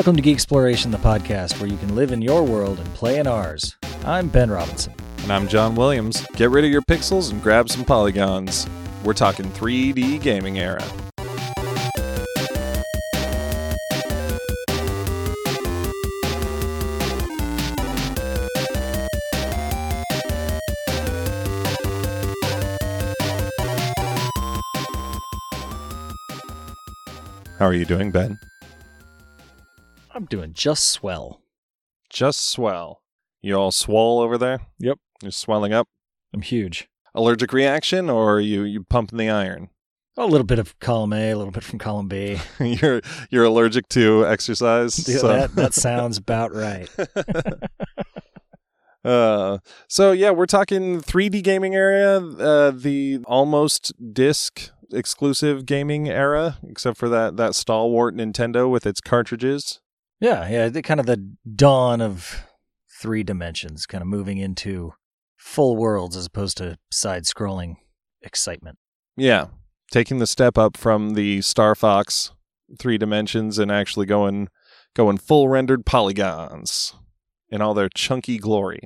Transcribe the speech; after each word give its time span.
Welcome 0.00 0.16
to 0.16 0.22
Geek 0.22 0.36
Exploration, 0.36 0.90
the 0.90 0.96
podcast 0.96 1.60
where 1.60 1.68
you 1.68 1.76
can 1.76 1.94
live 1.94 2.10
in 2.10 2.22
your 2.22 2.42
world 2.42 2.78
and 2.78 2.94
play 2.94 3.18
in 3.18 3.26
ours. 3.26 3.76
I'm 4.02 4.28
Ben 4.28 4.50
Robinson. 4.50 4.94
And 5.18 5.30
I'm 5.30 5.46
John 5.46 5.74
Williams. 5.74 6.26
Get 6.36 6.48
rid 6.48 6.64
of 6.64 6.70
your 6.70 6.80
pixels 6.80 7.30
and 7.30 7.42
grab 7.42 7.68
some 7.68 7.84
polygons. 7.84 8.66
We're 9.04 9.12
talking 9.12 9.44
3D 9.50 10.22
gaming 10.22 10.58
era. 10.58 10.82
How 27.58 27.66
are 27.66 27.74
you 27.74 27.84
doing, 27.84 28.10
Ben? 28.10 28.38
I'm 30.14 30.26
doing 30.26 30.52
just 30.52 30.88
swell. 30.88 31.42
Just 32.08 32.48
swell. 32.48 33.02
You 33.42 33.54
all 33.54 33.70
swole 33.70 34.20
over 34.20 34.36
there? 34.36 34.60
Yep. 34.78 34.98
You're 35.22 35.30
swelling 35.30 35.72
up? 35.72 35.88
I'm 36.34 36.42
huge. 36.42 36.88
Allergic 37.14 37.52
reaction 37.52 38.10
or 38.10 38.34
are 38.34 38.40
you 38.40 38.62
you 38.62 38.84
pumping 38.84 39.18
the 39.18 39.30
iron? 39.30 39.70
A 40.16 40.26
little 40.26 40.46
bit 40.46 40.58
of 40.58 40.78
column 40.80 41.12
A, 41.12 41.30
a 41.30 41.36
little 41.36 41.52
bit 41.52 41.64
from 41.64 41.78
column 41.78 42.08
B. 42.08 42.38
you're 42.60 43.00
you're 43.30 43.44
allergic 43.44 43.88
to 43.90 44.26
exercise. 44.26 44.96
Dude, 44.96 45.20
so- 45.20 45.28
that, 45.28 45.54
that 45.54 45.74
sounds 45.74 46.18
about 46.18 46.54
right. 46.54 46.88
uh, 49.04 49.58
so 49.88 50.12
yeah, 50.12 50.30
we're 50.30 50.46
talking 50.46 51.00
3D 51.00 51.42
gaming 51.42 51.74
area, 51.74 52.18
uh, 52.18 52.70
the 52.70 53.20
almost 53.26 53.92
disc 54.12 54.70
exclusive 54.92 55.66
gaming 55.66 56.08
era, 56.08 56.58
except 56.68 56.98
for 56.98 57.08
that 57.08 57.36
that 57.36 57.54
stalwart 57.54 58.14
Nintendo 58.14 58.70
with 58.70 58.86
its 58.86 59.00
cartridges. 59.00 59.80
Yeah, 60.20 60.48
yeah, 60.48 60.68
the 60.68 60.82
kind 60.82 61.00
of 61.00 61.06
the 61.06 61.34
dawn 61.54 62.00
of 62.00 62.42
three 63.00 63.22
dimensions, 63.22 63.86
kind 63.86 64.02
of 64.02 64.08
moving 64.08 64.38
into 64.38 64.92
full 65.36 65.76
worlds 65.76 66.16
as 66.16 66.26
opposed 66.26 66.58
to 66.58 66.76
side 66.92 67.24
scrolling 67.24 67.76
excitement. 68.22 68.78
Yeah, 69.16 69.46
taking 69.90 70.18
the 70.18 70.26
step 70.26 70.58
up 70.58 70.76
from 70.76 71.14
the 71.14 71.40
Star 71.40 71.74
Fox 71.74 72.32
three 72.78 72.98
dimensions 72.98 73.58
and 73.58 73.70
actually 73.70 74.06
going 74.06 74.48
going 74.94 75.18
full 75.18 75.48
rendered 75.48 75.84
polygons 75.86 76.94
in 77.48 77.60
all 77.60 77.74
their 77.74 77.88
chunky 77.88 78.38
glory. 78.38 78.80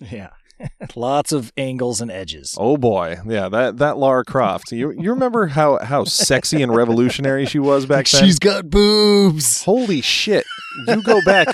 Yeah. 0.00 0.30
Lots 0.96 1.30
of 1.32 1.52
angles 1.56 2.00
and 2.00 2.10
edges. 2.10 2.54
Oh 2.58 2.76
boy, 2.76 3.18
yeah, 3.26 3.48
that 3.48 3.76
that 3.78 3.96
Lara 3.96 4.24
Croft. 4.24 4.72
You 4.72 4.90
you 4.90 5.10
remember 5.10 5.46
how 5.46 5.78
how 5.82 6.04
sexy 6.04 6.62
and 6.62 6.74
revolutionary 6.74 7.46
she 7.46 7.58
was 7.58 7.86
back 7.86 8.06
then? 8.10 8.24
She's 8.24 8.38
got 8.38 8.68
boobs. 8.68 9.62
Holy 9.62 10.00
shit! 10.00 10.44
You 10.86 11.02
go 11.02 11.20
back, 11.24 11.48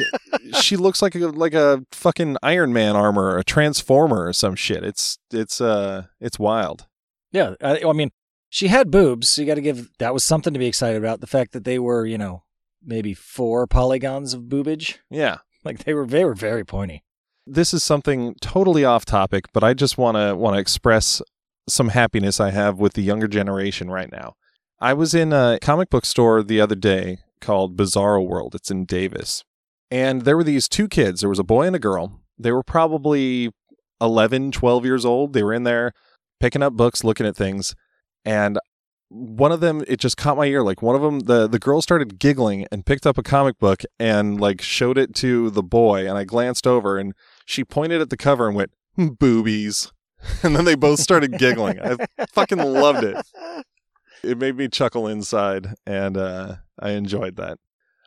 she 0.60 0.76
looks 0.76 1.00
like 1.02 1.14
a 1.14 1.18
like 1.28 1.54
a 1.54 1.84
fucking 1.92 2.36
Iron 2.42 2.72
Man 2.72 2.96
armor, 2.96 3.24
or 3.30 3.38
a 3.38 3.44
Transformer, 3.44 4.26
or 4.26 4.32
some 4.32 4.54
shit. 4.54 4.84
It's 4.84 5.18
it's 5.32 5.60
uh 5.60 6.04
it's 6.20 6.38
wild. 6.38 6.86
Yeah, 7.32 7.54
I, 7.62 7.80
I 7.84 7.92
mean, 7.92 8.10
she 8.48 8.68
had 8.68 8.90
boobs, 8.90 9.28
so 9.28 9.42
you 9.42 9.46
got 9.46 9.54
to 9.54 9.60
give 9.60 9.90
that 9.98 10.12
was 10.14 10.24
something 10.24 10.52
to 10.52 10.58
be 10.58 10.66
excited 10.66 10.96
about. 10.96 11.20
The 11.20 11.26
fact 11.26 11.52
that 11.52 11.64
they 11.64 11.78
were, 11.78 12.06
you 12.06 12.18
know, 12.18 12.42
maybe 12.84 13.14
four 13.14 13.66
polygons 13.66 14.34
of 14.34 14.42
boobage, 14.42 14.98
Yeah, 15.10 15.38
like 15.64 15.84
they 15.84 15.94
were, 15.94 16.06
they 16.06 16.24
were 16.24 16.34
very 16.34 16.64
pointy. 16.64 17.02
this 17.46 17.72
is 17.74 17.82
something 17.82 18.34
totally 18.40 18.84
off 18.84 19.04
topic, 19.04 19.46
but 19.52 19.64
I 19.64 19.74
just 19.74 19.96
want 19.98 20.16
to 20.16 20.34
want 20.36 20.54
to 20.56 20.60
express 20.60 21.22
some 21.68 21.88
happiness 21.90 22.40
I 22.40 22.50
have 22.50 22.78
with 22.78 22.92
the 22.92 23.02
younger 23.02 23.26
generation 23.28 23.90
right 23.90 24.10
now. 24.12 24.34
I 24.80 24.92
was 24.92 25.14
in 25.14 25.32
a 25.32 25.58
comic 25.62 25.88
book 25.88 26.04
store 26.04 26.42
the 26.42 26.60
other 26.60 26.74
day 26.74 27.18
called 27.44 27.76
Bizarro 27.76 28.26
World. 28.26 28.54
It's 28.54 28.70
in 28.70 28.84
Davis. 28.84 29.44
And 29.90 30.22
there 30.22 30.36
were 30.36 30.44
these 30.44 30.68
two 30.68 30.88
kids. 30.88 31.20
There 31.20 31.30
was 31.30 31.38
a 31.38 31.44
boy 31.44 31.66
and 31.66 31.76
a 31.76 31.78
girl. 31.80 32.20
They 32.38 32.50
were 32.50 32.62
probably 32.62 33.50
11, 34.00 34.52
12 34.52 34.84
years 34.84 35.04
old. 35.04 35.32
They 35.32 35.42
were 35.42 35.52
in 35.52 35.64
there 35.64 35.92
picking 36.40 36.62
up 36.62 36.72
books, 36.74 37.04
looking 37.04 37.26
at 37.26 37.36
things. 37.36 37.74
And 38.24 38.58
one 39.08 39.52
of 39.52 39.60
them, 39.60 39.84
it 39.86 40.00
just 40.00 40.16
caught 40.16 40.36
my 40.36 40.46
ear. 40.46 40.62
Like 40.62 40.82
one 40.82 40.96
of 40.96 41.02
them, 41.02 41.20
the, 41.20 41.46
the 41.46 41.58
girl 41.58 41.80
started 41.80 42.18
giggling 42.18 42.66
and 42.72 42.84
picked 42.86 43.06
up 43.06 43.18
a 43.18 43.22
comic 43.22 43.58
book 43.58 43.82
and 43.98 44.40
like 44.40 44.60
showed 44.60 44.98
it 44.98 45.14
to 45.16 45.50
the 45.50 45.62
boy. 45.62 46.08
And 46.08 46.18
I 46.18 46.24
glanced 46.24 46.66
over 46.66 46.98
and 46.98 47.12
she 47.44 47.64
pointed 47.64 48.00
at 48.00 48.10
the 48.10 48.16
cover 48.16 48.48
and 48.48 48.56
went, 48.56 48.72
"Hmm, 48.96 49.08
boobies. 49.08 49.92
And 50.42 50.56
then 50.56 50.64
they 50.64 50.74
both 50.74 51.00
started 51.00 51.38
giggling. 51.38 51.78
I 51.78 51.98
fucking 52.32 52.56
loved 52.56 53.04
it. 53.04 53.26
It 54.24 54.38
made 54.38 54.56
me 54.56 54.68
chuckle 54.68 55.06
inside, 55.06 55.74
and 55.86 56.16
uh, 56.16 56.56
I 56.78 56.90
enjoyed 56.92 57.36
that. 57.36 57.58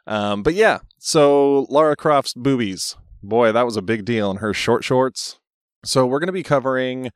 Um, 0.05 0.41
but 0.43 0.53
yeah, 0.53 0.79
so 0.97 1.67
Lara 1.69 1.95
Croft's 1.95 2.33
boobies. 2.33 2.95
Boy, 3.21 3.51
that 3.51 3.65
was 3.65 3.77
a 3.77 3.81
big 3.81 4.05
deal 4.05 4.31
in 4.31 4.37
her 4.37 4.53
short 4.53 4.83
shorts. 4.83 5.39
So 5.83 6.05
we're 6.05 6.19
going 6.19 6.27
to 6.27 6.33
be 6.33 6.43
covering 6.43 7.11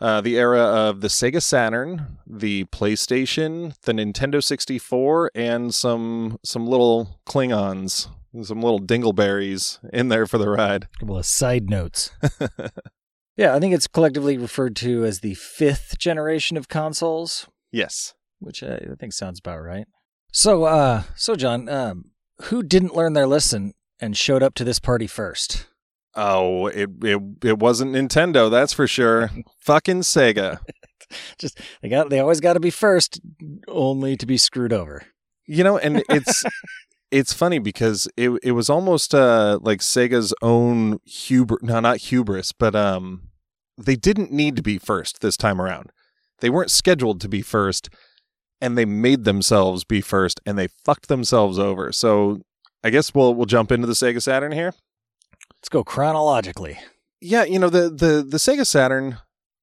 uh, 0.00 0.20
the 0.20 0.36
era 0.36 0.60
of 0.60 1.00
the 1.00 1.08
Sega 1.08 1.40
Saturn, 1.40 2.18
the 2.26 2.64
PlayStation, 2.64 3.78
the 3.82 3.92
Nintendo 3.92 4.42
64, 4.42 5.30
and 5.34 5.72
some 5.72 6.38
some 6.44 6.66
little 6.66 7.20
Klingons, 7.24 8.08
some 8.42 8.60
little 8.60 8.80
dingleberries 8.80 9.78
in 9.92 10.08
there 10.08 10.26
for 10.26 10.38
the 10.38 10.48
ride. 10.48 10.88
A 10.96 10.98
couple 10.98 11.18
of 11.18 11.26
side 11.26 11.70
notes. 11.70 12.10
yeah, 13.36 13.54
I 13.54 13.60
think 13.60 13.74
it's 13.74 13.86
collectively 13.86 14.36
referred 14.36 14.74
to 14.76 15.04
as 15.04 15.20
the 15.20 15.34
fifth 15.34 15.98
generation 15.98 16.56
of 16.56 16.68
consoles, 16.68 17.46
yes. 17.72 18.14
which 18.38 18.62
I, 18.62 18.74
I 18.74 18.94
think 18.98 19.12
sounds 19.12 19.38
about 19.40 19.62
right. 19.62 19.86
So, 20.32 20.64
uh, 20.64 21.02
so 21.14 21.34
John, 21.34 21.68
um, 21.68 22.12
who 22.44 22.62
didn't 22.62 22.94
learn 22.94 23.12
their 23.12 23.26
lesson 23.26 23.74
and 24.00 24.16
showed 24.16 24.42
up 24.42 24.54
to 24.54 24.64
this 24.64 24.78
party 24.78 25.06
first? 25.06 25.66
Oh, 26.14 26.66
it 26.66 26.90
it 27.02 27.22
it 27.42 27.58
wasn't 27.58 27.92
Nintendo, 27.92 28.50
that's 28.50 28.72
for 28.72 28.86
sure. 28.86 29.30
Fucking 29.60 30.00
Sega. 30.00 30.60
Just 31.38 31.60
they 31.82 31.88
got 31.88 32.10
they 32.10 32.20
always 32.20 32.40
got 32.40 32.54
to 32.54 32.60
be 32.60 32.70
first, 32.70 33.20
only 33.68 34.16
to 34.16 34.26
be 34.26 34.36
screwed 34.36 34.72
over. 34.72 35.04
You 35.46 35.64
know, 35.64 35.78
and 35.78 36.02
it's 36.08 36.44
it's 37.10 37.32
funny 37.32 37.58
because 37.58 38.08
it 38.16 38.30
it 38.42 38.52
was 38.52 38.68
almost 38.68 39.14
uh 39.14 39.58
like 39.62 39.80
Sega's 39.80 40.34
own 40.42 41.00
hubris, 41.04 41.62
no, 41.62 41.80
not 41.80 41.98
hubris, 41.98 42.52
but 42.52 42.74
um, 42.74 43.28
they 43.78 43.96
didn't 43.96 44.32
need 44.32 44.56
to 44.56 44.62
be 44.62 44.78
first 44.78 45.20
this 45.20 45.36
time 45.36 45.60
around. 45.60 45.92
They 46.42 46.50
weren't 46.50 46.70
scheduled 46.70 47.22
to 47.22 47.28
be 47.28 47.40
first, 47.40 47.88
and 48.60 48.76
they 48.76 48.84
made 48.84 49.24
themselves 49.24 49.84
be 49.84 50.02
first, 50.02 50.40
and 50.44 50.58
they 50.58 50.68
fucked 50.84 51.08
themselves 51.08 51.58
over. 51.58 51.92
So 51.92 52.42
I 52.84 52.90
guess 52.90 53.14
we'll 53.14 53.34
we'll 53.34 53.46
jump 53.46 53.72
into 53.72 53.86
the 53.86 53.94
Sega 53.94 54.20
Saturn 54.20 54.52
here. 54.52 54.74
Let's 55.54 55.70
go 55.70 55.82
chronologically. 55.82 56.78
Yeah, 57.20 57.44
you 57.44 57.58
know 57.58 57.70
the 57.70 57.88
the 57.88 58.26
the 58.28 58.36
Sega 58.36 58.66
Saturn. 58.66 59.18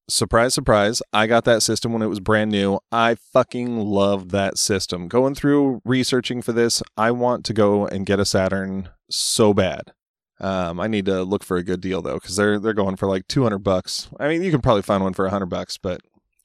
Surprise, 0.08 0.54
surprise! 0.54 1.02
I 1.12 1.28
got 1.28 1.44
that 1.44 1.62
system 1.62 1.92
when 1.92 2.02
it 2.02 2.08
was 2.08 2.18
brand 2.18 2.50
new. 2.50 2.80
I 2.90 3.14
fucking 3.14 3.78
loved 3.78 4.30
that 4.30 4.58
system. 4.58 5.06
Going 5.06 5.36
through 5.36 5.82
researching 5.84 6.42
for 6.42 6.52
this, 6.52 6.82
I 6.96 7.12
want 7.12 7.44
to 7.44 7.52
go 7.52 7.86
and 7.86 8.04
get 8.04 8.18
a 8.18 8.24
Saturn 8.24 8.88
so 9.08 9.54
bad. 9.54 9.92
Um, 10.40 10.80
I 10.80 10.88
need 10.88 11.04
to 11.04 11.22
look 11.22 11.44
for 11.44 11.58
a 11.58 11.62
good 11.62 11.80
deal 11.80 12.02
though, 12.02 12.14
because 12.14 12.34
they're 12.34 12.58
they're 12.58 12.72
going 12.72 12.96
for 12.96 13.06
like 13.06 13.28
two 13.28 13.42
hundred 13.44 13.58
bucks. 13.58 14.08
I 14.18 14.26
mean, 14.26 14.42
you 14.42 14.50
can 14.50 14.62
probably 14.62 14.82
find 14.82 15.04
one 15.04 15.12
for 15.12 15.28
hundred 15.28 15.50
bucks, 15.50 15.78
but 15.78 16.00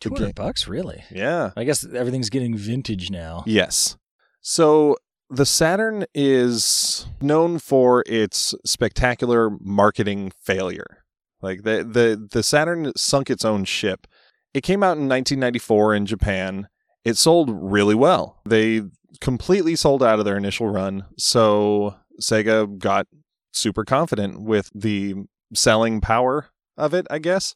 Two 0.10 0.24
Okay. 0.24 0.32
bucks, 0.36 0.68
really? 0.68 1.04
yeah, 1.12 1.52
I 1.56 1.64
guess 1.64 1.86
everything's 1.86 2.30
getting 2.30 2.56
vintage 2.58 3.10
now. 3.10 3.44
Yes. 3.46 3.98
So 4.42 4.98
the 5.30 5.46
Saturn 5.46 6.06
is 6.14 7.08
known 7.22 7.58
for 7.60 8.04
its 8.06 8.54
spectacular 8.66 9.50
marketing 9.60 10.32
failure. 10.44 11.04
Like 11.42 11.64
the 11.64 11.84
the 11.84 12.28
the 12.32 12.44
Saturn 12.44 12.92
sunk 12.96 13.30
its 13.30 13.44
own 13.46 13.66
ship. 13.66 14.08
It 14.54 14.62
came 14.62 14.84
out 14.84 14.98
in 14.98 15.10
1994 15.10 15.96
in 15.96 16.06
Japan. 16.06 16.68
It 17.04 17.18
sold 17.18 17.50
really 17.52 17.96
well. 17.96 18.40
They 18.46 18.84
completely 19.22 19.76
sold 19.76 20.02
out 20.04 20.20
of 20.20 20.26
their 20.26 20.38
initial 20.38 20.68
run. 20.70 21.06
So 21.18 21.96
Sega 22.22 22.78
got 22.78 23.08
super 23.54 23.84
confident 23.84 24.42
with 24.42 24.70
the 24.74 25.16
selling 25.54 26.02
power 26.02 26.48
of 26.78 26.94
it, 26.94 27.06
I 27.10 27.20
guess, 27.20 27.56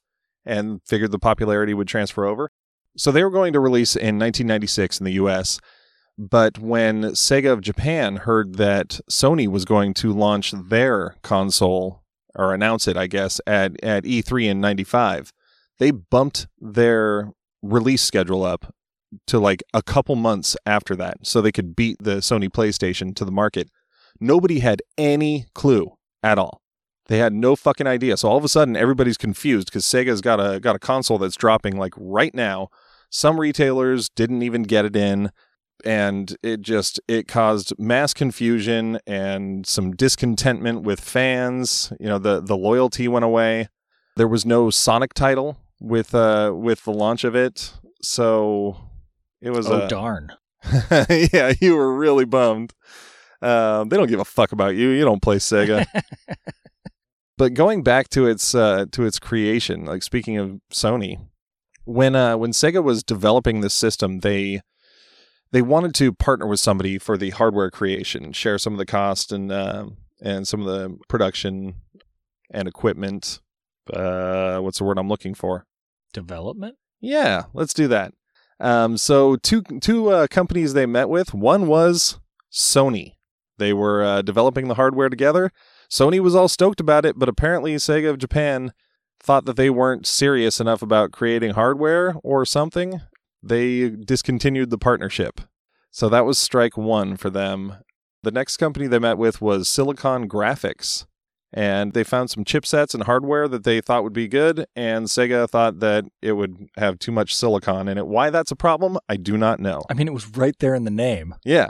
and 0.50 0.82
figured 0.86 1.12
the 1.12 1.20
popularity 1.20 1.74
would 1.74 1.88
transfer 1.88 2.26
over. 2.26 2.50
So 2.98 3.12
they 3.12 3.24
were 3.24 3.30
going 3.30 3.54
to 3.54 3.60
release 3.60 3.96
in 3.96 4.20
1996 4.20 5.00
in 5.00 5.06
the 5.06 5.14
US. 5.14 5.60
But 6.18 6.58
when 6.58 7.04
Sega 7.12 7.54
of 7.54 7.62
Japan 7.62 8.18
heard 8.18 8.56
that 8.56 9.00
Sony 9.10 9.48
was 9.48 9.64
going 9.64 9.94
to 9.96 10.12
launch 10.12 10.52
their 10.52 11.16
console 11.22 12.04
or 12.36 12.54
announce 12.54 12.88
it, 12.88 12.98
I 12.98 13.08
guess, 13.08 13.40
at, 13.48 13.82
at 13.84 14.04
E3 14.04 14.50
in 14.50 14.60
95, 14.60 15.32
they 15.78 15.92
bumped 15.92 16.48
their 16.60 17.32
release 17.62 18.02
schedule 18.02 18.44
up 18.44 18.74
to 19.28 19.40
like 19.40 19.64
a 19.74 19.82
couple 19.82 20.16
months 20.16 20.58
after 20.66 20.96
that 20.96 21.18
so 21.24 21.42
they 21.42 21.52
could 21.52 21.76
beat 21.76 21.98
the 22.02 22.18
Sony 22.18 22.50
PlayStation 22.50 23.16
to 23.16 23.24
the 23.24 23.32
market. 23.32 23.70
Nobody 24.20 24.60
had 24.60 24.82
any 24.98 25.46
clue 25.54 25.94
at 26.22 26.38
all. 26.38 26.62
They 27.10 27.18
had 27.18 27.34
no 27.34 27.56
fucking 27.58 27.88
idea. 27.88 28.16
So 28.16 28.30
all 28.30 28.38
of 28.38 28.46
a 28.46 28.48
sudden 28.50 28.78
everybody's 28.78 29.18
confused 29.18 29.68
because 29.68 29.84
Sega's 29.84 30.22
got 30.22 30.40
a 30.40 30.60
got 30.62 30.76
a 30.78 30.80
console 30.80 31.18
that's 31.18 31.36
dropping 31.36 31.76
like 31.78 31.94
right 31.98 32.34
now. 32.34 32.70
Some 33.10 33.40
retailers 33.40 34.08
didn't 34.10 34.44
even 34.44 34.64
get 34.64 34.86
it 34.86 34.96
in. 34.96 35.32
and 35.86 36.36
it 36.44 36.62
just 36.62 37.00
it 37.08 37.28
caused 37.28 37.74
mass 37.80 38.14
confusion 38.14 39.00
and 39.08 39.66
some 39.66 39.92
discontentment 39.96 40.84
with 40.84 41.00
fans. 41.00 41.92
You 42.00 42.08
know, 42.08 42.20
the 42.20 42.42
the 42.42 42.58
loyalty 42.58 43.08
went 43.08 43.26
away. 43.26 43.70
There 44.16 44.28
was 44.28 44.46
no 44.46 44.70
Sonic 44.70 45.14
title 45.14 45.58
with 45.80 46.14
uh 46.14 46.52
with 46.54 46.84
the 46.84 46.92
launch 46.92 47.24
of 47.24 47.36
it, 47.36 47.74
so 48.02 48.78
it 49.42 49.52
was 49.52 49.68
Oh 49.68 49.82
a 49.82 49.88
darn! 49.88 50.34
yeah, 51.10 51.54
you 51.62 51.76
were 51.76 51.96
really 51.96 52.26
bummed. 52.26 52.74
Um, 53.42 53.88
they 53.88 53.96
don't 53.96 54.08
give 54.10 54.20
a 54.20 54.26
fuck 54.26 54.52
about 54.52 54.76
you. 54.76 54.90
You 54.90 55.06
don't 55.06 55.22
play 55.22 55.38
Sega. 55.38 55.86
but 57.40 57.54
going 57.54 57.84
back 57.84 58.10
to 58.10 58.28
its 58.28 58.54
uh, 58.54 58.86
to 58.92 59.06
its 59.06 59.18
creation, 59.18 59.86
like 59.86 60.04
speaking 60.04 60.38
of 60.38 60.60
Sony, 60.74 61.26
when 61.86 62.14
uh, 62.14 62.36
when 62.36 62.52
Sega 62.52 62.84
was 62.84 63.02
developing 63.02 63.62
this 63.62 63.74
system, 63.74 64.20
they 64.20 64.60
they 65.52 65.62
wanted 65.62 65.96
to 65.96 66.12
partner 66.12 66.46
with 66.46 66.60
somebody 66.60 66.98
for 66.98 67.18
the 67.18 67.30
hardware 67.30 67.72
creation, 67.72 68.34
share 68.34 68.58
some 68.58 68.74
of 68.74 68.78
the 68.78 68.86
cost 68.86 69.32
and 69.32 69.54
uh, 69.54 69.86
and 70.22 70.50
some 70.50 70.60
of 70.60 70.68
the 70.68 70.98
production 71.08 71.76
and 72.52 72.68
equipment. 72.68 73.40
Uh, 73.92 74.60
what's 74.60 74.80
the 74.80 74.84
word 74.84 75.00
I'm 75.00 75.08
looking 75.08 75.34
for? 75.34 75.66
Development. 76.12 76.76
Yeah, 77.00 77.44
let's 77.54 77.74
do 77.74 77.88
that. 77.88 78.14
Um, 78.60 78.98
so 78.98 79.38
two 79.38 79.62
two 79.62 80.10
uh, 80.10 80.28
companies 80.28 80.74
they 80.74 80.86
met 80.86 81.08
with. 81.08 81.34
One 81.34 81.68
was 81.68 82.20
Sony. 82.52 83.14
They 83.58 83.72
were 83.72 84.04
uh, 84.04 84.24
developing 84.24 84.68
the 84.68 84.76
hardware 84.76 85.08
together. 85.08 85.54
Sony 85.90 86.20
was 86.20 86.36
all 86.36 86.48
stoked 86.48 86.80
about 86.80 87.06
it, 87.06 87.18
but 87.18 87.30
apparently 87.30 87.76
Sega 87.76 88.10
of 88.10 88.18
Japan 88.18 88.74
thought 89.22 89.46
that 89.46 89.58
they 89.58 89.70
weren't 89.70 90.08
serious 90.08 90.60
enough 90.60 90.82
about 90.82 91.12
creating 91.12 91.52
hardware 91.52 92.16
or 92.24 92.46
something. 92.46 93.02
They 93.42 93.90
discontinued 93.90 94.70
the 94.70 94.78
partnership. 94.78 95.42
So 95.92 96.08
that 96.10 96.26
was 96.26 96.38
strike 96.38 96.78
one 96.78 97.18
for 97.18 97.30
them. 97.30 97.78
The 98.24 98.32
next 98.32 98.58
company 98.58 98.88
they 98.88 99.00
met 99.00 99.18
with 99.18 99.42
was 99.42 99.68
Silicon 99.68 100.30
Graphics 100.30 101.06
and 101.52 101.94
they 101.94 102.04
found 102.04 102.30
some 102.30 102.44
chipsets 102.44 102.94
and 102.94 103.04
hardware 103.04 103.48
that 103.48 103.64
they 103.64 103.82
thought 103.82 104.04
would 104.04 104.14
be 104.14 104.28
good 104.28 104.66
and 104.76 105.08
sega 105.08 105.50
thought 105.50 105.80
that 105.80 106.06
it 106.22 106.34
would 106.34 106.70
have 106.78 107.00
too 107.00 107.12
much 107.12 107.36
silicon 107.36 107.88
in 107.88 107.98
it 107.98 108.08
why 108.08 108.30
that's 108.30 108.52
a 108.52 108.56
problem 108.56 108.98
i 109.08 109.16
do 109.16 109.38
not 109.38 109.60
know 109.60 109.82
I 109.90 109.94
mean, 109.94 110.08
it 110.08 110.14
was 110.14 110.28
right 110.30 110.58
there 110.60 110.76
in 110.76 110.84
the 110.84 110.92
name. 110.92 111.36
yeah 111.44 111.70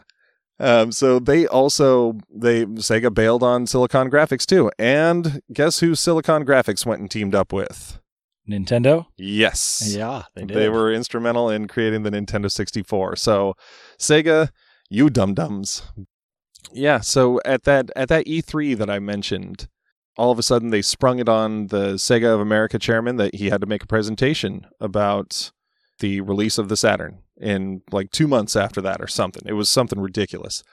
um, 0.60 0.92
so 0.92 1.20
they 1.20 1.48
also 1.48 2.18
they 2.34 2.66
sega 2.66 3.14
bailed 3.14 3.44
on 3.44 3.66
silicon 3.66 4.10
graphics 4.10 4.46
too 4.46 4.72
and 4.78 5.42
guess 5.54 5.80
who 5.80 5.96
silicon 5.96 6.46
graphics 6.46 6.86
went 6.86 7.02
and 7.02 7.10
teamed 7.10 7.36
up 7.36 7.54
with 7.54 8.00
Nintendo. 8.50 9.06
yes 9.18 9.94
Yeah, 9.96 10.24
they 10.36 10.46
did. 10.46 10.58
they 10.58 10.70
were 10.70 10.92
instrumental 10.92 11.50
in 11.50 11.68
creating 11.68 12.04
the 12.04 12.10
Nintendo 12.10 12.52
64. 12.52 13.16
So, 13.16 13.54
Sega, 14.00 14.50
you 14.90 15.10
dum 15.12 15.36
dums. 15.36 15.84
Yeah, 16.74 17.00
so 17.00 17.40
at 17.46 17.64
that 17.64 17.92
at 17.96 18.10
that 18.10 18.26
E3 18.26 18.76
that 18.78 18.90
I 18.90 18.98
mentioned, 19.00 19.68
all 20.18 20.32
of 20.32 20.40
a 20.40 20.44
sudden 20.44 20.72
they 20.72 20.82
sprung 20.82 21.20
it 21.20 21.30
on 21.30 21.68
the 21.68 21.94
Sega 21.94 22.34
of 22.34 22.40
America 22.40 22.80
chairman 22.80 23.18
that 23.18 23.36
he 23.36 23.50
had 23.50 23.62
to 23.62 23.68
make 23.68 23.84
a 23.84 23.88
presentation 23.88 24.66
about 24.80 25.52
the 26.00 26.22
release 26.22 26.58
of 26.58 26.70
the 26.70 26.78
Saturn 26.78 27.20
in 27.40 27.82
like 27.92 28.12
2 28.12 28.28
months 28.28 28.56
after 28.56 28.82
that 28.82 29.02
or 29.02 29.08
something. 29.08 29.44
It 29.46 29.54
was 29.54 29.70
something 29.70 30.00
ridiculous. 30.00 30.64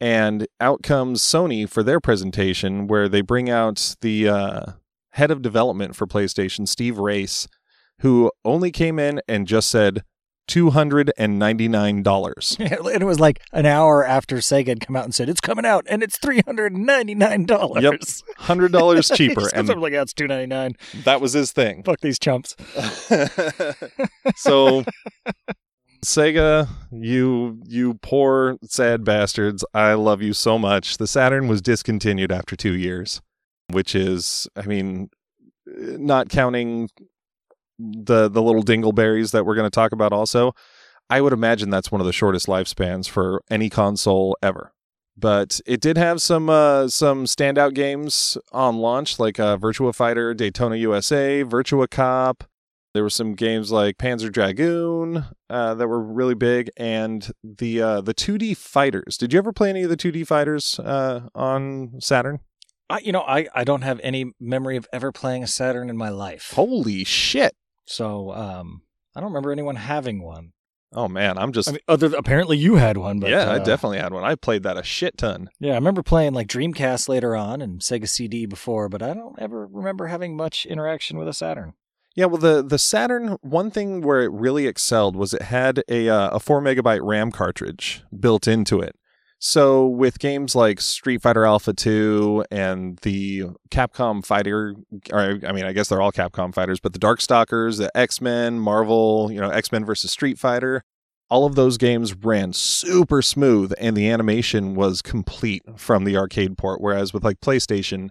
And 0.00 0.46
out 0.60 0.82
comes 0.82 1.22
Sony 1.22 1.68
for 1.68 1.82
their 1.82 2.00
presentation 2.00 2.86
where 2.86 3.08
they 3.08 3.22
bring 3.22 3.48
out 3.48 3.96
the 4.02 4.28
uh, 4.28 4.62
head 5.12 5.30
of 5.30 5.40
development 5.40 5.96
for 5.96 6.06
PlayStation, 6.06 6.68
Steve 6.68 6.98
Race, 6.98 7.48
who 8.00 8.30
only 8.44 8.70
came 8.70 8.98
in 8.98 9.22
and 9.26 9.46
just 9.46 9.70
said 9.70 10.02
$299. 10.48 12.58
and 12.94 13.02
it 13.02 13.06
was 13.06 13.18
like 13.18 13.40
an 13.52 13.66
hour 13.66 14.04
after 14.04 14.36
Sega 14.36 14.68
had 14.68 14.80
come 14.80 14.96
out 14.96 15.04
and 15.04 15.14
said 15.14 15.28
it's 15.28 15.40
coming 15.40 15.66
out, 15.66 15.84
and 15.88 16.02
it's 16.02 16.18
three 16.18 16.42
hundred 16.46 16.72
and 16.72 16.86
ninety 16.86 17.14
nine 17.14 17.44
dollars. 17.46 17.82
Yep. 17.82 17.94
$100 18.40 19.14
cheaper. 19.16 19.48
and 19.54 19.68
I'm 19.70 19.80
like, 19.80 19.92
that's 19.92 20.12
$299. 20.12 21.04
that 21.04 21.20
was 21.20 21.32
his 21.32 21.52
thing. 21.52 21.82
Fuck 21.82 22.00
these 22.00 22.18
chumps. 22.18 22.54
so 24.36 24.84
Sega, 26.04 26.68
you 26.90 27.60
you 27.66 27.94
poor 27.94 28.58
sad 28.64 29.04
bastards. 29.04 29.64
I 29.74 29.94
love 29.94 30.22
you 30.22 30.32
so 30.32 30.58
much. 30.58 30.98
The 30.98 31.06
Saturn 31.06 31.48
was 31.48 31.62
discontinued 31.62 32.32
after 32.32 32.56
2 32.56 32.74
years, 32.74 33.20
which 33.70 33.94
is 33.94 34.48
I 34.56 34.66
mean 34.66 35.10
not 35.66 36.28
counting 36.28 36.88
the 37.78 38.28
the 38.28 38.42
little 38.42 38.62
dingleberries 38.62 39.32
that 39.32 39.44
we're 39.44 39.54
going 39.54 39.70
to 39.70 39.74
talk 39.74 39.92
about 39.92 40.12
also. 40.12 40.52
I 41.08 41.20
would 41.20 41.32
imagine 41.32 41.70
that's 41.70 41.92
one 41.92 42.00
of 42.00 42.06
the 42.06 42.12
shortest 42.12 42.46
lifespans 42.46 43.08
for 43.08 43.42
any 43.50 43.70
console 43.70 44.36
ever. 44.42 44.72
But 45.16 45.60
it 45.64 45.80
did 45.80 45.96
have 45.96 46.20
some 46.20 46.50
uh, 46.50 46.88
some 46.88 47.24
standout 47.24 47.74
games 47.74 48.36
on 48.52 48.76
launch, 48.76 49.18
like 49.18 49.40
uh, 49.40 49.56
Virtua 49.56 49.94
Fighter, 49.94 50.34
Daytona 50.34 50.76
USA, 50.76 51.42
Virtua 51.42 51.88
Cop. 51.88 52.44
There 52.96 53.02
were 53.02 53.10
some 53.10 53.34
games 53.34 53.70
like 53.70 53.98
Panzer 53.98 54.32
Dragoon 54.32 55.26
uh, 55.50 55.74
that 55.74 55.86
were 55.86 56.02
really 56.02 56.32
big, 56.32 56.70
and 56.78 57.30
the 57.44 57.82
uh, 57.82 58.00
the 58.00 58.14
2D 58.14 58.56
fighters. 58.56 59.18
Did 59.18 59.34
you 59.34 59.38
ever 59.38 59.52
play 59.52 59.68
any 59.68 59.82
of 59.82 59.90
the 59.90 59.98
2D 59.98 60.26
fighters 60.26 60.78
uh, 60.78 61.28
on 61.34 62.00
Saturn? 62.00 62.40
I, 62.88 63.00
you 63.00 63.12
know, 63.12 63.20
I, 63.20 63.48
I 63.54 63.64
don't 63.64 63.82
have 63.82 64.00
any 64.02 64.32
memory 64.40 64.78
of 64.78 64.88
ever 64.94 65.12
playing 65.12 65.42
a 65.42 65.46
Saturn 65.46 65.90
in 65.90 65.98
my 65.98 66.08
life. 66.08 66.52
Holy 66.54 67.04
shit! 67.04 67.54
So 67.84 68.32
um, 68.32 68.80
I 69.14 69.20
don't 69.20 69.28
remember 69.28 69.52
anyone 69.52 69.76
having 69.76 70.22
one. 70.22 70.54
Oh 70.94 71.06
man, 71.06 71.36
I'm 71.36 71.52
just 71.52 71.68
I 71.68 71.72
mean, 71.72 71.80
other 71.88 72.16
apparently 72.16 72.56
you 72.56 72.76
had 72.76 72.96
one, 72.96 73.20
but 73.20 73.28
yeah, 73.28 73.50
I 73.50 73.56
uh, 73.56 73.62
definitely 73.62 73.98
had 73.98 74.14
one. 74.14 74.24
I 74.24 74.36
played 74.36 74.62
that 74.62 74.78
a 74.78 74.82
shit 74.82 75.18
ton. 75.18 75.50
Yeah, 75.60 75.72
I 75.72 75.74
remember 75.74 76.02
playing 76.02 76.32
like 76.32 76.48
Dreamcast 76.48 77.10
later 77.10 77.36
on 77.36 77.60
and 77.60 77.82
Sega 77.82 78.08
CD 78.08 78.46
before, 78.46 78.88
but 78.88 79.02
I 79.02 79.12
don't 79.12 79.38
ever 79.38 79.66
remember 79.66 80.06
having 80.06 80.34
much 80.34 80.64
interaction 80.64 81.18
with 81.18 81.28
a 81.28 81.34
Saturn. 81.34 81.74
Yeah, 82.16 82.24
well, 82.24 82.38
the 82.38 82.62
the 82.62 82.78
Saturn 82.78 83.36
one 83.42 83.70
thing 83.70 84.00
where 84.00 84.22
it 84.22 84.32
really 84.32 84.66
excelled 84.66 85.14
was 85.16 85.34
it 85.34 85.42
had 85.42 85.84
a 85.86 86.08
uh, 86.08 86.30
a 86.30 86.40
four 86.40 86.62
megabyte 86.62 87.00
RAM 87.02 87.30
cartridge 87.30 88.02
built 88.18 88.48
into 88.48 88.80
it. 88.80 88.96
So 89.38 89.86
with 89.86 90.18
games 90.18 90.54
like 90.54 90.80
Street 90.80 91.20
Fighter 91.20 91.44
Alpha 91.44 91.74
Two 91.74 92.42
and 92.50 92.98
the 93.02 93.44
Capcom 93.70 94.24
Fighter, 94.24 94.74
or 95.12 95.38
I 95.46 95.52
mean, 95.52 95.66
I 95.66 95.74
guess 95.74 95.88
they're 95.88 96.00
all 96.00 96.10
Capcom 96.10 96.54
fighters, 96.54 96.80
but 96.80 96.94
the 96.94 96.98
Darkstalkers, 96.98 97.76
the 97.76 97.94
X 97.94 98.22
Men, 98.22 98.58
Marvel, 98.58 99.30
you 99.30 99.38
know, 99.38 99.50
X 99.50 99.70
Men 99.70 99.84
versus 99.84 100.10
Street 100.10 100.38
Fighter, 100.38 100.84
all 101.28 101.44
of 101.44 101.54
those 101.54 101.76
games 101.76 102.14
ran 102.14 102.54
super 102.54 103.20
smooth, 103.20 103.74
and 103.78 103.94
the 103.94 104.08
animation 104.08 104.74
was 104.74 105.02
complete 105.02 105.62
from 105.76 106.04
the 106.04 106.16
arcade 106.16 106.56
port. 106.56 106.80
Whereas 106.80 107.12
with 107.12 107.24
like 107.24 107.40
PlayStation, 107.40 108.08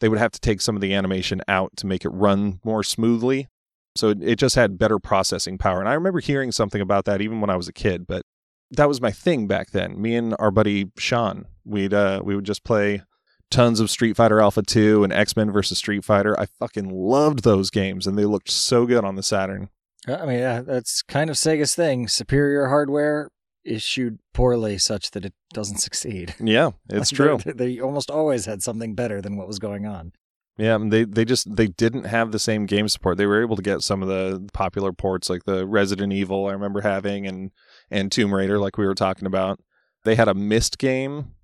they 0.00 0.08
would 0.08 0.18
have 0.18 0.32
to 0.32 0.40
take 0.40 0.60
some 0.60 0.74
of 0.74 0.80
the 0.80 0.94
animation 0.94 1.40
out 1.48 1.76
to 1.76 1.86
make 1.86 2.04
it 2.04 2.10
run 2.10 2.60
more 2.64 2.82
smoothly. 2.82 3.48
So 3.96 4.10
it, 4.10 4.18
it 4.22 4.36
just 4.36 4.54
had 4.54 4.78
better 4.78 4.98
processing 4.98 5.58
power. 5.58 5.80
And 5.80 5.88
I 5.88 5.94
remember 5.94 6.20
hearing 6.20 6.52
something 6.52 6.80
about 6.80 7.04
that 7.06 7.20
even 7.20 7.40
when 7.40 7.50
I 7.50 7.56
was 7.56 7.68
a 7.68 7.72
kid, 7.72 8.06
but 8.06 8.22
that 8.70 8.88
was 8.88 9.00
my 9.00 9.10
thing 9.10 9.46
back 9.46 9.70
then. 9.70 10.00
Me 10.00 10.14
and 10.14 10.36
our 10.38 10.50
buddy 10.50 10.90
Sean, 10.98 11.46
we'd 11.64 11.94
uh, 11.94 12.20
we 12.22 12.36
would 12.36 12.44
just 12.44 12.64
play 12.64 13.02
tons 13.50 13.80
of 13.80 13.90
Street 13.90 14.14
Fighter 14.14 14.40
Alpha 14.40 14.62
2 14.62 15.04
and 15.04 15.12
X-Men 15.12 15.50
versus 15.50 15.78
Street 15.78 16.04
Fighter. 16.04 16.38
I 16.38 16.46
fucking 16.46 16.90
loved 16.90 17.44
those 17.44 17.70
games 17.70 18.06
and 18.06 18.18
they 18.18 18.26
looked 18.26 18.50
so 18.50 18.86
good 18.86 19.04
on 19.04 19.16
the 19.16 19.22
Saturn. 19.22 19.70
Uh, 20.06 20.16
I 20.16 20.26
mean, 20.26 20.64
that's 20.64 21.02
kind 21.02 21.30
of 21.30 21.36
Sega's 21.36 21.74
thing. 21.74 22.08
Superior 22.08 22.68
hardware 22.68 23.30
issued 23.64 24.18
poorly 24.32 24.78
such 24.78 25.10
that 25.12 25.24
it 25.24 25.34
doesn't 25.52 25.78
succeed. 25.78 26.34
Yeah, 26.40 26.70
it's 26.88 27.12
Like, 27.12 27.16
true. 27.16 27.38
They, 27.44 27.52
they 27.52 27.80
almost 27.80 28.10
always 28.10 28.46
had 28.46 28.62
something 28.62 28.94
better 28.94 29.20
than 29.20 29.36
what 29.36 29.46
was 29.46 29.58
going 29.58 29.86
on. 29.86 30.12
Yeah, 30.56 30.74
and 30.74 30.92
they 30.92 31.04
they 31.04 31.24
just 31.24 31.54
they 31.54 31.68
didn't 31.68 32.04
have 32.04 32.32
the 32.32 32.38
same 32.38 32.66
game 32.66 32.88
support. 32.88 33.16
They 33.16 33.26
were 33.26 33.42
able 33.42 33.54
to 33.54 33.62
get 33.62 33.82
some 33.82 34.02
of 34.02 34.08
the 34.08 34.48
popular 34.52 34.92
ports 34.92 35.30
like 35.30 35.44
the 35.44 35.66
Resident 35.66 36.12
Evil 36.12 36.46
I 36.46 36.52
remember 36.52 36.80
having 36.80 37.26
and 37.26 37.52
and 37.90 38.10
Tomb 38.10 38.34
Raider 38.34 38.58
like 38.58 38.76
we 38.76 38.86
were 38.86 38.94
talking 38.94 39.26
about. 39.26 39.60
They 40.04 40.16
had 40.16 40.28
a 40.28 40.34
missed 40.34 40.78
game 40.78 41.34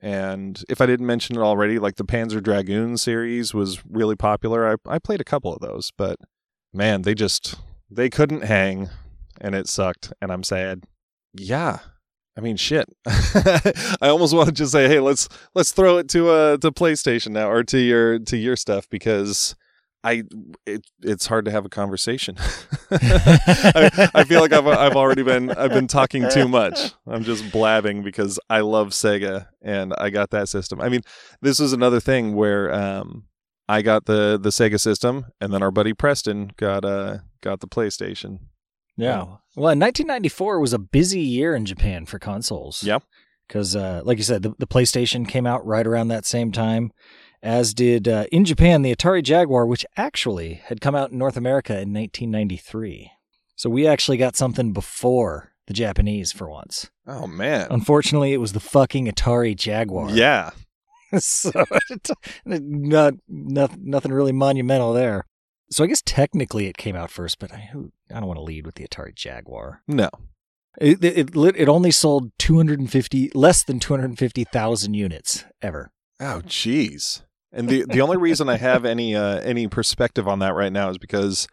and 0.00 0.62
if 0.68 0.82
I 0.82 0.86
didn't 0.86 1.06
mention 1.06 1.36
it 1.36 1.40
already, 1.40 1.78
like 1.78 1.96
the 1.96 2.04
Panzer 2.04 2.42
Dragoon 2.42 2.98
series 2.98 3.54
was 3.54 3.82
really 3.86 4.16
popular. 4.16 4.70
I 4.70 4.76
I 4.86 4.98
played 4.98 5.20
a 5.20 5.24
couple 5.24 5.52
of 5.52 5.60
those, 5.60 5.92
but 5.96 6.16
man, 6.72 7.02
they 7.02 7.14
just 7.14 7.56
they 7.90 8.08
couldn't 8.08 8.44
hang 8.44 8.88
and 9.40 9.54
it 9.54 9.68
sucked 9.68 10.12
and 10.22 10.32
I'm 10.32 10.42
sad. 10.42 10.84
Yeah. 11.34 11.78
I 12.36 12.40
mean, 12.40 12.56
shit. 12.56 12.88
I 13.06 14.08
almost 14.08 14.34
want 14.34 14.48
to 14.48 14.52
just 14.54 14.72
say, 14.72 14.88
"Hey, 14.88 14.98
let's 14.98 15.28
let's 15.54 15.70
throw 15.70 15.98
it 15.98 16.08
to 16.10 16.30
uh 16.30 16.56
to 16.58 16.72
PlayStation 16.72 17.30
now 17.30 17.48
or 17.48 17.62
to 17.64 17.78
your 17.78 18.18
to 18.18 18.36
your 18.36 18.56
stuff 18.56 18.88
because 18.90 19.54
I 20.02 20.24
it, 20.66 20.84
it's 21.02 21.26
hard 21.26 21.44
to 21.46 21.50
have 21.50 21.64
a 21.64 21.68
conversation. 21.68 22.36
I, 22.90 24.10
I 24.14 24.24
feel 24.24 24.40
like 24.40 24.52
I've 24.52 24.66
I've 24.66 24.96
already 24.96 25.22
been 25.22 25.50
I've 25.50 25.70
been 25.70 25.86
talking 25.86 26.28
too 26.28 26.48
much. 26.48 26.92
I'm 27.06 27.24
just 27.24 27.50
blabbing 27.50 28.02
because 28.02 28.38
I 28.50 28.60
love 28.60 28.88
Sega 28.88 29.46
and 29.62 29.94
I 29.96 30.10
got 30.10 30.30
that 30.30 30.48
system. 30.48 30.80
I 30.80 30.88
mean, 30.88 31.00
this 31.40 31.58
is 31.58 31.72
another 31.72 32.00
thing 32.00 32.34
where 32.34 32.72
um 32.72 33.24
I 33.68 33.80
got 33.80 34.04
the 34.04 34.38
the 34.40 34.50
Sega 34.50 34.78
system 34.78 35.26
and 35.40 35.54
then 35.54 35.62
our 35.62 35.70
buddy 35.70 35.94
Preston 35.94 36.50
got 36.56 36.84
uh 36.84 37.18
got 37.42 37.60
the 37.60 37.68
PlayStation. 37.68 38.40
Yeah. 38.96 39.36
Well, 39.56 39.70
in 39.70 39.80
1994 39.80 40.60
was 40.60 40.72
a 40.72 40.78
busy 40.78 41.20
year 41.20 41.54
in 41.54 41.64
Japan 41.64 42.06
for 42.06 42.18
consoles. 42.18 42.82
Yep. 42.82 43.02
Because, 43.46 43.76
uh, 43.76 44.02
like 44.04 44.18
you 44.18 44.24
said, 44.24 44.42
the, 44.42 44.54
the 44.58 44.66
PlayStation 44.66 45.28
came 45.28 45.46
out 45.46 45.66
right 45.66 45.86
around 45.86 46.08
that 46.08 46.24
same 46.24 46.50
time, 46.50 46.92
as 47.42 47.74
did 47.74 48.08
uh, 48.08 48.24
in 48.32 48.44
Japan 48.44 48.82
the 48.82 48.94
Atari 48.94 49.22
Jaguar, 49.22 49.66
which 49.66 49.84
actually 49.96 50.54
had 50.54 50.80
come 50.80 50.94
out 50.94 51.12
in 51.12 51.18
North 51.18 51.36
America 51.36 51.72
in 51.72 51.92
1993. 51.92 53.10
So 53.54 53.68
we 53.68 53.86
actually 53.86 54.16
got 54.16 54.34
something 54.34 54.72
before 54.72 55.52
the 55.66 55.74
Japanese 55.74 56.32
for 56.32 56.48
once. 56.48 56.90
Oh 57.06 57.26
man. 57.26 57.68
Unfortunately, 57.70 58.32
it 58.32 58.38
was 58.38 58.52
the 58.52 58.60
fucking 58.60 59.06
Atari 59.06 59.54
Jaguar. 59.54 60.10
Yeah. 60.10 60.50
so 61.18 61.52
not, 62.44 63.14
not 63.28 63.78
nothing 63.78 64.12
really 64.12 64.32
monumental 64.32 64.92
there. 64.92 65.26
So 65.70 65.84
I 65.84 65.86
guess 65.86 66.02
technically 66.04 66.66
it 66.66 66.76
came 66.76 66.96
out 66.96 67.10
first, 67.10 67.38
but 67.38 67.52
I, 67.52 67.70
I 68.10 68.20
don't 68.20 68.26
want 68.26 68.38
to 68.38 68.44
lead 68.44 68.66
with 68.66 68.76
the 68.76 68.86
Atari 68.86 69.14
Jaguar. 69.14 69.82
No. 69.88 70.10
It 70.80 71.04
it, 71.04 71.36
it, 71.36 71.56
it 71.56 71.68
only 71.68 71.90
sold 71.90 72.32
250 72.38 73.30
less 73.34 73.62
than 73.62 73.78
250,000 73.78 74.94
units 74.94 75.44
ever. 75.62 75.92
Oh 76.20 76.42
jeez. 76.44 77.22
And 77.52 77.68
the 77.68 77.84
the 77.88 78.00
only 78.00 78.16
reason 78.16 78.48
I 78.48 78.56
have 78.56 78.84
any 78.84 79.14
uh, 79.14 79.38
any 79.40 79.68
perspective 79.68 80.26
on 80.26 80.40
that 80.40 80.54
right 80.54 80.72
now 80.72 80.90
is 80.90 80.98
because 80.98 81.46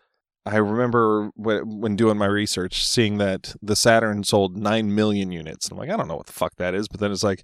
I 0.45 0.57
remember 0.57 1.29
when 1.35 1.95
doing 1.95 2.17
my 2.17 2.25
research 2.25 2.85
seeing 2.87 3.19
that 3.19 3.53
the 3.61 3.75
Saturn 3.75 4.23
sold 4.23 4.57
9 4.57 4.95
million 4.95 5.31
units. 5.31 5.69
I'm 5.69 5.77
like, 5.77 5.91
I 5.91 5.97
don't 5.97 6.07
know 6.07 6.15
what 6.15 6.25
the 6.25 6.33
fuck 6.33 6.55
that 6.55 6.73
is, 6.73 6.87
but 6.87 6.99
then 6.99 7.11
it's 7.11 7.23
like, 7.23 7.43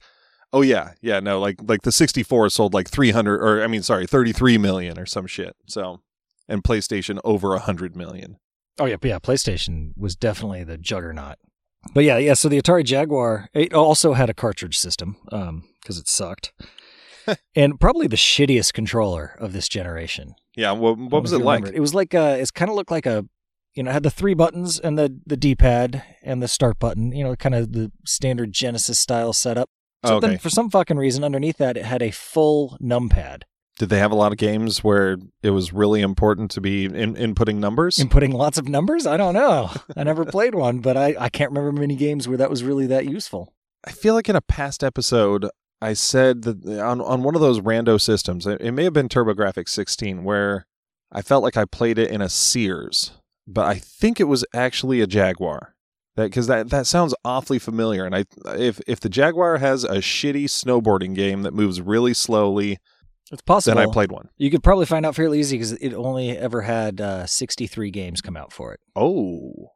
oh 0.51 0.61
yeah, 0.61 0.93
yeah, 1.01 1.19
no, 1.19 1.39
like 1.39 1.57
like 1.61 1.83
the 1.83 1.91
64 1.91 2.49
sold 2.49 2.73
like 2.73 2.89
300 2.89 3.39
or 3.39 3.63
I 3.63 3.67
mean, 3.67 3.83
sorry, 3.83 4.07
33 4.07 4.57
million 4.57 4.97
or 4.97 5.05
some 5.05 5.27
shit. 5.27 5.55
So, 5.67 6.01
and 6.47 6.63
PlayStation 6.63 7.19
over 7.23 7.49
100 7.49 7.95
million. 7.95 8.37
Oh 8.79 8.85
yeah, 8.85 8.97
yeah, 9.01 9.19
PlayStation 9.19 9.91
was 9.97 10.15
definitely 10.15 10.63
the 10.63 10.77
juggernaut. 10.77 11.37
But 11.93 12.03
yeah, 12.03 12.17
yeah, 12.17 12.33
so 12.33 12.49
the 12.49 12.61
Atari 12.61 12.83
Jaguar 12.83 13.49
it 13.53 13.73
also 13.73 14.13
had 14.13 14.29
a 14.29 14.33
cartridge 14.33 14.77
system 14.77 15.17
um 15.31 15.63
cuz 15.85 15.97
it 15.97 16.07
sucked. 16.07 16.53
and 17.55 17.79
probably 17.79 18.07
the 18.07 18.15
shittiest 18.15 18.73
controller 18.73 19.35
of 19.39 19.53
this 19.53 19.67
generation. 19.67 20.35
Yeah, 20.55 20.71
what, 20.71 20.97
what 20.97 21.21
was 21.21 21.33
it 21.33 21.39
like? 21.39 21.67
It 21.67 21.79
was 21.79 21.93
like 21.93 22.13
uh 22.13 22.37
it 22.39 22.53
kind 22.53 22.69
of 22.69 22.75
looked 22.75 22.91
like 22.91 23.05
a 23.05 23.25
you 23.73 23.83
know, 23.83 23.91
it 23.91 23.93
had 23.93 24.03
the 24.03 24.09
three 24.11 24.33
buttons 24.33 24.79
and 24.79 24.97
the 24.97 25.19
the 25.25 25.37
D-pad 25.37 26.03
and 26.23 26.41
the 26.41 26.47
start 26.47 26.79
button, 26.79 27.11
you 27.11 27.23
know, 27.23 27.35
kind 27.35 27.55
of 27.55 27.73
the 27.73 27.91
standard 28.05 28.51
Genesis 28.51 28.99
style 28.99 29.33
setup. 29.33 29.69
So 30.05 30.15
okay. 30.15 30.27
then 30.27 30.37
for 30.37 30.49
some 30.49 30.69
fucking 30.69 30.97
reason 30.97 31.23
underneath 31.23 31.57
that 31.57 31.77
it 31.77 31.85
had 31.85 32.01
a 32.01 32.11
full 32.11 32.77
numpad. 32.81 33.43
Did 33.79 33.89
they 33.89 33.99
have 33.99 34.11
a 34.11 34.15
lot 34.15 34.31
of 34.31 34.39
games 34.39 34.83
where 34.83 35.17
it 35.43 35.51
was 35.51 35.71
really 35.71 36.01
important 36.01 36.49
to 36.51 36.61
be 36.61 36.85
in, 36.85 37.15
inputting 37.15 37.57
numbers? 37.57 37.97
Inputting 37.97 38.33
lots 38.33 38.57
of 38.57 38.67
numbers? 38.67 39.05
I 39.05 39.17
don't 39.17 39.35
know. 39.35 39.69
I 39.95 40.03
never 40.03 40.25
played 40.25 40.55
one, 40.55 40.79
but 40.79 40.97
I, 40.97 41.15
I 41.19 41.29
can't 41.29 41.51
remember 41.51 41.79
many 41.79 41.95
games 41.95 42.27
where 42.27 42.37
that 42.37 42.49
was 42.49 42.63
really 42.63 42.87
that 42.87 43.05
useful. 43.05 43.53
I 43.85 43.91
feel 43.91 44.15
like 44.15 44.29
in 44.29 44.35
a 44.35 44.41
past 44.41 44.83
episode, 44.83 45.47
I 45.81 45.93
said 45.93 46.41
that 46.43 46.65
on, 46.79 47.01
on 47.01 47.21
one 47.21 47.35
of 47.35 47.41
those 47.41 47.59
rando 47.59 48.01
systems, 48.01 48.47
it, 48.47 48.59
it 48.61 48.71
may 48.71 48.83
have 48.83 48.93
been 48.93 49.09
TurboGrafx 49.09 49.69
16, 49.69 50.23
where 50.23 50.65
I 51.11 51.21
felt 51.21 51.43
like 51.43 51.57
I 51.57 51.65
played 51.65 51.99
it 51.99 52.09
in 52.09 52.21
a 52.21 52.29
Sears, 52.29 53.11
but 53.47 53.65
I 53.65 53.75
think 53.75 54.19
it 54.19 54.25
was 54.25 54.43
actually 54.53 55.01
a 55.01 55.07
Jaguar. 55.07 55.75
That 56.15 56.23
because 56.23 56.47
that, 56.47 56.71
that 56.71 56.87
sounds 56.87 57.13
awfully 57.23 57.59
familiar, 57.59 58.03
and 58.03 58.15
I 58.15 58.25
if 58.55 58.81
if 58.87 58.99
the 58.99 59.07
Jaguar 59.07 59.59
has 59.59 59.83
a 59.83 59.97
shitty 59.97 60.45
snowboarding 60.45 61.13
game 61.13 61.43
that 61.43 61.53
moves 61.53 61.79
really 61.79 62.15
slowly, 62.15 62.79
it's 63.31 63.41
possible. 63.41 63.75
Then 63.75 63.89
I 63.89 63.91
played 63.91 64.11
one. 64.11 64.29
You 64.37 64.49
could 64.49 64.63
probably 64.63 64.85
find 64.85 65.05
out 65.05 65.15
fairly 65.15 65.39
easy 65.39 65.57
because 65.57 65.73
it 65.73 65.93
only 65.93 66.37
ever 66.37 66.61
had 66.61 67.01
uh, 67.01 67.25
63 67.25 67.91
games 67.91 68.21
come 68.21 68.37
out 68.37 68.53
for 68.53 68.73
it. 68.73 68.79
Oh, 68.95 69.71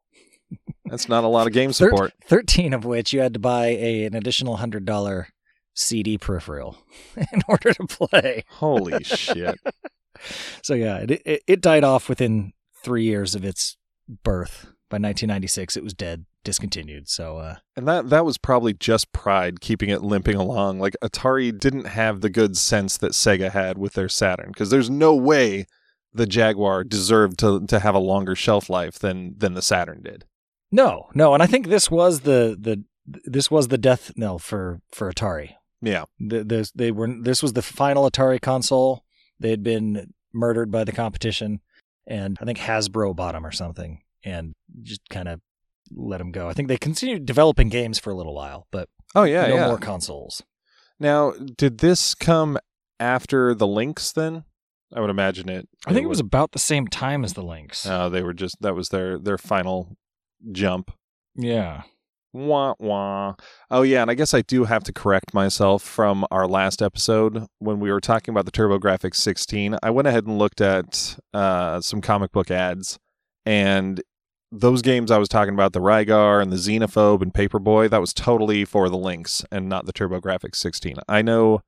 that's 0.85 1.09
not 1.09 1.23
a 1.23 1.27
lot 1.27 1.47
of 1.47 1.53
game 1.53 1.73
support. 1.73 2.13
13 2.25 2.73
of 2.73 2.85
which 2.85 3.13
you 3.13 3.19
had 3.19 3.33
to 3.33 3.39
buy 3.39 3.67
a, 3.67 4.05
an 4.05 4.15
additional 4.15 4.57
$100 4.57 5.25
CD 5.73 6.17
peripheral 6.17 6.77
in 7.15 7.41
order 7.47 7.73
to 7.73 7.85
play. 7.87 8.43
Holy 8.49 9.03
shit. 9.03 9.59
so, 10.61 10.73
yeah, 10.73 10.97
it, 10.97 11.11
it, 11.25 11.43
it 11.47 11.61
died 11.61 11.83
off 11.83 12.09
within 12.09 12.53
three 12.83 13.03
years 13.03 13.35
of 13.35 13.43
its 13.43 13.77
birth. 14.23 14.67
By 14.89 14.95
1996, 14.95 15.77
it 15.77 15.83
was 15.85 15.93
dead 15.93 16.25
discontinued. 16.43 17.09
So, 17.09 17.37
uh, 17.37 17.55
and 17.75 17.87
that 17.87 18.09
that 18.09 18.25
was 18.25 18.37
probably 18.37 18.73
just 18.73 19.11
pride 19.11 19.61
keeping 19.61 19.89
it 19.89 20.01
limping 20.01 20.35
along. 20.35 20.79
Like 20.79 20.95
Atari 21.03 21.57
didn't 21.57 21.87
have 21.87 22.21
the 22.21 22.29
good 22.29 22.57
sense 22.57 22.97
that 22.97 23.11
Sega 23.11 23.51
had 23.51 23.77
with 23.77 23.93
their 23.93 24.09
Saturn, 24.09 24.49
because 24.49 24.69
there's 24.69 24.89
no 24.89 25.15
way 25.15 25.65
the 26.13 26.25
Jaguar 26.25 26.83
deserved 26.83 27.39
to 27.39 27.65
to 27.65 27.79
have 27.79 27.95
a 27.95 27.99
longer 27.99 28.35
shelf 28.35 28.69
life 28.69 28.99
than 28.99 29.37
than 29.37 29.53
the 29.53 29.61
Saturn 29.61 30.01
did. 30.03 30.25
No, 30.71 31.09
no, 31.13 31.33
and 31.33 31.43
I 31.43 31.47
think 31.47 31.67
this 31.67 31.91
was 31.91 32.21
the 32.21 32.57
the 32.59 32.83
this 33.25 33.51
was 33.51 33.67
the 33.67 33.77
death 33.77 34.11
knell 34.15 34.39
for 34.39 34.81
for 34.91 35.11
Atari. 35.11 35.55
Yeah, 35.81 36.05
the, 36.19 36.43
the, 36.43 36.71
they 36.75 36.91
were. 36.91 37.09
This 37.21 37.41
was 37.41 37.53
the 37.53 37.63
final 37.63 38.09
Atari 38.09 38.39
console. 38.39 39.03
They 39.39 39.49
had 39.49 39.63
been 39.63 40.13
murdered 40.31 40.71
by 40.71 40.83
the 40.83 40.91
competition, 40.91 41.61
and 42.05 42.37
I 42.39 42.45
think 42.45 42.59
Hasbro 42.59 43.15
bought 43.15 43.33
them 43.33 43.45
or 43.45 43.51
something 43.51 44.01
and 44.23 44.53
just 44.83 45.01
kind 45.09 45.27
of 45.27 45.41
let 45.95 46.17
them 46.17 46.31
go. 46.31 46.47
I 46.47 46.53
think 46.53 46.67
they 46.67 46.77
continued 46.77 47.25
developing 47.25 47.69
games 47.69 47.99
for 47.99 48.11
a 48.11 48.15
little 48.15 48.35
while, 48.35 48.67
but 48.71 48.89
oh 49.15 49.23
yeah, 49.23 49.47
no 49.47 49.55
yeah. 49.55 49.67
more 49.67 49.77
consoles. 49.77 50.43
Now, 50.99 51.33
did 51.57 51.79
this 51.79 52.13
come 52.13 52.57
after 52.99 53.55
the 53.55 53.67
Lynx? 53.67 54.11
Then 54.11 54.43
I 54.93 55.01
would 55.01 55.09
imagine 55.09 55.49
it. 55.49 55.67
I 55.85 55.93
think 55.93 56.03
it 56.03 56.09
was 56.09 56.19
about 56.19 56.51
the 56.51 56.59
same 56.59 56.87
time 56.87 57.23
as 57.23 57.33
the 57.33 57.43
Lynx. 57.43 57.85
Oh, 57.85 57.91
uh, 57.91 58.09
they 58.09 58.21
were 58.21 58.33
just 58.33 58.61
that 58.61 58.75
was 58.75 58.89
their 58.89 59.17
their 59.17 59.37
final 59.37 59.95
jump. 60.51 60.91
Yeah. 61.35 61.83
Wah 62.33 62.75
wah. 62.79 63.35
Oh 63.69 63.81
yeah, 63.81 64.01
and 64.01 64.11
I 64.11 64.13
guess 64.13 64.33
I 64.33 64.41
do 64.41 64.63
have 64.63 64.83
to 64.85 64.93
correct 64.93 65.33
myself 65.33 65.83
from 65.83 66.25
our 66.31 66.47
last 66.47 66.81
episode 66.81 67.45
when 67.59 67.79
we 67.79 67.91
were 67.91 67.99
talking 67.99 68.31
about 68.31 68.45
the 68.45 68.51
TurboGrafx 68.51 69.15
16. 69.15 69.77
I 69.83 69.89
went 69.89 70.07
ahead 70.07 70.25
and 70.25 70.37
looked 70.37 70.61
at 70.61 71.17
uh, 71.33 71.81
some 71.81 71.99
comic 71.99 72.31
book 72.31 72.49
ads, 72.49 72.99
and 73.45 74.01
those 74.51 74.81
games 74.81 75.11
I 75.11 75.17
was 75.17 75.29
talking 75.29 75.53
about, 75.53 75.73
the 75.73 75.79
Rygar 75.79 76.41
and 76.41 76.51
the 76.51 76.57
Xenophobe 76.57 77.21
and 77.21 77.33
Paperboy, 77.33 77.89
that 77.89 78.01
was 78.01 78.13
totally 78.13 78.65
for 78.65 78.89
the 78.89 78.97
Lynx 78.97 79.45
and 79.51 79.69
not 79.69 79.85
the 79.85 79.93
TurboGrafx 79.93 80.55
16. 80.55 80.97
I 81.07 81.21
know 81.21 81.61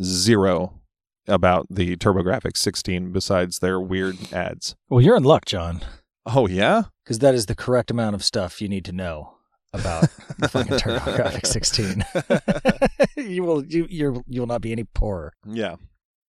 zero 0.00 0.80
about 1.26 1.66
the 1.68 1.96
TurboGrafx 1.96 2.56
16 2.56 3.12
besides 3.12 3.58
their 3.58 3.80
weird 3.80 4.32
ads. 4.32 4.76
Well, 4.88 5.00
you're 5.00 5.16
in 5.16 5.24
luck, 5.24 5.44
John. 5.44 5.82
Oh 6.26 6.46
yeah, 6.46 6.84
because 7.04 7.20
that 7.20 7.34
is 7.34 7.46
the 7.46 7.54
correct 7.54 7.90
amount 7.90 8.14
of 8.14 8.22
stuff 8.22 8.60
you 8.60 8.68
need 8.68 8.84
to 8.84 8.92
know 8.92 9.34
about 9.72 10.08
the 10.38 10.48
fucking 10.48 10.72
TurboGrafx 10.78 11.46
16. 11.46 12.04
you 13.30 13.42
will 13.42 13.64
you 13.64 13.86
you're 13.88 14.22
you 14.26 14.40
will 14.40 14.46
not 14.46 14.60
be 14.60 14.72
any 14.72 14.84
poorer. 14.84 15.32
Yeah, 15.46 15.76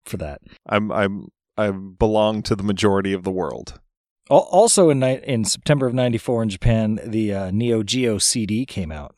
for 0.05 0.17
that. 0.17 0.41
I'm 0.67 0.91
I'm 0.91 1.27
I 1.57 1.71
belong 1.71 2.43
to 2.43 2.55
the 2.55 2.63
majority 2.63 3.11
of 3.13 3.23
the 3.23 3.31
world. 3.31 3.79
Also 4.29 4.89
in 4.89 5.01
in 5.01 5.43
September 5.43 5.87
of 5.87 5.93
'94 5.93 6.43
in 6.43 6.49
Japan, 6.49 6.99
the 7.03 7.33
uh, 7.33 7.51
Neo 7.51 7.83
Geo 7.83 8.17
CD 8.17 8.65
came 8.65 8.91
out. 8.91 9.15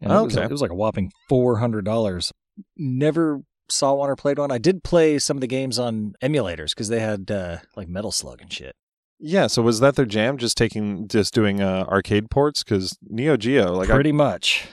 And 0.00 0.12
okay, 0.12 0.20
it 0.20 0.24
was, 0.24 0.36
it 0.36 0.50
was 0.50 0.62
like 0.62 0.70
a 0.70 0.74
whopping 0.74 1.12
four 1.28 1.58
hundred 1.58 1.84
dollars. 1.84 2.32
Never 2.76 3.42
saw 3.68 3.94
one 3.94 4.10
or 4.10 4.16
played 4.16 4.38
one. 4.38 4.50
I 4.50 4.58
did 4.58 4.82
play 4.82 5.18
some 5.18 5.36
of 5.36 5.40
the 5.40 5.46
games 5.46 5.78
on 5.78 6.14
emulators 6.22 6.70
because 6.70 6.88
they 6.88 7.00
had 7.00 7.30
uh, 7.30 7.58
like 7.76 7.88
Metal 7.88 8.12
Slug 8.12 8.40
and 8.40 8.52
shit. 8.52 8.74
Yeah, 9.18 9.46
so 9.48 9.62
was 9.62 9.80
that 9.80 9.96
their 9.96 10.06
jam? 10.06 10.38
Just 10.38 10.56
taking, 10.56 11.06
just 11.06 11.34
doing 11.34 11.60
uh, 11.60 11.84
arcade 11.88 12.30
ports? 12.30 12.64
Because 12.64 12.96
Neo 13.02 13.36
Geo, 13.36 13.72
like 13.72 13.88
pretty 13.88 14.10
I, 14.10 14.12
much. 14.12 14.66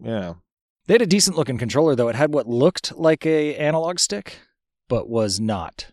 Yeah, 0.00 0.34
they 0.86 0.94
had 0.94 1.02
a 1.02 1.06
decent 1.06 1.36
looking 1.36 1.58
controller 1.58 1.94
though. 1.94 2.08
It 2.08 2.16
had 2.16 2.32
what 2.32 2.46
looked 2.46 2.96
like 2.96 3.26
a 3.26 3.56
analog 3.56 3.98
stick, 3.98 4.38
but 4.88 5.08
was 5.08 5.40
not. 5.40 5.90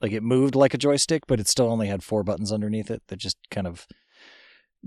Like 0.00 0.12
it 0.12 0.22
moved 0.22 0.54
like 0.54 0.74
a 0.74 0.78
joystick, 0.78 1.26
but 1.26 1.40
it 1.40 1.48
still 1.48 1.70
only 1.70 1.88
had 1.88 2.02
four 2.02 2.22
buttons 2.22 2.52
underneath 2.52 2.90
it 2.90 3.02
that 3.08 3.16
just 3.16 3.36
kind 3.50 3.66
of 3.66 3.86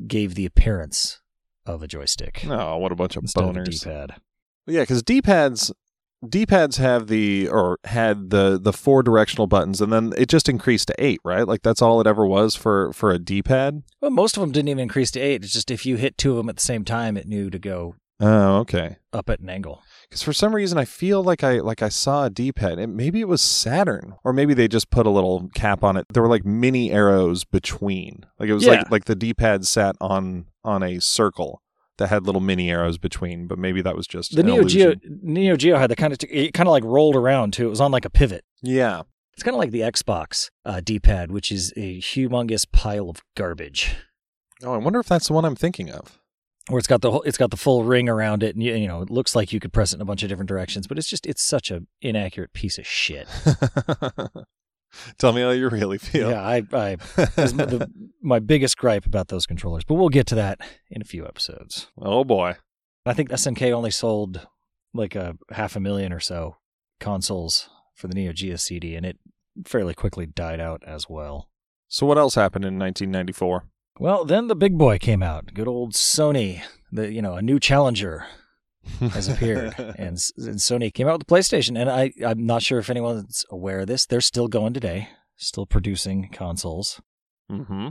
gave 0.08 0.36
the 0.36 0.46
appearance 0.46 1.20
of 1.66 1.84
a 1.84 1.88
joystick. 1.88 2.46
Oh, 2.48 2.78
what 2.78 2.92
a 2.92 2.96
bunch 2.96 3.18
of 3.18 3.24
boners! 3.24 3.68
Of 3.68 3.82
D-pad. 3.82 4.16
Yeah, 4.68 4.82
because 4.82 5.04
D-pads 5.04 5.74
D-pads 6.28 6.78
have 6.78 7.08
the 7.08 7.50
or 7.50 7.80
had 7.86 8.30
the 8.30 8.60
the 8.62 8.72
four 8.74 9.02
directional 9.02 9.48
buttons, 9.48 9.82
and 9.82 9.92
then 9.92 10.14
it 10.18 10.30
just 10.30 10.48
increased 10.48 10.88
to 10.90 10.96
eight, 11.04 11.20
right? 11.26 11.48
Like 11.48 11.64
that's 11.64 11.82
all 11.82 12.00
it 12.00 12.08
ever 12.08 12.26
was 12.26 12.56
for 12.56 12.94
for 12.94 13.12
a 13.12 13.18
D-pad. 13.18 13.84
Well, 14.02 14.12
most 14.12 14.38
of 14.38 14.42
them 14.42 14.52
didn't 14.52 14.70
even 14.70 14.84
increase 14.84 15.10
to 15.12 15.20
eight. 15.20 15.44
It's 15.44 15.54
just 15.54 15.72
if 15.72 15.86
you 15.86 15.96
hit 15.96 16.18
two 16.18 16.32
of 16.32 16.38
them 16.38 16.50
at 16.50 16.58
the 16.58 16.62
same 16.62 16.86
time, 16.86 17.18
it 17.18 17.28
knew 17.28 17.50
to 17.50 17.60
go. 17.60 17.96
Oh, 18.20 18.58
okay. 18.60 18.98
Up 19.12 19.30
at 19.32 19.40
an 19.40 19.50
angle. 19.50 19.82
Because 20.12 20.24
for 20.24 20.34
some 20.34 20.54
reason 20.54 20.78
I 20.78 20.84
feel 20.84 21.24
like 21.24 21.42
I 21.42 21.60
like 21.62 21.82
I 21.82 21.88
saw 21.88 22.26
a 22.26 22.30
D-pad. 22.30 22.78
It, 22.80 22.88
maybe 22.88 23.22
it 23.22 23.30
was 23.30 23.42
Saturn, 23.42 24.16
or 24.26 24.34
maybe 24.34 24.54
they 24.54 24.68
just 24.68 24.90
put 24.92 25.06
a 25.06 25.10
little 25.10 25.50
cap 25.56 25.86
on 25.86 25.96
it. 25.96 26.06
There 26.14 26.22
were 26.22 26.28
like 26.30 26.44
mini 26.46 26.92
arrows 26.92 27.46
between. 27.46 28.26
Like 28.38 28.50
it 28.50 28.54
was 28.54 28.66
Yeah. 28.66 28.72
like 28.72 28.92
like 28.92 29.06
the 29.06 29.16
D-pad 29.16 29.66
sat 29.66 29.96
on 30.02 30.48
on 30.66 30.84
a 30.84 31.00
circle 31.00 31.62
that 31.98 32.08
had 32.10 32.26
little 32.26 32.42
mini 32.42 32.70
arrows 32.70 32.98
between. 32.98 33.48
But 33.48 33.58
maybe 33.58 33.82
that 33.82 33.96
was 33.96 34.06
just 34.06 34.36
The 34.36 34.44
Neo 34.44 34.66
Geo. 34.66 34.96
Neo 35.24 35.56
Geo 35.56 35.78
had 35.78 35.90
the 35.90 35.96
kind 35.96 36.12
of 36.12 36.20
it 36.30 36.54
kind 36.54 36.68
of 36.68 36.72
like 36.72 36.84
rolled 36.84 37.16
around 37.16 37.54
too. 37.54 37.68
It 37.68 37.70
was 37.70 37.80
on 37.82 37.92
like 37.94 38.04
a 38.06 38.10
pivot. 38.10 38.44
Yeah. 38.62 39.04
It's 39.34 39.44
kind 39.44 39.56
of 39.56 39.60
like 39.60 39.72
the 39.72 39.80
Xbox 39.80 40.50
uh, 40.66 40.82
D-pad, 40.84 41.32
which 41.32 41.54
is 41.54 41.72
a 41.78 42.00
humongous 42.02 42.66
pile 42.70 43.10
of 43.10 43.24
garbage. 43.38 43.96
Oh, 44.62 44.74
I 44.74 44.78
wonder 44.78 45.00
if 45.00 45.08
that's 45.08 45.28
the 45.30 45.34
one 45.34 45.46
I'm 45.46 45.56
thinking 45.56 45.90
of. 45.90 46.20
Where 46.72 46.80
it's 46.80 46.88
got 46.88 47.02
the 47.02 47.12
whole, 47.12 47.22
it's 47.24 47.38
got 47.38 47.52
the 47.52 47.58
full 47.58 47.84
ring 47.84 48.10
around 48.10 48.44
it, 48.44 48.56
and 48.56 48.64
you, 48.64 48.74
you 48.76 48.88
know 48.88 49.02
it 49.02 49.10
looks 49.10 49.36
like 49.36 49.54
you 49.54 49.60
could 49.60 49.74
press 49.74 49.94
it 49.94 49.98
in 49.98 50.02
a 50.02 50.06
bunch 50.06 50.24
of 50.24 50.30
different 50.30 50.50
directions, 50.50 50.88
but 50.88 50.98
it's 50.98 51.10
just 51.10 51.26
it's 51.26 51.44
such 51.44 51.72
a 51.72 51.82
inaccurate 52.02 52.54
piece 52.54 52.78
of 52.78 52.88
shit. 52.88 53.28
Tell 55.18 55.32
me 55.32 55.42
how 55.42 55.52
you 55.52 55.70
really 55.70 55.98
feel. 55.98 56.32
Yeah, 56.32 56.42
I, 56.42 56.58
I 56.74 56.96
the, 56.96 57.90
my 58.22 58.40
biggest 58.40 58.78
gripe 58.78 59.06
about 59.06 59.30
those 59.30 59.46
controllers, 59.46 59.84
but 59.84 59.96
we'll 59.96 60.10
get 60.10 60.28
to 60.28 60.36
that 60.36 60.60
in 60.90 61.02
a 61.02 61.06
few 61.06 61.26
episodes. 61.26 61.88
Oh 61.98 62.24
boy. 62.24 62.56
I 63.06 63.14
think 63.14 63.30
SNK 63.30 63.72
only 63.72 63.92
sold 63.92 64.48
like 64.94 65.16
a 65.16 65.36
half 65.52 65.76
a 65.76 65.80
million 65.80 66.14
or 66.14 66.20
so 66.20 66.58
consoles 67.00 67.70
for 67.96 68.08
the 68.08 68.14
Neo 68.14 68.34
Geo 68.34 68.58
CD, 68.58 68.96
and 68.96 69.06
it 69.06 69.18
fairly 69.66 69.94
quickly 69.94 70.26
died 70.26 70.60
out 70.60 70.84
as 70.86 71.10
well. 71.10 71.50
So 71.88 72.06
what 72.06 72.18
else 72.18 72.36
happened 72.36 72.66
in 72.66 72.78
1994? 72.78 73.66
Well, 74.00 74.26
then 74.26 74.48
the 74.48 74.56
big 74.56 74.78
boy 74.78 74.98
came 74.98 75.22
out. 75.22 75.54
Good 75.54 75.68
old 75.68 75.94
Sony, 75.94 76.62
the 76.92 77.12
you 77.12 77.22
know 77.22 77.36
a 77.36 77.42
new 77.42 77.60
challenger 77.60 78.26
has 79.00 79.28
appeared, 79.28 79.76
and, 79.78 79.98
and 79.98 80.58
Sony 80.58 80.94
came 80.94 81.08
out 81.08 81.20
with 81.20 81.28
the 81.28 81.34
PlayStation. 81.34 81.80
And 81.80 81.90
I 81.90 82.12
I'm 82.26 82.46
not 82.46 82.64
sure 82.64 82.80
if 82.80 82.90
anyone's 82.90 83.46
aware 83.50 83.82
of 83.82 83.88
this. 83.88 84.06
They're 84.06 84.22
still 84.22 84.48
going 84.48 84.74
today, 84.74 85.10
still 85.36 85.66
producing 85.66 86.30
consoles. 86.30 87.02
mm-hmm. 87.52 87.90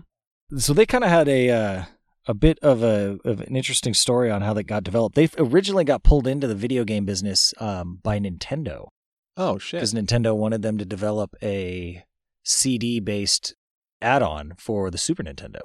So 0.58 0.72
they 0.72 0.86
kind 0.86 1.04
of 1.04 1.10
had 1.10 1.28
a 1.28 1.50
uh, 1.50 1.84
a 2.26 2.34
bit 2.34 2.58
of 2.60 2.82
a 2.82 3.18
of 3.24 3.40
an 3.40 3.54
interesting 3.56 3.94
story 3.94 4.30
on 4.30 4.42
how 4.42 4.52
they 4.52 4.62
got 4.64 4.82
developed. 4.84 5.14
They 5.14 5.28
originally 5.38 5.84
got 5.84 6.02
pulled 6.02 6.26
into 6.26 6.46
the 6.46 6.54
video 6.54 6.84
game 6.84 7.04
business 7.04 7.54
um, 7.58 8.00
by 8.02 8.18
Nintendo 8.18 8.88
Oh 9.36 9.58
shit. 9.58 9.78
because 9.78 9.94
Nintendo 9.94 10.36
wanted 10.36 10.62
them 10.62 10.76
to 10.78 10.84
develop 10.84 11.36
a 11.42 12.04
CD 12.42 12.98
based 13.00 13.54
add-on 14.02 14.54
for 14.58 14.90
the 14.90 14.98
Super 14.98 15.22
Nintendo. 15.22 15.60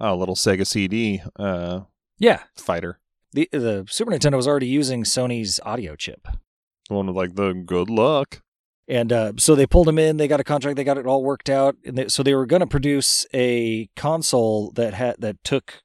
Oh, 0.00 0.16
little 0.16 0.34
Sega 0.36 0.66
CD 0.66 1.22
uh, 1.36 1.80
Yeah, 2.18 2.42
fighter. 2.56 2.98
the 3.32 3.48
the 3.52 3.86
Super 3.88 4.10
Nintendo 4.12 4.36
was 4.36 4.48
already 4.48 4.66
using 4.66 5.04
Sony's 5.04 5.60
audio 5.64 5.94
chip, 5.96 6.26
The 6.88 6.94
one 6.94 7.06
with 7.06 7.16
like 7.16 7.34
the 7.34 7.52
good 7.52 7.90
luck. 7.90 8.42
and 8.88 9.12
uh, 9.12 9.32
so 9.38 9.54
they 9.54 9.66
pulled 9.66 9.86
them 9.86 9.98
in. 9.98 10.16
They 10.16 10.26
got 10.28 10.40
a 10.40 10.44
contract. 10.44 10.76
They 10.76 10.84
got 10.84 10.98
it 10.98 11.06
all 11.06 11.22
worked 11.22 11.48
out, 11.50 11.76
and 11.84 11.96
they, 11.98 12.08
so 12.08 12.22
they 12.22 12.34
were 12.34 12.46
going 12.46 12.60
to 12.60 12.66
produce 12.66 13.26
a 13.34 13.88
console 13.94 14.72
that 14.72 14.94
had 14.94 15.16
that 15.20 15.42
took 15.44 15.82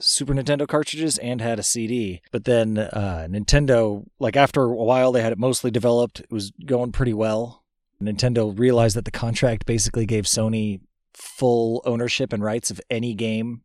Super 0.00 0.34
Nintendo 0.34 0.68
cartridges 0.68 1.16
and 1.18 1.40
had 1.40 1.58
a 1.58 1.62
CD. 1.62 2.20
But 2.30 2.44
then 2.44 2.76
uh, 2.78 3.26
Nintendo, 3.30 4.04
like 4.18 4.36
after 4.36 4.62
a 4.64 4.74
while, 4.74 5.10
they 5.12 5.22
had 5.22 5.32
it 5.32 5.38
mostly 5.38 5.70
developed. 5.70 6.20
It 6.20 6.30
was 6.30 6.52
going 6.66 6.92
pretty 6.92 7.14
well. 7.14 7.64
Nintendo 8.02 8.56
realized 8.56 8.94
that 8.96 9.06
the 9.06 9.10
contract 9.10 9.64
basically 9.64 10.04
gave 10.04 10.24
Sony 10.24 10.80
full 11.16 11.82
ownership 11.84 12.32
and 12.32 12.44
rights 12.44 12.70
of 12.70 12.80
any 12.90 13.14
game 13.14 13.62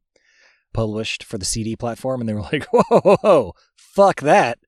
published 0.74 1.24
for 1.24 1.38
the 1.38 1.46
CD 1.46 1.76
platform, 1.76 2.22
and 2.22 2.30
they 2.30 2.34
were 2.34 2.42
like, 2.52 2.66
"Whoa, 2.72 3.00
whoa, 3.02 3.18
whoa, 3.18 3.54
fuck 3.76 4.22
that," 4.22 4.60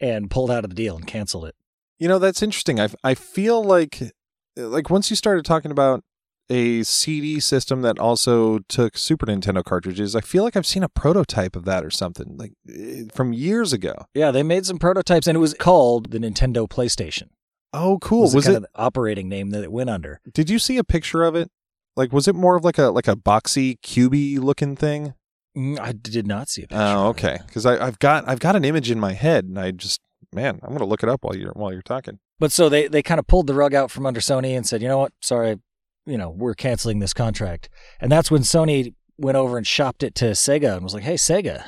and 0.00 0.30
pulled 0.30 0.50
out 0.50 0.64
of 0.64 0.70
the 0.70 0.76
deal 0.76 0.96
and 0.96 1.06
canceled 1.06 1.46
it. 1.46 1.54
You 1.98 2.08
know, 2.08 2.18
that's 2.18 2.42
interesting. 2.42 2.80
I 2.80 2.88
I 3.04 3.14
feel 3.14 3.62
like 3.62 4.12
like 4.56 4.90
once 4.90 5.08
you 5.10 5.16
started 5.16 5.44
talking 5.44 5.70
about 5.70 6.04
a 6.50 6.82
CD 6.82 7.40
system 7.40 7.82
that 7.82 7.98
also 7.98 8.58
took 8.68 8.98
Super 8.98 9.26
Nintendo 9.26 9.64
cartridges, 9.64 10.14
I 10.14 10.20
feel 10.20 10.44
like 10.44 10.56
I've 10.56 10.66
seen 10.66 10.82
a 10.82 10.88
prototype 10.88 11.56
of 11.56 11.64
that 11.64 11.84
or 11.84 11.90
something 11.90 12.36
like 12.36 12.52
eh, 12.68 13.04
from 13.14 13.32
years 13.32 13.72
ago. 13.72 14.06
Yeah, 14.14 14.30
they 14.30 14.42
made 14.42 14.66
some 14.66 14.78
prototypes, 14.78 15.26
and 15.26 15.36
it 15.36 15.40
was 15.40 15.54
called 15.54 16.10
the 16.10 16.18
Nintendo 16.18 16.68
PlayStation. 16.68 17.28
Oh, 17.72 17.98
cool. 18.02 18.22
Was, 18.22 18.34
Was, 18.34 18.48
it 18.48 18.60
the 18.60 18.68
operating 18.74 19.28
name 19.28 19.50
that 19.50 19.64
it 19.64 19.72
went 19.72 19.88
under? 19.88 20.20
Did 20.30 20.50
you 20.50 20.58
see 20.58 20.76
a 20.76 20.84
picture 20.84 21.22
of 21.22 21.34
it? 21.34 21.50
Like 21.96 22.12
was 22.12 22.28
it 22.28 22.34
more 22.34 22.56
of 22.56 22.64
like 22.64 22.78
a 22.78 22.84
like 22.84 23.08
a 23.08 23.16
boxy 23.16 23.78
cubey 23.80 24.38
looking 24.38 24.76
thing? 24.76 25.14
Mm, 25.56 25.78
I 25.78 25.92
did 25.92 26.26
not 26.26 26.48
see 26.48 26.62
a 26.62 26.68
picture. 26.68 26.82
Oh, 26.82 27.08
okay. 27.08 27.38
I 27.64 27.86
I've 27.86 27.98
got 27.98 28.28
I've 28.28 28.40
got 28.40 28.56
an 28.56 28.64
image 28.64 28.90
in 28.90 28.98
my 28.98 29.12
head 29.12 29.44
and 29.44 29.58
I 29.58 29.70
just 29.70 30.00
man, 30.32 30.58
I'm 30.62 30.70
going 30.70 30.78
to 30.78 30.86
look 30.86 31.02
it 31.02 31.08
up 31.08 31.24
while 31.24 31.36
you're 31.36 31.52
while 31.52 31.72
you're 31.72 31.82
talking. 31.82 32.18
But 32.38 32.52
so 32.52 32.68
they 32.68 32.88
they 32.88 33.02
kind 33.02 33.18
of 33.18 33.26
pulled 33.26 33.46
the 33.46 33.54
rug 33.54 33.74
out 33.74 33.90
from 33.90 34.06
under 34.06 34.20
Sony 34.20 34.56
and 34.56 34.66
said, 34.66 34.82
you 34.82 34.88
know 34.88 34.98
what? 34.98 35.12
Sorry, 35.20 35.58
you 36.06 36.16
know 36.16 36.30
we're 36.30 36.54
canceling 36.54 36.98
this 36.98 37.14
contract. 37.14 37.68
And 38.00 38.10
that's 38.10 38.30
when 38.30 38.42
Sony 38.42 38.94
went 39.18 39.36
over 39.36 39.58
and 39.58 39.66
shopped 39.66 40.02
it 40.02 40.14
to 40.16 40.26
Sega 40.26 40.74
and 40.74 40.82
was 40.82 40.94
like, 40.94 41.04
hey 41.04 41.14
Sega, 41.14 41.64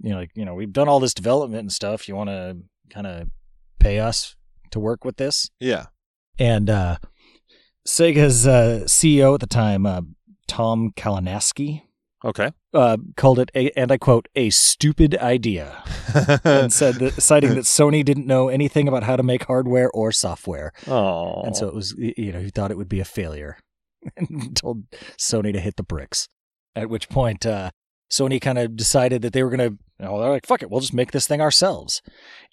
you 0.00 0.10
know, 0.10 0.16
like 0.16 0.32
you 0.34 0.44
know 0.44 0.54
we've 0.54 0.72
done 0.72 0.88
all 0.88 1.00
this 1.00 1.14
development 1.14 1.60
and 1.60 1.72
stuff. 1.72 2.08
You 2.08 2.16
want 2.16 2.30
to 2.30 2.58
kind 2.90 3.06
of 3.06 3.28
pay 3.78 4.00
us 4.00 4.34
to 4.72 4.80
work 4.80 5.04
with 5.04 5.16
this? 5.16 5.50
Yeah. 5.60 5.86
And 6.38 6.70
uh, 6.70 6.98
Sega's 7.86 8.46
uh, 8.46 8.82
CEO 8.84 9.34
at 9.34 9.40
the 9.40 9.46
time, 9.46 9.86
uh, 9.86 10.02
Tom 10.46 10.92
Kalinske, 10.96 11.82
Okay. 12.24 12.50
uh, 12.74 12.98
called 13.16 13.38
it, 13.38 13.50
a, 13.54 13.70
and 13.78 13.90
I 13.90 13.96
quote, 13.96 14.28
a 14.34 14.50
stupid 14.50 15.16
idea, 15.16 15.82
and 16.44 16.72
said 16.72 16.96
that, 16.96 17.14
citing 17.22 17.54
that 17.54 17.64
Sony 17.64 18.04
didn't 18.04 18.26
know 18.26 18.48
anything 18.48 18.86
about 18.88 19.04
how 19.04 19.16
to 19.16 19.22
make 19.22 19.44
hardware 19.44 19.90
or 19.90 20.12
software, 20.12 20.72
oh. 20.86 21.42
and 21.42 21.56
so 21.56 21.66
it 21.68 21.74
was, 21.74 21.94
you 21.96 22.32
know, 22.32 22.40
he 22.40 22.50
thought 22.50 22.70
it 22.70 22.76
would 22.76 22.88
be 22.88 23.00
a 23.00 23.04
failure, 23.04 23.56
and 24.16 24.54
told 24.56 24.90
Sony 25.18 25.52
to 25.52 25.60
hit 25.60 25.76
the 25.76 25.82
bricks. 25.82 26.28
At 26.76 26.90
which 26.90 27.08
point, 27.08 27.46
uh, 27.46 27.70
Sony 28.12 28.40
kind 28.40 28.58
of 28.58 28.76
decided 28.76 29.22
that 29.22 29.32
they 29.32 29.42
were 29.42 29.50
going 29.50 29.70
to, 29.70 29.78
you 30.00 30.06
know, 30.06 30.20
they're 30.20 30.30
like, 30.30 30.46
fuck 30.46 30.62
it, 30.62 30.70
we'll 30.70 30.80
just 30.80 30.94
make 30.94 31.12
this 31.12 31.26
thing 31.26 31.40
ourselves, 31.40 32.00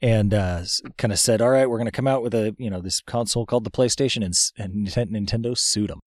and 0.02 0.34
uh, 0.34 0.64
kind 0.98 1.12
of 1.14 1.20
said, 1.20 1.42
all 1.42 1.50
right, 1.50 1.70
we're 1.70 1.78
going 1.78 1.86
to 1.86 1.92
come 1.92 2.08
out 2.08 2.22
with 2.22 2.34
a, 2.36 2.54
you 2.58 2.70
know, 2.70 2.82
this 2.82 3.00
console 3.02 3.46
called 3.46 3.64
the 3.64 3.72
PlayStation, 3.72 4.18
and, 4.26 4.36
and 4.58 4.88
Nintendo 5.28 5.58
sued 5.58 5.90
them 5.90 6.00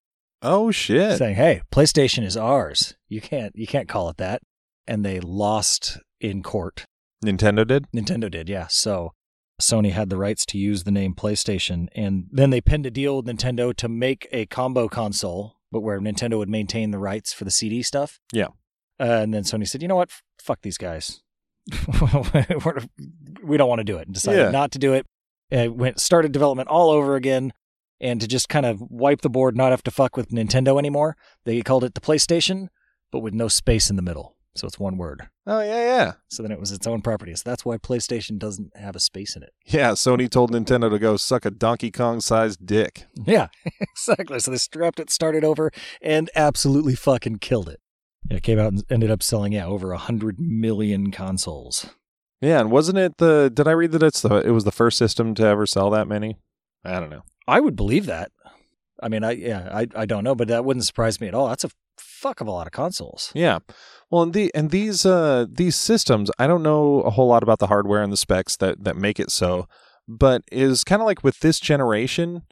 Oh 0.42 0.70
shit. 0.70 1.18
saying, 1.18 1.37
"Hey, 1.37 1.62
PlayStation 1.72 2.24
is 2.24 2.37
ours. 2.37 2.94
You 3.09 3.20
can't 3.20 3.53
you 3.55 3.66
can't 3.66 3.88
call 3.88 4.09
it 4.09 4.16
that." 4.18 4.40
And 4.87 5.05
they 5.05 5.20
lost 5.20 5.98
in 6.20 6.42
court. 6.42 6.85
Nintendo 7.24 7.66
did? 7.66 7.85
Nintendo 7.94 8.31
did, 8.31 8.48
yeah. 8.48 8.66
So 8.70 9.12
Sony 9.61 9.92
had 9.92 10.09
the 10.09 10.16
rights 10.16 10.46
to 10.46 10.59
use 10.59 10.85
the 10.85 10.90
name 10.90 11.14
PlayStation, 11.14 11.88
and 11.94 12.24
then 12.31 12.48
they 12.50 12.61
penned 12.62 12.87
a 12.87 12.90
deal 12.90 13.16
with 13.16 13.26
Nintendo 13.26 13.74
to 13.76 13.88
make 13.88 14.26
a 14.33 14.46
combo 14.46 14.88
console, 14.88 15.57
but 15.70 15.81
where 15.81 16.00
Nintendo 16.00 16.38
would 16.38 16.48
maintain 16.48 16.90
the 16.90 16.98
rights 16.98 17.33
for 17.35 17.44
the 17.44 17.50
CD 17.50 17.83
stuff. 17.83 18.18
Yeah. 18.33 18.48
Uh, 18.98 19.20
and 19.22 19.35
then 19.35 19.42
Sony 19.42 19.68
said, 19.68 19.83
"You 19.83 19.88
know 19.88 19.96
what? 19.96 20.09
F- 20.11 20.22
Fuck 20.42 20.62
these 20.62 20.79
guys. 20.79 21.20
We're- 22.64 23.56
don't 23.59 23.68
want 23.68 23.80
to 23.80 23.85
do 23.85 23.98
it," 23.98 24.06
and 24.06 24.14
decided 24.14 24.38
Yeah. 24.40 24.50
not 24.50 24.72
to 24.72 24.78
do 24.78 24.92
it. 24.94 25.06
And 25.50 25.78
went 25.78 25.98
started 26.00 26.33
development 26.33 26.68
all 26.68 26.90
over 26.90 27.16
again. 27.16 27.52
And 28.02 28.18
to 28.22 28.26
just 28.28 28.48
kind 28.48 28.64
of 28.64 28.80
wipe 28.80 29.20
the 29.20 29.28
board, 29.28 29.56
not 29.56 29.72
have 29.72 29.83
to 29.83 29.90
fuck 29.90 30.16
with 30.16 30.30
Nintendo 30.30 30.78
anymore, 30.78 31.16
they 31.44 31.61
called 31.61 31.85
it 31.85 31.92
the 31.94 32.00
PlayStation, 32.00 32.68
but 33.12 33.18
with 33.18 33.35
no 33.35 33.46
space 33.48 33.90
in 33.90 33.96
the 33.96 34.02
middle. 34.02 34.37
So 34.56 34.66
it's 34.66 34.78
one 34.78 34.96
word. 34.96 35.28
Oh 35.46 35.61
yeah, 35.61 35.80
yeah. 35.85 36.12
So 36.28 36.42
then 36.42 36.50
it 36.50 36.59
was 36.59 36.72
its 36.72 36.87
own 36.87 37.02
property. 37.02 37.35
So 37.35 37.42
that's 37.44 37.64
why 37.64 37.76
PlayStation 37.76 38.38
doesn't 38.38 38.74
have 38.76 38.96
a 38.96 39.00
space 39.00 39.37
in 39.37 39.42
it. 39.42 39.50
Yeah, 39.66 39.90
Sony 39.92 40.30
told 40.30 40.50
Nintendo 40.50 40.88
to 40.90 40.98
go 40.98 41.16
suck 41.18 41.44
a 41.44 41.50
Donkey 41.50 41.90
Kong 41.90 42.20
sized 42.20 42.64
dick. 42.64 43.04
Yeah, 43.26 43.48
exactly. 43.80 44.40
So 44.40 44.50
they 44.50 44.56
strapped 44.56 44.98
it, 44.98 45.11
started 45.11 45.44
over, 45.44 45.70
and 46.00 46.30
absolutely 46.35 46.94
fucking 46.94 47.37
killed 47.40 47.68
it. 47.68 47.80
Yeah, 48.28 48.37
it 48.37 48.42
came 48.42 48.59
out 48.59 48.72
and 48.72 48.85
ended 48.90 49.11
up 49.11 49.22
selling, 49.22 49.52
yeah, 49.52 49.66
over 49.66 49.92
a 49.92 49.98
hundred 49.98 50.38
million 50.38 51.11
consoles. 51.11 51.90
Yeah, 52.40 52.61
and 52.61 52.70
wasn't 52.70 52.98
it 52.98 53.18
the 53.18 53.50
did 53.52 53.68
I 53.68 53.72
read 53.72 53.92
that 53.92 54.02
it's 54.02 54.22
the 54.22 54.37
it 54.37 54.50
was 54.50 54.64
the 54.64 54.72
first 54.72 54.98
system 54.98 55.35
to 55.35 55.44
ever 55.44 55.66
sell 55.66 55.90
that 55.90 56.09
many? 56.09 56.37
I 56.85 56.98
don't 57.00 57.11
know. 57.11 57.22
I 57.46 57.61
would 57.61 57.76
believe 57.76 58.06
that. 58.06 58.30
I 59.02 59.09
mean, 59.09 59.24
I 59.24 59.33
yeah, 59.33 59.68
I 59.72 59.87
I 59.94 60.06
don't 60.06 60.24
know, 60.24 60.35
but 60.35 60.48
that 60.48 60.64
wouldn't 60.64 60.87
surprise 60.87 61.20
me 61.20 61.28
at 61.28 61.35
all. 61.35 61.48
That's 61.48 61.64
a 61.64 61.70
fuck 61.98 62.40
of 62.40 62.46
a 62.46 62.50
lot 62.50 62.66
of 62.66 62.72
consoles. 62.72 63.30
Yeah. 63.35 63.61
Well, 64.11 64.22
and 64.22 64.33
the 64.33 64.50
and 64.54 64.70
these 64.70 65.04
uh 65.04 65.46
these 65.50 65.76
systems, 65.76 66.30
I 66.38 66.46
don't 66.46 66.62
know 66.62 67.00
a 67.02 67.11
whole 67.11 67.28
lot 67.28 67.42
about 67.42 67.59
the 67.59 67.66
hardware 67.66 68.02
and 68.02 68.12
the 68.12 68.16
specs 68.16 68.56
that 68.56 68.85
that 68.85 68.96
make 68.96 69.20
it 69.20 69.30
so, 69.30 69.66
but 70.09 70.42
is 70.50 70.85
kind 70.85 71.02
of 71.02 71.06
like 71.06 71.22
with 71.22 71.40
this 71.40 71.61
generation, 71.61 72.42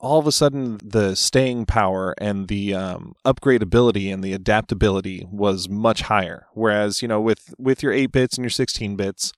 all 0.00 0.18
of 0.18 0.26
a 0.26 0.32
sudden 0.32 0.78
the 0.82 1.14
staying 1.14 1.66
power 1.66 2.14
and 2.18 2.48
the 2.48 2.74
um, 2.74 3.14
upgradability 3.24 4.12
and 4.12 4.22
the 4.22 4.32
adaptability 4.32 5.26
was 5.30 5.68
much 5.68 6.02
higher. 6.02 6.46
Whereas 6.54 7.02
you 7.02 7.08
know 7.08 7.20
with 7.20 7.54
with 7.58 7.82
your 7.82 7.92
eight 7.92 8.12
bits 8.12 8.36
and 8.36 8.44
your 8.44 8.50
sixteen 8.50 8.96
bits, 8.96 9.32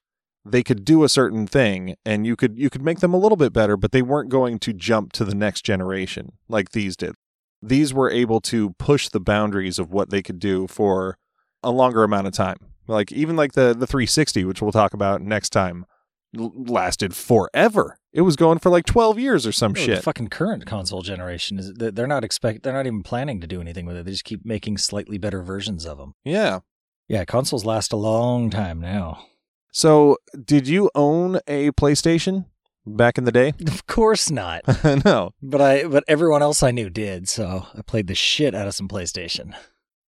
they 0.44 0.62
could 0.62 0.85
do 0.85 1.05
a 1.05 1.09
certain 1.09 1.46
thing 1.46 1.96
and 2.05 2.27
you 2.27 2.37
could 2.37 2.59
you 2.59 2.70
could 2.70 2.83
make 2.83 3.01
them 3.01 3.14
a 3.14 3.18
little 3.18 3.37
bit 3.37 3.53
better, 3.53 3.77
but 3.77 3.92
they 3.92 4.03
weren't 4.03 4.29
going 4.29 4.59
to 4.61 4.73
jump 4.73 5.12
to 5.12 5.25
the 5.25 5.35
next 5.35 5.62
generation 5.64 6.33
like 6.49 6.70
these 6.70 6.96
did. 6.96 7.14
These 7.62 7.92
were 7.92 8.11
able 8.11 8.40
to 8.42 8.70
push 8.79 9.09
the 9.09 9.20
boundaries 9.20 9.79
of 9.79 9.92
what 9.92 10.11
they 10.11 10.23
could 10.23 10.38
do 10.38 10.66
for 10.66 11.18
a 11.62 11.70
longer 11.70 12.03
amount 12.03 12.27
of 12.27 12.33
time. 12.33 12.57
Like 12.87 13.12
even 13.12 13.37
like 13.37 13.53
the 13.53 13.75
the 13.75 13.87
360, 13.87 14.44
which 14.44 14.61
we'll 14.61 14.73
talk 14.73 14.94
about 14.94 15.23
next 15.23 15.51
time, 15.51 15.87
l- 16.37 16.53
lasted 16.55 17.14
forever. 17.14 18.00
It 18.12 18.23
was 18.23 18.35
going 18.37 18.59
for 18.59 18.70
like 18.70 18.87
12 18.87 19.18
years 19.18 19.46
or 19.46 19.53
some 19.53 19.70
Oh, 19.73 19.75
The 19.75 19.81
shit. 19.81 20.03
fucking 20.03 20.29
current 20.29 20.66
console 20.66 21.03
generation 21.03 21.59
is 21.59 21.73
they- 21.75 21.90
they're 21.90 22.07
not 22.09 22.25
expect 22.25 22.62
they're 22.62 22.73
not 22.73 22.87
even 22.87 23.03
planning 23.03 23.40
to 23.40 23.46
do 23.46 23.61
anything 23.61 23.87
with 23.87 23.96
it. 23.96 24.05
They 24.05 24.11
just 24.12 24.25
keep 24.25 24.44
making 24.44 24.79
slightly 24.79 25.16
better 25.18 25.42
versions 25.42 25.87
of 25.87 25.99
them. 25.99 26.14
Yeah. 26.25 26.61
Yeah, 27.09 27.25
consoles 27.25 27.64
last 27.64 27.92
a 27.92 27.96
long 27.96 28.51
time 28.51 28.81
now. 28.81 29.25
So, 29.73 30.16
did 30.44 30.66
you 30.66 30.90
own 30.96 31.38
a 31.46 31.70
PlayStation 31.73 32.46
back 32.85 33.16
in 33.18 33.25
the 33.25 33.33
day? 33.33 33.53
Of 33.68 33.87
course 33.87 34.31
not. 34.31 34.62
no. 35.05 35.31
But 35.42 35.61
I 35.61 35.85
but 35.85 36.03
everyone 36.09 36.42
else 36.42 36.62
I 36.64 36.73
knew 36.73 36.90
did, 36.90 37.29
so 37.29 37.66
I 37.77 37.83
played 37.83 38.09
the 38.09 38.14
shit 38.16 38.55
out 38.55 38.66
of 38.66 38.75
some 38.75 38.88
PlayStation. 38.88 39.55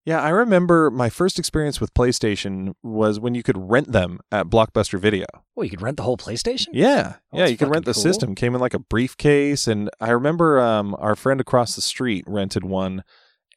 Yeah, 0.04 0.20
I 0.20 0.30
remember 0.30 0.90
my 0.90 1.08
first 1.08 1.38
experience 1.38 1.80
with 1.80 1.94
PlayStation 1.94 2.74
was 2.82 3.20
when 3.20 3.34
you 3.36 3.42
could 3.44 3.56
rent 3.70 3.92
them 3.92 4.18
at 4.32 4.46
Blockbuster 4.48 4.98
Video. 4.98 5.26
Well, 5.54 5.62
you 5.64 5.70
could 5.70 5.80
rent 5.82 5.96
the 5.96 6.02
whole 6.02 6.16
PlayStation. 6.16 6.68
Yeah, 6.72 7.14
Oh, 7.32 7.38
yeah, 7.38 7.46
you 7.46 7.56
could 7.56 7.68
rent 7.70 7.84
the 7.84 7.92
cool. 7.94 8.02
system. 8.02 8.34
Came 8.34 8.54
in 8.56 8.60
like 8.60 8.74
a 8.74 8.80
briefcase, 8.80 9.68
and 9.68 9.88
I 10.00 10.10
remember 10.10 10.58
um, 10.60 10.96
our 10.98 11.14
friend 11.14 11.40
across 11.40 11.76
the 11.76 11.82
street 11.82 12.24
rented 12.26 12.64
one, 12.64 13.04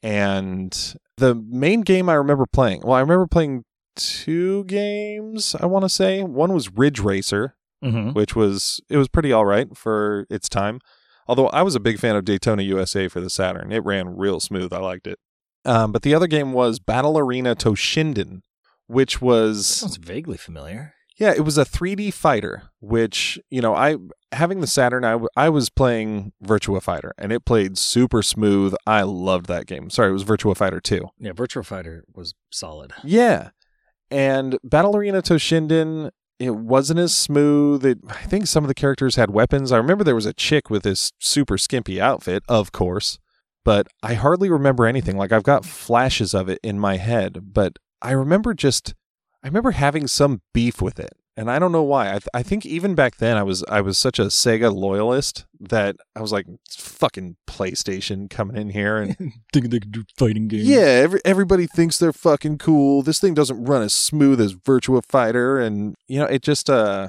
and 0.02 0.94
the 1.16 1.34
main 1.34 1.80
game 1.82 2.08
I 2.08 2.14
remember 2.14 2.46
playing. 2.46 2.82
Well, 2.84 2.92
I 2.94 3.00
remember 3.00 3.26
playing 3.26 3.64
two 3.96 4.64
games. 4.64 5.56
I 5.58 5.66
want 5.66 5.84
to 5.84 5.88
say 5.88 6.22
one 6.22 6.52
was 6.52 6.70
Ridge 6.72 7.00
Racer, 7.00 7.54
Mm-hmm. 7.84 8.12
which 8.12 8.34
was 8.34 8.80
it 8.88 8.96
was 8.96 9.06
pretty 9.06 9.32
all 9.32 9.44
right 9.44 9.76
for 9.76 10.26
its 10.30 10.48
time. 10.48 10.80
Although 11.28 11.48
I 11.48 11.60
was 11.62 11.74
a 11.74 11.80
big 11.80 11.98
fan 11.98 12.16
of 12.16 12.24
Daytona 12.24 12.62
USA 12.62 13.06
for 13.06 13.20
the 13.20 13.28
Saturn, 13.28 13.70
it 13.70 13.84
ran 13.84 14.16
real 14.16 14.40
smooth. 14.40 14.72
I 14.72 14.78
liked 14.78 15.06
it. 15.06 15.18
Um, 15.66 15.92
but 15.92 16.02
the 16.02 16.14
other 16.14 16.26
game 16.26 16.52
was 16.52 16.78
Battle 16.78 17.18
Arena 17.18 17.54
Toshinden, 17.56 18.40
which 18.86 19.20
was 19.20 19.66
Sounds 19.66 19.96
vaguely 19.96 20.36
familiar. 20.36 20.94
yeah, 21.18 21.32
it 21.32 21.40
was 21.44 21.58
a 21.58 21.64
3D 21.64 22.12
fighter, 22.14 22.70
which, 22.80 23.38
you 23.50 23.60
know, 23.60 23.74
I 23.74 23.96
having 24.32 24.60
the 24.60 24.66
Saturn, 24.66 25.04
I, 25.04 25.12
w- 25.12 25.28
I 25.36 25.48
was 25.48 25.68
playing 25.70 26.32
Virtua 26.44 26.82
Fighter 26.82 27.12
and 27.18 27.32
it 27.32 27.44
played 27.44 27.78
super 27.78 28.22
smooth. 28.22 28.74
I 28.86 29.02
loved 29.02 29.46
that 29.46 29.66
game. 29.66 29.88
Sorry, 29.90 30.10
it 30.10 30.12
was 30.12 30.24
Virtua 30.24 30.56
Fighter 30.56 30.80
2. 30.80 31.08
Yeah, 31.18 31.32
Virtua 31.32 31.64
Fighter 31.64 32.04
was 32.14 32.34
solid. 32.50 32.92
Yeah. 33.02 33.50
And 34.10 34.58
Battle 34.62 34.96
Arena 34.96 35.20
Toshinden, 35.22 36.10
it 36.38 36.54
wasn't 36.54 37.00
as 37.00 37.14
smooth. 37.16 37.84
It, 37.84 37.98
I 38.08 38.24
think 38.24 38.46
some 38.46 38.62
of 38.62 38.68
the 38.68 38.74
characters 38.74 39.16
had 39.16 39.30
weapons. 39.30 39.72
I 39.72 39.78
remember 39.78 40.04
there 40.04 40.14
was 40.14 40.26
a 40.26 40.34
chick 40.34 40.68
with 40.70 40.82
this 40.84 41.12
super 41.18 41.56
skimpy 41.58 42.00
outfit, 42.00 42.42
of 42.48 42.70
course, 42.72 43.18
but 43.66 43.88
I 44.00 44.14
hardly 44.14 44.48
remember 44.48 44.86
anything. 44.86 45.16
Like 45.16 45.32
I've 45.32 45.42
got 45.42 45.64
flashes 45.64 46.34
of 46.34 46.48
it 46.48 46.60
in 46.62 46.78
my 46.78 46.98
head, 46.98 47.52
but 47.52 47.80
I 48.00 48.12
remember 48.12 48.54
just 48.54 48.94
I 49.42 49.48
remember 49.48 49.72
having 49.72 50.06
some 50.06 50.40
beef 50.54 50.80
with 50.80 51.00
it. 51.00 51.14
And 51.36 51.50
I 51.50 51.58
don't 51.58 51.72
know 51.72 51.82
why. 51.82 52.08
I, 52.08 52.12
th- 52.12 52.28
I 52.32 52.42
think 52.42 52.64
even 52.64 52.94
back 52.94 53.16
then 53.16 53.36
I 53.36 53.42
was 53.42 53.64
I 53.64 53.80
was 53.80 53.98
such 53.98 54.20
a 54.20 54.26
Sega 54.26 54.72
loyalist 54.72 55.46
that 55.58 55.96
I 56.14 56.22
was 56.22 56.30
like 56.30 56.46
fucking 56.70 57.36
PlayStation 57.48 58.30
coming 58.30 58.56
in 58.56 58.70
here 58.70 58.98
and 58.98 59.16
thinking 59.52 59.70
they 59.70 59.80
could 59.80 59.92
do 59.92 60.04
fighting 60.16 60.46
games? 60.46 60.66
yeah, 60.68 60.78
every, 60.78 61.20
everybody 61.24 61.66
thinks 61.66 61.98
they're 61.98 62.12
fucking 62.12 62.58
cool. 62.58 63.02
This 63.02 63.18
thing 63.18 63.34
doesn't 63.34 63.64
run 63.64 63.82
as 63.82 63.92
smooth 63.92 64.40
as 64.40 64.54
Virtua 64.54 65.04
Fighter, 65.04 65.58
and 65.58 65.96
you 66.06 66.20
know, 66.20 66.26
it 66.26 66.40
just 66.40 66.70
uh, 66.70 67.08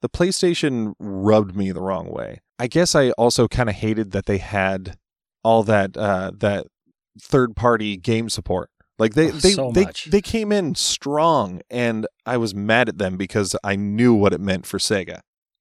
the 0.00 0.08
PlayStation 0.08 0.94
rubbed 0.98 1.54
me 1.54 1.70
the 1.70 1.82
wrong 1.82 2.10
way. 2.10 2.40
I 2.58 2.66
guess 2.66 2.94
I 2.94 3.10
also 3.10 3.46
kind 3.46 3.68
of 3.68 3.76
hated 3.76 4.10
that 4.12 4.26
they 4.26 4.38
had 4.38 4.96
all 5.42 5.62
that 5.64 5.96
uh 5.96 6.32
that 6.38 6.66
third 7.20 7.56
party 7.56 7.96
game 7.96 8.28
support. 8.28 8.70
Like 8.98 9.14
they 9.14 9.28
Oh, 9.28 9.32
they 9.32 9.50
so 9.52 9.70
they, 9.72 9.86
they 10.06 10.20
came 10.20 10.50
in 10.52 10.74
strong, 10.74 11.60
and 11.70 12.06
I 12.26 12.36
was 12.36 12.54
mad 12.54 12.88
at 12.88 12.98
them 12.98 13.16
because 13.16 13.54
I 13.62 13.76
knew 13.76 14.14
what 14.14 14.32
it 14.32 14.40
meant 14.40 14.66
for 14.66 14.78
Sega. 14.78 15.20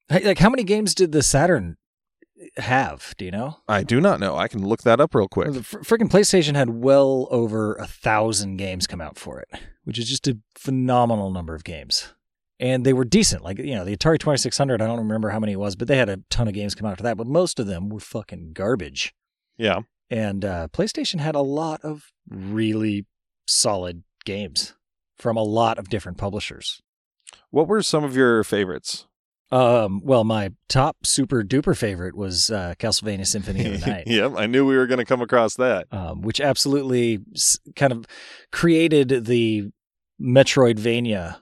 Like, 0.09 0.39
how 0.39 0.49
many 0.49 0.63
games 0.63 0.95
did 0.95 1.11
the 1.11 1.21
Saturn 1.21 1.77
have? 2.57 3.13
Do 3.17 3.25
you 3.25 3.31
know? 3.31 3.57
I 3.67 3.83
do 3.83 3.99
not 3.99 4.19
know. 4.19 4.37
I 4.37 4.47
can 4.47 4.65
look 4.65 4.83
that 4.83 4.99
up 4.99 5.13
real 5.13 5.27
quick. 5.27 5.51
The 5.51 5.63
fr- 5.63 5.79
freaking 5.79 6.09
PlayStation 6.09 6.55
had 6.55 6.69
well 6.69 7.27
over 7.29 7.75
a 7.75 7.85
thousand 7.87 8.57
games 8.57 8.87
come 8.87 9.01
out 9.01 9.17
for 9.17 9.39
it, 9.39 9.49
which 9.83 9.99
is 9.99 10.07
just 10.09 10.27
a 10.27 10.37
phenomenal 10.55 11.29
number 11.31 11.53
of 11.55 11.63
games. 11.63 12.13
And 12.59 12.85
they 12.85 12.93
were 12.93 13.05
decent. 13.05 13.43
Like, 13.43 13.59
you 13.59 13.75
know, 13.75 13.85
the 13.85 13.95
Atari 13.95 14.17
2600, 14.17 14.81
I 14.81 14.87
don't 14.87 14.97
remember 14.97 15.29
how 15.29 15.39
many 15.39 15.53
it 15.53 15.59
was, 15.59 15.75
but 15.75 15.87
they 15.87 15.97
had 15.97 16.09
a 16.09 16.21
ton 16.29 16.47
of 16.47 16.53
games 16.55 16.73
come 16.73 16.87
out 16.87 16.97
for 16.97 17.03
that, 17.03 17.17
but 17.17 17.27
most 17.27 17.59
of 17.59 17.67
them 17.67 17.89
were 17.89 17.99
fucking 17.99 18.53
garbage. 18.53 19.13
Yeah. 19.57 19.79
And 20.09 20.45
uh, 20.45 20.67
PlayStation 20.71 21.19
had 21.19 21.35
a 21.35 21.41
lot 21.41 21.81
of 21.83 22.11
really 22.29 23.05
solid 23.45 24.03
games 24.25 24.73
from 25.17 25.35
a 25.37 25.43
lot 25.43 25.77
of 25.77 25.89
different 25.89 26.17
publishers. 26.17 26.81
What 27.49 27.67
were 27.67 27.81
some 27.81 28.03
of 28.03 28.15
your 28.15 28.43
favorites? 28.43 29.05
Um, 29.51 30.01
well, 30.03 30.23
my 30.25 30.51
top 30.67 30.97
super 31.05 31.41
duper 31.43 31.75
favorite 31.75 32.15
was 32.15 32.51
uh, 32.51 32.73
Castlevania 32.79 33.25
Symphony 33.25 33.65
of 33.65 33.79
the 33.81 33.87
Night. 33.91 34.03
yep, 34.07 34.33
I 34.35 34.45
knew 34.45 34.65
we 34.65 34.75
were 34.75 34.87
going 34.87 34.97
to 34.99 35.05
come 35.05 35.21
across 35.21 35.55
that. 35.55 35.87
um, 35.91 36.21
which 36.21 36.41
absolutely 36.41 37.19
s- 37.33 37.57
kind 37.75 37.93
of 37.93 38.05
created 38.51 39.25
the 39.25 39.69
Metroidvania 40.21 41.37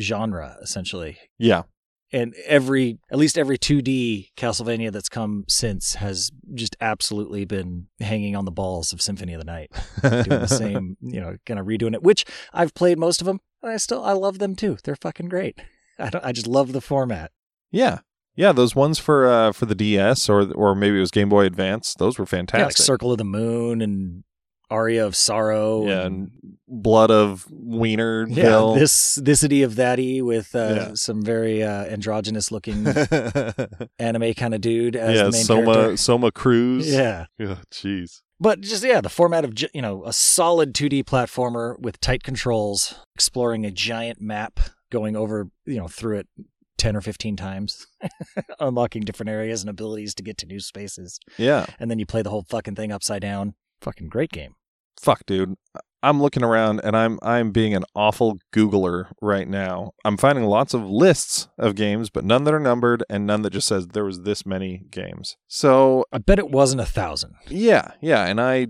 genre, 0.00 0.56
essentially. 0.62 1.18
Yeah. 1.38 1.62
And 2.10 2.34
every, 2.46 2.98
at 3.10 3.18
least 3.18 3.36
every 3.36 3.58
2D 3.58 4.30
Castlevania 4.36 4.90
that's 4.90 5.10
come 5.10 5.44
since 5.46 5.96
has 5.96 6.30
just 6.54 6.74
absolutely 6.80 7.44
been 7.44 7.88
hanging 8.00 8.34
on 8.34 8.46
the 8.46 8.50
balls 8.50 8.92
of 8.94 9.02
Symphony 9.02 9.34
of 9.34 9.40
the 9.40 9.44
Night, 9.44 9.70
doing 10.02 10.40
the 10.40 10.46
same, 10.48 10.96
you 11.02 11.20
know, 11.20 11.36
kind 11.44 11.60
of 11.60 11.66
redoing 11.66 11.94
it. 11.94 12.02
Which 12.02 12.24
I've 12.52 12.72
played 12.72 12.98
most 12.98 13.20
of 13.20 13.26
them, 13.26 13.40
and 13.62 13.72
I 13.72 13.76
still 13.76 14.02
I 14.04 14.12
love 14.12 14.38
them 14.38 14.56
too. 14.56 14.78
They're 14.82 14.96
fucking 14.96 15.28
great. 15.28 15.60
I 15.98 16.10
don't, 16.10 16.24
I 16.24 16.32
just 16.32 16.46
love 16.46 16.72
the 16.72 16.80
format. 16.80 17.30
Yeah. 17.70 17.98
Yeah, 18.36 18.52
those 18.52 18.76
ones 18.76 19.00
for 19.00 19.26
uh 19.26 19.50
for 19.52 19.66
the 19.66 19.74
DS 19.74 20.28
or 20.28 20.52
or 20.52 20.74
maybe 20.76 20.96
it 20.96 21.00
was 21.00 21.10
Game 21.10 21.28
Boy 21.28 21.44
Advance, 21.44 21.94
those 21.98 22.18
were 22.18 22.22
Yeah, 22.22 22.38
like 22.38 22.50
fantastic. 22.50 22.86
Circle 22.86 23.10
of 23.12 23.18
the 23.18 23.24
Moon 23.24 23.82
and 23.82 24.22
Aria 24.70 25.06
of 25.06 25.16
Sorrow. 25.16 25.86
Yeah, 25.86 26.06
and 26.06 26.30
Blood 26.70 27.10
of 27.10 27.46
wiener 27.50 28.26
Yeah, 28.28 28.74
this 28.76 29.18
thisity 29.22 29.64
of 29.64 29.74
thatty 29.74 30.20
with 30.20 30.54
uh, 30.54 30.74
Yeah. 30.76 30.90
some 30.94 31.22
very 31.22 31.62
uh, 31.62 31.86
androgynous 31.86 32.52
looking 32.52 32.86
anime 33.98 34.34
kind 34.34 34.54
of 34.54 34.60
dude 34.60 34.96
as 34.96 35.16
yeah, 35.16 35.22
the 35.24 35.30
main 35.32 35.44
Soma 35.44 35.72
character. 35.74 35.96
Soma 35.96 36.30
Cruz. 36.32 36.90
Yeah, 36.92 37.26
Oh, 37.40 37.58
jeez. 37.70 38.20
but 38.38 38.60
just 38.60 38.84
yeah, 38.84 39.00
the 39.00 39.08
format 39.08 39.44
of 39.44 39.54
you 39.72 39.80
know 39.82 40.04
a 40.04 40.12
solid 40.12 40.74
2D 40.74 41.04
platformer 41.04 41.78
with 41.80 42.00
tight 42.00 42.22
controls, 42.22 42.94
exploring 43.14 43.64
a 43.64 43.70
giant 43.70 44.20
map, 44.20 44.60
going 44.90 45.16
over 45.16 45.48
you 45.66 45.76
know 45.78 45.88
through 45.88 46.18
it. 46.18 46.28
10 46.76 46.94
or 46.94 47.00
15 47.00 47.34
times, 47.34 47.88
unlocking 48.60 49.02
different 49.02 49.28
areas 49.30 49.62
and 49.62 49.68
abilities 49.68 50.14
to 50.14 50.22
get 50.22 50.38
to 50.38 50.46
new 50.46 50.60
spaces. 50.60 51.18
Yeah. 51.36 51.66
And 51.80 51.90
then 51.90 51.98
you 51.98 52.06
play 52.06 52.22
the 52.22 52.30
whole 52.30 52.44
fucking 52.48 52.76
thing 52.76 52.92
upside 52.92 53.20
down. 53.20 53.54
Fucking 53.80 54.08
great 54.10 54.30
game. 54.30 54.54
Fuck, 55.00 55.26
dude. 55.26 55.54
I'm 56.02 56.22
looking 56.22 56.44
around 56.44 56.80
and 56.84 56.96
I'm 56.96 57.18
I'm 57.22 57.50
being 57.50 57.74
an 57.74 57.84
awful 57.94 58.38
Googler 58.54 59.10
right 59.20 59.48
now. 59.48 59.92
I'm 60.04 60.16
finding 60.16 60.44
lots 60.44 60.72
of 60.72 60.88
lists 60.88 61.48
of 61.58 61.74
games, 61.74 62.08
but 62.08 62.24
none 62.24 62.44
that 62.44 62.54
are 62.54 62.60
numbered 62.60 63.02
and 63.10 63.26
none 63.26 63.42
that 63.42 63.50
just 63.52 63.66
says 63.66 63.88
there 63.88 64.04
was 64.04 64.22
this 64.22 64.46
many 64.46 64.84
games. 64.90 65.36
So 65.48 66.04
I 66.12 66.18
bet 66.18 66.38
it 66.38 66.50
wasn't 66.50 66.82
a 66.82 66.86
thousand. 66.86 67.34
yeah, 67.48 67.92
yeah, 68.00 68.24
and 68.26 68.40
I 68.40 68.68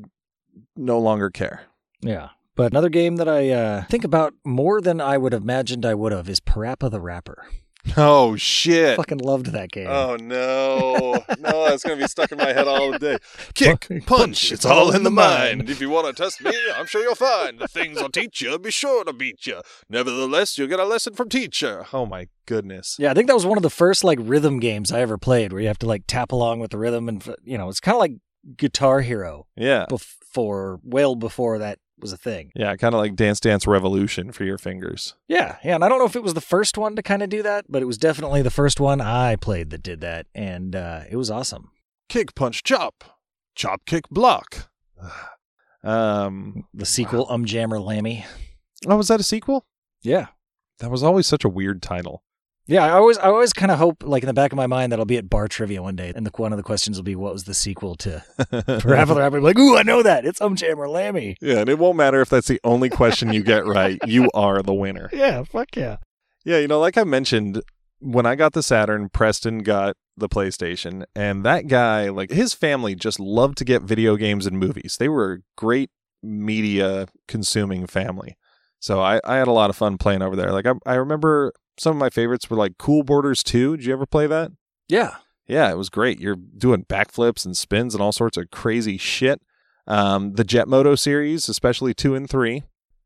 no 0.75 0.99
longer 0.99 1.29
care. 1.29 1.63
Yeah. 2.01 2.31
But 2.55 2.73
another 2.73 2.89
game 2.89 3.17
that 3.17 3.29
I 3.29 3.51
uh, 3.51 3.85
think 3.85 4.03
about 4.05 4.35
more 4.45 4.81
than 4.81 5.01
I 5.01 5.17
would 5.17 5.33
have 5.33 5.43
imagined 5.43 5.87
I 5.87 5.95
would 5.95 6.11
have 6.11 6.29
is 6.29 6.41
Parappa 6.41 6.91
the 6.91 7.01
Rapper. 7.01 7.47
Oh 7.97 8.37
shit. 8.37 8.97
Fucking 8.97 9.19
loved 9.19 9.47
that 9.47 9.71
game. 9.71 9.87
Oh 9.89 10.17
no. 10.17 11.23
No, 11.39 11.65
that's 11.69 11.83
gonna 11.83 11.97
be 11.97 12.07
stuck 12.07 12.31
in 12.33 12.39
my 12.39 12.53
head 12.53 12.69
all 12.69 12.93
day. 12.99 13.19
Kick, 13.55 13.87
Punch, 13.89 14.07
punch, 14.07 14.53
it's 14.53 14.65
all 14.65 14.95
in 14.95 15.03
the 15.03 15.11
mind. 15.11 15.69
If 15.71 15.81
you 15.81 15.91
wanna 15.91 16.13
test 16.13 16.43
me, 16.43 16.53
I'm 16.77 16.87
sure 16.87 17.03
you'll 17.03 17.15
find 17.15 17.59
the 17.59 17.69
things 17.69 17.99
I'll 17.99 18.09
teach 18.11 18.41
you, 18.41 18.59
be 18.59 18.71
sure 18.71 19.05
to 19.05 19.13
beat 19.13 19.47
you. 19.47 19.61
Nevertheless, 19.89 20.59
you'll 20.59 20.69
get 20.69 20.81
a 20.81 20.85
lesson 20.85 21.15
from 21.15 21.29
teacher. 21.29 21.87
Oh 21.93 22.07
my 22.07 22.29
goodness. 22.47 22.97
Yeah, 22.99 23.11
I 23.11 23.15
think 23.15 23.27
that 23.29 23.35
was 23.35 23.47
one 23.47 23.59
of 23.59 23.63
the 23.63 23.71
first 23.71 24.05
like 24.05 24.19
rhythm 24.21 24.59
games 24.61 24.93
I 24.93 25.01
ever 25.01 25.19
played 25.19 25.53
where 25.53 25.61
you 25.63 25.69
have 25.69 25.79
to 25.81 25.87
like 25.87 26.05
tap 26.07 26.33
along 26.33 26.61
with 26.61 26.71
the 26.71 26.79
rhythm 26.79 27.09
and 27.09 27.35
you 27.45 27.59
know, 27.59 27.69
it's 27.69 27.81
kind 27.81 27.95
of 27.95 28.01
like 28.01 28.13
Guitar 28.57 29.01
Hero 29.01 29.47
Yeah. 29.57 29.87
before 29.89 30.81
well 30.83 31.15
before 31.17 31.59
that 31.59 31.79
was 32.01 32.13
a 32.13 32.17
thing. 32.17 32.51
Yeah, 32.55 32.75
kind 32.77 32.95
of 32.95 33.01
like 33.01 33.15
Dance 33.17 33.41
Dance 33.41 33.67
Revolution 33.67 34.33
for 34.33 34.45
your 34.45 34.59
fingers. 34.59 35.15
Yeah, 35.29 35.57
yeah, 35.65 35.75
and 35.75 35.85
I 35.85 35.89
don't 35.89 35.99
know 35.99 36.05
if 36.07 36.17
it 36.17 36.23
was 36.23 36.35
the 36.35 36.41
first 36.41 36.79
one 36.79 36.97
to 36.97 37.03
kind 37.03 37.23
of 37.23 37.29
do 37.29 37.43
that, 37.43 37.67
but 37.69 37.83
it 37.83 37.87
was 37.87 37.99
definitely 37.99 38.43
the 38.43 38.51
first 38.51 38.81
one 38.81 39.01
I 39.01 39.37
played 39.37 39.71
that 39.71 39.83
did 39.83 40.01
that 40.01 40.27
and 40.35 40.75
uh, 40.77 41.03
it 41.11 41.17
was 41.17 41.31
awesome. 41.31 41.71
Kick, 42.09 42.35
punch, 42.35 42.63
chop. 42.63 43.05
Chop, 43.55 43.85
kick, 43.87 44.09
block. 44.11 44.69
Um, 45.85 46.65
The 46.75 46.85
sequel 46.85 47.27
Um 47.31 47.45
Jammer 47.45 47.79
Lammy. 47.79 48.25
oh, 48.87 48.97
was 48.97 49.09
that 49.09 49.21
a 49.21 49.23
sequel? 49.23 49.65
Yeah. 50.03 50.27
That 50.81 50.91
was 50.91 51.03
always 51.05 51.27
such 51.27 51.45
a 51.45 51.49
weird 51.49 51.83
title. 51.83 52.23
Yeah, 52.69 52.85
I 52.85 52.91
always, 52.91 53.17
I 53.17 53.29
always 53.29 53.55
kind 53.55 53.73
of 53.73 53.79
hope, 53.79 54.05
like 54.05 54.23
in 54.23 54.27
the 54.27 54.35
back 54.35 54.53
of 54.53 54.57
my 54.57 54.67
mind, 54.67 54.93
that 54.93 54.99
I'll 54.99 55.07
be 55.07 55.17
at 55.17 55.31
bar 55.31 55.49
trivia 55.49 55.83
one 55.83 55.97
day, 55.97 56.13
and 56.15 56.27
the 56.27 56.31
one 56.37 56.53
of 56.53 56.59
the 56.59 56.63
questions 56.63 56.99
will 56.99 57.03
be, 57.03 57.17
"What 57.17 57.33
was 57.33 57.45
the 57.45 57.55
sequel 57.55 57.95
to 57.97 58.23
Parappa 58.39 59.09
the 59.09 59.15
Rapper?" 59.15 59.41
Like, 59.41 59.59
ooh, 59.59 59.79
I 59.79 59.83
know 59.83 60.03
that. 60.03 60.27
It's 60.27 60.41
Um 60.43 60.55
or 60.77 60.87
Lammy. 60.89 61.37
Yeah, 61.41 61.61
and 61.61 61.71
it 61.71 61.79
won't 61.79 61.97
matter 61.97 62.21
if 62.21 62.29
that's 62.29 62.47
the 62.47 62.61
only 62.63 62.91
question 62.91 63.33
you 63.33 63.43
get 63.43 63.67
right. 63.67 63.99
You 64.07 64.31
are 64.35 64.63
the 64.63 64.75
winner. 64.75 65.09
Yeah, 65.13 65.45
fuck 65.45 65.77
yeah. 65.77 65.97
Yeah, 66.45 66.59
you 66.59 66.69
know, 66.69 66.79
like 66.79 66.99
I 66.99 67.05
mentioned, 67.05 67.63
when 68.01 68.27
I 68.27 68.35
got 68.35 68.53
the 68.53 68.63
Saturn, 68.63 69.09
Preston 69.09 69.59
got 69.61 69.97
the 70.17 70.29
PlayStation, 70.29 71.05
and 71.15 71.45
that 71.45 71.69
guy, 71.69 72.11
like 72.11 72.31
his 72.31 72.53
family, 72.53 72.95
just 72.95 73.19
loved 73.19 73.57
to 73.59 73.65
get 73.65 73.83
video 73.83 74.17
games 74.17 74.47
and 74.47 74.59
movies. 74.59 74.97
They 74.99 75.09
were 75.09 75.33
a 75.33 75.39
great 75.57 75.91
media 76.23 77.09
consuming 77.27 77.87
family. 77.87 78.37
So 78.81 79.01
I, 79.01 79.21
I 79.25 79.37
had 79.37 79.49
a 79.49 79.53
lot 79.53 79.71
of 79.71 79.77
fun 79.77 79.99
playing 79.99 80.23
over 80.23 80.37
there. 80.37 80.53
Like 80.53 80.67
I, 80.67 80.75
I 80.87 80.95
remember 80.95 81.53
some 81.79 81.93
of 81.97 81.99
my 82.01 82.11
favorites 82.11 82.49
were 82.51 82.57
like 82.57 82.79
Cool 82.79 83.03
Borders 83.03 83.43
2. 83.43 83.77
Did 83.77 83.87
you 83.87 83.93
ever 83.93 84.07
play 84.07 84.27
that? 84.27 84.53
Yeah, 84.89 85.17
Yeah, 85.47 85.71
it 85.71 85.77
was 85.77 85.89
great. 85.91 86.21
You're 86.21 86.37
doing 86.37 86.85
backflips 86.85 87.45
and 87.47 87.57
spins 87.57 87.95
and 87.95 88.03
all 88.03 88.13
sorts 88.13 88.37
of 88.37 88.51
crazy 88.51 88.97
shit. 88.99 89.41
Um, 89.87 90.33
the 90.35 90.45
Jet 90.45 90.69
Moto 90.69 90.95
series, 90.95 91.49
especially 91.49 91.95
two 91.95 92.15
and 92.15 92.29
three. 92.29 92.65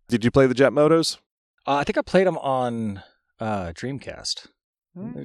Did 0.08 0.24
you 0.24 0.30
play 0.30 0.46
the 0.46 0.54
Jet 0.54 0.70
Motos? 0.72 1.18
Uh, 1.66 1.76
I 1.76 1.84
think 1.84 1.96
I 1.98 2.02
played 2.02 2.26
them 2.26 2.38
on 2.38 3.02
uh, 3.40 3.66
Dreamcast. 3.72 4.48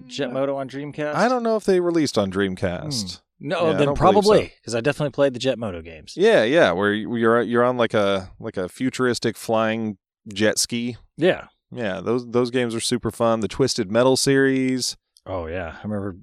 Jet 0.07 0.31
Moto 0.31 0.55
on 0.55 0.69
Dreamcast. 0.69 1.15
I 1.15 1.27
don't 1.27 1.43
know 1.43 1.55
if 1.57 1.65
they 1.65 1.79
released 1.79 2.17
on 2.17 2.31
Dreamcast. 2.31 3.21
No, 3.39 3.71
Yeah, 3.71 3.73
then 3.77 3.95
probably 3.95 4.45
so. 4.45 4.51
because 4.61 4.75
I 4.75 4.81
definitely 4.81 5.11
played 5.11 5.33
the 5.33 5.39
Jet 5.39 5.59
Moto 5.59 5.81
games. 5.81 6.13
Yeah, 6.15 6.43
yeah, 6.43 6.71
where 6.71 6.93
you- 6.93 7.15
you're 7.17 7.41
you're 7.41 7.63
on 7.65 7.77
like 7.77 7.93
a 7.93 8.31
like 8.39 8.57
a 8.57 8.69
futuristic 8.69 9.35
flying 9.37 9.97
jet 10.33 10.57
ski. 10.57 10.97
Yeah. 11.17 11.47
Yeah, 11.71 12.01
those 12.01 12.25
those 12.27 12.49
games 12.51 12.73
are 12.75 12.79
super 12.79 13.11
fun. 13.11 13.41
The 13.41 13.47
Twisted 13.47 13.91
Metal 13.91 14.15
series, 14.17 14.95
Oh 15.25 15.47
yeah, 15.47 15.75
I 15.79 15.83
remember. 15.83 16.15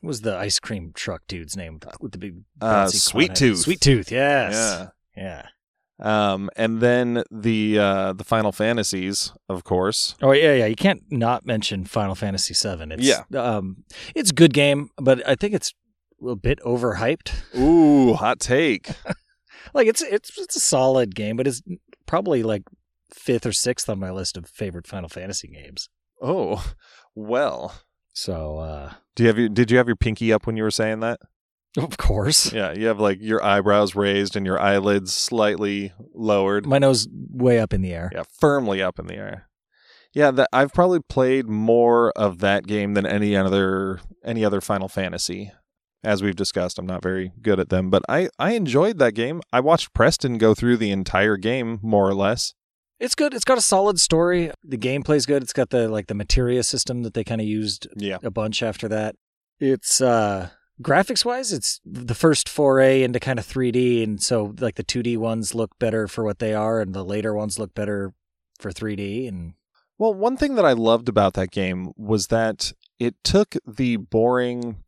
What 0.00 0.08
was 0.08 0.20
the 0.20 0.36
ice 0.36 0.60
cream 0.60 0.92
truck 0.94 1.22
dude's 1.26 1.56
name 1.56 1.80
with 2.00 2.12
the 2.12 2.18
big 2.18 2.36
Uh, 2.60 2.86
Sweet? 2.86 3.34
Tooth. 3.34 3.58
Sweet 3.58 3.80
Tooth. 3.80 4.12
Yes. 4.12 4.88
yeah, 5.16 5.46
Yeah. 6.00 6.32
um, 6.32 6.50
and 6.56 6.80
then 6.80 7.24
the 7.32 7.78
uh, 7.78 8.12
the 8.12 8.22
Final 8.24 8.52
Fantasies, 8.52 9.32
of 9.48 9.64
course. 9.64 10.14
Oh 10.22 10.30
yeah, 10.32 10.54
yeah. 10.54 10.66
You 10.66 10.76
can't 10.76 11.02
not 11.10 11.44
mention 11.46 11.84
Final 11.84 12.14
Fantasy 12.14 12.54
VII. 12.54 12.92
It's, 12.94 13.02
Yeah. 13.02 13.22
Um, 13.34 13.84
it's 14.14 14.30
a 14.30 14.34
good 14.34 14.54
game, 14.54 14.90
but 14.98 15.26
I 15.28 15.34
think 15.34 15.54
it's 15.54 15.74
a 16.26 16.36
bit 16.36 16.60
overhyped. 16.64 17.56
Ooh, 17.58 18.14
hot 18.14 18.40
take. 18.40 18.90
Like 19.74 19.86
it's 19.86 20.00
it's 20.00 20.30
it's 20.38 20.56
a 20.56 20.60
solid 20.60 21.14
game, 21.14 21.36
but 21.36 21.46
it's 21.46 21.60
probably 22.06 22.42
like 22.42 22.62
fifth 23.12 23.46
or 23.46 23.52
sixth 23.52 23.88
on 23.88 23.98
my 23.98 24.10
list 24.10 24.36
of 24.36 24.48
favorite 24.48 24.86
Final 24.86 25.08
Fantasy 25.08 25.48
games. 25.48 25.88
Oh, 26.20 26.72
well. 27.14 27.74
So 28.12 28.58
uh 28.58 28.92
Do 29.14 29.22
you 29.22 29.28
have 29.28 29.38
your 29.38 29.48
Did 29.48 29.70
you 29.70 29.78
have 29.78 29.86
your 29.86 29.96
pinky 29.96 30.32
up 30.32 30.46
when 30.46 30.56
you 30.56 30.62
were 30.64 30.70
saying 30.70 31.00
that? 31.00 31.20
of 31.76 31.96
course. 31.96 32.52
Yeah, 32.52 32.72
you 32.72 32.86
have 32.86 32.98
like 32.98 33.18
your 33.20 33.44
eyebrows 33.44 33.94
raised 33.94 34.34
and 34.36 34.44
your 34.44 34.60
eyelids 34.60 35.14
slightly 35.14 35.92
lowered. 36.14 36.66
My 36.66 36.78
nose 36.78 37.06
way 37.12 37.60
up 37.60 37.72
in 37.72 37.82
the 37.82 37.92
air. 37.92 38.10
Yeah, 38.12 38.24
firmly 38.40 38.82
up 38.82 38.98
in 38.98 39.06
the 39.06 39.14
air. 39.14 39.48
Yeah, 40.14 40.30
that 40.32 40.48
I've 40.52 40.72
probably 40.72 41.00
played 41.00 41.46
more 41.48 42.10
of 42.16 42.38
that 42.38 42.66
game 42.66 42.94
than 42.94 43.06
any 43.06 43.36
other 43.36 44.00
any 44.24 44.44
other 44.44 44.60
Final 44.60 44.88
Fantasy. 44.88 45.52
As 46.02 46.22
we've 46.22 46.36
discussed, 46.36 46.78
I'm 46.78 46.86
not 46.86 47.02
very 47.02 47.32
good 47.42 47.60
at 47.60 47.68
them, 47.68 47.90
but 47.90 48.02
I 48.08 48.30
I 48.38 48.52
enjoyed 48.52 48.98
that 48.98 49.14
game. 49.14 49.42
I 49.52 49.60
watched 49.60 49.92
Preston 49.94 50.38
go 50.38 50.54
through 50.54 50.78
the 50.78 50.90
entire 50.90 51.36
game 51.36 51.78
more 51.82 52.08
or 52.08 52.14
less. 52.14 52.54
It's 53.00 53.14
good. 53.14 53.32
It's 53.34 53.44
got 53.44 53.58
a 53.58 53.62
solid 53.62 54.00
story. 54.00 54.50
The 54.64 54.78
gameplay's 54.78 55.26
good. 55.26 55.42
It's 55.42 55.52
got 55.52 55.70
the 55.70 55.88
like 55.88 56.08
the 56.08 56.14
materia 56.14 56.62
system 56.62 57.02
that 57.04 57.14
they 57.14 57.24
kind 57.24 57.40
of 57.40 57.46
used 57.46 57.86
Yeah. 57.96 58.18
a 58.22 58.30
bunch 58.30 58.62
after 58.62 58.88
that. 58.88 59.14
It's 59.60 60.00
uh 60.00 60.50
graphics 60.82 61.24
wise, 61.24 61.52
it's 61.52 61.80
the 61.84 62.14
first 62.14 62.48
foray 62.48 63.02
into 63.02 63.18
kind 63.18 63.38
of 63.38 63.46
3D 63.46 64.02
and 64.04 64.22
so 64.22 64.54
like 64.60 64.76
the 64.76 64.84
2D 64.84 65.16
ones 65.16 65.52
look 65.54 65.76
better 65.80 66.06
for 66.06 66.22
what 66.24 66.38
they 66.38 66.54
are 66.54 66.80
and 66.80 66.94
the 66.94 67.04
later 67.04 67.34
ones 67.34 67.58
look 67.58 67.74
better 67.74 68.12
for 68.60 68.70
3D 68.70 69.26
and 69.28 69.54
Well, 69.98 70.14
one 70.14 70.36
thing 70.36 70.54
that 70.54 70.64
I 70.64 70.72
loved 70.72 71.08
about 71.08 71.34
that 71.34 71.50
game 71.50 71.92
was 71.96 72.28
that 72.28 72.72
it 73.00 73.16
took 73.24 73.56
the 73.66 73.96
boring 73.96 74.84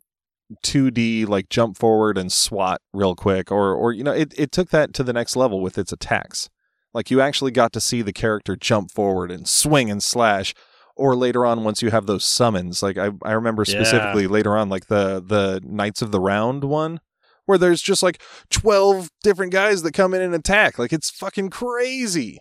2D 0.64 1.26
like 1.28 1.48
jump 1.48 1.76
forward 1.76 2.16
and 2.18 2.30
swat 2.32 2.80
real 2.92 3.14
quick 3.14 3.50
or 3.52 3.72
or 3.74 3.92
you 3.92 4.02
know, 4.04 4.12
it 4.12 4.32
it 4.36 4.52
took 4.52 4.70
that 4.70 4.92
to 4.94 5.02
the 5.04 5.12
next 5.12 5.36
level 5.36 5.60
with 5.60 5.78
its 5.78 5.92
attacks. 5.92 6.48
Like 6.94 7.11
you 7.11 7.20
actually 7.20 7.50
got 7.53 7.72
to 7.74 7.81
see 7.81 8.03
the 8.03 8.12
character 8.12 8.57
jump 8.57 8.90
forward 8.90 9.31
and 9.31 9.48
swing 9.48 9.90
and 9.90 10.03
slash 10.03 10.55
or 10.96 11.14
later 11.16 11.46
on 11.46 11.64
once 11.64 11.83
you 11.83 11.90
have 11.90 12.07
those 12.07 12.24
summons. 12.24 12.83
Like 12.83 12.98
I 12.98 13.11
I 13.24 13.33
remember 13.33 13.64
Yeah. 13.66 13.74
specifically 13.83 14.26
later 14.26 14.57
on 14.57 14.68
like 14.68 14.87
the 14.87 15.22
the 15.24 15.61
Knights 15.64 16.03
of 16.03 16.11
the 16.12 16.20
Round 16.20 16.64
one 16.64 17.00
where 17.46 17.59
there's 17.59 17.83
just 17.83 18.03
like 18.03 18.22
12 18.50 19.11
different 19.24 19.53
guys 19.53 19.83
that 19.83 19.92
come 19.94 20.14
in 20.14 20.20
and 20.22 20.35
attack. 20.35 20.79
Like 20.79 20.92
it's 20.92 21.11
fucking 21.11 21.50
crazy. 21.50 22.38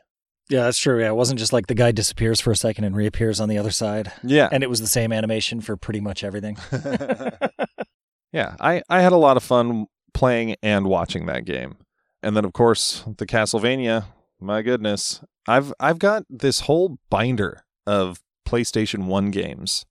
yeah, 0.49 0.63
that's 0.63 0.77
true. 0.79 0.99
Yeah, 0.99 1.09
it 1.09 1.15
wasn't 1.15 1.39
just 1.39 1.53
like 1.53 1.67
the 1.67 1.73
guy 1.75 1.91
disappears 1.91 2.39
for 2.41 2.51
a 2.51 2.55
second 2.55 2.83
and 2.83 2.95
reappears 2.95 3.39
on 3.39 3.49
the 3.49 3.57
other 3.57 3.71
side. 3.71 4.11
Yeah. 4.23 4.49
And 4.51 4.61
it 4.63 4.69
was 4.69 4.81
the 4.81 4.87
same 4.87 5.11
animation 5.13 5.61
for 5.61 5.77
pretty 5.77 5.99
much 6.01 6.23
everything. 6.23 6.57
yeah, 8.31 8.55
I, 8.59 8.81
I 8.89 9.01
had 9.01 9.11
a 9.11 9.17
lot 9.17 9.37
of 9.37 9.43
fun 9.43 9.87
playing 10.13 10.55
and 10.61 10.87
watching 10.87 11.25
that 11.27 11.45
game. 11.45 11.77
And 12.21 12.35
then 12.35 12.45
of 12.45 12.53
course 12.53 13.03
the 13.17 13.25
Castlevania, 13.25 14.05
my 14.39 14.61
goodness. 14.61 15.21
I've 15.47 15.73
I've 15.79 15.99
got 15.99 16.23
this 16.29 16.61
whole 16.61 16.97
binder 17.09 17.63
of 17.85 18.21
PlayStation 18.47 19.05
1 19.05 19.31
games. 19.31 19.85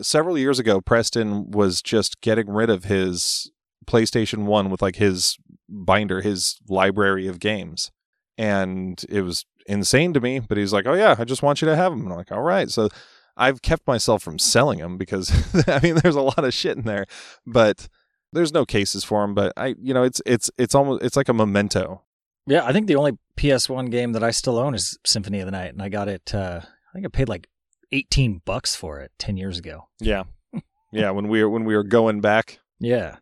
Several 0.00 0.36
years 0.36 0.58
ago 0.58 0.80
Preston 0.80 1.50
was 1.50 1.82
just 1.82 2.20
getting 2.20 2.50
rid 2.50 2.70
of 2.70 2.84
his 2.84 3.50
PlayStation 3.86 4.44
1 4.44 4.70
with 4.70 4.82
like 4.82 4.96
his 4.96 5.38
binder, 5.68 6.20
his 6.20 6.58
library 6.68 7.26
of 7.26 7.38
games. 7.38 7.90
And 8.36 9.04
it 9.08 9.22
was 9.22 9.44
insane 9.66 10.12
to 10.14 10.20
me, 10.20 10.40
but 10.40 10.58
he's 10.58 10.72
like, 10.72 10.86
"Oh 10.86 10.94
yeah, 10.94 11.14
I 11.18 11.24
just 11.24 11.42
want 11.42 11.62
you 11.62 11.68
to 11.68 11.76
have 11.76 11.92
them." 11.92 12.02
And 12.02 12.10
I'm 12.10 12.18
like, 12.18 12.32
"All 12.32 12.42
right." 12.42 12.68
So 12.68 12.88
I've 13.36 13.62
kept 13.62 13.86
myself 13.86 14.22
from 14.22 14.38
selling 14.38 14.80
them 14.80 14.96
because 14.96 15.30
I 15.68 15.80
mean, 15.80 15.96
there's 15.96 16.16
a 16.16 16.22
lot 16.22 16.44
of 16.44 16.52
shit 16.54 16.76
in 16.76 16.84
there, 16.84 17.06
but 17.46 17.88
there's 18.32 18.52
no 18.52 18.64
cases 18.66 19.04
for 19.04 19.22
them. 19.22 19.34
But 19.34 19.52
I, 19.56 19.74
you 19.80 19.94
know, 19.94 20.02
it's 20.02 20.20
it's 20.26 20.50
it's 20.58 20.74
almost 20.74 21.02
it's 21.02 21.16
like 21.16 21.28
a 21.28 21.34
memento. 21.34 22.02
Yeah, 22.46 22.64
I 22.64 22.72
think 22.72 22.86
the 22.86 22.96
only 22.96 23.18
PS1 23.36 23.90
game 23.90 24.12
that 24.12 24.22
I 24.22 24.30
still 24.30 24.58
own 24.58 24.74
is 24.74 24.98
Symphony 25.04 25.40
of 25.40 25.46
the 25.46 25.52
Night 25.52 25.72
and 25.72 25.82
I 25.82 25.88
got 25.88 26.08
it 26.08 26.34
uh 26.34 26.60
I 26.62 26.92
think 26.92 27.06
I 27.06 27.08
paid 27.08 27.28
like 27.28 27.48
18 27.92 28.42
bucks 28.44 28.76
for 28.76 29.00
it 29.00 29.12
10 29.18 29.36
years 29.36 29.58
ago. 29.58 29.88
Yeah, 30.00 30.24
yeah. 30.92 31.10
When 31.10 31.28
we 31.28 31.42
were 31.42 31.50
when 31.50 31.64
we 31.64 31.74
were 31.76 31.84
going 31.84 32.20
back. 32.20 32.60
Yeah. 32.78 33.16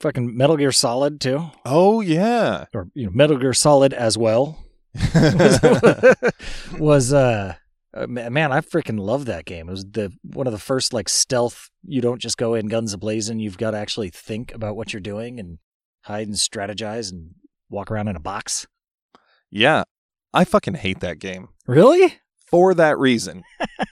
Fucking 0.00 0.36
Metal 0.36 0.56
Gear 0.56 0.72
Solid 0.72 1.20
too. 1.20 1.50
Oh 1.64 2.00
yeah. 2.00 2.66
or 2.74 2.88
you 2.94 3.06
know 3.06 3.12
Metal 3.12 3.36
Gear 3.36 3.52
Solid 3.54 3.92
as 3.92 4.16
well 4.16 4.64
was 6.78 7.12
uh 7.12 7.54
uh, 7.94 8.06
man 8.06 8.52
I 8.52 8.60
freaking 8.60 9.00
love 9.00 9.24
that 9.26 9.44
game. 9.44 9.68
It 9.68 9.72
was 9.72 9.84
the 9.84 10.12
one 10.22 10.46
of 10.46 10.52
the 10.52 10.58
first 10.58 10.92
like 10.92 11.08
stealth 11.08 11.70
you 11.84 12.00
don't 12.00 12.20
just 12.20 12.36
go 12.36 12.54
in 12.54 12.68
guns 12.68 12.94
ablazing, 12.94 13.40
you've 13.40 13.58
got 13.58 13.72
to 13.72 13.78
actually 13.78 14.10
think 14.10 14.54
about 14.54 14.76
what 14.76 14.92
you're 14.92 15.00
doing 15.00 15.40
and 15.40 15.58
hide 16.02 16.26
and 16.26 16.36
strategize 16.36 17.10
and 17.10 17.30
walk 17.70 17.90
around 17.90 18.08
in 18.08 18.16
a 18.16 18.20
box. 18.20 18.66
yeah. 19.50 19.84
I 20.34 20.44
fucking 20.44 20.74
hate 20.74 21.00
that 21.00 21.18
game. 21.18 21.48
Really? 21.66 22.18
for 22.50 22.74
that 22.74 22.98
reason. 22.98 23.42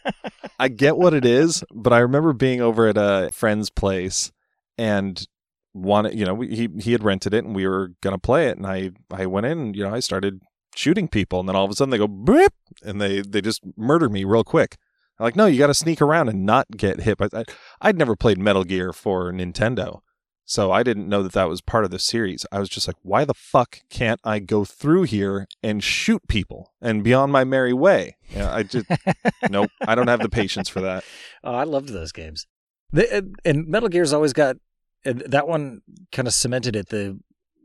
I 0.58 0.68
get 0.68 0.96
what 0.96 1.14
it 1.14 1.24
is, 1.24 1.62
but 1.72 1.92
I 1.92 1.98
remember 1.98 2.32
being 2.32 2.60
over 2.60 2.88
at 2.88 2.96
a 2.96 3.30
friend's 3.32 3.70
place 3.70 4.32
and 4.78 5.26
wanted, 5.74 6.18
you 6.18 6.24
know, 6.24 6.40
he 6.40 6.68
he 6.80 6.92
had 6.92 7.04
rented 7.04 7.34
it 7.34 7.44
and 7.44 7.54
we 7.54 7.66
were 7.66 7.92
gonna 8.00 8.18
play 8.18 8.48
it, 8.48 8.56
and 8.56 8.66
I 8.66 8.92
I 9.10 9.26
went 9.26 9.46
in, 9.46 9.58
and, 9.58 9.76
you 9.76 9.82
know, 9.82 9.94
I 9.94 10.00
started 10.00 10.40
shooting 10.74 11.08
people, 11.08 11.40
and 11.40 11.48
then 11.48 11.56
all 11.56 11.64
of 11.64 11.70
a 11.70 11.74
sudden 11.74 11.90
they 11.90 11.98
go 11.98 12.08
beep, 12.08 12.52
and 12.82 13.00
they 13.00 13.20
they 13.20 13.40
just 13.42 13.62
murder 13.76 14.08
me 14.08 14.24
real 14.24 14.44
quick. 14.44 14.76
I'm 15.18 15.24
like, 15.24 15.36
no, 15.36 15.46
you 15.46 15.58
got 15.58 15.68
to 15.68 15.74
sneak 15.74 16.02
around 16.02 16.28
and 16.28 16.44
not 16.44 16.66
get 16.76 17.00
hit. 17.00 17.16
But 17.16 17.32
I, 17.32 17.44
I'd 17.80 17.96
never 17.96 18.16
played 18.16 18.38
Metal 18.38 18.64
Gear 18.64 18.92
for 18.92 19.32
Nintendo, 19.32 20.00
so 20.46 20.70
I 20.72 20.82
didn't 20.82 21.08
know 21.08 21.22
that 21.22 21.32
that 21.32 21.48
was 21.48 21.60
part 21.60 21.84
of 21.84 21.90
the 21.90 21.98
series. 21.98 22.46
I 22.50 22.60
was 22.60 22.68
just 22.68 22.86
like, 22.86 22.96
why 23.02 23.24
the 23.26 23.34
fuck 23.34 23.80
can't 23.90 24.20
I 24.24 24.38
go 24.38 24.64
through 24.64 25.02
here 25.02 25.46
and 25.62 25.82
shoot 25.84 26.26
people 26.28 26.72
and 26.80 27.04
be 27.04 27.12
on 27.12 27.30
my 27.30 27.44
merry 27.44 27.72
way? 27.74 28.16
Yeah, 28.30 28.54
I 28.54 28.62
just 28.62 28.86
nope. 29.50 29.70
I 29.86 29.94
don't 29.94 30.08
have 30.08 30.20
the 30.20 30.28
patience 30.30 30.68
for 30.68 30.80
that. 30.80 31.04
Oh, 31.44 31.52
I 31.54 31.64
loved 31.64 31.90
those 31.90 32.12
games. 32.12 32.46
The, 32.92 33.12
and- 33.16 33.34
and 33.44 33.66
Metal 33.66 33.88
Gear's 33.90 34.12
always 34.12 34.32
got 34.32 34.56
that 35.04 35.46
one 35.46 35.82
kind 36.12 36.26
of 36.26 36.32
cemented 36.34 36.74
it. 36.76 36.88
The 36.88 37.18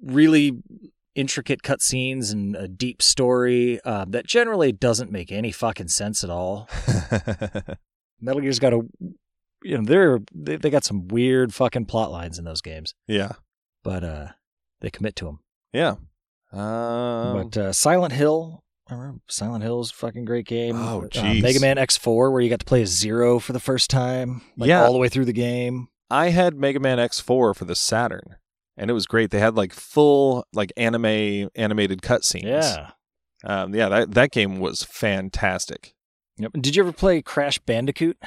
really 0.03 0.59
intricate 1.13 1.61
cutscenes 1.61 2.31
and 2.31 2.55
a 2.55 2.67
deep 2.67 3.01
story 3.01 3.79
uh, 3.85 4.05
that 4.07 4.25
generally 4.25 4.71
doesn't 4.71 5.11
make 5.11 5.31
any 5.31 5.51
fucking 5.51 5.89
sense 5.89 6.23
at 6.23 6.29
all. 6.29 6.67
Metal 8.21 8.41
Gear's 8.41 8.59
got 8.59 8.73
a, 8.73 8.81
you 9.63 9.77
know, 9.77 9.83
they're 9.83 10.19
they, 10.33 10.55
they 10.57 10.69
got 10.69 10.83
some 10.83 11.07
weird 11.07 11.53
fucking 11.53 11.85
plot 11.85 12.11
lines 12.11 12.37
in 12.39 12.45
those 12.45 12.61
games, 12.61 12.93
yeah, 13.07 13.33
but 13.83 14.03
uh, 14.03 14.27
they 14.81 14.89
commit 14.89 15.15
to 15.17 15.25
them. 15.25 15.39
yeah. 15.73 15.95
Um, 16.53 17.49
but 17.49 17.57
uh, 17.57 17.73
Silent 17.73 18.13
Hill. 18.13 18.63
I 18.89 18.95
remember 18.95 19.21
Silent 19.29 19.63
Hill's 19.63 19.89
a 19.91 19.93
fucking 19.95 20.25
great 20.25 20.45
game. 20.45 20.75
Oh, 20.75 21.03
Uh, 21.03 21.07
jeez. 21.07 21.41
Mega 21.41 21.61
Man 21.61 21.77
X4, 21.77 22.29
where 22.31 22.41
you 22.41 22.49
got 22.49 22.59
to 22.59 22.65
play 22.65 22.81
as 22.81 22.89
Zero 22.89 23.39
for 23.39 23.53
the 23.53 23.59
first 23.59 23.89
time, 23.89 24.41
like 24.57 24.67
Yeah. 24.67 24.83
all 24.83 24.91
the 24.91 24.99
way 24.99 25.07
through 25.07 25.25
the 25.25 25.31
game. 25.33 25.87
I 26.09 26.29
had 26.29 26.55
Mega 26.57 26.79
Man 26.81 26.97
X4 26.97 27.55
for 27.55 27.63
the 27.63 27.75
Saturn, 27.75 28.35
and 28.75 28.89
it 28.91 28.93
was 28.93 29.05
great. 29.05 29.31
They 29.31 29.39
had 29.39 29.55
like 29.55 29.71
full 29.71 30.45
like 30.51 30.73
anime 30.75 31.49
animated 31.55 32.01
cutscenes. 32.01 32.43
Yeah. 32.43 32.89
um, 33.45 33.73
yeah. 33.73 33.87
That 33.87 34.11
that 34.15 34.31
game 34.31 34.59
was 34.59 34.83
fantastic. 34.83 35.93
Yep. 36.37 36.51
Did 36.59 36.75
you 36.75 36.83
ever 36.83 36.91
play 36.91 37.21
Crash 37.21 37.59
Bandicoot? 37.59 38.17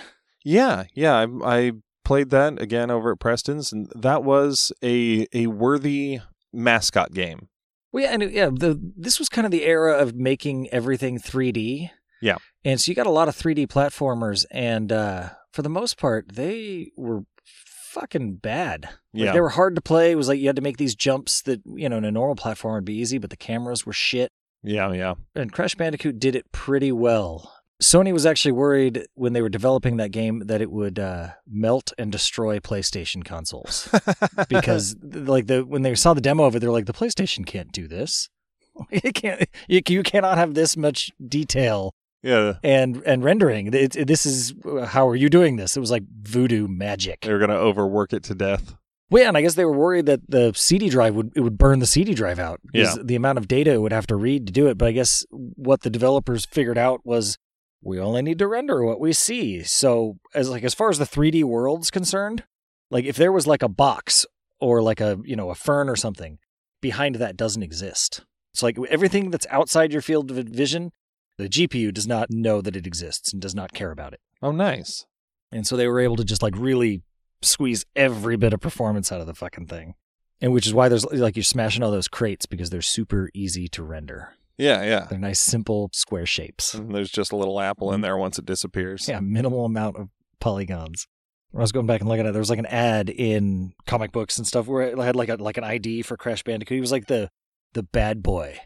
Yeah, 0.44 0.84
yeah. 0.94 1.14
I, 1.14 1.26
I 1.44 1.72
played 2.04 2.30
that 2.30 2.60
again 2.60 2.90
over 2.90 3.12
at 3.12 3.18
Preston's, 3.20 3.72
and 3.72 3.90
that 3.94 4.22
was 4.22 4.72
a 4.82 5.26
a 5.32 5.46
worthy 5.48 6.20
mascot 6.52 7.12
game. 7.12 7.48
Well, 7.92 8.04
yeah, 8.04 8.12
and 8.12 8.30
yeah, 8.30 8.50
the 8.52 8.78
this 8.96 9.18
was 9.18 9.28
kind 9.28 9.44
of 9.46 9.50
the 9.50 9.64
era 9.64 9.96
of 9.98 10.14
making 10.14 10.68
everything 10.70 11.18
3D. 11.18 11.90
Yeah. 12.22 12.36
and 12.64 12.80
so 12.80 12.90
you 12.90 12.94
got 12.96 13.06
a 13.06 13.10
lot 13.10 13.28
of 13.28 13.36
3D 13.36 13.66
platformers, 13.68 14.46
and 14.50 14.90
uh, 14.92 15.30
for 15.52 15.62
the 15.62 15.68
most 15.68 15.98
part, 15.98 16.30
they 16.34 16.90
were 16.96 17.22
fucking 17.44 18.36
bad. 18.36 18.84
Like, 19.12 19.24
Yeah. 19.26 19.32
they 19.32 19.40
were 19.40 19.50
hard 19.50 19.74
to 19.76 19.80
play. 19.82 20.10
It 20.12 20.16
was 20.16 20.28
like 20.28 20.40
you 20.40 20.46
had 20.46 20.56
to 20.56 20.62
make 20.62 20.78
these 20.78 20.94
jumps 20.94 21.42
that 21.42 21.60
you 21.66 21.88
know 21.88 21.98
in 21.98 22.04
a 22.04 22.10
normal 22.10 22.36
platform 22.36 22.74
would 22.74 22.84
be 22.84 22.94
easy, 22.98 23.18
but 23.18 23.30
the 23.30 23.36
cameras 23.36 23.84
were 23.86 23.92
shit. 23.92 24.30
Yeah, 24.62 24.92
yeah. 24.92 25.14
And 25.34 25.52
Crash 25.52 25.74
Bandicoot 25.74 26.18
did 26.18 26.34
it 26.34 26.50
pretty 26.50 26.90
well. 26.92 27.52
Sony 27.82 28.12
was 28.12 28.24
actually 28.24 28.52
worried 28.52 29.06
when 29.14 29.32
they 29.32 29.42
were 29.42 29.48
developing 29.48 29.96
that 29.96 30.10
game 30.12 30.42
that 30.46 30.60
it 30.62 30.70
would 30.70 30.98
uh, 30.98 31.30
melt 31.46 31.92
and 31.98 32.10
destroy 32.12 32.58
PlayStation 32.60 33.24
consoles 33.24 33.88
because, 34.48 34.96
like, 35.02 35.46
the 35.48 35.64
when 35.64 35.82
they 35.82 35.94
saw 35.94 36.14
the 36.14 36.20
demo 36.20 36.44
of 36.44 36.54
it, 36.54 36.60
they're 36.60 36.70
like, 36.70 36.86
the 36.86 36.92
PlayStation 36.92 37.44
can't 37.44 37.72
do 37.72 37.86
this. 37.88 38.28
It 38.90 39.14
can't. 39.14 39.48
You, 39.68 39.80
you 39.88 40.02
cannot 40.02 40.36
have 40.36 40.54
this 40.54 40.76
much 40.76 41.12
detail 41.24 41.94
yeah, 42.24 42.54
and 42.64 43.02
and 43.06 43.22
rendering. 43.22 43.68
It, 43.72 43.94
it- 43.96 44.08
this 44.08 44.26
is 44.26 44.52
how 44.86 45.08
are 45.08 45.14
you 45.16 45.28
doing 45.28 45.56
this? 45.56 45.76
It 45.76 45.80
was 45.80 45.90
like 45.92 46.02
voodoo 46.22 46.66
magic. 46.66 47.20
they 47.20 47.32
were 47.32 47.38
gonna 47.38 47.54
overwork 47.54 48.12
it 48.12 48.24
to 48.24 48.34
death. 48.34 48.74
Well, 49.10 49.22
yeah, 49.22 49.28
and 49.28 49.36
I 49.36 49.42
guess 49.42 49.54
they 49.54 49.64
were 49.64 49.76
worried 49.78 50.06
that 50.06 50.22
the 50.28 50.52
CD 50.56 50.88
drive 50.88 51.14
would 51.14 51.30
it 51.36 51.40
would 51.42 51.56
burn 51.58 51.78
the 51.78 51.86
CD 51.86 52.14
drive 52.14 52.38
out 52.40 52.60
Yeah. 52.72 52.94
the 53.00 53.14
amount 53.14 53.38
of 53.38 53.46
data 53.46 53.72
it 53.72 53.80
would 53.80 53.92
have 53.92 54.06
to 54.08 54.16
read 54.16 54.46
to 54.48 54.52
do 54.52 54.66
it. 54.66 54.76
But 54.78 54.88
I 54.88 54.92
guess 54.92 55.24
what 55.30 55.82
the 55.82 55.90
developers 55.90 56.44
figured 56.44 56.78
out 56.78 57.00
was 57.04 57.38
we 57.84 58.00
only 58.00 58.22
need 58.22 58.38
to 58.38 58.48
render 58.48 58.82
what 58.82 59.00
we 59.00 59.12
see. 59.12 59.62
So 59.62 60.18
as 60.34 60.48
like 60.48 60.64
as 60.64 60.74
far 60.74 60.90
as 60.90 60.98
the 60.98 61.04
3D 61.04 61.44
world's 61.44 61.90
concerned, 61.90 62.44
like 62.90 63.04
if 63.04 63.16
there 63.16 63.32
was 63.32 63.46
like 63.46 63.62
a 63.62 63.68
box 63.68 64.26
or 64.60 64.82
like 64.82 65.00
a 65.00 65.18
you 65.24 65.36
know 65.36 65.50
a 65.50 65.54
fern 65.54 65.88
or 65.88 65.96
something 65.96 66.38
behind 66.80 67.16
that 67.16 67.36
doesn't 67.36 67.62
exist. 67.62 68.24
It's 68.52 68.62
like 68.62 68.78
everything 68.88 69.30
that's 69.30 69.46
outside 69.50 69.92
your 69.92 70.02
field 70.02 70.30
of 70.30 70.36
vision, 70.48 70.92
the 71.38 71.48
GPU 71.48 71.92
does 71.92 72.06
not 72.06 72.30
know 72.30 72.60
that 72.60 72.76
it 72.76 72.86
exists 72.86 73.32
and 73.32 73.42
does 73.42 73.54
not 73.54 73.72
care 73.72 73.90
about 73.90 74.12
it. 74.12 74.20
Oh, 74.42 74.52
nice. 74.52 75.06
And 75.50 75.66
so 75.66 75.76
they 75.76 75.88
were 75.88 76.00
able 76.00 76.16
to 76.16 76.24
just 76.24 76.42
like 76.42 76.54
really 76.56 77.02
squeeze 77.42 77.84
every 77.96 78.36
bit 78.36 78.52
of 78.52 78.60
performance 78.60 79.10
out 79.10 79.20
of 79.20 79.26
the 79.26 79.34
fucking 79.34 79.66
thing. 79.66 79.94
And 80.40 80.52
which 80.52 80.66
is 80.66 80.74
why 80.74 80.88
there's 80.88 81.04
like 81.10 81.36
you're 81.36 81.42
smashing 81.42 81.82
all 81.82 81.90
those 81.90 82.08
crates 82.08 82.46
because 82.46 82.70
they're 82.70 82.82
super 82.82 83.30
easy 83.34 83.66
to 83.68 83.82
render. 83.82 84.34
Yeah, 84.56 84.82
yeah. 84.82 85.06
They're 85.08 85.18
nice, 85.18 85.40
simple 85.40 85.90
square 85.92 86.26
shapes. 86.26 86.74
And 86.74 86.94
there's 86.94 87.10
just 87.10 87.32
a 87.32 87.36
little 87.36 87.60
apple 87.60 87.92
in 87.92 88.00
there 88.00 88.16
once 88.16 88.38
it 88.38 88.46
disappears. 88.46 89.08
Yeah, 89.08 89.20
minimal 89.20 89.64
amount 89.64 89.96
of 89.96 90.08
polygons. 90.40 91.06
When 91.50 91.60
I 91.60 91.64
was 91.64 91.72
going 91.72 91.86
back 91.86 92.00
and 92.00 92.08
looking 92.08 92.26
at 92.26 92.30
it, 92.30 92.32
there 92.32 92.40
was 92.40 92.50
like 92.50 92.58
an 92.58 92.66
ad 92.66 93.10
in 93.10 93.74
comic 93.86 94.12
books 94.12 94.38
and 94.38 94.46
stuff 94.46 94.66
where 94.66 94.82
it 94.82 94.98
had 94.98 95.16
like 95.16 95.28
a 95.28 95.36
like 95.36 95.56
an 95.56 95.64
ID 95.64 96.02
for 96.02 96.16
Crash 96.16 96.42
Bandicoot. 96.42 96.76
He 96.76 96.80
was 96.80 96.92
like 96.92 97.06
the 97.06 97.30
the 97.74 97.82
bad 97.82 98.22
boy. 98.22 98.58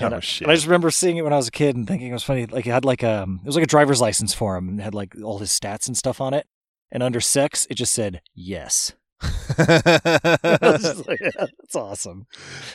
Oh, 0.00 0.06
and, 0.06 0.14
I, 0.16 0.20
shit. 0.20 0.42
and 0.42 0.50
I 0.50 0.54
just 0.54 0.66
remember 0.66 0.90
seeing 0.90 1.16
it 1.16 1.22
when 1.22 1.32
I 1.32 1.36
was 1.36 1.48
a 1.48 1.52
kid 1.52 1.76
and 1.76 1.86
thinking 1.86 2.08
it 2.08 2.12
was 2.12 2.24
funny. 2.24 2.46
Like 2.46 2.66
it 2.66 2.70
had 2.70 2.84
like 2.84 3.04
um, 3.04 3.40
it 3.44 3.46
was 3.46 3.54
like 3.54 3.64
a 3.64 3.68
driver's 3.68 4.00
license 4.00 4.34
for 4.34 4.56
him 4.56 4.68
and 4.68 4.80
had 4.80 4.94
like 4.94 5.14
all 5.22 5.38
his 5.38 5.50
stats 5.50 5.86
and 5.86 5.96
stuff 5.96 6.20
on 6.20 6.34
it. 6.34 6.46
And 6.90 7.02
under 7.02 7.20
sex, 7.20 7.66
it 7.70 7.74
just 7.74 7.92
said 7.92 8.20
yes. 8.34 8.92
I 9.22 10.58
was 10.62 10.82
just 10.82 11.08
like, 11.08 11.20
that's 11.38 11.76
awesome. 11.76 12.26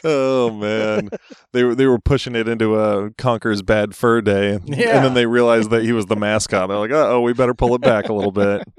oh 0.03 0.51
man, 0.51 1.09
they 1.51 1.63
were 1.63 1.75
they 1.75 1.85
were 1.85 1.99
pushing 1.99 2.35
it 2.35 2.47
into 2.47 2.75
a 2.79 3.11
Conker's 3.11 3.61
Bad 3.61 3.95
Fur 3.95 4.21
Day, 4.21 4.53
and 4.53 4.67
then 4.67 5.13
they 5.13 5.25
realized 5.25 5.69
that 5.71 5.83
he 5.83 5.91
was 5.91 6.05
the 6.07 6.15
mascot. 6.15 6.69
They're 6.69 6.77
like, 6.77 6.91
oh, 6.91 7.21
we 7.21 7.33
better 7.33 7.53
pull 7.53 7.75
it 7.75 7.81
back 7.81 8.09
a 8.09 8.13
little 8.13 8.31
bit. 8.31 8.63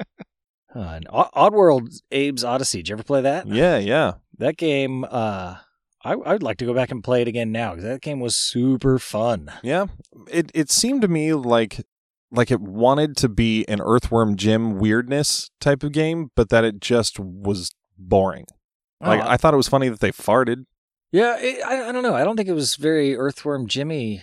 Uh, 0.72 1.00
Oddworld 1.34 1.88
Abe's 2.12 2.44
Odyssey. 2.44 2.78
Did 2.78 2.90
you 2.90 2.92
ever 2.94 3.02
play 3.02 3.22
that? 3.22 3.44
Yeah, 3.44 3.78
yeah, 3.78 4.12
That 4.38 4.56
game, 4.56 5.02
uh, 5.02 5.56
I, 6.04 6.12
I 6.12 6.14
would 6.32 6.44
like 6.44 6.58
to 6.58 6.64
go 6.64 6.72
back 6.72 6.92
and 6.92 7.02
play 7.02 7.22
it 7.22 7.26
again 7.26 7.50
now 7.50 7.70
because 7.70 7.82
that 7.82 8.02
game 8.02 8.20
was 8.20 8.36
super 8.36 9.00
fun. 9.00 9.50
yeah. 9.64 9.86
It 10.30 10.52
it 10.54 10.70
seemed 10.70 11.02
to 11.02 11.08
me 11.08 11.34
like 11.34 11.84
like 12.32 12.50
it 12.50 12.60
wanted 12.60 13.16
to 13.18 13.28
be 13.28 13.64
an 13.68 13.80
Earthworm 13.80 14.36
Jim 14.36 14.78
weirdness 14.78 15.50
type 15.60 15.82
of 15.82 15.92
game, 15.92 16.30
but 16.36 16.48
that 16.50 16.64
it 16.64 16.80
just 16.80 17.18
was 17.18 17.70
boring. 17.98 18.46
Like 19.00 19.22
Oh, 19.22 19.28
I 19.28 19.36
thought 19.36 19.54
it 19.54 19.58
was 19.58 19.68
funny 19.68 19.88
that 19.88 20.00
they 20.00 20.12
farted. 20.12 20.64
yeah, 21.12 21.36
it, 21.38 21.62
I, 21.64 21.88
I 21.88 21.92
don't 21.92 22.02
know. 22.02 22.14
I 22.14 22.24
don't 22.24 22.36
think 22.36 22.48
it 22.48 22.54
was 22.54 22.76
very 22.76 23.16
Earthworm 23.16 23.66
Jimmy 23.66 24.22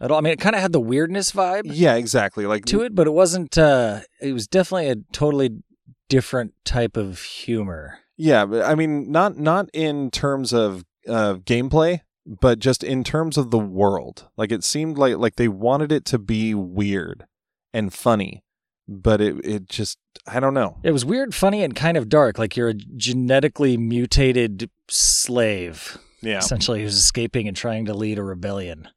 at 0.00 0.10
all. 0.10 0.18
I 0.18 0.20
mean, 0.20 0.32
it 0.32 0.40
kind 0.40 0.56
of 0.56 0.62
had 0.62 0.72
the 0.72 0.80
weirdness 0.80 1.32
vibe 1.32 1.62
Yeah, 1.66 1.94
exactly. 1.94 2.46
Like 2.46 2.64
to 2.66 2.82
it, 2.82 2.94
but 2.94 3.06
it 3.06 3.12
wasn't. 3.12 3.56
Uh, 3.56 4.00
it 4.20 4.32
was 4.32 4.46
definitely 4.46 4.88
a 4.88 4.96
totally 5.12 5.62
different 6.08 6.54
type 6.64 6.96
of 6.96 7.20
humor. 7.20 7.98
Yeah, 8.16 8.46
but 8.46 8.64
I 8.64 8.74
mean, 8.74 9.10
not 9.10 9.36
not 9.36 9.68
in 9.72 10.10
terms 10.10 10.52
of 10.52 10.84
uh, 11.08 11.34
gameplay, 11.44 12.00
but 12.26 12.58
just 12.58 12.82
in 12.82 13.04
terms 13.04 13.36
of 13.36 13.50
the 13.50 13.58
world. 13.58 14.28
Like 14.36 14.50
it 14.52 14.64
seemed 14.64 14.96
like 14.98 15.16
like 15.16 15.36
they 15.36 15.48
wanted 15.48 15.92
it 15.92 16.04
to 16.06 16.18
be 16.18 16.54
weird 16.54 17.26
and 17.74 17.92
funny, 17.92 18.42
but 18.88 19.20
it 19.20 19.44
it 19.44 19.68
just 19.68 19.98
I 20.26 20.40
don't 20.40 20.54
know. 20.54 20.78
It 20.82 20.92
was 20.92 21.04
weird, 21.04 21.34
funny, 21.34 21.62
and 21.62 21.74
kind 21.74 21.98
of 21.98 22.08
dark. 22.08 22.38
Like 22.38 22.56
you're 22.56 22.70
a 22.70 22.74
genetically 22.74 23.76
mutated 23.76 24.70
slave. 24.88 25.98
Yeah, 26.22 26.38
essentially 26.38 26.80
who's 26.80 26.96
escaping 26.96 27.46
and 27.48 27.56
trying 27.56 27.84
to 27.84 27.92
lead 27.92 28.18
a 28.18 28.22
rebellion. 28.22 28.88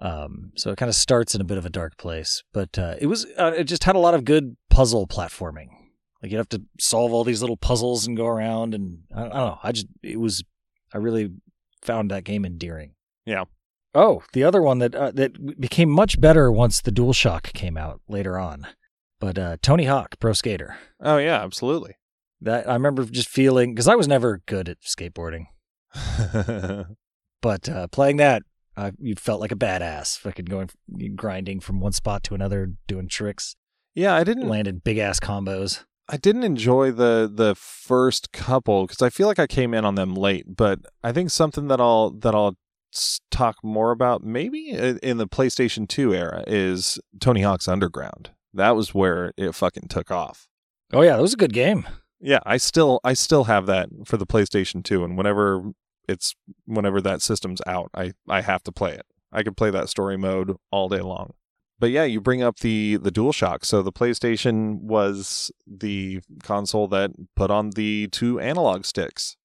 Um, 0.00 0.50
so 0.56 0.70
it 0.70 0.76
kind 0.76 0.90
of 0.90 0.96
starts 0.96 1.34
in 1.34 1.40
a 1.40 1.44
bit 1.44 1.56
of 1.56 1.64
a 1.64 1.70
dark 1.70 1.96
place, 1.96 2.42
but 2.52 2.78
uh, 2.78 2.96
it 3.00 3.06
was 3.06 3.24
uh, 3.38 3.52
it 3.56 3.64
just 3.64 3.84
had 3.84 3.96
a 3.96 4.00
lot 4.00 4.12
of 4.12 4.24
good 4.24 4.56
puzzle 4.68 5.06
platforming. 5.06 5.68
Like 6.20 6.32
you'd 6.32 6.38
have 6.38 6.48
to 6.50 6.62
solve 6.80 7.12
all 7.12 7.24
these 7.24 7.40
little 7.40 7.56
puzzles 7.56 8.06
and 8.06 8.16
go 8.16 8.26
around, 8.26 8.74
and 8.74 9.04
I, 9.14 9.20
I 9.20 9.22
don't 9.22 9.34
know. 9.34 9.58
I 9.62 9.72
just 9.72 9.86
it 10.02 10.18
was 10.18 10.42
I 10.92 10.98
really 10.98 11.30
found 11.82 12.10
that 12.10 12.24
game 12.24 12.44
endearing. 12.44 12.94
Yeah. 13.24 13.44
Oh, 13.94 14.22
the 14.32 14.42
other 14.42 14.60
one 14.60 14.78
that 14.78 14.94
uh, 14.94 15.12
that 15.12 15.60
became 15.60 15.88
much 15.88 16.20
better 16.20 16.50
once 16.50 16.80
the 16.80 16.90
DualShock 16.90 17.52
came 17.52 17.76
out 17.76 18.00
later 18.08 18.38
on, 18.38 18.66
but 19.20 19.38
uh, 19.38 19.56
Tony 19.62 19.84
Hawk 19.84 20.16
Pro 20.18 20.32
Skater. 20.32 20.76
Oh 21.00 21.18
yeah, 21.18 21.42
absolutely. 21.42 21.96
That 22.40 22.68
I 22.68 22.74
remember 22.74 23.04
just 23.04 23.28
feeling 23.28 23.72
because 23.72 23.88
I 23.88 23.94
was 23.94 24.08
never 24.08 24.42
good 24.46 24.68
at 24.68 24.80
skateboarding. 24.82 25.46
But 27.44 27.68
uh, 27.68 27.88
playing 27.88 28.16
that, 28.16 28.42
uh, 28.74 28.92
you 28.98 29.16
felt 29.16 29.42
like 29.42 29.52
a 29.52 29.54
badass, 29.54 30.16
fucking 30.16 30.46
going, 30.46 30.70
grinding 31.14 31.60
from 31.60 31.78
one 31.78 31.92
spot 31.92 32.22
to 32.22 32.34
another, 32.34 32.72
doing 32.86 33.06
tricks, 33.06 33.54
yeah, 33.94 34.14
I 34.14 34.24
didn't 34.24 34.48
landed 34.48 34.82
big 34.82 34.96
ass 34.96 35.20
combos. 35.20 35.84
I 36.08 36.16
didn't 36.16 36.44
enjoy 36.44 36.90
the 36.90 37.30
the 37.32 37.54
first 37.54 38.32
couple 38.32 38.86
because 38.86 39.02
I 39.02 39.10
feel 39.10 39.26
like 39.26 39.38
I 39.38 39.46
came 39.46 39.74
in 39.74 39.84
on 39.84 39.94
them 39.94 40.14
late. 40.14 40.56
But 40.56 40.80
I 41.02 41.12
think 41.12 41.30
something 41.30 41.68
that 41.68 41.82
I'll 41.82 42.12
that 42.20 42.34
I'll 42.34 42.56
talk 43.30 43.56
more 43.62 43.90
about 43.90 44.22
maybe 44.22 44.70
in 44.70 45.16
the 45.18 45.26
PlayStation 45.26 45.88
Two 45.88 46.14
era 46.14 46.44
is 46.46 46.98
Tony 47.20 47.42
Hawk's 47.42 47.68
Underground. 47.68 48.30
That 48.52 48.76
was 48.76 48.94
where 48.94 49.32
it 49.36 49.54
fucking 49.54 49.88
took 49.88 50.10
off. 50.10 50.48
Oh 50.92 51.02
yeah, 51.02 51.16
that 51.16 51.22
was 51.22 51.34
a 51.34 51.38
good 51.38 51.52
game. 51.52 51.86
Yeah, 52.20 52.40
I 52.46 52.56
still 52.56 53.00
I 53.04 53.12
still 53.14 53.44
have 53.44 53.66
that 53.66 53.88
for 54.06 54.16
the 54.16 54.26
PlayStation 54.26 54.82
2 54.82 55.04
and 55.04 55.16
whenever 55.16 55.72
it's 56.08 56.34
whenever 56.64 57.00
that 57.00 57.20
system's 57.20 57.60
out, 57.66 57.90
I 57.94 58.12
I 58.28 58.40
have 58.40 58.62
to 58.64 58.72
play 58.72 58.92
it. 58.92 59.06
I 59.32 59.42
could 59.42 59.56
play 59.56 59.70
that 59.70 59.88
story 59.88 60.16
mode 60.16 60.56
all 60.70 60.88
day 60.88 61.00
long. 61.00 61.34
But 61.78 61.90
yeah, 61.90 62.04
you 62.04 62.20
bring 62.20 62.42
up 62.42 62.60
the 62.60 62.96
the 62.96 63.10
DualShock. 63.10 63.64
So 63.64 63.82
the 63.82 63.92
PlayStation 63.92 64.80
was 64.80 65.50
the 65.66 66.20
console 66.42 66.88
that 66.88 67.10
put 67.34 67.50
on 67.50 67.70
the 67.70 68.08
two 68.08 68.38
analog 68.40 68.84
sticks. 68.84 69.36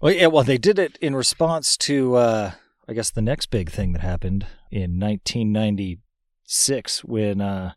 Well, 0.00 0.12
yeah, 0.12 0.26
well, 0.28 0.42
they 0.42 0.58
did 0.58 0.78
it 0.80 0.98
in 1.00 1.14
response 1.14 1.76
to, 1.76 2.16
uh, 2.16 2.50
I 2.88 2.94
guess, 2.94 3.10
the 3.10 3.22
next 3.22 3.46
big 3.46 3.70
thing 3.70 3.92
that 3.92 4.02
happened 4.02 4.46
in 4.70 4.98
1996 4.98 7.04
when 7.04 7.40
uh, 7.40 7.72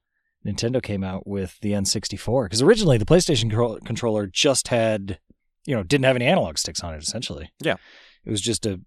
Nintendo 0.45 0.81
came 0.81 1.03
out 1.03 1.27
with 1.27 1.59
the 1.61 1.71
N64. 1.71 2.45
Because 2.45 2.61
originally 2.61 2.97
the 2.97 3.05
PlayStation 3.05 3.41
control- 3.41 3.79
controller 3.85 4.27
just 4.27 4.69
had, 4.69 5.19
you 5.65 5.75
know, 5.75 5.83
didn't 5.83 6.05
have 6.05 6.15
any 6.15 6.25
analog 6.25 6.57
sticks 6.57 6.83
on 6.83 6.93
it. 6.93 7.03
Essentially, 7.03 7.51
Yeah. 7.61 7.75
it 8.25 8.31
was 8.31 8.41
just 8.41 8.65
a, 8.65 8.79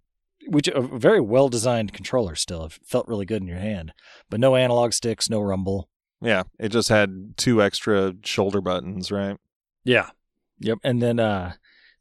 which 0.49 0.69
a 0.69 0.81
very 0.81 1.21
well 1.21 1.49
designed 1.49 1.93
controller. 1.93 2.35
Still, 2.35 2.65
it 2.67 2.73
felt 2.85 3.09
really 3.09 3.27
good 3.27 3.43
in 3.43 3.49
your 3.49 3.59
hand, 3.59 3.93
but 4.31 4.41
no 4.41 4.57
analog 4.57 4.93
sticks, 4.93 5.31
no 5.31 5.41
rumble. 5.41 5.89
Yeah, 6.21 6.45
it 6.59 6.71
just 6.71 6.89
had 6.89 7.37
two 7.37 7.63
extra 7.63 8.15
shoulder 8.25 8.61
buttons, 8.61 9.13
right? 9.13 9.37
Yeah. 9.85 10.11
Yep. 10.61 10.79
And 10.83 11.01
then 11.01 11.21
uh, 11.21 11.53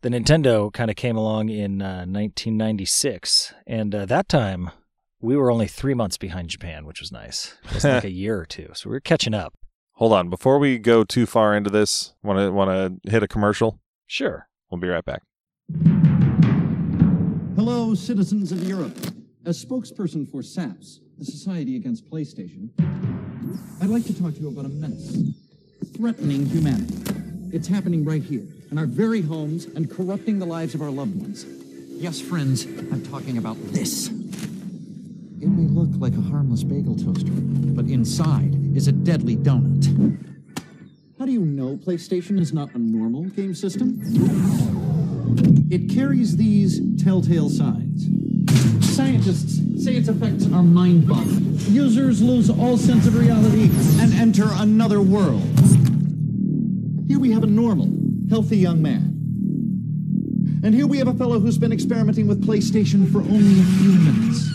the 0.01 0.09
Nintendo 0.09 0.71
kind 0.71 0.89
of 0.89 0.95
came 0.95 1.17
along 1.17 1.49
in 1.49 1.81
uh, 1.81 2.05
1996, 2.05 3.53
and 3.65 3.95
uh, 3.95 4.05
that 4.05 4.29
time 4.29 4.69
we 5.19 5.35
were 5.35 5.49
only 5.49 5.67
three 5.67 5.93
months 5.93 6.17
behind 6.17 6.49
Japan, 6.49 6.85
which 6.85 6.99
was 6.99 7.11
nice. 7.11 7.57
It 7.65 7.73
was 7.73 7.83
like 7.83 8.03
a 8.03 8.11
year 8.11 8.39
or 8.39 8.45
two, 8.45 8.69
so 8.73 8.89
we 8.89 8.95
were 8.95 8.99
catching 8.99 9.33
up. 9.33 9.53
Hold 9.93 10.13
on, 10.13 10.29
before 10.29 10.59
we 10.59 10.77
go 10.77 11.03
too 11.03 11.25
far 11.25 11.55
into 11.55 11.71
this, 11.71 12.13
want 12.21 12.37
to 12.39 12.51
want 12.51 13.03
to 13.03 13.11
hit 13.11 13.23
a 13.23 13.27
commercial? 13.27 13.79
Sure. 14.05 14.47
We'll 14.69 14.79
be 14.79 14.87
right 14.87 15.03
back. 15.03 15.23
Hello, 17.55 17.95
citizens 17.95 18.51
of 18.51 18.63
Europe. 18.63 18.95
As 19.45 19.63
spokesperson 19.63 20.29
for 20.29 20.43
SAPS, 20.43 20.99
the 21.17 21.25
Society 21.25 21.77
Against 21.77 22.07
PlayStation, 22.11 22.69
I'd 23.81 23.89
like 23.89 24.05
to 24.05 24.13
talk 24.21 24.35
to 24.35 24.39
you 24.39 24.49
about 24.49 24.65
a 24.65 24.69
menace 24.69 25.17
threatening 25.95 26.45
humanity. 26.45 26.93
It's 27.51 27.67
happening 27.67 28.05
right 28.05 28.21
here, 28.21 28.45
in 28.71 28.77
our 28.77 28.85
very 28.85 29.21
homes, 29.21 29.65
and 29.65 29.89
corrupting 29.89 30.39
the 30.39 30.45
lives 30.45 30.75
of 30.75 30.81
our 30.81 30.89
loved 30.89 31.15
ones. 31.19 31.45
Yes, 31.89 32.19
friends, 32.21 32.65
I'm 32.65 33.03
talking 33.05 33.37
about 33.37 33.57
this. 33.71 34.07
It 34.07 35.47
may 35.47 35.67
look 35.67 35.89
like 35.99 36.13
a 36.13 36.21
harmless 36.29 36.63
bagel 36.63 36.95
toaster, 36.95 37.31
but 37.31 37.85
inside 37.85 38.53
is 38.75 38.87
a 38.87 38.91
deadly 38.91 39.35
donut. 39.35 39.87
How 41.17 41.25
do 41.25 41.31
you 41.31 41.45
know 41.45 41.77
PlayStation 41.77 42.39
is 42.39 42.53
not 42.53 42.73
a 42.75 42.77
normal 42.77 43.23
game 43.23 43.55
system? 43.55 43.99
It 45.69 45.89
carries 45.89 46.37
these 46.37 46.79
telltale 47.03 47.49
signs. 47.49 48.07
Scientists 48.95 49.83
say 49.83 49.95
its 49.95 50.07
effects 50.09 50.45
are 50.45 50.63
mind-boggling. 50.63 51.59
Users 51.69 52.21
lose 52.21 52.49
all 52.49 52.77
sense 52.77 53.05
of 53.07 53.15
reality 53.17 53.69
and 54.01 54.13
enter 54.13 54.47
another 54.53 55.01
world. 55.01 55.43
Here 57.07 57.19
we 57.19 57.31
have 57.31 57.43
a 57.43 57.47
normal, 57.47 57.87
healthy 58.29 58.57
young 58.57 58.81
man. 58.81 59.13
And 60.63 60.73
here 60.73 60.87
we 60.87 60.97
have 60.97 61.07
a 61.07 61.13
fellow 61.13 61.39
who's 61.39 61.57
been 61.57 61.71
experimenting 61.71 62.27
with 62.27 62.45
PlayStation 62.45 63.11
for 63.11 63.19
only 63.19 63.59
a 63.59 63.63
few 63.63 63.93
minutes. 63.93 64.49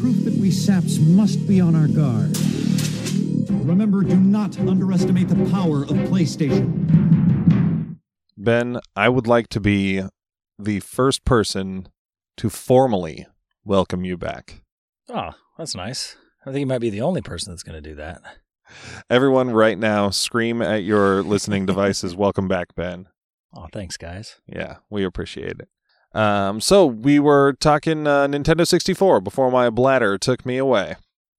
Proof 0.00 0.24
that 0.24 0.34
we 0.34 0.50
saps 0.50 0.98
must 0.98 1.46
be 1.46 1.60
on 1.60 1.74
our 1.74 1.88
guard. 1.88 2.36
Remember, 3.66 4.02
do 4.02 4.16
not 4.16 4.58
underestimate 4.60 5.28
the 5.28 5.50
power 5.50 5.82
of 5.82 5.90
PlayStation. 6.10 7.96
Ben, 8.36 8.78
I 8.94 9.08
would 9.08 9.26
like 9.26 9.48
to 9.48 9.60
be 9.60 10.02
the 10.58 10.80
first 10.80 11.24
person 11.24 11.88
to 12.36 12.50
formally 12.50 13.26
welcome 13.64 14.04
you 14.04 14.16
back. 14.16 14.62
Oh, 15.08 15.30
that's 15.58 15.74
nice. 15.74 16.16
I 16.42 16.50
think 16.50 16.60
you 16.60 16.66
might 16.66 16.80
be 16.80 16.90
the 16.90 17.00
only 17.00 17.22
person 17.22 17.52
that's 17.52 17.62
going 17.62 17.82
to 17.82 17.88
do 17.88 17.96
that. 17.96 18.20
Everyone, 19.10 19.50
right 19.50 19.78
now, 19.78 20.10
scream 20.10 20.62
at 20.62 20.82
your 20.82 21.22
listening 21.22 21.66
devices, 21.66 22.16
welcome 22.16 22.48
back, 22.48 22.74
Ben. 22.74 23.06
Oh, 23.54 23.66
thanks, 23.72 23.96
guys. 23.96 24.36
Yeah, 24.46 24.76
we 24.90 25.04
appreciate 25.04 25.60
it. 25.60 25.68
Um, 26.18 26.60
so 26.60 26.86
we 26.86 27.18
were 27.18 27.54
talking 27.54 28.06
uh, 28.06 28.26
Nintendo 28.26 28.66
64 28.66 29.20
before 29.20 29.50
my 29.50 29.70
bladder 29.70 30.16
took 30.18 30.46
me 30.46 30.56
away. 30.56 30.96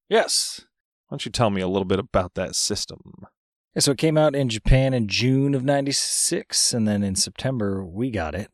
Yes. 0.09 0.61
Why 1.07 1.15
don't 1.15 1.25
you 1.25 1.31
tell 1.31 1.49
me 1.49 1.61
a 1.61 1.67
little 1.67 1.85
bit 1.85 1.99
about 1.99 2.33
that 2.35 2.55
system? 2.55 2.99
Yeah, 3.75 3.81
so 3.81 3.91
it 3.91 3.97
came 3.97 4.17
out 4.17 4.35
in 4.35 4.49
Japan 4.49 4.93
in 4.93 5.07
June 5.07 5.55
of 5.55 5.63
96, 5.63 6.73
and 6.73 6.87
then 6.87 7.03
in 7.03 7.15
September, 7.15 7.85
we 7.85 8.11
got 8.11 8.35
it 8.35 8.51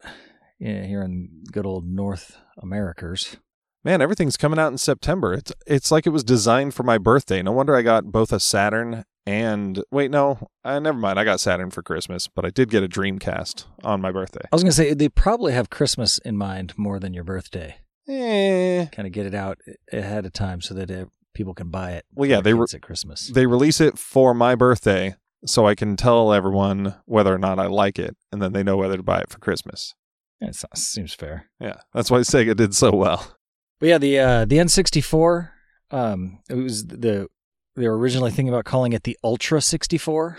yeah, 0.60 0.86
here 0.86 1.02
in 1.02 1.44
good 1.52 1.66
old 1.66 1.86
North 1.86 2.38
Americas. 2.58 3.38
Man, 3.86 4.02
everything's 4.02 4.38
coming 4.38 4.60
out 4.60 4.72
in 4.72 4.78
September. 4.78 5.34
It's 5.34 5.52
it's 5.68 5.92
like 5.92 6.08
it 6.08 6.12
was 6.12 6.24
designed 6.24 6.74
for 6.74 6.84
my 6.84 6.98
birthday. 6.98 7.42
No 7.42 7.52
wonder 7.52 7.76
I 7.76 7.82
got 7.82 8.12
both 8.12 8.32
a 8.32 8.40
Saturn 8.40 9.04
and 9.26 9.84
wait, 9.92 10.12
no, 10.12 10.50
uh, 10.64 10.80
never 10.80 10.98
mind. 10.98 11.20
I 11.20 11.24
got 11.24 11.40
Saturn 11.40 11.70
for 11.70 11.82
Christmas, 11.82 12.28
but 12.28 12.46
I 12.46 12.50
did 12.50 12.70
get 12.70 12.84
a 12.84 12.88
Dreamcast 12.88 13.66
on 13.84 14.02
my 14.02 14.12
birthday. 14.12 14.42
I 14.52 14.56
was 14.56 14.64
going 14.64 14.72
to 14.72 14.76
say, 14.76 14.94
they 14.94 15.10
probably 15.10 15.54
have 15.54 15.70
Christmas 15.70 16.18
in 16.20 16.38
mind 16.38 16.74
more 16.78 17.00
than 17.00 17.14
your 17.14 17.24
birthday. 17.24 17.78
Eh. 18.08 18.86
Kind 18.88 19.08
of 19.08 19.14
get 19.14 19.26
it 19.26 19.34
out 19.34 19.60
ahead 19.92 20.26
of 20.26 20.34
time 20.34 20.60
so 20.60 20.74
that 20.74 20.92
uh, 20.92 21.06
people 21.34 21.54
can 21.54 21.70
buy 21.70 21.92
it. 21.92 22.06
Well, 22.14 22.30
yeah, 22.30 22.42
they 22.42 22.54
re- 22.54 22.66
at 22.74 22.82
Christmas. 22.82 23.28
They 23.28 23.46
release 23.46 23.80
it 23.80 23.98
for 23.98 24.34
my 24.34 24.56
birthday, 24.56 25.16
so 25.46 25.66
I 25.66 25.76
can 25.76 25.96
tell 25.96 26.34
everyone 26.34 26.96
whether 27.06 27.34
or 27.34 27.38
not 27.38 27.60
I 27.60 27.68
like 27.68 27.98
it, 27.98 28.18
and 28.32 28.42
then 28.42 28.52
they 28.52 28.64
know 28.64 28.76
whether 28.76 28.98
to 28.98 29.04
buy 29.04 29.20
it 29.20 29.30
for 29.30 29.40
Christmas. 29.40 29.96
It 30.42 30.58
seems 30.76 31.14
fair. 31.14 31.50
Yeah, 31.62 31.78
that's 31.94 32.12
why 32.12 32.20
Sega 32.20 32.58
did 32.58 32.76
so 32.76 32.92
well. 32.92 33.38
But 33.80 33.90
yeah, 33.90 33.98
the 33.98 34.20
uh, 34.20 34.46
the 34.46 34.58
N64, 34.58 35.50
um, 35.92 36.40
it 36.50 36.56
was 36.56 36.86
the 36.88 37.28
they 37.76 37.88
were 37.88 37.98
originally 37.98 38.30
thinking 38.32 38.50
about 38.54 38.66
calling 38.66 38.94
it 38.94 39.04
the 39.04 39.18
Ultra 39.24 39.60
64 39.60 40.38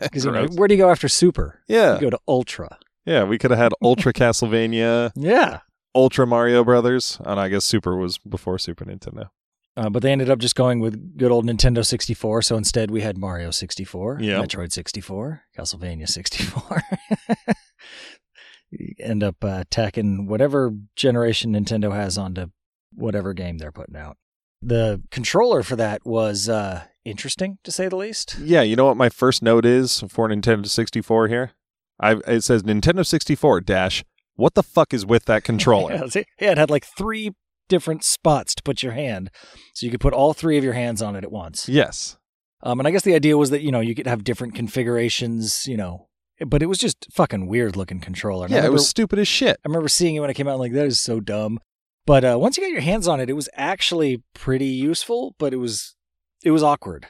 because 0.00 0.24
you 0.24 0.30
know 0.30 0.46
where 0.54 0.68
do 0.68 0.74
you 0.74 0.80
go 0.80 0.90
after 0.90 1.06
Super? 1.08 1.60
yeah, 1.68 1.96
You 1.96 2.00
go 2.00 2.10
to 2.10 2.18
Ultra. 2.26 2.78
yeah, 3.04 3.24
we 3.24 3.36
could 3.38 3.50
have 3.50 3.58
had 3.58 3.72
Ultra 3.82 4.12
Castlevania, 4.12 5.12
Yeah. 5.16 5.60
Ultra 5.94 6.26
Mario 6.26 6.64
Brothers, 6.64 7.18
and 7.26 7.38
I 7.38 7.48
guess 7.48 7.64
Super 7.64 7.96
was 7.96 8.16
before 8.18 8.58
Super 8.58 8.84
Nintendo. 8.84 9.28
Uh, 9.76 9.88
but 9.90 10.02
they 10.02 10.10
ended 10.12 10.28
up 10.30 10.38
just 10.38 10.54
going 10.56 10.80
with 10.80 11.16
good 11.18 11.30
old 11.30 11.46
Nintendo 11.46 11.84
64. 11.86 12.42
So 12.42 12.56
instead, 12.56 12.90
we 12.90 13.00
had 13.02 13.16
Mario 13.18 13.50
64, 13.50 14.18
Yep. 14.20 14.44
Metroid 14.44 14.72
64, 14.72 15.42
Castlevania 15.56 16.08
64. 16.08 16.82
end 18.98 19.22
up 19.22 19.42
uh, 19.42 19.64
tacking 19.70 20.26
whatever 20.26 20.72
generation 20.96 21.52
Nintendo 21.52 21.92
has 21.94 22.16
onto 22.16 22.46
whatever 22.94 23.32
game 23.32 23.58
they're 23.58 23.72
putting 23.72 23.96
out. 23.96 24.16
The 24.62 25.02
controller 25.10 25.62
for 25.62 25.76
that 25.76 26.04
was 26.04 26.48
uh, 26.48 26.84
interesting, 27.04 27.58
to 27.64 27.72
say 27.72 27.88
the 27.88 27.96
least. 27.96 28.36
Yeah, 28.38 28.62
you 28.62 28.76
know 28.76 28.86
what 28.86 28.96
my 28.96 29.08
first 29.08 29.42
note 29.42 29.64
is 29.64 30.04
for 30.08 30.28
Nintendo 30.28 30.66
64 30.66 31.28
here? 31.28 31.52
I 31.98 32.16
it 32.26 32.42
says 32.42 32.62
Nintendo 32.62 33.04
64 33.06 33.62
dash. 33.62 34.04
What 34.36 34.54
the 34.54 34.62
fuck 34.62 34.94
is 34.94 35.04
with 35.04 35.24
that 35.26 35.44
controller? 35.44 36.02
Yeah, 36.14 36.52
it 36.52 36.58
had 36.58 36.70
like 36.70 36.86
three 36.96 37.32
different 37.68 38.04
spots 38.04 38.54
to 38.54 38.62
put 38.62 38.82
your 38.82 38.92
hand, 38.92 39.30
so 39.74 39.86
you 39.86 39.90
could 39.90 40.00
put 40.00 40.12
all 40.12 40.34
three 40.34 40.58
of 40.58 40.64
your 40.64 40.72
hands 40.74 41.00
on 41.02 41.16
it 41.16 41.24
at 41.24 41.32
once. 41.32 41.68
yes. 41.68 42.16
Um, 42.62 42.78
and 42.78 42.86
I 42.86 42.90
guess 42.90 43.04
the 43.04 43.14
idea 43.14 43.38
was 43.38 43.48
that 43.50 43.62
you 43.62 43.70
know 43.72 43.80
you 43.80 43.94
could 43.94 44.06
have 44.06 44.24
different 44.24 44.54
configurations, 44.54 45.64
you 45.66 45.78
know, 45.78 46.08
but 46.46 46.62
it 46.62 46.66
was 46.66 46.78
just 46.78 47.06
fucking 47.12 47.46
weird 47.46 47.76
looking 47.76 48.00
controller. 48.00 48.46
And 48.46 48.54
Yeah, 48.54 48.64
it 48.64 48.72
was 48.72 48.88
stupid 48.88 49.18
as 49.18 49.28
shit. 49.28 49.56
I 49.64 49.68
remember 49.68 49.88
seeing 49.88 50.14
it 50.16 50.20
when 50.20 50.30
it 50.30 50.34
came 50.34 50.48
out. 50.48 50.58
Like 50.58 50.72
that 50.72 50.86
is 50.86 51.00
so 51.00 51.20
dumb. 51.20 51.60
But 52.06 52.24
uh, 52.24 52.38
once 52.40 52.56
you 52.56 52.62
got 52.64 52.72
your 52.72 52.80
hands 52.80 53.06
on 53.06 53.20
it, 53.20 53.28
it 53.30 53.34
was 53.34 53.48
actually 53.54 54.22
pretty 54.34 54.66
useful. 54.66 55.34
But 55.38 55.52
it 55.52 55.58
was 55.58 55.94
it 56.44 56.50
was 56.50 56.62
awkward 56.62 57.06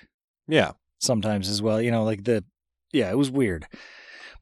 Yeah. 0.49 0.73
sometimes 0.99 1.49
as 1.49 1.63
well. 1.63 1.81
You 1.81 1.91
know, 1.91 2.05
like 2.05 2.25
the 2.25 2.45
yeah, 2.93 3.11
it 3.11 3.17
was 3.19 3.31
weird. 3.31 3.67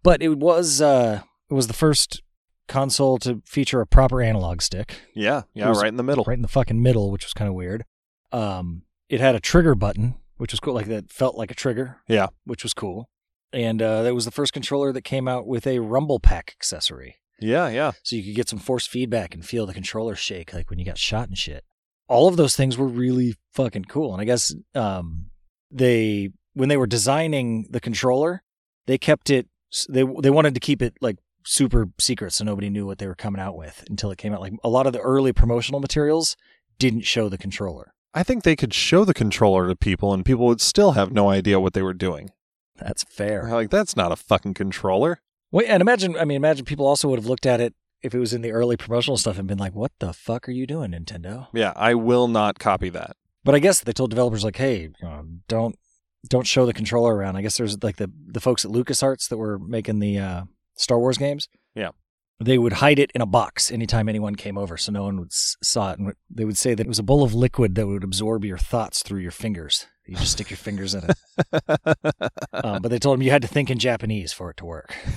But 0.02 0.22
it 0.22 0.38
was 0.38 0.80
uh, 0.80 1.20
it 1.50 1.54
was 1.54 1.66
the 1.66 1.74
first 1.74 2.22
console 2.66 3.18
to 3.18 3.42
feature 3.46 3.80
a 3.80 3.86
proper 3.86 4.20
analog 4.22 4.60
stick 4.62 5.00
Yeah. 5.14 5.42
Yeah, 5.54 5.68
right 5.70 5.88
in 5.88 5.96
the 5.96 6.02
middle. 6.02 6.24
right 6.24 6.36
in 6.36 6.42
the 6.42 6.48
fucking 6.48 6.82
middle, 6.82 7.10
which 7.10 7.24
was 7.24 7.32
kind 7.34 7.48
of 7.48 7.54
weird. 7.54 7.84
Um, 8.32 8.82
it 9.08 9.20
had 9.20 9.34
a 9.34 9.40
trigger 9.40 9.74
button, 9.74 10.16
which 10.36 10.52
was 10.52 10.60
cool, 10.60 10.74
like 10.74 10.86
that 10.86 11.10
felt 11.10 11.34
like 11.36 11.50
a 11.50 11.54
trigger. 11.54 11.96
Yeah. 12.08 12.28
which 12.44 12.62
was 12.62 12.74
cool. 12.74 13.08
And 13.52 13.80
uh, 13.80 14.02
that 14.02 14.14
was 14.14 14.24
the 14.24 14.30
first 14.30 14.52
controller 14.52 14.92
that 14.92 15.02
came 15.02 15.26
out 15.26 15.46
with 15.46 15.66
a 15.66 15.78
rumble 15.78 16.20
pack 16.20 16.54
accessory, 16.58 17.16
Yeah, 17.40 17.68
yeah. 17.68 17.92
so 18.02 18.16
you 18.16 18.22
could 18.24 18.36
get 18.36 18.48
some 18.48 18.58
force 18.58 18.86
feedback 18.86 19.34
and 19.34 19.44
feel 19.44 19.64
the 19.66 19.72
controller 19.74 20.14
shake, 20.14 20.52
like 20.52 20.68
when 20.70 20.78
you 20.78 20.84
got 20.84 20.98
shot 20.98 21.28
and 21.28 21.38
shit. 21.38 21.64
All 22.08 22.28
of 22.28 22.36
those 22.36 22.56
things 22.56 22.76
were 22.76 22.86
really 22.86 23.34
fucking 23.52 23.86
cool. 23.86 24.12
And 24.12 24.20
I 24.20 24.24
guess 24.24 24.54
um, 24.74 25.26
they, 25.70 26.30
when 26.54 26.68
they 26.68 26.76
were 26.76 26.86
designing 26.86 27.66
the 27.70 27.80
controller, 27.80 28.42
they 28.86 28.98
kept 28.98 29.30
it. 29.30 29.46
They 29.88 30.02
they 30.22 30.30
wanted 30.30 30.54
to 30.54 30.60
keep 30.60 30.80
it 30.80 30.94
like 31.02 31.16
super 31.44 31.88
secret, 32.00 32.32
so 32.32 32.44
nobody 32.44 32.70
knew 32.70 32.86
what 32.86 32.96
they 32.98 33.06
were 33.06 33.14
coming 33.14 33.40
out 33.40 33.54
with 33.56 33.84
until 33.90 34.10
it 34.10 34.16
came 34.18 34.32
out. 34.32 34.40
Like 34.40 34.54
a 34.64 34.68
lot 34.70 34.86
of 34.86 34.94
the 34.94 35.00
early 35.00 35.32
promotional 35.32 35.78
materials 35.80 36.36
didn't 36.78 37.02
show 37.02 37.28
the 37.28 37.36
controller. 37.36 37.92
I 38.14 38.22
think 38.22 38.42
they 38.42 38.56
could 38.56 38.72
show 38.72 39.04
the 39.04 39.12
controller 39.12 39.68
to 39.68 39.76
people 39.76 40.14
and 40.14 40.24
people 40.24 40.46
would 40.46 40.62
still 40.62 40.92
have 40.92 41.12
no 41.12 41.28
idea 41.28 41.60
what 41.60 41.74
they 41.74 41.82
were 41.82 41.92
doing. 41.94 42.30
That's 42.84 43.04
fair. 43.04 43.44
Like, 43.50 43.70
that's 43.70 43.96
not 43.96 44.12
a 44.12 44.16
fucking 44.16 44.54
controller. 44.54 45.20
Wait, 45.50 45.66
and 45.66 45.80
imagine, 45.80 46.16
I 46.16 46.24
mean, 46.24 46.36
imagine 46.36 46.64
people 46.64 46.86
also 46.86 47.08
would 47.08 47.18
have 47.18 47.26
looked 47.26 47.46
at 47.46 47.60
it 47.60 47.74
if 48.02 48.14
it 48.14 48.18
was 48.18 48.32
in 48.32 48.42
the 48.42 48.52
early 48.52 48.76
promotional 48.76 49.16
stuff 49.16 49.38
and 49.38 49.48
been 49.48 49.58
like, 49.58 49.74
what 49.74 49.92
the 49.98 50.12
fuck 50.12 50.48
are 50.48 50.52
you 50.52 50.66
doing, 50.66 50.92
Nintendo? 50.92 51.48
Yeah, 51.52 51.72
I 51.74 51.94
will 51.94 52.28
not 52.28 52.58
copy 52.58 52.88
that. 52.90 53.16
But 53.44 53.54
I 53.54 53.58
guess 53.60 53.80
they 53.80 53.92
told 53.92 54.10
developers 54.10 54.44
like, 54.44 54.56
hey, 54.56 54.90
know, 55.02 55.24
don't 55.48 55.76
don't 56.28 56.46
show 56.46 56.66
the 56.66 56.72
controller 56.74 57.14
around. 57.14 57.36
I 57.36 57.42
guess 57.42 57.56
there's 57.56 57.82
like 57.82 57.96
the 57.96 58.10
the 58.26 58.40
folks 58.40 58.64
at 58.64 58.70
LucasArts 58.70 59.28
that 59.28 59.38
were 59.38 59.58
making 59.58 60.00
the 60.00 60.18
uh, 60.18 60.42
Star 60.76 60.98
Wars 60.98 61.16
games. 61.16 61.48
Yeah. 61.74 61.90
They 62.40 62.58
would 62.58 62.74
hide 62.74 62.98
it 62.98 63.10
in 63.14 63.20
a 63.20 63.26
box 63.26 63.70
anytime 63.72 64.08
anyone 64.08 64.34
came 64.36 64.58
over, 64.58 64.76
so 64.76 64.92
no 64.92 65.04
one 65.04 65.18
would 65.18 65.28
s- 65.32 65.56
saw 65.62 65.92
it. 65.92 65.98
And 65.98 66.12
they 66.30 66.44
would 66.44 66.58
say 66.58 66.74
that 66.74 66.84
it 66.86 66.88
was 66.88 66.98
a 66.98 67.02
bowl 67.04 67.22
of 67.24 67.34
liquid 67.34 67.74
that 67.74 67.86
would 67.86 68.04
absorb 68.04 68.44
your 68.44 68.58
thoughts 68.58 69.02
through 69.02 69.20
your 69.20 69.30
fingers. 69.32 69.86
You 70.08 70.16
just 70.16 70.32
stick 70.32 70.50
your 70.50 70.56
fingers 70.56 70.94
in 70.94 71.04
it. 71.04 71.16
Um, 72.52 72.82
but 72.82 72.88
they 72.88 72.98
told 72.98 73.14
him 73.16 73.22
you 73.22 73.30
had 73.30 73.42
to 73.42 73.48
think 73.48 73.70
in 73.70 73.78
Japanese 73.78 74.32
for 74.32 74.50
it 74.50 74.56
to 74.56 74.64
work. 74.64 74.92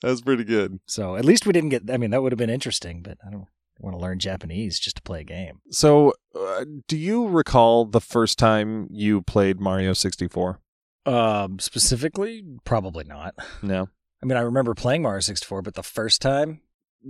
that's 0.00 0.20
pretty 0.22 0.44
good. 0.44 0.80
So 0.86 1.16
at 1.16 1.24
least 1.24 1.46
we 1.46 1.52
didn't 1.52 1.68
get. 1.70 1.90
I 1.90 1.96
mean, 1.98 2.10
that 2.10 2.22
would 2.22 2.32
have 2.32 2.38
been 2.38 2.50
interesting, 2.50 3.02
but 3.02 3.18
I 3.26 3.30
don't 3.30 3.46
want 3.80 3.94
to 3.94 4.00
learn 4.00 4.18
Japanese 4.18 4.78
just 4.78 4.96
to 4.96 5.02
play 5.02 5.20
a 5.20 5.24
game. 5.24 5.60
So, 5.70 6.14
uh, 6.34 6.64
do 6.88 6.96
you 6.96 7.26
recall 7.28 7.84
the 7.84 8.00
first 8.00 8.38
time 8.38 8.88
you 8.90 9.20
played 9.22 9.60
Mario 9.60 9.92
64? 9.92 10.58
Um, 11.04 11.58
specifically, 11.58 12.42
probably 12.64 13.04
not. 13.04 13.34
No. 13.60 13.88
I 14.22 14.26
mean, 14.26 14.38
I 14.38 14.42
remember 14.42 14.74
playing 14.74 15.02
Mario 15.02 15.20
64, 15.20 15.62
but 15.62 15.74
the 15.74 15.82
first 15.82 16.22
time, 16.22 16.60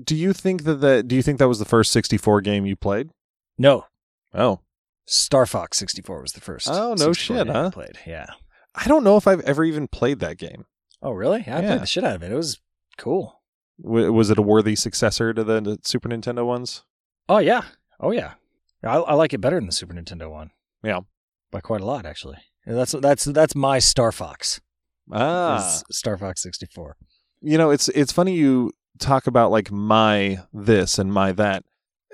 Do 0.03 0.16
you 0.16 0.32
think 0.32 0.64
that 0.64 0.80
that? 0.80 1.07
do 1.09 1.14
you 1.14 1.22
think 1.22 1.38
that 1.38 1.49
was 1.49 1.59
the 1.59 1.64
first 1.66 1.93
64 1.93 2.40
game 2.40 2.66
you 2.66 2.76
played? 2.76 3.11
no. 3.59 3.86
Oh. 4.34 4.61
Star 5.07 5.46
Fox 5.46 5.78
64 5.78 6.22
was 6.22 6.32
the 6.32 6.40
first. 6.40 6.68
Oh, 6.70 6.94
no 6.98 7.12
shit, 7.12 7.36
game 7.46 7.50
I 7.50 7.53
huh? 7.64 7.70
Played, 7.70 7.98
yeah. 8.07 8.26
I 8.74 8.86
don't 8.88 9.05
know 9.05 9.16
if 9.16 9.26
I've 9.26 9.40
ever 9.40 9.64
even 9.64 9.88
played 9.88 10.20
that 10.20 10.38
game. 10.38 10.64
Oh, 11.03 11.11
really? 11.12 11.40
I 11.46 11.61
Yeah. 11.61 11.68
played 11.68 11.80
the 11.82 11.86
shit 11.86 12.05
out 12.05 12.14
of 12.16 12.22
it. 12.22 12.32
It 12.32 12.36
was 12.36 12.61
cool. 12.98 13.40
W- 13.82 14.12
was 14.12 14.30
it 14.30 14.38
a 14.38 14.42
worthy 14.42 14.76
successor 14.76 15.34
to 15.34 15.42
the, 15.44 15.78
Super 15.84 16.09
Nintendo 16.09 16.46
ones? 16.46 16.84
Oh 17.28 17.38
yeah. 17.38 17.62
Oh 18.00 18.11
yeah. 18.12 18.34
I, 18.84 18.96
I 18.96 19.14
like 19.14 19.32
it 19.32 19.40
better 19.40 19.57
than 19.57 19.66
the 19.66 19.72
Super 19.72 19.94
Nintendo 19.94 20.30
one. 20.30 20.50
Yeah. 20.82 21.00
By 21.50 21.61
quite 21.61 21.80
a 21.80 21.86
lot, 21.86 22.05
actually. 22.07 22.38
And 22.66 22.76
that's 22.76 22.92
that's 22.92 23.24
that's 23.24 23.55
my 23.55 23.78
Star 23.80 24.12
Fox. 24.12 24.61
Ah. 25.11 25.80
Star 25.90 26.16
Fox 26.16 26.42
64. 26.42 26.96
you 27.40 27.59
know 27.59 27.70
it's 27.70 27.88
it's 27.88 28.12
funny 28.12 28.34
you 28.34 28.70
talk 29.00 29.26
about 29.26 29.50
like 29.50 29.70
my 29.72 30.38
this 30.53 30.98
and 30.98 31.12
my 31.12 31.32
that 31.32 31.64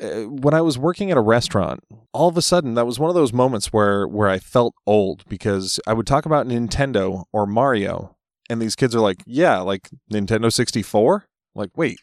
Uh, 0.02 0.22
when 0.28 0.54
I 0.54 0.60
was 0.60 0.78
working 0.78 1.10
at 1.10 1.16
a 1.16 1.20
restaurant, 1.20 1.82
all 2.12 2.28
of 2.28 2.36
a 2.36 2.42
sudden 2.42 2.74
that 2.74 2.86
was 2.86 2.98
one 2.98 3.08
of 3.10 3.14
those 3.14 3.32
moments 3.32 3.68
where 3.72 4.06
where 4.06 4.28
I 4.28 4.38
felt 4.38 4.74
old 4.86 5.24
because 5.28 5.80
I 5.86 5.92
would 5.92 6.06
talk 6.06 6.24
about 6.26 6.46
Nintendo 6.46 7.24
or 7.32 7.46
Mario, 7.46 8.16
and 8.48 8.60
these 8.62 8.76
kids 8.76 8.94
are 8.94 9.00
like, 9.00 9.22
"Yeah, 9.26 9.58
like 9.60 9.88
Nintendo 10.12 10.52
64." 10.52 11.24
Like, 11.54 11.70
wait, 11.76 11.98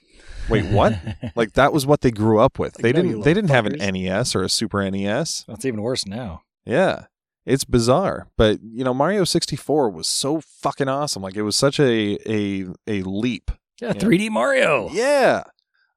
wait, 0.50 0.66
what? 0.66 1.00
like 1.36 1.54
that 1.54 1.72
was 1.72 1.86
what 1.86 2.02
they 2.02 2.12
grew 2.12 2.40
up 2.40 2.60
with. 2.60 2.76
Like, 2.76 2.84
they 2.84 2.92
no, 2.92 3.02
didn't 3.02 3.22
they 3.22 3.34
didn't 3.34 3.52
have 3.52 3.66
an. 3.66 3.78
NES 3.94 4.36
or 4.36 4.44
a 4.44 4.50
Super 4.50 4.90
NES. 4.90 5.46
That's 5.48 5.64
even 5.64 5.82
worse 5.82 6.06
now. 6.06 6.42
Yeah. 6.66 7.06
It's 7.46 7.64
bizarre, 7.64 8.28
but 8.38 8.60
you 8.64 8.84
know 8.84 8.94
Mario 8.94 9.24
64 9.24 9.92
was 9.92 10.08
so 10.08 10.42
fucking 10.42 10.90
awesome. 10.90 11.22
Like 11.22 11.36
it 11.36 11.44
was 11.44 11.56
such 11.56 11.80
a 11.80 12.18
a 12.28 12.66
a 12.88 13.04
leap 13.04 13.52
Yeah, 13.80 13.90
Yeah. 13.90 14.02
3D 14.02 14.30
Mario. 14.32 14.90
yeah. 14.92 15.44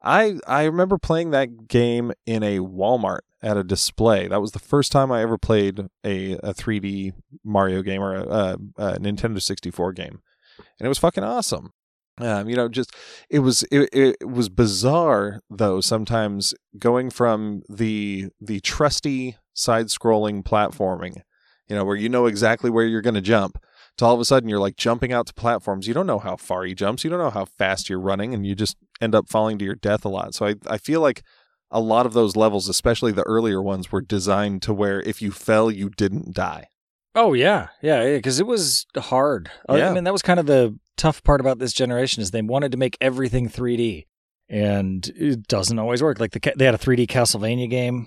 I 0.02 0.38
I 0.46 0.64
remember 0.64 0.98
playing 0.98 1.30
that 1.32 1.68
game 1.68 2.12
in 2.26 2.42
a 2.42 2.58
Walmart 2.58 3.20
at 3.42 3.56
a 3.56 3.64
display. 3.64 4.28
That 4.28 4.40
was 4.40 4.52
the 4.52 4.58
first 4.58 4.92
time 4.92 5.12
I 5.12 5.22
ever 5.22 5.38
played 5.38 5.80
a, 6.04 6.32
a 6.34 6.54
3D 6.54 7.12
Mario 7.44 7.82
game 7.82 8.02
or 8.02 8.16
a, 8.16 8.22
a, 8.22 8.52
a 8.76 8.98
Nintendo 8.98 9.40
64 9.40 9.92
game. 9.92 10.20
And 10.58 10.86
it 10.86 10.88
was 10.88 10.98
fucking 10.98 11.24
awesome. 11.24 11.72
Um, 12.20 12.48
you 12.48 12.56
know, 12.56 12.68
just 12.68 12.94
it 13.30 13.40
was 13.40 13.62
it, 13.70 13.88
it 13.92 14.28
was 14.28 14.48
bizarre 14.48 15.40
though 15.48 15.80
sometimes 15.80 16.52
going 16.78 17.10
from 17.10 17.62
the 17.68 18.30
the 18.40 18.60
trusty 18.60 19.36
side-scrolling 19.54 20.42
platforming, 20.42 21.22
you 21.68 21.76
know, 21.76 21.84
where 21.84 21.96
you 21.96 22.08
know 22.08 22.26
exactly 22.26 22.70
where 22.70 22.86
you're 22.86 23.02
going 23.02 23.14
to 23.14 23.20
jump 23.20 23.62
to 23.98 24.04
all 24.04 24.14
of 24.14 24.20
a 24.20 24.24
sudden 24.24 24.48
you're 24.48 24.58
like 24.58 24.76
jumping 24.76 25.12
out 25.12 25.26
to 25.26 25.34
platforms. 25.34 25.86
You 25.86 25.94
don't 25.94 26.06
know 26.06 26.18
how 26.18 26.36
far 26.36 26.64
he 26.64 26.74
jumps. 26.74 27.04
You 27.04 27.10
don't 27.10 27.18
know 27.20 27.30
how 27.30 27.44
fast 27.44 27.88
you're 27.88 28.00
running, 28.00 28.32
and 28.34 28.46
you 28.46 28.54
just 28.54 28.76
end 29.00 29.14
up 29.14 29.28
falling 29.28 29.58
to 29.58 29.64
your 29.64 29.74
death 29.74 30.04
a 30.04 30.08
lot. 30.08 30.34
So 30.34 30.46
I, 30.46 30.54
I 30.66 30.78
feel 30.78 31.00
like 31.00 31.22
a 31.70 31.80
lot 31.80 32.06
of 32.06 32.14
those 32.14 32.34
levels, 32.34 32.68
especially 32.68 33.12
the 33.12 33.22
earlier 33.24 33.60
ones, 33.62 33.92
were 33.92 34.00
designed 34.00 34.62
to 34.62 34.72
where 34.72 35.00
if 35.02 35.20
you 35.20 35.30
fell, 35.30 35.70
you 35.70 35.90
didn't 35.90 36.34
die. 36.34 36.68
Oh 37.14 37.32
yeah, 37.34 37.68
yeah, 37.82 38.14
because 38.16 38.38
it 38.40 38.46
was 38.46 38.86
hard. 38.96 39.50
I- 39.68 39.78
Yeah. 39.78 39.90
I 39.90 39.92
mean, 39.94 40.04
that 40.04 40.12
was 40.12 40.22
kind 40.22 40.40
of 40.40 40.46
the 40.46 40.78
tough 40.96 41.22
part 41.24 41.40
about 41.40 41.58
this 41.58 41.72
generation 41.72 42.22
is 42.22 42.30
they 42.30 42.42
wanted 42.42 42.72
to 42.72 42.78
make 42.78 42.96
everything 43.00 43.48
3D, 43.48 44.06
and 44.48 45.06
it 45.16 45.46
doesn't 45.48 45.78
always 45.78 46.02
work. 46.02 46.20
Like 46.20 46.32
the 46.32 46.52
they 46.56 46.64
had 46.64 46.74
a 46.74 46.78
3D 46.78 47.06
Castlevania 47.08 47.68
game. 47.68 48.06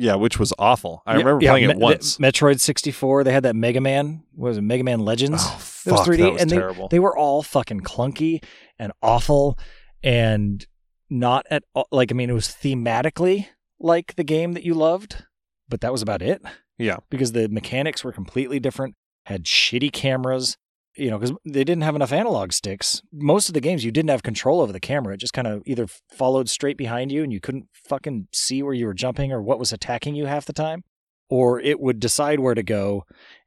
Yeah, 0.00 0.14
which 0.14 0.38
was 0.38 0.52
awful. 0.58 1.02
I 1.04 1.12
Yeah, 1.14 1.18
remember 1.18 1.44
yeah, 1.44 1.50
playing 1.50 1.70
it 1.70 1.76
once. 1.78 2.18
Metroid 2.18 2.60
64. 2.60 3.24
They 3.24 3.32
had 3.32 3.42
that 3.42 3.56
Mega 3.56 3.80
Man. 3.80 4.22
What 4.34 4.48
was 4.50 4.58
it 4.58 4.62
Mega 4.62 4.84
Man 4.84 5.00
Legends? 5.00 5.42
oh, 5.44 5.54
It 5.54 5.90
was 5.92 6.00
fuck, 6.00 6.06
3D, 6.06 6.16
that 6.18 6.32
was 6.34 6.42
and 6.42 6.50
they, 6.50 6.56
terrible. 6.56 6.88
they 6.88 6.98
were 7.00 7.16
all 7.16 7.42
fucking 7.42 7.80
clunky 7.80 8.42
and 8.78 8.92
awful, 9.02 9.58
and 10.02 10.66
not 11.10 11.46
at 11.50 11.64
all. 11.74 11.88
Like 11.90 12.12
I 12.12 12.14
mean, 12.14 12.30
it 12.30 12.34
was 12.34 12.46
thematically 12.48 13.46
like 13.80 14.14
the 14.16 14.24
game 14.24 14.52
that 14.52 14.62
you 14.64 14.74
loved, 14.74 15.24
but 15.68 15.80
that 15.80 15.92
was 15.92 16.02
about 16.02 16.22
it. 16.22 16.42
Yeah. 16.78 16.98
because 17.10 17.32
the 17.32 17.48
mechanics 17.48 18.04
were 18.04 18.12
completely 18.12 18.60
different. 18.60 18.94
Had 19.26 19.44
shitty 19.44 19.92
cameras, 19.92 20.56
you 20.98 21.10
know, 21.10 21.18
because 21.18 21.36
they 21.44 21.64
didn't 21.64 21.82
have 21.82 21.94
enough 21.94 22.12
analog 22.12 22.52
sticks. 22.52 23.02
Most 23.12 23.48
of 23.48 23.54
the 23.54 23.60
games 23.60 23.84
you 23.84 23.90
didn't 23.90 24.10
have 24.10 24.22
control 24.22 24.60
over 24.60 24.72
the 24.72 24.80
camera. 24.80 25.14
It 25.14 25.20
just 25.20 25.32
kind 25.32 25.46
of 25.46 25.62
either 25.66 25.86
followed 26.10 26.48
straight 26.48 26.76
behind 26.76 27.12
you 27.12 27.22
and 27.22 27.32
you 27.32 27.40
couldn't 27.40 27.66
fucking 27.72 28.28
see 28.32 28.62
where 28.62 28.74
you 28.74 28.86
were 28.86 28.94
jumping 28.94 29.32
or 29.32 29.42
what 29.42 29.58
was 29.58 29.72
attacking 29.72 30.14
you 30.14 30.26
half 30.26 30.46
the 30.46 30.52
time, 30.52 30.84
or 31.28 31.60
it 31.60 31.80
would 31.80 32.00
decide 32.00 32.40
where 32.40 32.54
to 32.54 32.62
go 32.62 33.04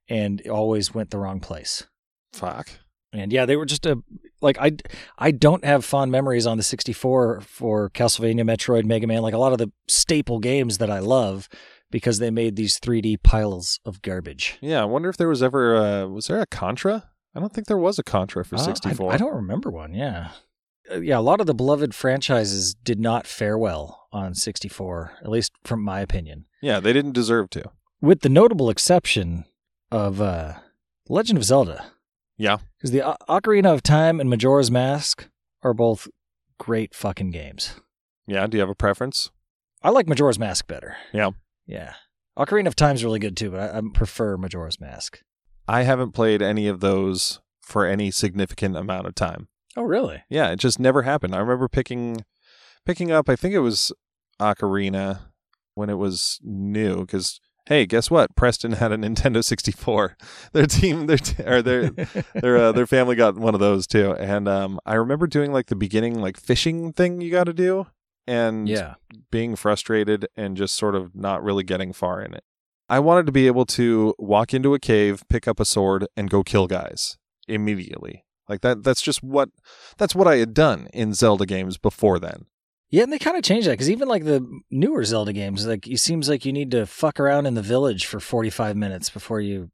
and 0.08 0.46
always 0.48 0.94
went 0.94 1.10
the 1.10 1.20
wrong 1.20 1.40
place. 1.40 1.88
fuck. 2.34 2.70
And 3.14 3.34
yeah, 3.34 3.46
they 3.46 3.58
were 3.58 3.66
just 3.66 3.86
a 3.86 4.02
like 4.42 4.58
I 4.58 4.72
I 5.18 5.32
don't 5.32 5.66
have 5.66 5.84
fond 5.84 6.12
memories 6.12 6.48
on 6.48 6.56
the 6.56 6.64
64 6.64 7.42
for 7.42 7.90
Castlevania, 7.90 8.44
Metroid, 8.44 8.86
Mega 8.86 9.06
Man, 9.06 9.22
like 9.22 9.34
a 9.34 9.38
lot 9.38 9.52
of 9.52 9.58
the 9.58 9.72
staple 9.88 10.40
games 10.40 10.78
that 10.78 10.90
I 10.90 11.00
love 11.00 11.50
because 11.92 12.20
they 12.20 12.32
made 12.32 12.56
these 12.56 12.80
3D 12.80 13.22
piles 13.22 13.82
of 13.86 14.02
garbage. 14.02 14.58
Yeah, 14.62 14.82
I 14.82 14.86
wonder 14.86 15.10
if 15.10 15.18
there 15.18 15.28
was 15.28 15.44
ever 15.44 15.76
uh 15.76 16.08
was 16.08 16.28
there 16.28 16.40
a 16.40 16.46
Contra? 16.46 17.11
I 17.36 17.40
don't 17.40 17.54
think 17.54 17.68
there 17.68 17.78
was 17.78 17.98
a 18.00 18.04
Contra 18.04 18.44
for 18.46 18.56
Uh, 18.58 18.62
I- 18.62 18.66
64. 18.66 19.14
I, 19.14 19.18
don't 19.18 19.34
remember 19.36 19.70
one. 19.72 19.94
Yeah, 19.94 20.32
Uh, 20.92 21.00
yeah. 21.00 21.18
A 21.18 21.22
lot 21.22 21.40
of 21.40 21.48
the 21.48 21.54
beloved 21.54 21.94
franchises 21.96 22.74
did 22.74 23.00
not 23.00 23.26
fare 23.28 23.58
well 23.58 24.08
on 24.12 24.34
64, 24.34 25.14
at 25.22 25.30
least 25.30 25.54
from 25.64 25.82
my 25.82 26.02
opinion, 26.02 26.46
Yeah, 26.62 26.80
they 26.80 26.92
didn't 26.94 27.14
deserve 27.14 27.50
to. 27.52 27.72
with 28.02 28.22
the 28.22 28.30
notable 28.30 28.70
exception 28.70 29.46
of 29.92 30.20
uh, 30.22 30.56
Legend 31.08 31.38
of 31.38 31.44
Zelda. 31.46 31.86
Yeah. 32.38 32.58
because 32.78 32.92
the 32.92 33.04
O- 33.04 33.16
Ocarina 33.30 33.72
of 33.74 33.84
Time 33.84 34.20
and 34.20 34.28
Majora's 34.30 34.72
Mask 34.72 35.28
are 35.62 35.74
both 35.76 36.08
great 36.58 36.96
fucking 36.96 37.30
games. 37.32 37.76
Yeah, 38.26 38.48
do 38.48 38.58
you 38.58 38.62
have 38.62 38.70
a 38.70 38.76
preference? 38.76 39.30
I 39.84 39.90
like 39.92 40.08
Majora's 40.08 40.40
Mask 40.40 40.66
better. 40.68 40.98
Yeah. 41.14 41.32
Yeah. 41.68 41.94
Ocarina 42.38 42.68
of 42.68 42.76
Time's 42.76 43.04
really 43.04 43.20
good 43.20 43.38
too, 43.38 43.52
but 43.52 43.60
I, 43.74 43.78
I 43.78 43.82
prefer 43.94 44.38
Majora's 44.38 44.80
Mask. 44.80 45.22
I 45.68 45.84
haven't 45.84 46.12
played 46.12 46.42
any 46.42 46.68
of 46.68 46.80
those 46.80 47.40
for 47.62 47.86
any 47.86 48.12
significant 48.12 48.76
amount 48.76 49.08
of 49.08 49.16
time. 49.16 49.48
Oh, 49.78 49.84
really? 49.84 50.24
Yeah, 50.30 50.52
it 50.52 50.60
just 50.60 50.80
never 50.80 51.04
happened. 51.04 51.34
I 51.34 51.40
remember 51.40 51.68
picking 51.68 52.26
picking 52.86 53.12
up 53.12 53.30
I 53.30 53.36
think 53.36 53.54
it 53.54 53.60
was 53.60 53.92
Ocarina 54.40 55.20
when 55.76 55.90
it 55.90 55.98
was 55.98 56.40
new 56.44 57.06
cuz 57.06 57.40
hey, 57.68 57.86
guess 57.86 58.12
what? 58.12 58.36
Preston 58.36 58.72
had 58.82 58.92
a 58.92 58.98
Nintendo 58.98 59.44
64. 59.44 60.18
Their 60.52 60.66
team 60.66 61.08
their 61.08 61.18
t- 61.18 61.44
or 61.44 61.62
their 61.62 61.90
their 62.34 62.58
uh, 62.58 62.72
their 62.72 62.88
family 62.88 63.16
got 63.16 63.36
one 63.36 63.54
of 63.54 63.60
those 63.60 63.88
too. 63.88 64.14
And 64.14 64.48
um 64.48 64.80
I 64.86 64.96
remember 64.96 65.28
doing 65.28 65.54
like 65.54 65.68
the 65.68 65.76
beginning 65.76 66.20
like 66.20 66.38
fishing 66.38 66.92
thing 66.92 67.22
you 67.22 67.32
got 67.32 67.46
to 67.46 67.54
do 67.54 67.88
and 68.28 68.68
yeah. 68.70 68.96
being 69.32 69.56
frustrated 69.56 70.28
and 70.36 70.58
just 70.58 70.76
sort 70.76 70.96
of 70.96 71.16
not 71.16 71.44
really 71.44 71.64
getting 71.64 71.94
far 71.94 72.22
in 72.22 72.34
it. 72.34 72.44
I 72.92 73.00
wanted 73.00 73.26
to 73.28 73.32
be 73.32 73.48
able 73.48 73.66
to 73.68 74.14
walk 74.20 74.54
into 74.54 74.74
a 74.74 74.80
cave, 74.80 75.24
pick 75.30 75.48
up 75.48 75.62
a 75.62 75.66
sword, 75.66 76.08
and 76.18 76.30
go 76.30 76.44
kill 76.44 76.68
guys 76.68 77.18
immediately. 77.48 78.26
Like 78.50 78.60
that 78.62 78.84
that's 78.84 79.02
just 79.02 79.24
what 79.24 79.48
that's 79.98 80.14
what 80.14 80.28
I 80.28 80.36
had 80.36 80.54
done 80.54 80.90
in 80.94 81.14
Zelda 81.14 81.46
games 81.46 81.78
before 81.78 82.20
then. 82.20 82.48
Yeah, 82.90 83.04
and 83.04 83.14
they 83.14 83.18
kind 83.18 83.38
of 83.38 83.44
changed 83.44 83.68
that 83.68 83.72
because 83.72 83.90
even 83.90 84.10
like 84.10 84.26
the 84.26 84.46
newer 84.70 85.06
Zelda 85.06 85.32
games, 85.32 85.66
like 85.66 85.88
it 85.88 86.00
seems 86.00 86.28
like 86.28 86.44
you 86.44 86.52
need 86.52 86.70
to 86.72 86.86
fuck 86.86 87.18
around 87.18 87.46
in 87.46 87.54
the 87.54 87.62
village 87.62 88.06
for 88.06 88.20
45 88.20 88.76
minutes 88.76 89.10
before 89.10 89.40
you 89.40 89.72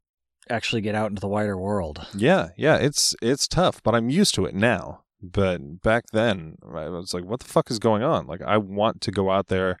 actually 0.48 0.80
get 0.80 0.94
out 0.94 1.10
into 1.10 1.20
the 1.20 1.26
wider 1.26 1.58
world. 1.58 2.06
Yeah, 2.14 2.50
yeah, 2.56 2.76
it's 2.76 3.16
it's 3.20 3.48
tough, 3.48 3.82
but 3.82 3.96
I'm 3.96 4.10
used 4.10 4.36
to 4.36 4.44
it 4.44 4.54
now. 4.54 5.02
But 5.20 5.82
back 5.82 6.04
then, 6.12 6.54
I 6.64 6.88
was 6.88 7.12
like, 7.12 7.24
what 7.24 7.40
the 7.40 7.48
fuck 7.48 7.68
is 7.72 7.80
going 7.80 8.04
on? 8.04 8.28
Like 8.28 8.42
I 8.42 8.58
want 8.58 9.00
to 9.00 9.10
go 9.10 9.28
out 9.28 9.48
there 9.48 9.76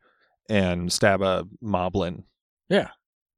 and 0.50 0.92
stab 0.92 1.22
a 1.22 1.44
moblin. 1.62 2.24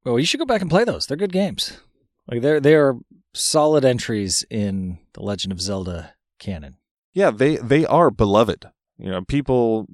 Well, 0.03 0.19
you 0.19 0.25
should 0.25 0.39
go 0.39 0.45
back 0.45 0.61
and 0.61 0.69
play 0.69 0.83
those. 0.83 1.05
They're 1.05 1.17
good 1.17 1.33
games. 1.33 1.79
Like 2.27 2.41
they're 2.41 2.59
they 2.59 2.75
are 2.75 2.97
solid 3.33 3.85
entries 3.85 4.45
in 4.49 4.99
the 5.13 5.21
Legend 5.21 5.51
of 5.51 5.61
Zelda 5.61 6.13
canon. 6.39 6.77
Yeah, 7.13 7.31
they 7.31 7.57
they 7.57 7.85
are 7.85 8.09
beloved. 8.09 8.65
You 8.97 9.11
know, 9.11 9.21
people 9.23 9.87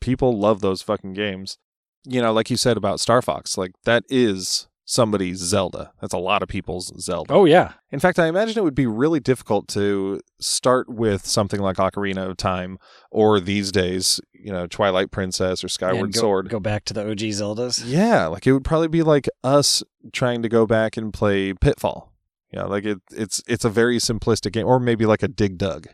people 0.00 0.38
love 0.38 0.60
those 0.60 0.82
fucking 0.82 1.14
games. 1.14 1.58
You 2.04 2.22
know, 2.22 2.32
like 2.32 2.50
you 2.50 2.56
said 2.56 2.76
about 2.76 3.00
Star 3.00 3.20
Fox, 3.22 3.58
like 3.58 3.72
that 3.84 4.04
is 4.08 4.68
somebody's 4.88 5.36
Zelda. 5.36 5.92
That's 6.00 6.14
a 6.14 6.18
lot 6.18 6.42
of 6.42 6.48
people's 6.48 6.90
Zelda. 6.98 7.32
Oh 7.32 7.44
yeah, 7.44 7.74
In 7.92 8.00
fact, 8.00 8.18
I 8.18 8.26
imagine 8.26 8.56
it 8.56 8.64
would 8.64 8.74
be 8.74 8.86
really 8.86 9.20
difficult 9.20 9.68
to 9.68 10.20
start 10.40 10.88
with 10.88 11.26
something 11.26 11.60
like 11.60 11.76
Ocarina 11.76 12.30
of 12.30 12.38
Time 12.38 12.78
or 13.10 13.38
these 13.38 13.70
days, 13.70 14.18
you 14.32 14.50
know, 14.50 14.66
Twilight 14.66 15.10
Princess 15.10 15.62
or 15.62 15.68
Skyward 15.68 16.06
And 16.06 16.14
go, 16.14 16.20
Sword. 16.20 16.48
Go 16.48 16.58
back 16.58 16.86
to 16.86 16.94
the 16.94 17.02
OG 17.02 17.18
Zeldas. 17.18 17.82
Yeah, 17.84 18.28
like 18.28 18.46
it 18.46 18.52
would 18.52 18.64
probably 18.64 18.88
be 18.88 19.02
like 19.02 19.28
us 19.44 19.82
trying 20.12 20.40
to 20.42 20.48
go 20.48 20.66
back 20.66 20.96
and 20.96 21.12
play 21.12 21.52
Pitfall. 21.52 22.10
Yeah, 22.50 22.64
like 22.64 22.86
it 22.86 22.98
it's 23.12 23.42
it's 23.46 23.66
a 23.66 23.70
very 23.70 23.98
simplistic 23.98 24.52
game 24.52 24.66
or 24.66 24.80
maybe 24.80 25.04
like 25.04 25.22
a 25.22 25.28
Dig 25.28 25.58
Dug. 25.58 25.88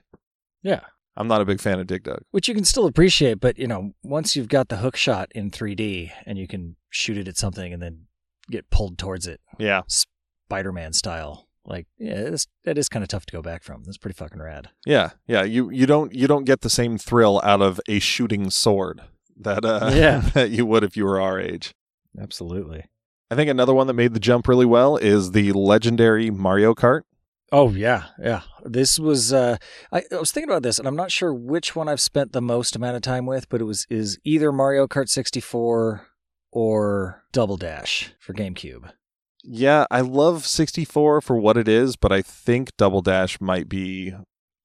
Yeah. 0.62 0.80
I'm 1.16 1.28
not 1.28 1.40
a 1.40 1.45
big 1.45 1.61
fan 1.61 1.80
of 1.80 1.88
Dig 1.88 2.05
Dug. 2.05 2.22
Which 2.30 2.49
you 2.49 2.55
can 2.55 2.64
still 2.64 2.86
appreciate, 2.86 3.40
but 3.40 3.59
you 3.59 3.66
know, 3.66 3.92
once 4.05 4.36
you've 4.36 4.49
got 4.49 4.68
the 4.68 4.78
hook 4.78 4.97
shot 4.97 5.30
in 5.32 5.51
3D 5.51 6.11
and 6.26 6.38
you 6.38 6.47
can 6.47 6.76
shoot 6.90 7.18
it 7.18 7.28
at 7.28 7.36
something 7.36 7.72
and 7.72 7.82
then 7.82 8.07
get 8.51 8.70
pulled 8.70 8.99
towards 8.99 9.26
it, 9.26 9.40
Yeah. 9.59 9.82
Spider-Man 10.49 10.92
style, 10.92 11.49
like 11.64 11.86
yeah, 11.99 12.12
it's, 12.14 12.47
that 12.64 12.76
is 12.78 12.88
kind 12.88 13.03
of 13.03 13.09
tough 13.09 13.26
to 13.26 13.32
go 13.32 13.42
back 13.42 13.62
from. 13.62 13.82
That's 13.84 13.97
pretty 13.99 14.16
fucking 14.16 14.40
rad. 14.40 14.68
Yeah, 14.86 15.11
yeah. 15.26 15.42
You 15.42 15.70
you 15.70 15.86
don't 15.86 16.14
you 16.14 16.26
don't 16.26 16.45
get 16.45 16.61
the 16.61 16.70
same 16.70 16.99
thrill 16.99 17.40
out 17.42 17.62
of 17.62 17.80
a 17.88 17.99
shooting 17.99 18.51
sword 18.51 19.01
that 19.36 19.64
uh 19.64 19.90
Yeah. 19.95 20.20
that 20.34 20.51
you 20.51 20.66
would 20.66 20.84
if 20.84 20.97
you 20.97 21.05
were 21.07 21.20
our 21.20 21.40
age. 21.40 21.74
Absolutely. 22.20 22.84
I 23.30 23.34
think 23.34 23.51
another 23.51 23.74
one 23.74 23.86
that 23.86 23.95
made 23.95 24.12
the 24.14 24.20
jump 24.20 24.47
really 24.47 24.66
well 24.66 24.97
is 24.99 25.32
the 25.32 25.53
legendary 25.53 26.30
Mario 26.30 26.74
Kart. 26.74 27.03
Oh 27.51 27.70
yeah, 27.70 28.05
yeah. 28.22 28.42
This 28.64 28.99
was 28.99 29.32
uh 29.32 29.57
I, 29.90 30.03
I 30.12 30.16
was 30.16 30.30
thinking 30.30 30.51
about 30.51 30.62
this 30.62 30.78
and 30.78 30.86
I'm 30.86 30.97
not 30.97 31.11
sure 31.11 31.32
which 31.32 31.74
one 31.74 31.88
I've 31.88 32.01
spent 32.01 32.32
the 32.32 32.42
most 32.42 32.76
amount 32.76 32.97
of 32.97 33.03
time 33.03 33.24
with, 33.26 33.49
but 33.49 33.61
it 33.62 33.64
was 33.64 33.86
is 33.88 34.18
either 34.24 34.53
Mario 34.53 34.86
Kart 34.86 35.09
64 35.09 36.07
or 36.55 37.24
Double 37.32 37.57
Dash 37.57 38.14
for 38.18 38.32
GameCube. 38.32 38.90
Yeah, 39.42 39.84
I 39.90 40.00
love 40.00 40.46
64 40.46 41.20
for 41.20 41.36
what 41.36 41.59
it 41.59 41.68
is, 41.68 41.96
but 41.96 42.12
I 42.12 42.22
think 42.22 42.74
Double 42.78 43.02
Dash 43.02 43.40
might 43.40 43.68
be 43.68 44.14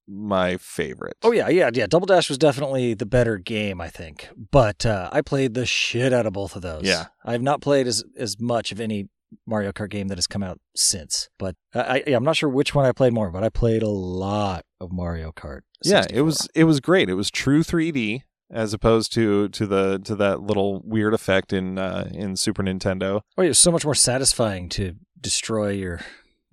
my 0.07 0.55
favorite. 0.57 1.17
Oh 1.21 1.31
yeah, 1.31 1.49
yeah, 1.49 1.69
yeah. 1.73 1.87
Double 1.87 2.05
Dash 2.05 2.29
was 2.29 2.37
definitely 2.37 2.93
the 2.93 3.05
better 3.05 3.37
game, 3.37 3.81
I 3.81 3.89
think. 3.89 4.29
But 4.51 4.85
uh, 4.85 5.09
I 5.11 5.21
played 5.21 5.55
the 5.55 5.65
shit 5.65 6.13
out 6.13 6.25
of 6.25 6.33
both 6.33 6.55
of 6.55 6.61
those. 6.61 6.83
Yeah. 6.83 7.07
I 7.25 7.33
have 7.33 7.41
not 7.41 7.59
played 7.59 7.87
as 7.87 8.03
as 8.17 8.39
much 8.39 8.71
of 8.71 8.79
any 8.79 9.09
Mario 9.45 9.71
Kart 9.71 9.89
game 9.89 10.07
that 10.07 10.17
has 10.17 10.27
come 10.27 10.43
out 10.43 10.59
since. 10.75 11.29
But 11.37 11.55
I, 11.73 12.03
I, 12.07 12.13
I'm 12.13 12.23
not 12.23 12.37
sure 12.37 12.49
which 12.49 12.73
one 12.73 12.85
I 12.85 12.91
played 12.91 13.13
more, 13.13 13.31
but 13.31 13.43
I 13.43 13.49
played 13.49 13.83
a 13.83 13.89
lot 13.89 14.65
of 14.79 14.91
Mario 14.91 15.31
Kart. 15.31 15.61
yeah, 15.83 16.05
it 16.09 16.21
was 16.21 16.47
it 16.55 16.63
was 16.63 16.79
great. 16.79 17.09
It 17.09 17.15
was 17.15 17.29
true 17.29 17.63
3D 17.63 18.21
as 18.51 18.73
opposed 18.73 19.13
to 19.13 19.49
to 19.49 19.65
the 19.67 19.99
to 19.99 20.15
that 20.15 20.41
little 20.41 20.81
weird 20.83 21.13
effect 21.13 21.53
in 21.53 21.77
uh, 21.77 22.09
in 22.13 22.35
Super 22.35 22.63
Nintendo. 22.63 23.21
Oh, 23.37 23.41
yeah, 23.43 23.49
it's 23.51 23.59
so 23.59 23.71
much 23.71 23.85
more 23.85 23.95
satisfying 23.95 24.69
to 24.69 24.95
destroy 25.21 25.69
your 25.69 25.99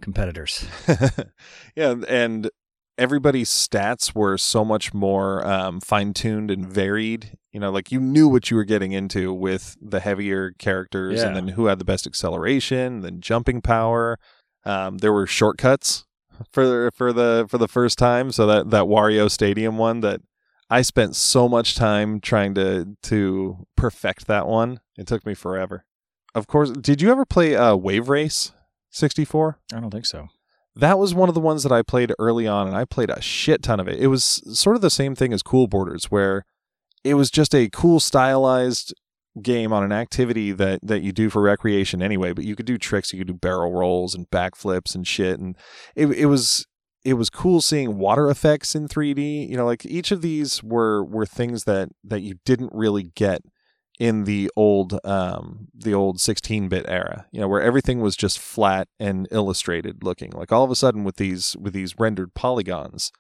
competitors. 0.03 0.67
yeah, 1.77 1.95
and 2.09 2.51
everybody's 2.99 3.51
stats 3.51 4.15
were 4.15 4.39
so 4.39 4.65
much 4.65 4.95
more 4.95 5.47
um, 5.47 5.81
fine 5.81 6.13
tuned 6.15 6.51
and 6.51 6.67
varied. 6.67 7.37
You 7.53 7.61
know, 7.61 7.71
like 7.71 7.91
you 7.91 8.01
knew 8.01 8.29
what 8.29 8.51
you 8.51 8.57
were 8.57 8.65
getting 8.65 8.93
into 8.93 9.33
with 9.33 9.77
the 9.81 10.01
heavier 10.01 10.53
characters, 10.59 11.21
Yeah. 11.21 11.29
and 11.29 11.37
then 11.37 11.49
who 11.49 11.67
had 11.67 11.79
the 11.79 11.85
best 11.85 12.07
acceleration, 12.07 13.01
then 13.01 13.21
jumping 13.21 13.61
power. 13.63 14.19
Um, 14.65 14.99
there 14.99 15.13
were 15.13 15.27
shortcuts 15.27 16.05
for 16.51 16.91
for 16.95 17.13
the 17.13 17.47
for 17.49 17.57
the 17.59 17.69
first 17.69 17.99
time. 17.99 18.31
So 18.33 18.47
that 18.47 18.71
that 18.71 18.85
Wario 18.85 19.31
Stadium 19.31 19.79
one 19.79 20.01
that 20.01 20.21
I 20.69 20.83
spent 20.83 21.15
so 21.15 21.49
much 21.49 21.75
time 21.77 22.21
trying 22.21 22.55
to 22.55 22.97
to 23.05 23.67
perfect 23.77 24.27
that 24.27 24.47
one. 24.47 24.81
It 24.97 25.07
took 25.07 25.25
me 25.25 25.35
forever. 25.35 25.85
Of 26.35 26.47
course, 26.47 26.71
did 26.71 27.01
you 27.01 27.11
ever 27.11 27.25
play 27.25 27.55
uh, 27.55 27.77
Wave 27.77 28.09
Race 28.09 28.53
64? 28.91 29.59
I 29.73 29.81
don't 29.81 29.91
think 29.91 30.07
so. 30.07 30.29
That 30.75 30.99
was 30.99 31.15
one 31.15 31.31
of 31.31 31.35
the 31.35 31.41
ones 31.41 31.63
that 31.63 31.73
I 31.73 31.81
played 31.81 32.13
early 32.19 32.47
on, 32.47 32.67
and 32.67 32.77
I 32.77 32.85
played 32.85 33.09
a 33.09 33.23
shit 33.23 33.63
ton 33.63 33.81
of 33.81 33.89
it. 33.89 33.99
It 33.99 34.09
was 34.09 34.43
sort 34.53 34.77
of 34.77 34.83
the 34.83 34.91
same 34.91 35.15
thing 35.15 35.33
as 35.33 35.43
Cool 35.43 35.69
Borders, 35.69 36.07
where 36.11 36.45
it 37.03 37.15
was 37.15 37.31
just 37.31 37.55
a 37.55 37.71
cool 37.71 38.01
stylized 38.01 38.93
game 39.41 39.73
on 39.73 39.85
an 39.85 39.93
activity 39.93 40.53
that 40.53 40.81
that 40.83 41.03
you 41.03 41.13
do 41.13 41.31
for 41.31 41.41
recreation 41.41 42.03
anyway. 42.03 42.33
But 42.33 42.45
you 42.45 42.57
could 42.57 42.67
do 42.67 42.77
tricks, 42.77 43.13
you 43.13 43.21
could 43.21 43.29
do 43.29 43.35
barrel 43.35 43.73
rolls 43.73 44.15
and 44.15 44.29
backflips 44.31 44.95
and 44.95 45.07
shit, 45.07 45.39
and 45.39 45.57
it 45.95 46.09
it 46.09 46.27
was 46.27 46.67
it 47.07 47.15
was 47.15 47.31
cool 47.31 47.61
seeing 47.63 47.99
water 47.99 48.29
effects 48.29 48.75
in 48.75 48.89
3D. 48.89 49.49
You 49.49 49.57
know, 49.57 49.65
like 49.65 49.87
each 49.87 50.11
of 50.11 50.23
these 50.23 50.61
were 50.63 51.05
were 51.05 51.25
things 51.25 51.63
that 51.65 51.91
that 52.03 52.21
you 52.23 52.41
didn't 52.45 52.73
really 52.75 53.05
get 53.15 53.43
in 53.99 54.25
the 54.25 54.51
old 54.57 54.99
um 55.05 55.69
the 55.73 55.95
old 55.95 56.19
16-bit 56.19 56.85
era 56.87 57.25
you 57.33 57.41
know 57.41 57.49
where 57.49 57.63
everything 57.63 58.03
was 58.03 58.15
just 58.15 58.39
flat 58.39 58.89
and 58.99 59.29
illustrated 59.31 60.03
looking. 60.03 60.33
Like 60.33 60.51
all 60.51 60.65
of 60.65 60.71
a 60.71 60.77
sudden 60.77 61.05
with 61.05 61.17
these 61.17 61.57
with 61.59 61.73
these 61.73 61.99
rendered 61.99 62.35
polygons 62.35 63.13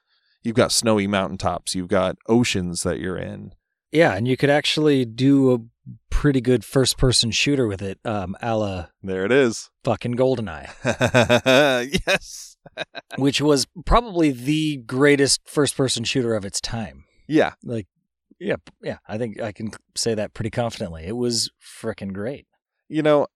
you've 0.42 0.56
got 0.56 0.72
snowy 0.72 1.06
mountaintops 1.06 1.74
you've 1.74 1.88
got 1.88 2.16
oceans 2.28 2.82
that 2.82 2.98
you're 2.98 3.16
in. 3.16 3.52
Yeah, 3.92 4.14
and 4.14 4.26
you 4.26 4.36
could 4.36 4.50
actually 4.50 5.04
do 5.04 5.54
a 5.54 5.58
pretty 6.10 6.40
good 6.40 6.64
first 6.64 6.98
person 6.98 7.30
shooter 7.30 7.68
with 7.68 7.80
it, 7.80 8.00
um, 8.04 8.36
a 8.42 8.56
la 8.56 8.86
there 9.02 9.24
it 9.24 9.32
is. 9.32 9.70
fucking 9.84 10.16
GoldenEye, 10.16 10.68
yes 12.06 12.45
which 13.16 13.40
was 13.40 13.66
probably 13.84 14.30
the 14.30 14.78
greatest 14.78 15.40
first 15.48 15.76
person 15.76 16.04
shooter 16.04 16.34
of 16.34 16.44
its 16.44 16.60
time. 16.60 17.04
yeah 17.28 17.52
Like, 17.62 17.86
yeah, 18.38 18.56
yeah, 18.82 18.98
I 19.08 19.16
think 19.18 19.40
I 19.40 19.52
can 19.52 19.70
say 19.94 20.14
that 20.14 20.34
pretty 20.34 20.50
confidently. 20.50 21.04
It 21.06 21.16
was 21.16 21.50
freaking 21.60 22.12
great. 22.12 22.46
you 22.88 23.02
know 23.02 23.26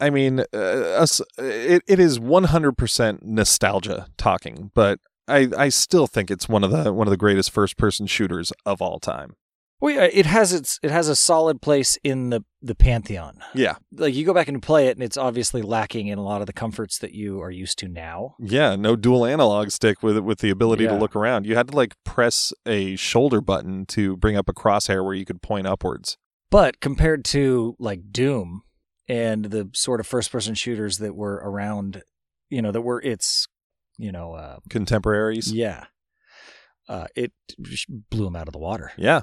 i 0.00 0.10
mean 0.10 0.40
uh, 0.54 1.02
us, 1.02 1.20
it, 1.38 1.82
it 1.88 1.98
is 1.98 2.18
100% 2.20 3.18
nostalgia 3.22 4.06
talking 4.16 4.70
but 4.74 5.00
I, 5.26 5.48
I 5.56 5.68
still 5.68 6.06
think 6.06 6.30
it's 6.30 6.48
one 6.48 6.64
of 6.64 6.70
the 6.70 6.92
one 6.92 7.06
of 7.06 7.10
the 7.10 7.16
greatest 7.16 7.50
first 7.50 7.76
person 7.76 8.06
shooters 8.06 8.50
of 8.64 8.80
all 8.80 8.98
time. 8.98 9.34
Well, 9.80 9.94
yeah, 9.94 10.08
it 10.12 10.26
has 10.26 10.52
its 10.52 10.80
it 10.82 10.90
has 10.90 11.08
a 11.08 11.14
solid 11.14 11.62
place 11.62 11.96
in 12.02 12.30
the 12.30 12.44
the 12.60 12.74
pantheon. 12.74 13.38
Yeah. 13.54 13.76
Like 13.92 14.14
you 14.14 14.24
go 14.26 14.34
back 14.34 14.48
and 14.48 14.60
play 14.60 14.88
it, 14.88 14.96
and 14.96 15.04
it's 15.04 15.16
obviously 15.16 15.62
lacking 15.62 16.08
in 16.08 16.18
a 16.18 16.22
lot 16.22 16.40
of 16.40 16.46
the 16.48 16.52
comforts 16.52 16.98
that 16.98 17.12
you 17.12 17.40
are 17.40 17.50
used 17.50 17.78
to 17.78 17.88
now. 17.88 18.34
Yeah, 18.40 18.74
no 18.74 18.96
dual 18.96 19.24
analog 19.24 19.70
stick 19.70 20.02
with 20.02 20.18
with 20.18 20.40
the 20.40 20.50
ability 20.50 20.86
to 20.86 20.96
look 20.96 21.14
around. 21.14 21.46
You 21.46 21.54
had 21.54 21.68
to 21.68 21.76
like 21.76 21.94
press 22.04 22.52
a 22.66 22.96
shoulder 22.96 23.40
button 23.40 23.86
to 23.86 24.16
bring 24.16 24.36
up 24.36 24.48
a 24.48 24.52
crosshair 24.52 25.04
where 25.04 25.14
you 25.14 25.24
could 25.24 25.42
point 25.42 25.66
upwards. 25.66 26.16
But 26.50 26.80
compared 26.80 27.24
to 27.26 27.76
like 27.78 28.10
Doom 28.10 28.62
and 29.06 29.44
the 29.46 29.70
sort 29.74 30.00
of 30.00 30.06
first 30.06 30.32
person 30.32 30.54
shooters 30.54 30.98
that 30.98 31.14
were 31.14 31.40
around, 31.44 32.02
you 32.50 32.62
know, 32.62 32.72
that 32.72 32.80
were 32.80 33.00
its, 33.02 33.46
you 33.96 34.10
know, 34.10 34.32
uh, 34.32 34.56
Contemporaries. 34.68 35.52
yeah, 35.52 35.84
uh, 36.88 37.06
it 37.14 37.32
just 37.62 37.86
blew 38.10 38.24
them 38.24 38.34
out 38.36 38.48
of 38.48 38.52
the 38.52 38.58
water. 38.58 38.92
Yeah. 38.96 39.20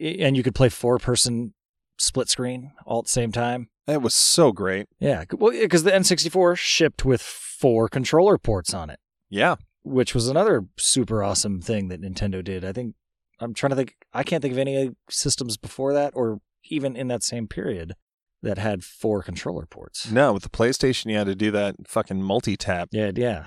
And 0.00 0.36
you 0.36 0.42
could 0.42 0.54
play 0.54 0.68
four 0.68 0.98
person 0.98 1.54
split 1.98 2.28
screen 2.28 2.72
all 2.86 2.98
at 3.00 3.04
the 3.04 3.10
same 3.10 3.32
time. 3.32 3.68
It 3.86 4.02
was 4.02 4.14
so 4.14 4.52
great. 4.52 4.86
Yeah, 5.00 5.24
well, 5.32 5.52
because 5.52 5.82
the 5.84 5.90
N64 5.90 6.56
shipped 6.56 7.04
with 7.04 7.20
four 7.22 7.88
controller 7.88 8.38
ports 8.38 8.72
on 8.74 8.90
it, 8.90 8.98
Yeah. 9.30 9.56
which 9.82 10.14
was 10.14 10.28
another 10.28 10.66
super 10.78 11.22
awesome 11.22 11.60
thing 11.60 11.88
that 11.88 12.00
Nintendo 12.00 12.42
did. 12.42 12.64
I 12.64 12.72
think 12.72 12.94
I'm 13.40 13.54
trying 13.54 13.70
to 13.70 13.76
think. 13.76 13.96
I 14.12 14.22
can't 14.22 14.40
think 14.40 14.52
of 14.52 14.58
any 14.58 14.90
systems 15.10 15.56
before 15.56 15.92
that, 15.94 16.12
or 16.14 16.40
even 16.70 16.94
in 16.96 17.08
that 17.08 17.24
same 17.24 17.48
period, 17.48 17.94
that 18.40 18.58
had 18.58 18.84
four 18.84 19.22
controller 19.22 19.66
ports. 19.66 20.10
No, 20.10 20.32
with 20.32 20.44
the 20.44 20.48
PlayStation 20.48 21.10
you 21.10 21.16
had 21.18 21.26
to 21.26 21.34
do 21.34 21.50
that 21.50 21.74
fucking 21.88 22.22
multi 22.22 22.56
tap 22.56 22.88
Yeah, 22.92 23.10
yeah, 23.14 23.46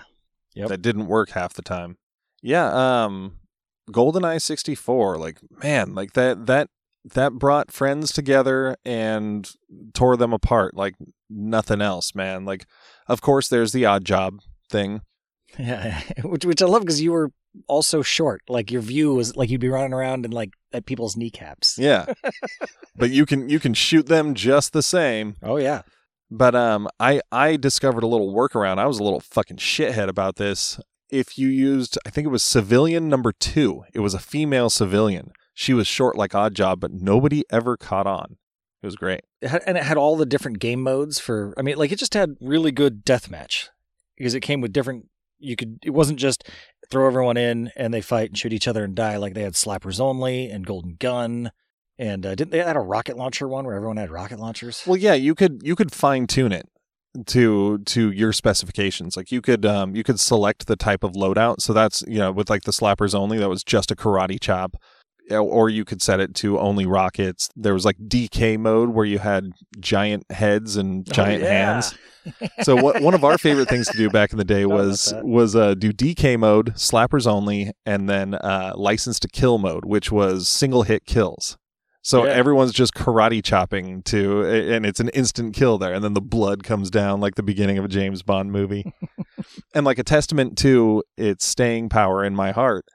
Yep. 0.53 0.67
that 0.69 0.81
didn't 0.81 1.07
work 1.07 1.29
half 1.31 1.53
the 1.53 1.61
time. 1.61 1.97
Yeah, 2.41 3.03
um 3.03 3.39
GoldenEye 3.91 4.41
64, 4.41 5.17
like 5.17 5.39
man, 5.63 5.93
like 5.95 6.13
that 6.13 6.45
that 6.47 6.69
that 7.13 7.33
brought 7.33 7.71
friends 7.71 8.11
together 8.11 8.75
and 8.83 9.51
tore 9.93 10.17
them 10.17 10.33
apart 10.33 10.75
like 10.75 10.95
nothing 11.29 11.81
else, 11.81 12.15
man. 12.15 12.45
Like 12.45 12.65
of 13.07 13.21
course 13.21 13.47
there's 13.47 13.71
the 13.71 13.83
Oddjob 13.83 14.39
thing. 14.69 15.01
yeah. 15.59 16.01
which 16.23 16.45
which 16.45 16.61
I 16.61 16.65
love 16.65 16.81
because 16.81 17.01
you 17.01 17.11
were 17.11 17.31
also 17.67 18.01
short. 18.01 18.41
Like 18.49 18.71
your 18.71 18.81
view 18.81 19.13
was 19.13 19.35
like 19.35 19.49
you'd 19.49 19.61
be 19.61 19.69
running 19.69 19.93
around 19.93 20.25
and 20.25 20.33
like 20.33 20.51
at 20.73 20.85
people's 20.85 21.15
kneecaps. 21.15 21.77
Yeah. 21.77 22.05
but 22.95 23.11
you 23.11 23.25
can 23.25 23.49
you 23.49 23.59
can 23.59 23.73
shoot 23.73 24.07
them 24.07 24.33
just 24.33 24.73
the 24.73 24.83
same. 24.83 25.35
Oh 25.43 25.57
yeah. 25.57 25.83
But 26.31 26.55
um 26.55 26.87
I 26.99 27.21
I 27.31 27.55
discovered 27.55 28.03
a 28.03 28.07
little 28.07 28.33
workaround. 28.33 28.79
I 28.79 28.87
was 28.87 28.99
a 28.99 29.03
little 29.03 29.19
fucking 29.19 29.57
shithead 29.57 30.07
about 30.07 30.37
this. 30.37 30.79
If 31.09 31.37
you 31.37 31.47
used 31.47 31.97
I 32.05 32.09
think 32.09 32.25
it 32.25 32.31
was 32.31 32.43
civilian 32.43 33.09
number 33.09 33.31
2. 33.31 33.83
It 33.93 33.99
was 33.99 34.13
a 34.13 34.19
female 34.19 34.69
civilian. 34.69 35.31
She 35.53 35.73
was 35.73 35.87
short 35.87 36.17
like 36.17 36.31
Oddjob, 36.31 36.79
but 36.79 36.91
nobody 36.91 37.43
ever 37.49 37.77
caught 37.77 38.07
on. 38.07 38.37
It 38.81 38.85
was 38.85 38.95
great. 38.95 39.21
It 39.41 39.47
had, 39.47 39.63
and 39.65 39.77
it 39.77 39.83
had 39.83 39.97
all 39.97 40.15
the 40.15 40.25
different 40.25 40.59
game 40.59 40.81
modes 40.81 41.17
for. 41.17 41.53
I 41.57 41.61
mean, 41.61 41.77
like 41.77 41.91
it 41.91 41.99
just 41.99 42.13
had 42.13 42.35
really 42.41 42.71
good 42.71 43.05
deathmatch 43.05 43.69
because 44.17 44.35
it 44.35 44.41
came 44.41 44.61
with 44.61 44.73
different. 44.73 45.09
You 45.39 45.55
could. 45.55 45.79
It 45.83 45.91
wasn't 45.91 46.19
just 46.19 46.47
throw 46.91 47.07
everyone 47.07 47.37
in 47.37 47.71
and 47.75 47.93
they 47.93 48.01
fight 48.01 48.29
and 48.29 48.37
shoot 48.37 48.53
each 48.53 48.67
other 48.67 48.83
and 48.83 48.93
die. 48.93 49.17
Like 49.17 49.33
they 49.33 49.41
had 49.41 49.53
slappers 49.53 49.99
only 49.99 50.49
and 50.49 50.65
golden 50.65 50.97
gun, 50.99 51.51
and 51.97 52.25
uh, 52.25 52.35
didn't 52.35 52.51
they 52.51 52.59
had 52.59 52.75
a 52.75 52.81
rocket 52.81 53.17
launcher 53.17 53.47
one 53.47 53.65
where 53.65 53.75
everyone 53.75 53.97
had 53.97 54.11
rocket 54.11 54.39
launchers? 54.39 54.83
Well, 54.85 54.97
yeah, 54.97 55.13
you 55.13 55.33
could 55.33 55.61
you 55.63 55.75
could 55.75 55.91
fine 55.91 56.27
tune 56.27 56.51
it 56.51 56.69
to 57.27 57.79
to 57.79 58.11
your 58.11 58.33
specifications. 58.33 59.15
Like 59.17 59.31
you 59.31 59.41
could 59.41 59.65
um 59.65 59.95
you 59.95 60.03
could 60.03 60.19
select 60.19 60.67
the 60.67 60.75
type 60.75 61.03
of 61.03 61.13
loadout. 61.13 61.61
So 61.61 61.73
that's 61.73 62.03
you 62.07 62.17
know 62.19 62.31
with 62.31 62.49
like 62.49 62.63
the 62.63 62.71
slappers 62.71 63.15
only 63.15 63.37
that 63.37 63.49
was 63.49 63.63
just 63.63 63.91
a 63.91 63.95
karate 63.95 64.39
chop. 64.39 64.75
Or 65.31 65.69
you 65.69 65.85
could 65.85 66.03
set 66.03 66.19
it 66.19 66.35
to 66.35 66.59
only 66.59 66.85
rockets. 66.85 67.49
There 67.55 67.73
was 67.73 67.83
like 67.83 67.97
DK 67.97 68.59
mode 68.59 68.89
where 68.89 69.05
you 69.05 69.17
had 69.17 69.53
giant 69.79 70.23
heads 70.31 70.77
and 70.77 71.03
giant 71.11 71.41
Oh, 71.41 71.45
yeah. 71.47 71.73
hands. 71.73 71.97
So 72.63 72.75
what, 72.75 73.03
one 73.03 73.13
of 73.13 73.23
our 73.23 73.37
favorite 73.37 73.69
things 73.69 73.85
to 73.87 73.95
do 73.97 74.09
back 74.09 74.31
in 74.31 74.39
the 74.39 74.43
day 74.43 74.65
was 74.65 75.13
was 75.21 75.55
uh, 75.55 75.75
do 75.75 75.93
DK 75.93 76.39
mode, 76.39 76.73
slappers 76.73 77.27
only, 77.27 77.71
and 77.85 78.09
then 78.09 78.33
uh, 78.33 78.73
license 78.75 79.19
to 79.19 79.27
kill 79.27 79.59
mode, 79.59 79.85
which 79.85 80.11
was 80.11 80.47
single 80.47 80.81
hit 80.81 81.05
kills. 81.05 81.55
So 82.07 82.23
Yeah. 82.23 82.33
everyone's 82.33 82.71
just 82.71 82.93
karate 82.93 83.43
chopping 83.43 84.03
to, 84.03 84.43
and 84.43 84.85
it's 84.85 84.99
an 84.99 85.09
instant 85.09 85.55
kill 85.55 85.79
there, 85.79 85.91
and 85.91 86.03
then 86.03 86.13
the 86.13 86.21
blood 86.21 86.63
comes 86.63 86.91
down 86.91 87.19
like 87.19 87.33
the 87.33 87.41
beginning 87.41 87.79
of 87.79 87.85
a 87.85 87.87
James 87.87 88.21
Bond 88.21 88.51
movie. 88.51 88.93
and 89.73 89.87
like 89.87 89.97
a 89.97 90.03
testament 90.03 90.55
to 90.59 91.01
its 91.17 91.45
staying 91.47 91.89
power 91.89 92.23
in 92.23 92.35
my 92.35 92.51
heart 92.51 92.85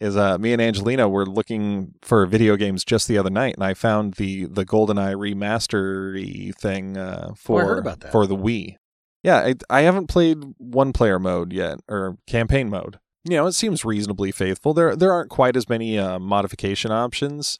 is 0.00 0.18
uh, 0.18 0.36
me 0.36 0.52
and 0.52 0.60
Angelina 0.60 1.08
were 1.08 1.24
looking 1.24 1.94
for 2.02 2.26
video 2.26 2.56
games 2.56 2.84
just 2.84 3.08
the 3.08 3.16
other 3.16 3.30
night, 3.30 3.54
and 3.54 3.64
I 3.64 3.72
found 3.72 4.14
the 4.14 4.44
the 4.44 4.66
GoldenEye 4.66 5.16
remastery 5.16 6.54
thing 6.56 6.98
uh, 6.98 7.30
for 7.36 7.76
Oh, 7.76 7.78
about 7.78 8.00
that. 8.00 8.12
for 8.12 8.26
the 8.26 8.36
Wii. 8.36 8.76
Yeah, 9.22 9.38
I, 9.38 9.54
I 9.70 9.80
haven't 9.80 10.08
played 10.08 10.38
one 10.58 10.92
player 10.92 11.18
mode 11.18 11.54
yet 11.54 11.80
or 11.88 12.18
campaign 12.26 12.68
mode. 12.68 12.98
You 13.24 13.36
know, 13.38 13.46
it 13.46 13.52
seems 13.52 13.84
reasonably 13.84 14.30
faithful. 14.30 14.74
There 14.74 14.94
there 14.94 15.12
aren't 15.12 15.30
quite 15.30 15.56
as 15.56 15.68
many 15.68 15.98
uh, 15.98 16.18
modification 16.18 16.92
options, 16.92 17.58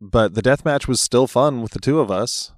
but 0.00 0.34
the 0.34 0.42
deathmatch 0.42 0.86
was 0.88 1.00
still 1.00 1.26
fun 1.26 1.62
with 1.62 1.72
the 1.72 1.78
two 1.80 2.00
of 2.00 2.10
us. 2.10 2.52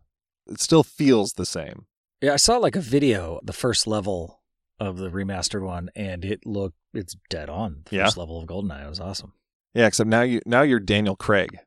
It 0.47 0.61
still 0.61 0.83
feels 0.83 1.35
the 1.35 1.47
same. 1.47 1.87
Yeah, 2.21 2.33
I 2.33 2.37
saw 2.37 2.57
like 2.59 2.75
a 2.77 2.81
video, 2.81 3.39
the 3.45 3.53
first 3.53 3.87
level 3.87 4.41
of 4.81 4.97
the 4.99 5.09
remastered 5.11 5.63
one, 5.65 5.91
and 5.95 6.25
it 6.25 6.45
looked 6.47 6.77
it's 6.95 7.17
dead 7.29 7.49
on. 7.51 7.83
The 7.91 7.97
Yeah. 7.97 8.05
first 8.07 8.17
level 8.17 8.41
of 8.41 8.49
Goldeneye 8.49 8.85
it 8.87 8.89
was 8.89 9.01
awesome. 9.01 9.33
Yeah, 9.75 9.87
except 9.87 10.09
now 10.09 10.23
you 10.23 10.41
now 10.47 10.63
you're 10.63 10.81
Daniel 10.81 11.17
Craig 11.17 11.59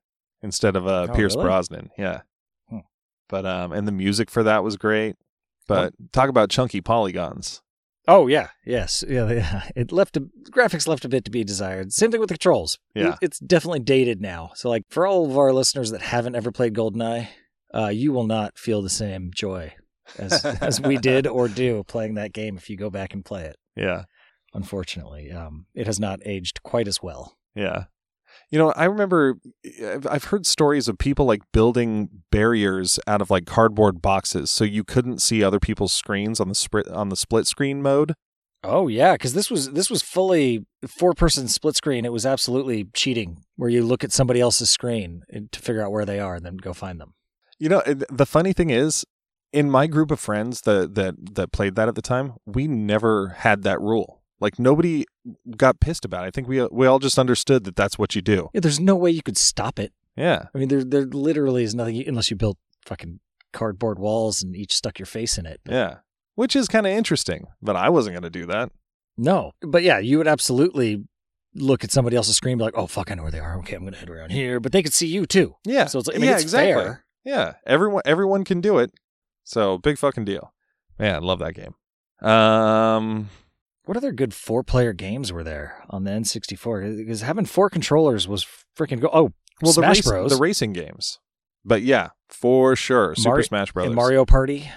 instead 0.41 0.75
of 0.75 0.87
uh, 0.87 1.07
Oh, 1.09 1.13
Pierce 1.13 1.35
really? 1.35 1.45
Brosnan. 1.45 1.91
Yeah. 1.97 2.21
Hmm. 2.69 2.79
But 3.29 3.45
um 3.45 3.71
and 3.71 3.87
the 3.87 3.91
music 3.91 4.29
for 4.31 4.43
that 4.43 4.63
was 4.63 4.77
great. 4.77 5.15
But 5.67 5.93
talk 6.11 6.27
about 6.29 6.49
chunky 6.49 6.81
polygons. 6.81 7.61
Oh 8.07 8.27
yeah, 8.27 8.49
yes, 8.65 9.03
yeah. 9.07 9.31
yeah. 9.31 9.63
It 9.75 9.91
left 9.91 10.17
a, 10.17 10.21
graphics 10.51 10.87
left 10.87 11.05
a 11.05 11.09
bit 11.09 11.23
to 11.25 11.31
be 11.31 11.43
desired. 11.43 11.93
Same 11.93 12.11
thing 12.11 12.19
with 12.19 12.29
the 12.29 12.35
controls. 12.35 12.79
Yeah. 12.95 13.09
It- 13.13 13.17
it's 13.21 13.39
definitely 13.39 13.79
dated 13.81 14.21
now. 14.21 14.51
So 14.55 14.69
like 14.69 14.83
for 14.89 15.05
all 15.07 15.25
of 15.29 15.37
our 15.37 15.53
listeners 15.53 15.91
that 15.91 16.01
haven't 16.01 16.35
ever 16.35 16.51
played 16.51 16.73
GoldenEye, 16.73 17.27
uh, 17.73 17.87
you 17.87 18.11
will 18.11 18.25
not 18.27 18.57
feel 18.57 18.81
the 18.81 18.89
same 18.89 19.31
joy 19.35 19.73
as 20.17 20.43
as 20.61 20.81
we 20.81 20.97
did 20.97 21.27
or 21.27 21.47
do 21.47 21.83
playing 21.87 22.15
that 22.15 22.33
game 22.33 22.57
if 22.57 22.69
you 22.69 22.75
go 22.77 22.89
back 22.89 23.13
and 23.13 23.23
play 23.23 23.43
it. 23.45 23.55
Yeah. 23.75 24.03
Unfortunately, 24.53 25.31
um, 25.31 25.65
it 25.73 25.87
has 25.87 25.99
not 25.99 26.19
aged 26.25 26.61
quite 26.63 26.87
as 26.87 27.01
well. 27.01 27.37
Yeah. 27.55 27.85
You 28.51 28.59
know, 28.59 28.71
I 28.75 28.83
remember 28.85 29.35
eh, 29.65 29.93
I've- 29.93 30.07
I've 30.09 30.25
heard 30.25 30.45
stories 30.45 30.87
of 30.89 30.97
people 30.97 31.25
like 31.25 31.41
building 31.53 32.09
barriers 32.31 32.99
out 33.07 33.21
of 33.21 33.29
like 33.29 33.45
cardboard 33.45 34.01
boxes 34.01 34.51
so 34.51 34.63
you 34.65 34.83
couldn't 34.83 35.21
see 35.21 35.41
other 35.43 35.59
people's 35.59 35.93
screens 35.93 36.39
on 36.39 36.49
the 36.49 36.55
split 36.55 36.87
on 36.89 37.09
the 37.09 37.15
split 37.15 37.47
screen 37.47 37.81
mode. 37.81 38.13
Oh 38.63 38.87
yeah, 38.87 39.13
because 39.13 39.33
this 39.33 39.49
was 39.49 39.71
this 39.71 39.89
was 39.89 40.01
fully 40.03 40.65
four 40.85 41.13
person 41.13 41.47
split 41.47 41.75
screen. 41.75 42.05
It 42.05 42.11
was 42.11 42.25
absolutely 42.25 42.85
cheating, 42.93 43.37
where 43.55 43.69
you 43.69 43.83
look 43.83 44.03
at 44.03 44.11
somebody 44.11 44.39
else's 44.39 44.69
screen 44.69 45.23
eh, 45.33 45.39
to 45.51 45.59
figure 45.59 45.81
out 45.81 45.91
where 45.91 46.05
they 46.05 46.19
are 46.19 46.35
and 46.35 46.45
then 46.45 46.57
go 46.57 46.73
find 46.73 46.99
them. 46.99 47.13
You 47.57 47.69
know, 47.69 47.79
eh, 47.79 47.95
the 48.11 48.25
funny 48.25 48.53
thing 48.53 48.69
is 48.69 49.05
in 49.53 49.71
my 49.71 49.87
group 49.87 50.11
of 50.11 50.19
friends 50.19 50.61
that 50.61 50.93
that 50.95 51.15
that 51.35 51.51
played 51.51 51.75
that 51.75 51.87
at 51.87 51.95
the 51.95 52.01
time, 52.03 52.33
we 52.45 52.67
never 52.67 53.29
had 53.29 53.63
that 53.63 53.79
rule. 53.81 54.20
Like 54.41 54.59
nobody 54.59 55.05
got 55.55 55.79
pissed 55.79 56.03
about 56.03 56.25
it. 56.25 56.27
I 56.27 56.31
think 56.31 56.47
we 56.47 56.65
we 56.71 56.87
all 56.87 56.99
just 56.99 57.17
understood 57.19 57.63
that 57.63 57.75
that's 57.75 57.97
what 57.97 58.15
you 58.15 58.21
do. 58.21 58.49
Yeah, 58.53 58.59
there's 58.61 58.79
no 58.79 58.95
way 58.95 59.11
you 59.11 59.21
could 59.21 59.37
stop 59.37 59.79
it. 59.79 59.93
Yeah. 60.17 60.45
I 60.53 60.57
mean, 60.57 60.67
there 60.67 60.83
there 60.83 61.05
literally 61.05 61.63
is 61.63 61.75
nothing 61.75 62.03
unless 62.07 62.29
you 62.29 62.35
built 62.35 62.57
fucking 62.85 63.19
cardboard 63.53 63.99
walls 63.99 64.41
and 64.41 64.55
each 64.55 64.73
stuck 64.73 64.97
your 64.99 65.05
face 65.05 65.37
in 65.37 65.45
it. 65.45 65.61
But 65.63 65.73
Yeah. 65.73 65.95
Which 66.35 66.55
is 66.55 66.67
kind 66.67 66.87
of 66.87 66.93
interesting, 66.93 67.47
but 67.61 67.75
I 67.75 67.89
wasn't 67.89 68.13
going 68.15 68.23
to 68.23 68.29
do 68.29 68.45
that. 68.47 68.71
No, 69.17 69.51
but 69.61 69.83
yeah, 69.83 69.99
you 69.99 70.17
would 70.17 70.27
absolutely 70.27 71.03
look 71.53 71.83
at 71.83 71.91
somebody 71.91 72.15
else's 72.15 72.37
screen, 72.37 72.53
and 72.53 72.59
be 72.59 72.63
like, 72.63 72.77
"Oh 72.77 72.87
fuck, 72.87 73.11
I 73.11 73.15
know 73.15 73.23
where 73.23 73.31
they 73.31 73.39
are. 73.39 73.57
Okay, 73.59 73.75
I'm 73.75 73.83
gonna 73.83 73.97
head 73.97 74.09
around 74.09 74.31
here." 74.31 74.59
But 74.59 74.71
they 74.71 74.81
could 74.81 74.93
see 74.93 75.07
you 75.07 75.25
too. 75.25 75.55
Yeah. 75.65 75.85
So 75.85 75.99
it's 75.99 76.07
like, 76.07 76.15
I 76.15 76.19
mean, 76.19 76.29
yeah, 76.29 76.35
it's 76.35 76.43
exactly. 76.43 76.73
fair. 76.73 77.05
Yeah, 77.23 77.53
everyone 77.67 78.01
everyone 78.05 78.43
can 78.45 78.61
do 78.61 78.79
it. 78.79 78.91
So 79.43 79.77
big 79.77 79.97
fucking 79.97 80.25
deal. 80.25 80.53
Man, 80.97 81.15
I 81.15 81.17
love 81.19 81.39
that 81.39 81.53
game. 81.53 81.75
Um, 82.27 83.29
What 83.85 83.97
other 83.97 84.11
good 84.11 84.33
four 84.33 84.63
player 84.63 84.93
games 84.93 85.33
were 85.33 85.43
there 85.43 85.83
on 85.89 86.03
the 86.03 86.11
N64? 86.11 86.97
Because 86.97 87.21
having 87.21 87.45
four 87.45 87.69
controllers 87.69 88.27
was 88.27 88.45
freaking 88.77 88.99
go. 88.99 89.09
Oh, 89.11 89.33
well, 89.61 89.73
the 89.73 89.81
Smash 89.81 89.97
race- 89.97 90.07
Bros. 90.07 90.31
the 90.31 90.37
racing 90.37 90.73
games. 90.73 91.19
But 91.65 91.81
yeah, 91.81 92.09
for 92.29 92.75
sure, 92.75 93.15
Super 93.15 93.29
Mario- 93.29 93.43
Smash 93.43 93.71
and 93.75 93.95
Mario 93.95 94.25
Party 94.25 94.71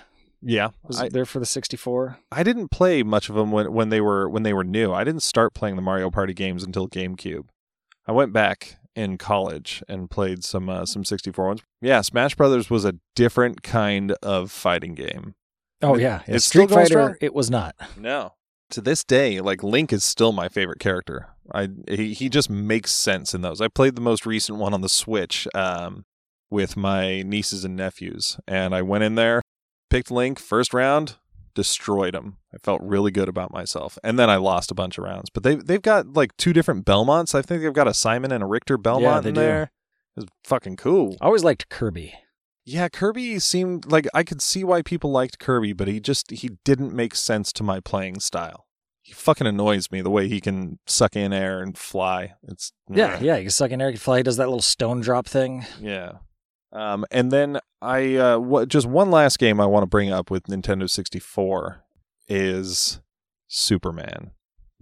yeah, 0.47 0.71
was 0.83 1.01
I, 1.01 1.09
there 1.09 1.25
for 1.25 1.39
the 1.39 1.47
64. 1.47 2.19
I 2.31 2.43
didn't 2.43 2.69
play 2.69 3.03
much 3.03 3.31
of 3.31 3.35
them 3.35 3.51
when 3.51 3.73
when 3.73 3.89
they 3.89 4.01
were 4.01 4.29
when 4.29 4.43
they 4.43 4.53
were 4.53 4.65
new. 4.65 4.93
I 4.93 5.03
didn't 5.03 5.23
start 5.23 5.55
playing 5.55 5.77
the 5.77 5.83
Mario 5.83 6.11
Party 6.11 6.35
games 6.35 6.63
until 6.63 6.87
GameCube. 6.87 7.47
I 8.07 8.13
went 8.13 8.33
back 8.35 8.77
in 8.95 9.17
college 9.17 9.83
and 9.89 10.11
played 10.11 10.45
some 10.45 10.69
uh, 10.69 10.85
some 10.85 11.05
64 11.05 11.47
ones. 11.47 11.63
Yeah, 11.81 12.03
Smash 12.03 12.35
Brothers 12.35 12.69
was 12.69 12.85
a 12.85 12.97
different 13.15 13.63
kind 13.63 14.13
of 14.23 14.51
fighting 14.51 14.95
game. 14.95 15.35
Oh 15.83 15.97
yeah, 15.97 16.21
yeah 16.29 16.35
it's 16.37 16.45
Street 16.45 16.69
Fighter. 16.69 16.87
strong? 16.87 17.17
It 17.23 17.35
was 17.35 17.51
not. 17.51 17.75
No. 17.97 18.35
To 18.71 18.81
this 18.81 19.05
day, 19.05 19.41
like 19.41 19.63
Link 19.63 19.93
is 19.93 20.05
still 20.05 20.33
my 20.33 20.49
favorite 20.49 20.81
character. 20.81 21.29
I 21.53 21.69
he, 21.89 22.15
he 22.15 22.29
just 22.29 22.49
makes 22.51 22.93
sense 22.93 23.35
in 23.35 23.43
those. 23.43 23.61
I 23.61 23.69
played 23.69 23.95
the 23.95 24.01
most 24.01 24.27
recent 24.27 24.59
one 24.59 24.75
on 24.75 24.81
the 24.81 24.89
Switch 24.89 25.47
um, 25.55 26.05
with 26.51 26.77
my 26.77 27.23
nieces 27.23 27.65
and 27.65 27.77
nephews, 27.77 28.39
and 28.49 28.75
I 28.75 28.83
went 28.83 29.05
in 29.05 29.15
there, 29.15 29.43
picked 29.91 30.11
Link 30.11 30.39
first 30.39 30.73
round, 30.73 31.17
destroyed 31.55 32.15
him. 32.15 32.39
I 32.53 32.59
felt 32.59 32.81
really 32.83 33.11
good 33.11 33.29
about 33.29 33.53
myself, 33.53 33.99
and 34.03 34.19
then 34.19 34.31
I 34.31 34.37
lost 34.37 34.71
a 34.71 34.75
bunch 34.75 34.99
of 34.99 35.05
rounds. 35.05 35.31
But 35.33 35.43
they 35.43 35.57
they've 35.57 35.83
got 35.83 36.15
like 36.15 36.37
two 36.37 36.53
different 36.53 36.85
Belmonts. 36.85 37.35
I 37.35 37.43
think 37.43 37.63
they've 37.63 37.73
got 37.73 37.89
a 37.89 37.95
Simon 37.95 38.33
and 38.33 38.43
a 38.43 38.47
Richter 38.47 38.79
Belmont 38.79 39.23
they 39.25 39.29
in 39.31 39.35
do. 39.35 39.41
there. 39.41 39.71
It's 40.17 40.27
fucking 40.45 40.77
cool. 40.77 41.17
I 41.21 41.27
always 41.27 41.45
liked 41.45 41.69
Kirby. 41.69 42.15
Yeah, 42.65 42.89
Kirby 42.89 43.39
seemed 43.41 43.91
like 43.91 44.07
I 44.15 44.23
could 44.23 44.41
see 44.41 44.65
why 44.65 44.83
people 44.83 45.11
liked 45.11 45.39
Kirby, 45.39 45.75
but 45.75 45.89
he 45.89 46.01
just 46.01 46.31
he 46.31 46.51
didn't 46.65 46.95
make 46.95 47.15
sense 47.15 47.53
to 47.55 47.63
my 47.63 47.81
playing 47.81 48.21
style. 48.21 48.67
He 49.03 49.13
fucking 49.13 49.47
annoys 49.47 49.91
me 49.91 50.01
the 50.01 50.11
way 50.11 50.29
he 50.29 50.41
can 50.41 50.79
suck 50.87 51.15
in 51.15 51.33
air 51.35 51.61
and 51.61 51.77
fly. 51.77 52.35
It's 52.49 52.73
Yeah, 52.89 53.19
yeah. 53.21 53.37
He 53.37 53.43
can 53.43 53.51
suck 53.51 53.71
in 53.71 53.83
air, 53.83 53.89
you 53.89 53.95
can 53.95 54.01
fly. 54.01 54.19
He 54.19 54.23
does 54.23 54.39
that 54.39 54.47
little 54.47 54.63
stone 54.63 55.01
drop 55.01 55.27
thing. 55.27 55.67
yeah. 55.81 56.13
Um, 56.73 57.05
and 57.13 57.31
then 57.31 57.61
I 57.81 58.17
uh, 58.17 58.39
what, 58.39 58.69
just 58.69 58.87
one 58.87 59.11
last 59.11 59.39
game 59.39 59.61
I 59.61 59.67
want 59.67 59.85
to 59.85 59.89
bring 59.89 60.11
up 60.11 60.29
with 60.31 60.45
Nintendo 60.45 60.91
64 60.91 61.85
is 62.27 63.01
Superman. 63.47 64.33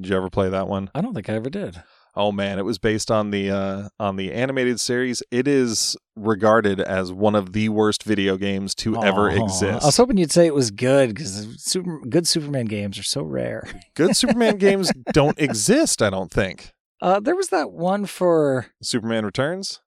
Did 0.01 0.09
you 0.09 0.17
ever 0.17 0.31
play 0.31 0.49
that 0.49 0.69
one? 0.69 0.89
I 0.95 1.03
don't 1.03 1.13
think 1.15 1.29
I 1.29 1.35
ever 1.35 1.51
did. 1.51 1.83
Oh 2.15 2.31
man, 2.31 2.59
it 2.59 2.65
was 2.65 2.79
based 2.79 3.11
on 3.11 3.31
the 3.31 3.51
uh, 3.51 3.89
on 3.99 4.17
the 4.17 4.33
animated 4.33 4.79
series. 4.81 5.23
It 5.31 5.49
is 5.49 5.97
regarded 6.15 6.79
as 6.81 7.11
one 7.11 7.35
of 7.35 7.53
the 7.53 7.71
worst 7.71 8.03
video 8.03 8.37
games 8.37 8.75
to 8.77 9.03
ever 9.03 9.31
exist. 9.31 9.83
I 9.83 9.87
was 9.87 9.97
hoping 9.97 10.19
you'd 10.19 10.31
say 10.31 10.47
it 10.47 10.55
was 10.55 10.71
good 10.71 11.09
because 11.11 11.55
super 11.59 12.01
good 12.01 12.29
Superman 12.29 12.67
games 12.67 12.99
are 12.99 13.03
so 13.03 13.23
rare. 13.23 13.67
Good 13.95 14.17
Superman 14.17 14.57
games 14.57 14.91
don't 15.13 15.39
exist, 15.39 16.03
I 16.03 16.11
don't 16.11 16.31
think. 16.31 16.73
Uh, 17.01 17.21
there 17.21 17.37
was 17.37 17.49
that 17.49 17.73
one 17.73 18.07
for 18.07 18.67
Superman 18.83 19.25
Returns. 19.25 19.81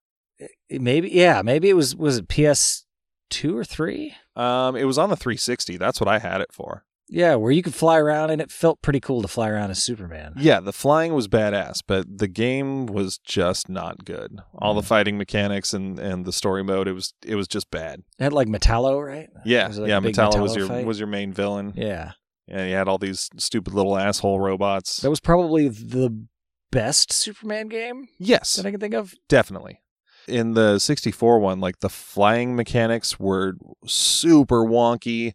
maybe, 0.69 1.09
yeah, 1.09 1.41
maybe 1.43 1.69
it 1.69 1.73
was 1.73 1.95
was 1.95 2.17
it 2.17 2.27
PS 2.27 2.85
two 3.29 3.57
or 3.57 3.63
three? 3.63 4.15
Um, 4.35 4.75
it 4.75 4.83
was 4.85 4.97
on 4.97 5.09
the 5.09 5.15
360. 5.15 5.77
That's 5.77 5.99
what 5.99 6.07
I 6.07 6.19
had 6.19 6.41
it 6.41 6.51
for. 6.51 6.83
Yeah, 7.07 7.35
where 7.35 7.51
you 7.51 7.61
could 7.61 7.75
fly 7.75 7.99
around 7.99 8.31
and 8.31 8.41
it 8.41 8.51
felt 8.51 8.81
pretty 8.81 8.99
cool 8.99 9.21
to 9.21 9.27
fly 9.27 9.47
around 9.49 9.69
as 9.69 9.81
Superman. 9.81 10.33
Yeah, 10.37 10.59
the 10.59 10.73
flying 10.73 11.13
was 11.13 11.27
badass, 11.27 11.81
but 11.85 12.17
the 12.17 12.27
game 12.27 12.87
was 12.87 13.19
just 13.19 13.69
not 13.69 14.05
good. 14.05 14.39
All 14.57 14.73
the 14.73 14.81
Mm. 14.81 14.85
fighting 14.85 15.17
mechanics 15.17 15.71
and, 15.73 15.99
and 15.99 16.25
the 16.25 16.33
story 16.33 16.63
mode, 16.63 16.87
it 16.87 16.93
was 16.93 17.13
it 17.23 17.35
was 17.35 17.47
just 17.47 17.69
bad. 17.69 17.99
It 18.17 18.23
had 18.23 18.33
like 18.33 18.47
Metallo, 18.47 19.05
right? 19.05 19.29
Yeah, 19.45 19.67
like 19.67 19.87
yeah. 19.89 19.99
Metallo 19.99 20.41
was 20.41 20.55
your 20.55 20.67
fight? 20.67 20.85
was 20.85 20.99
your 20.99 21.07
main 21.07 21.31
villain. 21.31 21.73
Yeah, 21.75 22.13
And 22.47 22.69
you 22.69 22.75
had 22.75 22.87
all 22.87 22.97
these 22.97 23.29
stupid 23.37 23.73
little 23.73 23.95
asshole 23.97 24.39
robots. 24.39 24.97
that 25.01 25.09
was 25.11 25.19
probably 25.19 25.67
the 25.69 26.25
best 26.71 27.13
Superman 27.13 27.67
game 27.67 28.07
yes, 28.17 28.55
that 28.55 28.65
I 28.65 28.71
can 28.71 28.79
think 28.79 28.95
of. 28.95 29.13
definitely. 29.29 29.79
In 30.27 30.55
the 30.55 30.79
64 30.79 31.37
one, 31.39 31.59
like 31.59 31.81
the 31.81 31.89
flying 31.89 32.55
mechanics 32.55 33.19
were 33.19 33.53
super 33.85 34.63
wonky. 34.65 35.33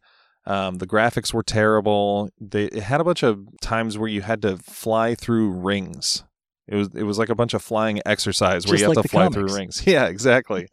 Um, 0.51 0.79
the 0.79 0.87
graphics 0.87 1.33
were 1.33 1.45
terrible. 1.45 2.29
They 2.41 2.65
it 2.65 2.83
had 2.83 3.01
a 3.01 3.05
bunch 3.05 3.23
of 3.23 3.47
times 3.61 3.97
where 3.97 4.09
you 4.09 4.23
had 4.23 4.43
to 4.43 4.57
fly 4.57 5.15
through 5.15 5.51
rings. 5.51 6.25
It 6.67 6.75
was 6.77 6.89
it 6.95 7.05
was 7.05 7.19
like 7.19 7.29
a 7.29 7.35
bunch 7.35 7.55
of 7.55 7.63
flying 7.63 8.01
exercise 8.05 8.67
where 8.67 8.73
Just 8.75 8.83
you 8.83 8.89
have 8.89 8.97
like 8.97 9.05
to 9.05 9.09
fly 9.09 9.23
comics. 9.25 9.35
through 9.35 9.57
rings. 9.57 9.83
Yeah, 9.87 10.07
exactly. 10.07 10.69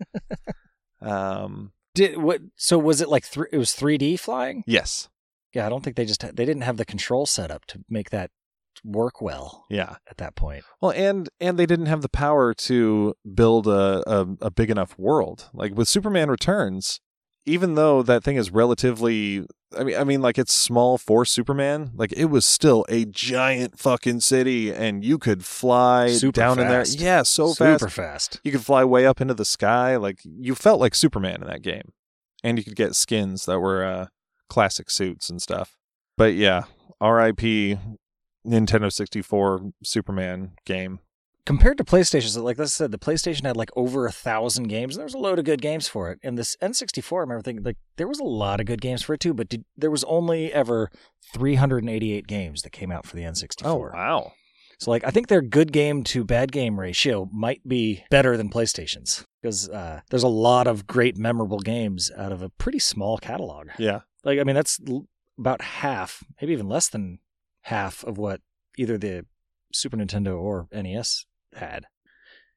um, 1.02 1.74
Did 1.94 2.18
what? 2.18 2.42
So 2.56 2.78
was 2.80 3.02
it 3.02 3.10
like 3.10 3.24
three? 3.26 3.48
It 3.52 3.58
was 3.58 3.72
3D 3.72 4.20
flying. 4.20 4.64
yes, 4.66 5.10
Yeah, 5.54 5.66
I 5.66 5.70
don't 5.70 5.84
think 5.84 5.96
they 5.96 6.06
just 6.06 6.22
they 6.22 6.46
didn't 6.46 6.62
have 6.64 6.78
the 6.78 6.86
control 6.86 7.26
set 7.26 7.52
up 7.52 7.66
to 7.66 7.84
make 7.90 8.10
that 8.10 8.32
work 8.84 9.22
well 9.22 9.66
yeah. 9.70 9.96
at 10.10 10.18
that 10.18 10.36
point. 10.36 10.64
Well, 10.82 10.92
and 10.92 11.30
and 11.40 11.58
they 11.60 11.66
didn't 11.66 11.88
have 11.88 12.02
the 12.02 12.10
power 12.10 12.54
to 12.54 13.14
build 13.32 13.68
a, 13.68 14.04
a 14.08 14.28
a 14.42 14.52
big 14.52 14.70
enough 14.70 14.98
world. 14.98 15.50
Like 15.54 15.76
with 15.76 15.88
Superman 15.88 16.30
Returns, 16.30 17.00
even 17.48 17.76
though 17.76 18.04
that 18.04 18.24
thing 18.24 18.36
is 18.36 18.52
relatively 18.52 19.45
I 19.78 19.84
mean 19.84 19.98
I 19.98 20.04
mean 20.04 20.22
like 20.22 20.38
it's 20.38 20.54
small 20.54 20.98
for 20.98 21.26
Superman, 21.26 21.91
like 21.95 22.14
it 22.14 22.26
was 22.26 22.45
still 22.45 22.86
a 22.89 23.06
giant 23.06 23.80
fucking 23.80 24.20
city 24.20 24.72
and 24.74 25.04
you 25.04 25.18
could 25.18 25.43
fly 25.45 26.10
Super 26.10 26.39
down 26.39 26.60
in 26.60 26.68
there. 26.68 26.86
Yeah, 26.88 27.24
so 27.24 27.48
fast 27.54 27.58
Super 27.82 27.89
fast. 27.89 27.95
fast. 27.95 28.39
You 28.43 28.52
could 28.52 28.64
fly 28.64 28.84
way 28.84 29.06
up 29.06 29.20
into 29.22 29.34
the 29.34 29.45
sky. 29.45 29.95
Like 29.95 30.20
you 30.24 30.54
felt 30.56 30.80
like 30.80 30.93
Superman 30.93 31.41
in 31.41 31.48
that 31.48 31.62
game. 31.62 31.93
And 32.43 32.58
you 32.58 32.64
could 32.64 32.76
get 32.76 32.95
skins 32.95 33.45
that 33.45 33.60
were 33.60 33.84
uh 33.84 34.08
classic 34.50 34.89
suits 34.89 35.30
and 35.30 35.41
stuff. 35.41 35.78
But 36.18 36.36
yeah, 36.36 36.64
RIP 37.02 37.78
Nintendo 38.45 38.91
64 38.91 39.72
Superman 39.84 40.52
game. 40.66 41.00
Compared 41.48 41.78
to 41.78 41.86
PlayStation, 41.86 42.28
so 42.28 42.43
like 42.43 42.60
I 42.60 42.66
said, 42.66 42.91
the 42.91 42.98
PlayStation 42.98 43.45
had 43.45 43.56
like 43.56 43.70
over 43.74 44.06
a 44.06 44.12
thousand 44.12 44.68
games, 44.68 44.95
and 44.95 45.00
there 45.00 45.06
was 45.06 45.14
a 45.14 45.18
load 45.18 45.39
of 45.39 45.45
good 45.45 45.62
games 45.62 45.88
for 45.88 46.12
it. 46.12 46.20
And 46.22 46.38
this 46.38 46.58
N64, 46.62 47.14
I 47.14 47.20
remember 47.22 47.41
thinking 47.41 47.64
like 47.64 47.78
there 47.95 48.10
was 48.10 48.20
a 48.20 48.26
lot 48.26 48.60
of 48.60 48.66
good 48.66 48.82
games 48.82 49.02
for 49.02 49.14
it 49.14 49.22
too, 49.22 49.34
but 49.34 49.48
did, 49.48 49.64
there 49.78 49.89
was 49.89 50.04
only 50.04 50.52
ever 50.52 50.91
388 51.34 52.28
games 52.28 52.64
that 52.64 52.74
came 52.74 52.91
out 52.91 53.08
for 53.08 53.16
the 53.16 53.22
N64. 53.22 53.62
Oh 53.64 53.89
wow. 53.93 54.34
So 54.78 54.91
like 54.91 55.06
I 55.06 55.10
think 55.10 55.30
their 55.30 55.41
good 55.41 55.72
game 55.72 56.04
to 56.04 56.26
bad 56.26 56.52
game 56.52 56.78
ratio 56.78 57.30
might 57.32 57.66
be 57.66 58.04
better 58.10 58.36
than 58.36 58.50
PlayStation's 58.50 59.24
because 59.41 59.70
uh, 59.70 60.02
there's 60.10 60.24
a 60.24 60.28
lot 60.28 60.68
of 60.68 60.86
great 60.86 61.16
memorable 61.18 61.60
games 61.60 62.12
out 62.18 62.34
of 62.34 62.41
a 62.41 62.50
pretty 62.50 62.80
small 62.80 63.18
catalog. 63.18 63.70
Yeah. 63.80 64.02
Like 64.26 64.38
I 64.38 64.43
mean 64.43 64.58
that's 64.58 64.82
l- 64.86 65.08
about 65.39 65.62
half, 65.62 66.26
maybe 66.41 66.52
even 66.52 66.68
less 66.68 66.89
than 66.89 67.20
half 67.62 68.04
of 68.04 68.18
what 68.18 68.41
either 68.78 68.98
the 68.98 69.26
Super 69.72 69.95
Nintendo 69.95 70.38
or 70.38 70.68
NES 70.74 71.24
had 71.58 71.86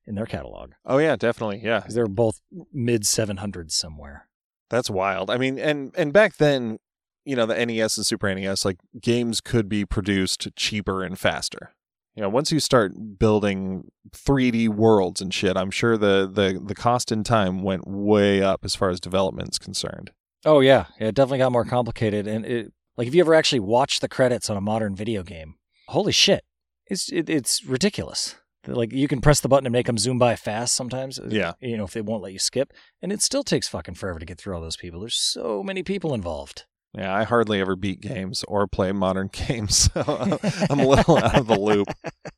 in 0.07 0.15
their 0.15 0.27
catalog 0.27 0.73
Oh 0.87 0.99
yeah, 0.99 1.17
definitely. 1.17 1.61
Yeah. 1.63 1.81
because 1.81 1.95
they're 1.95 2.07
both 2.07 2.41
mid 2.73 3.03
700s 3.03 3.73
somewhere. 3.73 4.29
That's 4.71 4.89
wild. 4.91 5.31
I 5.31 5.37
mean, 5.37 5.59
and 5.59 5.93
and 5.97 6.13
back 6.13 6.37
then, 6.37 6.79
you 7.25 7.37
know, 7.37 7.45
the 7.47 7.67
NES 7.67 7.97
and 7.97 8.07
Super 8.07 8.33
NES, 8.35 8.65
like 8.65 8.79
games 9.01 9.41
could 9.41 9.69
be 9.69 9.85
produced 9.85 10.49
cheaper 10.57 11.03
and 11.03 11.19
faster. 11.19 11.73
You 12.15 12.23
know, 12.23 12.29
once 12.29 12.51
you 12.53 12.61
start 12.61 13.19
building 13.19 13.91
3D 14.11 14.69
worlds 14.69 15.21
and 15.21 15.33
shit, 15.33 15.57
I'm 15.57 15.71
sure 15.71 15.97
the 15.97 16.31
the 16.33 16.61
the 16.65 16.75
cost 16.75 17.11
and 17.13 17.25
time 17.25 17.63
went 17.63 17.87
way 17.87 18.43
up 18.43 18.65
as 18.65 18.75
far 18.75 18.91
as 18.91 19.01
development's 19.01 19.59
concerned. 19.59 20.11
Oh 20.45 20.61
yeah, 20.61 20.87
yeah, 20.99 21.09
it 21.09 21.15
definitely 21.15 21.39
got 21.39 21.53
more 21.53 21.65
complicated. 21.65 22.27
And 22.27 22.45
it, 22.45 22.73
like, 22.97 23.07
if 23.09 23.15
you 23.15 23.21
ever 23.23 23.35
actually 23.35 23.61
watch 23.61 24.01
the 24.01 24.09
credits 24.09 24.51
on 24.51 24.57
a 24.57 24.61
modern 24.61 24.95
video 24.95 25.23
game, 25.23 25.55
holy 25.89 26.13
shit, 26.13 26.45
it's 26.87 27.11
it, 27.11 27.29
it's 27.31 27.65
ridiculous. 27.65 28.37
Like 28.67 28.93
you 28.93 29.09
can 29.09 29.21
press 29.21 29.41
the 29.41 29.49
button 29.49 29.67
and 29.67 29.73
make 29.73 29.87
them 29.87 29.97
zoom 29.99 30.19
by 30.19 30.37
fast 30.37 30.75
sometimes. 30.75 31.19
uh, 31.19 31.29
Yeah. 31.31 31.53
you 31.61 31.77
know 31.77 31.85
if 31.85 31.93
they 31.93 32.01
won't 32.03 32.23
let 32.23 32.33
you 32.33 32.39
skip, 32.39 32.73
and 33.03 33.11
it 33.13 33.23
still 33.23 33.43
takes 33.43 33.69
fucking 33.69 33.95
forever 33.95 34.19
to 34.19 34.27
get 34.27 34.39
through 34.39 34.55
all 34.55 34.61
those 34.61 34.77
people. 34.77 35.01
There's 35.01 35.17
so 35.17 35.63
many 35.63 35.83
people 35.83 36.13
involved. 36.15 36.67
Yeah, 36.93 37.15
I 37.15 37.23
hardly 37.23 37.61
ever 37.61 37.77
beat 37.77 38.01
games 38.01 38.45
or 38.49 38.67
play 38.67 38.91
modern 38.93 39.29
games, 39.33 39.91
so 39.95 40.03
I'm 40.71 40.81
a 40.81 40.87
little 40.87 41.17
out 41.19 41.39
of 41.39 41.47
the 41.47 41.59
loop. 41.59 41.89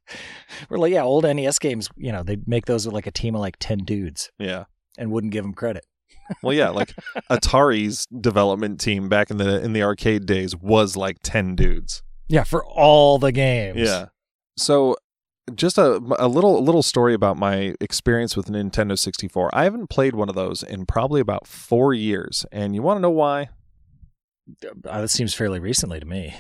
We're 0.69 0.79
like, 0.79 0.93
yeah, 0.93 1.03
old 1.03 1.25
NES 1.25 1.59
games. 1.59 1.89
You 1.97 2.13
know, 2.13 2.23
they'd 2.23 2.47
make 2.47 2.67
those 2.67 2.85
with 2.87 2.95
like 2.95 3.07
a 3.07 3.11
team 3.11 3.35
of 3.35 3.41
like 3.41 3.57
ten 3.59 3.79
dudes 3.79 4.31
Yeah. 4.39 4.65
and 4.99 5.11
wouldn't 5.11 5.33
give 5.33 5.43
them 5.45 5.55
credit. 5.55 5.87
Well, 6.43 6.55
yeah, 6.55 6.69
like 6.69 6.95
Atari's 7.31 8.07
development 8.07 8.81
team 8.81 9.09
back 9.09 9.31
in 9.31 9.39
the 9.39 9.63
in 9.63 9.73
the 9.73 9.83
arcade 9.83 10.25
days 10.27 10.55
was 10.57 10.97
like 10.97 11.17
10 11.23 11.57
dudes. 11.57 12.03
Yeah, 12.29 12.45
for 12.45 12.65
all 12.65 13.19
the 13.19 13.33
games. 13.33 13.79
Yeah. 13.81 14.07
So 14.57 14.97
just 15.55 15.79
a, 15.79 16.01
a 16.19 16.29
little 16.29 16.59
a 16.59 16.61
little 16.61 16.83
story 16.83 17.15
about 17.15 17.37
my 17.37 17.75
experience 17.81 18.37
with 18.37 18.47
Nintendo 18.47 18.99
64. 18.99 19.51
I 19.53 19.65
haven't 19.65 19.89
played 19.89 20.15
one 20.15 20.29
of 20.29 20.35
those 20.35 20.63
in 20.63 20.87
probably 20.87 21.21
about 21.21 21.47
4 21.47 21.95
years. 21.95 22.47
And 22.53 22.75
you 22.75 22.83
want 22.83 22.99
to 22.99 23.03
know 23.03 23.11
why? 23.11 23.51
Uh, 24.89 25.01
that 25.01 25.09
seems 25.09 25.35
fairly 25.35 25.59
recently 25.59 26.01
to 26.01 26.07
me. 26.07 26.35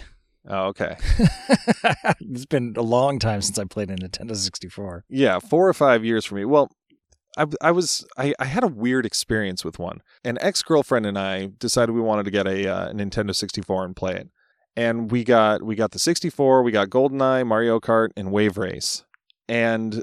Oh, 0.48 0.66
okay. 0.66 0.96
it's 2.20 2.46
been 2.46 2.74
a 2.76 2.82
long 2.82 3.18
time 3.18 3.42
since 3.42 3.58
I 3.58 3.64
played 3.64 3.90
a 3.90 3.96
Nintendo 3.96 4.36
64. 4.36 5.04
Yeah, 5.08 5.38
4 5.38 5.68
or 5.68 5.72
5 5.72 6.04
years 6.04 6.24
for 6.24 6.34
me. 6.34 6.44
Well, 6.44 6.70
I, 7.36 7.46
I 7.60 7.70
was 7.70 8.06
I, 8.18 8.34
I 8.38 8.44
had 8.44 8.62
a 8.62 8.68
weird 8.68 9.06
experience 9.06 9.64
with 9.64 9.78
one. 9.78 10.02
An 10.24 10.38
ex-girlfriend 10.40 11.06
and 11.06 11.18
I 11.18 11.50
decided 11.58 11.92
we 11.92 12.00
wanted 12.00 12.24
to 12.24 12.30
get 12.30 12.46
a 12.46 12.68
uh, 12.68 12.92
Nintendo 12.92 13.34
64 13.34 13.84
and 13.84 13.96
play 13.96 14.14
it. 14.14 14.28
And 14.76 15.10
we 15.10 15.24
got 15.24 15.62
we 15.62 15.74
got 15.74 15.90
the 15.90 15.98
64, 15.98 16.62
we 16.62 16.72
got 16.72 16.88
GoldenEye, 16.88 17.46
Mario 17.46 17.78
Kart, 17.80 18.10
and 18.16 18.32
Wave 18.32 18.56
Race. 18.56 19.04
And 19.48 20.02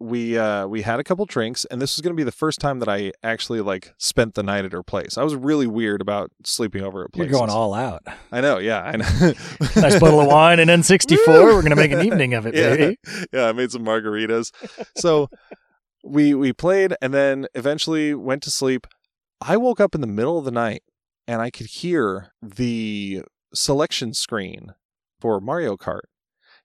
we 0.00 0.38
uh 0.38 0.66
we 0.66 0.80
had 0.80 0.98
a 0.98 1.04
couple 1.04 1.26
drinks 1.26 1.66
and 1.66 1.80
this 1.80 1.94
was 1.94 2.00
going 2.00 2.14
to 2.14 2.16
be 2.16 2.24
the 2.24 2.32
first 2.32 2.58
time 2.58 2.78
that 2.78 2.88
I 2.88 3.12
actually 3.22 3.60
like 3.60 3.92
spent 3.98 4.34
the 4.34 4.42
night 4.42 4.64
at 4.64 4.72
her 4.72 4.82
place. 4.82 5.18
I 5.18 5.22
was 5.22 5.34
really 5.34 5.66
weird 5.66 6.00
about 6.00 6.30
sleeping 6.42 6.82
over 6.82 7.04
at 7.04 7.10
You're 7.14 7.26
places. 7.26 7.38
going 7.38 7.50
all 7.50 7.74
out. 7.74 8.02
I 8.32 8.40
know, 8.40 8.58
yeah, 8.58 8.80
I 8.82 8.96
know. 8.96 9.32
Nice 9.76 10.00
bottle 10.00 10.20
of 10.20 10.26
wine 10.26 10.58
and 10.58 10.70
N64. 10.70 11.26
We're 11.26 11.52
going 11.60 11.70
to 11.70 11.76
make 11.76 11.92
an 11.92 12.04
evening 12.04 12.32
of 12.32 12.46
it, 12.46 12.54
yeah. 12.54 12.76
baby. 12.76 12.98
yeah, 13.32 13.48
I 13.48 13.52
made 13.52 13.70
some 13.70 13.84
margaritas. 13.84 14.52
So 14.96 15.28
we 16.02 16.34
we 16.34 16.52
played 16.52 16.94
and 17.02 17.12
then 17.12 17.46
eventually 17.54 18.14
went 18.14 18.42
to 18.44 18.50
sleep. 18.50 18.86
I 19.40 19.56
woke 19.58 19.80
up 19.80 19.94
in 19.94 20.00
the 20.00 20.06
middle 20.06 20.38
of 20.38 20.44
the 20.44 20.50
night 20.50 20.82
and 21.26 21.42
I 21.42 21.50
could 21.50 21.66
hear 21.66 22.32
the 22.40 23.22
selection 23.54 24.14
screen 24.14 24.74
for 25.20 25.40
Mario 25.40 25.76
Kart. 25.76 26.02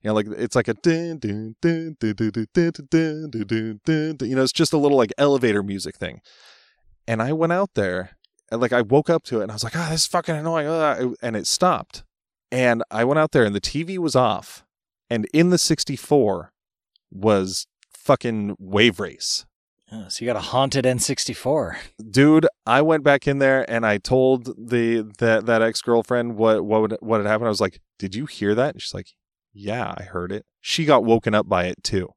You 0.02 0.10
know, 0.10 0.14
like 0.14 0.26
it's 0.28 0.54
like 0.54 0.68
a 0.68 0.74
you 0.84 1.56
know, 4.36 4.42
it's 4.42 4.52
just 4.52 4.72
a 4.72 4.78
little 4.78 4.96
like 4.96 5.12
elevator 5.18 5.62
music 5.62 5.96
thing. 5.96 6.20
And 7.08 7.22
I 7.22 7.32
went 7.32 7.52
out 7.52 7.74
there 7.74 8.16
and 8.50 8.60
like 8.60 8.72
I 8.72 8.82
woke 8.82 9.10
up 9.10 9.24
to 9.24 9.40
it 9.40 9.44
and 9.44 9.50
I 9.50 9.54
was 9.54 9.64
like, 9.64 9.76
ah, 9.76 9.88
this 9.90 10.02
is 10.02 10.06
fucking 10.06 10.36
annoying. 10.36 10.68
ah," 10.68 10.96
And 11.22 11.36
it 11.36 11.46
stopped. 11.46 12.04
And 12.52 12.82
I 12.90 13.04
went 13.04 13.18
out 13.18 13.32
there 13.32 13.44
and 13.44 13.54
the 13.54 13.60
TV 13.60 13.98
was 13.98 14.14
off. 14.14 14.64
And 15.10 15.26
in 15.32 15.50
the 15.50 15.58
64 15.58 16.52
was 17.10 17.66
fucking 17.90 18.56
Wave 18.58 19.00
Race. 19.00 19.46
Oh, 19.92 20.06
so 20.08 20.24
you 20.24 20.28
got 20.28 20.36
a 20.36 20.40
haunted 20.40 20.84
N64. 20.84 21.76
Dude, 22.10 22.46
I 22.66 22.82
went 22.82 23.04
back 23.04 23.28
in 23.28 23.38
there 23.38 23.64
and 23.70 23.86
I 23.86 23.98
told 23.98 24.46
the 24.70 25.02
that 25.18 25.46
that 25.46 25.62
ex 25.62 25.80
girlfriend 25.80 26.36
what 26.36 26.64
what 26.64 26.80
would, 26.82 26.96
what 27.00 27.20
had 27.20 27.26
happened. 27.28 27.46
I 27.46 27.50
was 27.50 27.60
like, 27.60 27.80
"Did 27.98 28.14
you 28.14 28.26
hear 28.26 28.54
that?" 28.56 28.74
And 28.74 28.82
she's 28.82 28.94
like, 28.94 29.10
"Yeah, 29.52 29.94
I 29.96 30.02
heard 30.02 30.32
it." 30.32 30.44
She 30.60 30.84
got 30.84 31.04
woken 31.04 31.34
up 31.34 31.48
by 31.48 31.66
it 31.66 31.84
too. 31.84 32.08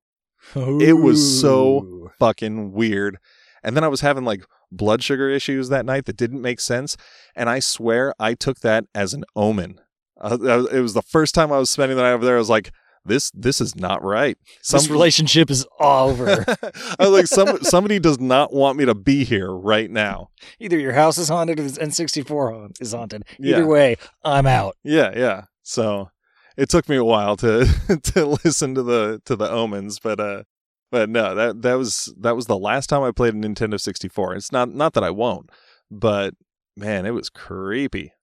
It 0.56 0.94
was 0.98 1.40
so- 1.42 2.12
Fucking 2.18 2.72
weird. 2.72 3.18
And 3.64 3.76
then 3.76 3.84
I 3.84 3.88
was 3.88 4.02
having 4.02 4.24
like 4.26 4.44
blood 4.72 5.04
sugar 5.04 5.30
issues 5.30 5.70
that 5.70 5.86
night 5.86 6.06
that 6.06 6.18
didn't 6.18 6.42
make 6.42 6.60
sense, 6.60 6.98
and 7.36 7.50
I 7.50 7.60
swear 7.60 8.14
I 8.20 8.34
took 8.34 8.62
that 8.62 8.86
as 8.96 9.14
an 9.14 9.26
omen. 9.36 9.80
Uh, 10.20 10.66
it 10.72 10.80
was 10.80 10.94
the 10.96 11.02
first 11.02 11.36
time 11.36 11.52
I 11.52 11.60
was 11.60 11.70
spending 11.70 11.98
the 11.98 12.04
night 12.04 12.14
over 12.14 12.26
there. 12.26 12.36
I 12.36 12.40
was 12.40 12.50
like, 12.50 12.72
"This 13.10 13.30
this 13.34 13.60
is 13.60 13.76
not 13.76 14.02
right." 14.04 14.38
This 14.72 14.90
relationship 14.90 15.52
is 15.52 15.66
over. 15.82 16.46
I 17.00 17.08
was 17.08 17.10
like, 17.10 17.28
some, 17.28 17.62
somebody 17.64 18.00
does 18.00 18.20
not 18.20 18.54
want 18.54 18.78
me 18.78 18.86
to 18.86 18.96
be 18.96 19.26
here 19.26 19.52
right 19.52 19.92
now. 19.92 20.30
Either 20.60 20.80
your 20.80 20.94
house 20.94 21.18
is 21.18 21.28
haunted 21.28 21.60
or 21.60 21.64
this 21.64 21.78
N64 21.78 22.54
haunt- 22.54 22.78
is 22.80 22.94
haunted. 22.94 23.24
Either 23.40 23.60
Yeah. 23.62 23.66
way, 23.66 23.96
I'm 24.24 24.46
out. 24.48 24.76
Yeah, 24.84 25.12
yeah. 25.16 25.44
So 25.64 26.10
it 26.56 26.70
took 26.70 26.88
me 26.88 26.96
a 26.96 27.04
while 27.04 27.36
to 27.38 27.66
to 28.04 28.26
listen 28.46 28.76
to 28.76 28.84
the 28.84 29.22
to 29.26 29.36
the 29.36 29.50
omens, 29.50 30.00
but 30.00 30.20
uh, 30.20 30.44
but 30.92 31.10
no, 31.10 31.36
that 31.36 31.62
that 31.64 31.74
was 31.76 32.14
that 32.20 32.36
was 32.36 32.46
the 32.46 32.58
last 32.58 32.88
time 32.88 33.04
I 33.04 33.12
played 33.12 33.34
a 33.34 33.38
Nintendo 33.38 33.80
64. 33.80 34.36
It's 34.36 34.52
not 34.52 34.70
not 34.74 34.94
that 34.94 35.04
I 35.04 35.10
won't, 35.10 35.50
but 35.92 36.34
man, 36.78 37.06
it 37.06 37.12
was 37.12 37.30
creepy. 37.30 38.14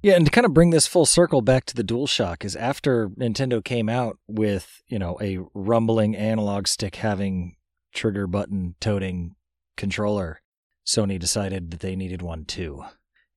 Yeah, 0.00 0.14
and 0.14 0.24
to 0.26 0.30
kind 0.30 0.44
of 0.44 0.54
bring 0.54 0.70
this 0.70 0.86
full 0.86 1.06
circle 1.06 1.42
back 1.42 1.64
to 1.66 1.74
the 1.74 1.82
DualShock 1.82 2.44
is 2.44 2.54
after 2.54 3.08
Nintendo 3.08 3.64
came 3.64 3.88
out 3.88 4.18
with, 4.28 4.80
you 4.86 4.98
know, 4.98 5.18
a 5.20 5.38
rumbling 5.54 6.14
analog 6.14 6.68
stick 6.68 6.96
having 6.96 7.56
trigger 7.92 8.28
button 8.28 8.76
toting 8.80 9.34
controller, 9.76 10.40
Sony 10.86 11.18
decided 11.18 11.72
that 11.72 11.80
they 11.80 11.96
needed 11.96 12.22
one 12.22 12.44
too. 12.44 12.84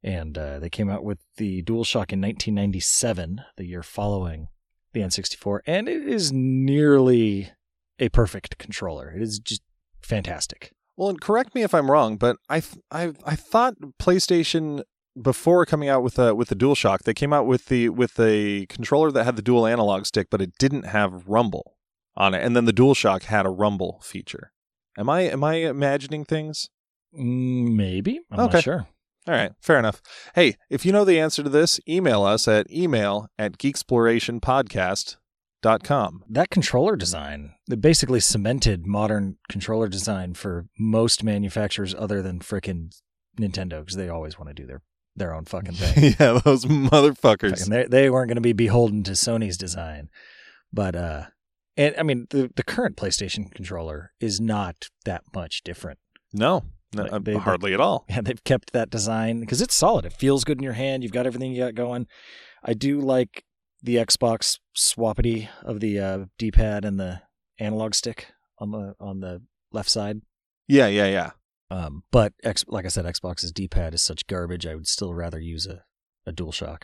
And 0.04 0.38
uh, 0.38 0.60
they 0.60 0.70
came 0.70 0.90
out 0.90 1.04
with 1.04 1.20
the 1.38 1.64
DualShock 1.64 2.12
in 2.12 2.22
1997, 2.22 3.42
the 3.58 3.66
year 3.66 3.84
following 3.84 4.48
the 4.94 5.02
N64, 5.02 5.60
and 5.66 5.88
it 5.90 6.08
is 6.08 6.32
nearly 6.32 7.52
a 8.00 8.10
perfect 8.10 8.58
controller. 8.58 9.12
It 9.12 9.22
is 9.22 9.40
just 9.40 9.62
fantastic. 10.02 10.74
Well, 10.98 11.10
and 11.10 11.22
correct 11.22 11.56
me 11.56 11.64
if 11.64 11.74
I'm 11.74 11.90
wrong, 11.90 12.18
but 12.18 12.38
I 12.50 12.62
I 12.92 13.14
I 13.26 13.36
thought 13.36 13.76
PlayStation 14.00 14.84
before 15.20 15.66
coming 15.66 15.90
out 15.90 16.04
with 16.04 16.16
the 16.16 16.36
with 16.36 16.50
the 16.50 16.56
DualShock, 16.56 17.00
they 17.04 17.14
came 17.14 17.34
out 17.34 17.46
with 17.46 17.66
the 17.68 17.90
with 17.90 18.20
a 18.20 18.66
controller 18.68 19.12
that 19.12 19.24
had 19.24 19.36
the 19.36 19.42
dual 19.42 19.66
analog 19.66 20.06
stick, 20.06 20.28
but 20.30 20.42
it 20.42 20.52
didn't 20.60 20.86
have 20.86 21.28
rumble 21.28 21.78
on 22.16 22.34
it, 22.34 22.44
and 22.44 22.56
then 22.56 22.66
the 22.66 22.74
DualShock 22.74 23.24
had 23.24 23.46
a 23.46 23.50
rumble 23.50 24.00
feature. 24.04 24.52
Am 24.98 25.10
I 25.10 25.22
am 25.22 25.44
I 25.44 25.56
imagining 25.56 26.26
things? 26.26 26.70
Mm, 27.18 27.76
Maybe. 27.76 28.20
I'm 28.32 28.40
Okay. 28.42 28.58
not 28.58 28.64
sure. 28.64 28.88
All 29.28 29.36
right, 29.36 29.52
fair 29.62 29.78
enough. 29.78 30.02
Hey, 30.34 30.56
if 30.70 30.84
you 30.86 30.92
know 30.92 31.06
the 31.06 31.20
answer 31.20 31.44
to 31.44 31.50
this, 31.50 31.80
email 31.88 32.24
us 32.24 32.48
at 32.48 32.70
email 32.72 33.28
at 33.38 33.58
geeksplorationpodcast.com. 33.60 36.24
that 36.30 36.50
controller 36.50 36.96
design 36.96 37.54
it 37.70 37.82
basically 37.82 38.20
cemented 38.20 38.88
modern 38.88 39.38
controller 39.50 39.88
design 39.88 40.34
for 40.34 40.66
most 40.80 41.24
manufacturers 41.24 41.94
other 41.96 42.22
than 42.22 42.40
frickin' 42.40 42.90
Nintendo 43.40 43.82
because 43.82 43.96
they 43.96 44.10
always 44.10 44.38
want 44.40 44.50
to 44.50 44.54
do 44.56 44.66
their 44.66 44.82
their 45.16 45.34
own 45.34 45.46
fucking 45.46 45.74
thing. 45.76 46.16
yeah, 46.20 46.40
those 46.44 46.66
motherfuckers. 46.66 47.60
Fucking 47.60 47.70
they 47.72 47.86
they 47.86 48.10
weren't 48.10 48.30
going 48.30 48.36
to 48.36 48.42
be 48.42 48.54
beholden 48.54 49.04
to 49.04 49.12
Sony's 49.12 49.58
design, 49.58 50.10
but 50.72 50.96
uh, 50.96 51.26
and 51.78 51.96
I 51.98 52.04
mean 52.04 52.28
the 52.30 52.52
the 52.56 52.64
current 52.64 52.96
PlayStation 52.98 53.52
controller 53.52 54.12
is 54.20 54.40
not 54.40 54.90
that 55.06 55.24
much 55.36 55.64
different. 55.64 56.00
No, 56.34 56.64
no 56.96 57.04
Like, 57.04 57.12
uh, 57.14 57.20
they- 57.20 57.34
they- 57.34 57.40
hardly 57.40 57.74
at 57.74 57.82
all. 57.82 58.06
Yeah, 58.10 58.22
they've 58.22 58.44
kept 58.44 58.72
that 58.74 58.90
design 58.90 59.40
because 59.42 59.62
it's 59.62 59.76
solid. 59.76 60.06
It 60.06 60.14
feels 60.14 60.44
good 60.44 60.58
in 60.60 60.64
your 60.64 60.74
hand. 60.74 61.04
You've 61.04 61.12
got 61.12 61.26
everything 61.28 61.52
you 61.52 61.64
got 61.64 61.76
going. 61.76 62.08
I 62.64 62.74
do 62.74 63.00
like 63.02 63.44
the 63.84 63.96
Xbox 63.96 64.60
swappity 64.78 65.50
of 65.64 65.80
the 65.80 66.00
uh, 66.00 66.20
D-pad 66.38 66.86
and 66.86 67.00
the 67.00 67.22
analog 67.60 67.96
stick 67.96 68.28
on 68.60 68.72
the 68.72 68.96
on 69.00 69.20
the 69.20 69.42
left 69.74 69.90
side. 69.90 70.22
Yeah, 70.68 70.88
yeah, 70.88 71.08
yeah. 71.08 71.32
Um, 71.72 72.04
but 72.12 72.34
X, 72.44 72.66
like 72.68 72.86
I 72.86 72.90
said, 72.90 73.06
Xbox's 73.06 73.52
D-pad 73.52 73.94
is 73.94 74.02
such 74.02 74.28
garbage. 74.28 74.68
I 74.68 74.76
would 74.76 74.88
still 74.88 75.14
rather 75.14 75.40
use 75.40 75.66
a 75.66 75.84
a 76.28 76.32
DualShock. 76.32 76.84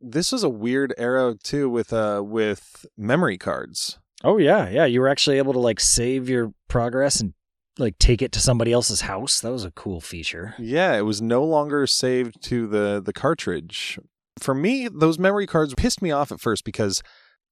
this 0.00 0.32
was 0.32 0.42
a 0.42 0.48
weird 0.48 0.94
era 0.96 1.34
too 1.42 1.68
with 1.68 1.92
uh 1.92 2.22
with 2.24 2.86
memory 2.96 3.36
cards. 3.36 3.98
Oh 4.24 4.38
yeah, 4.38 4.68
yeah. 4.70 4.86
You 4.86 5.00
were 5.00 5.08
actually 5.08 5.38
able 5.38 5.52
to 5.52 5.58
like 5.58 5.80
save 5.80 6.28
your 6.28 6.52
progress 6.68 7.20
and 7.20 7.34
like 7.78 7.98
take 7.98 8.22
it 8.22 8.32
to 8.32 8.40
somebody 8.40 8.72
else's 8.72 9.02
house. 9.02 9.40
That 9.40 9.52
was 9.52 9.64
a 9.64 9.70
cool 9.72 10.00
feature. 10.00 10.54
Yeah, 10.58 10.96
it 10.96 11.02
was 11.02 11.20
no 11.20 11.44
longer 11.44 11.86
saved 11.86 12.40
to 12.44 12.66
the 12.66 13.02
the 13.04 13.12
cartridge. 13.12 13.98
for 14.40 14.54
me, 14.54 14.88
those 14.88 15.18
memory 15.18 15.46
cards 15.46 15.74
pissed 15.74 16.00
me 16.00 16.10
off 16.12 16.32
at 16.32 16.40
first 16.40 16.64
because 16.64 17.02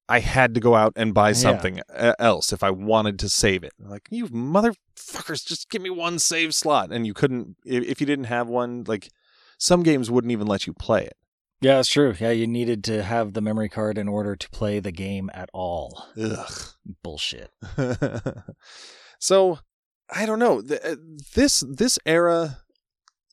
I 0.09 0.21
had 0.21 0.55
to 0.55 0.61
go 0.61 0.75
out 0.75 0.93
and 0.97 1.13
buy 1.13 1.33
something 1.33 1.81
uh, 1.95 2.15
else 2.19 2.53
if 2.53 2.63
I 2.63 2.71
wanted 2.71 3.19
to 3.21 3.29
save 3.29 3.65
it. 3.65 3.73
Like, 3.79 4.07
you 4.11 4.29
motherfuckers, 4.29 5.45
just 5.45 5.69
give 5.69 5.83
me 5.83 5.91
one 5.91 6.19
save 6.19 6.55
slot. 6.55 6.93
And 6.93 7.07
you 7.07 7.13
couldn't, 7.15 7.57
if, 7.65 7.83
if 7.85 8.01
you 8.01 8.07
didn't 8.07 8.27
have 8.27 8.47
one, 8.47 8.85
like, 8.87 9.11
some 9.59 9.83
games 9.83 10.11
wouldn't 10.11 10.31
even 10.31 10.47
let 10.47 10.67
you 10.67 10.73
play 10.73 11.05
it. 11.05 11.17
Yeah, 11.61 11.81
it's 11.81 11.89
true. 11.89 12.15
Yeah, 12.21 12.31
you 12.31 12.47
needed 12.47 12.85
to 12.85 13.03
have 13.03 13.33
the 13.33 13.41
memory 13.41 13.69
card 13.69 13.97
in 13.99 14.09
order 14.09 14.37
to 14.37 14.51
play 14.51 14.79
the 14.79 14.93
game 14.93 15.31
at 15.33 15.49
all. 15.55 16.07
Ugh. 16.21 16.53
Bullshit. 17.03 17.51
so 19.19 19.59
I 20.11 20.27
don't 20.27 20.39
know. 20.39 20.59
Uh, 20.61 20.97
This 21.35 21.65
this 21.67 21.99
era 22.05 22.59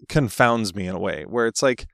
confounds 0.09 0.73
me 0.73 0.87
in 0.87 0.95
a 0.95 0.99
way 0.99 1.25
where 1.27 1.47
it's 1.47 1.61
like 1.61 1.85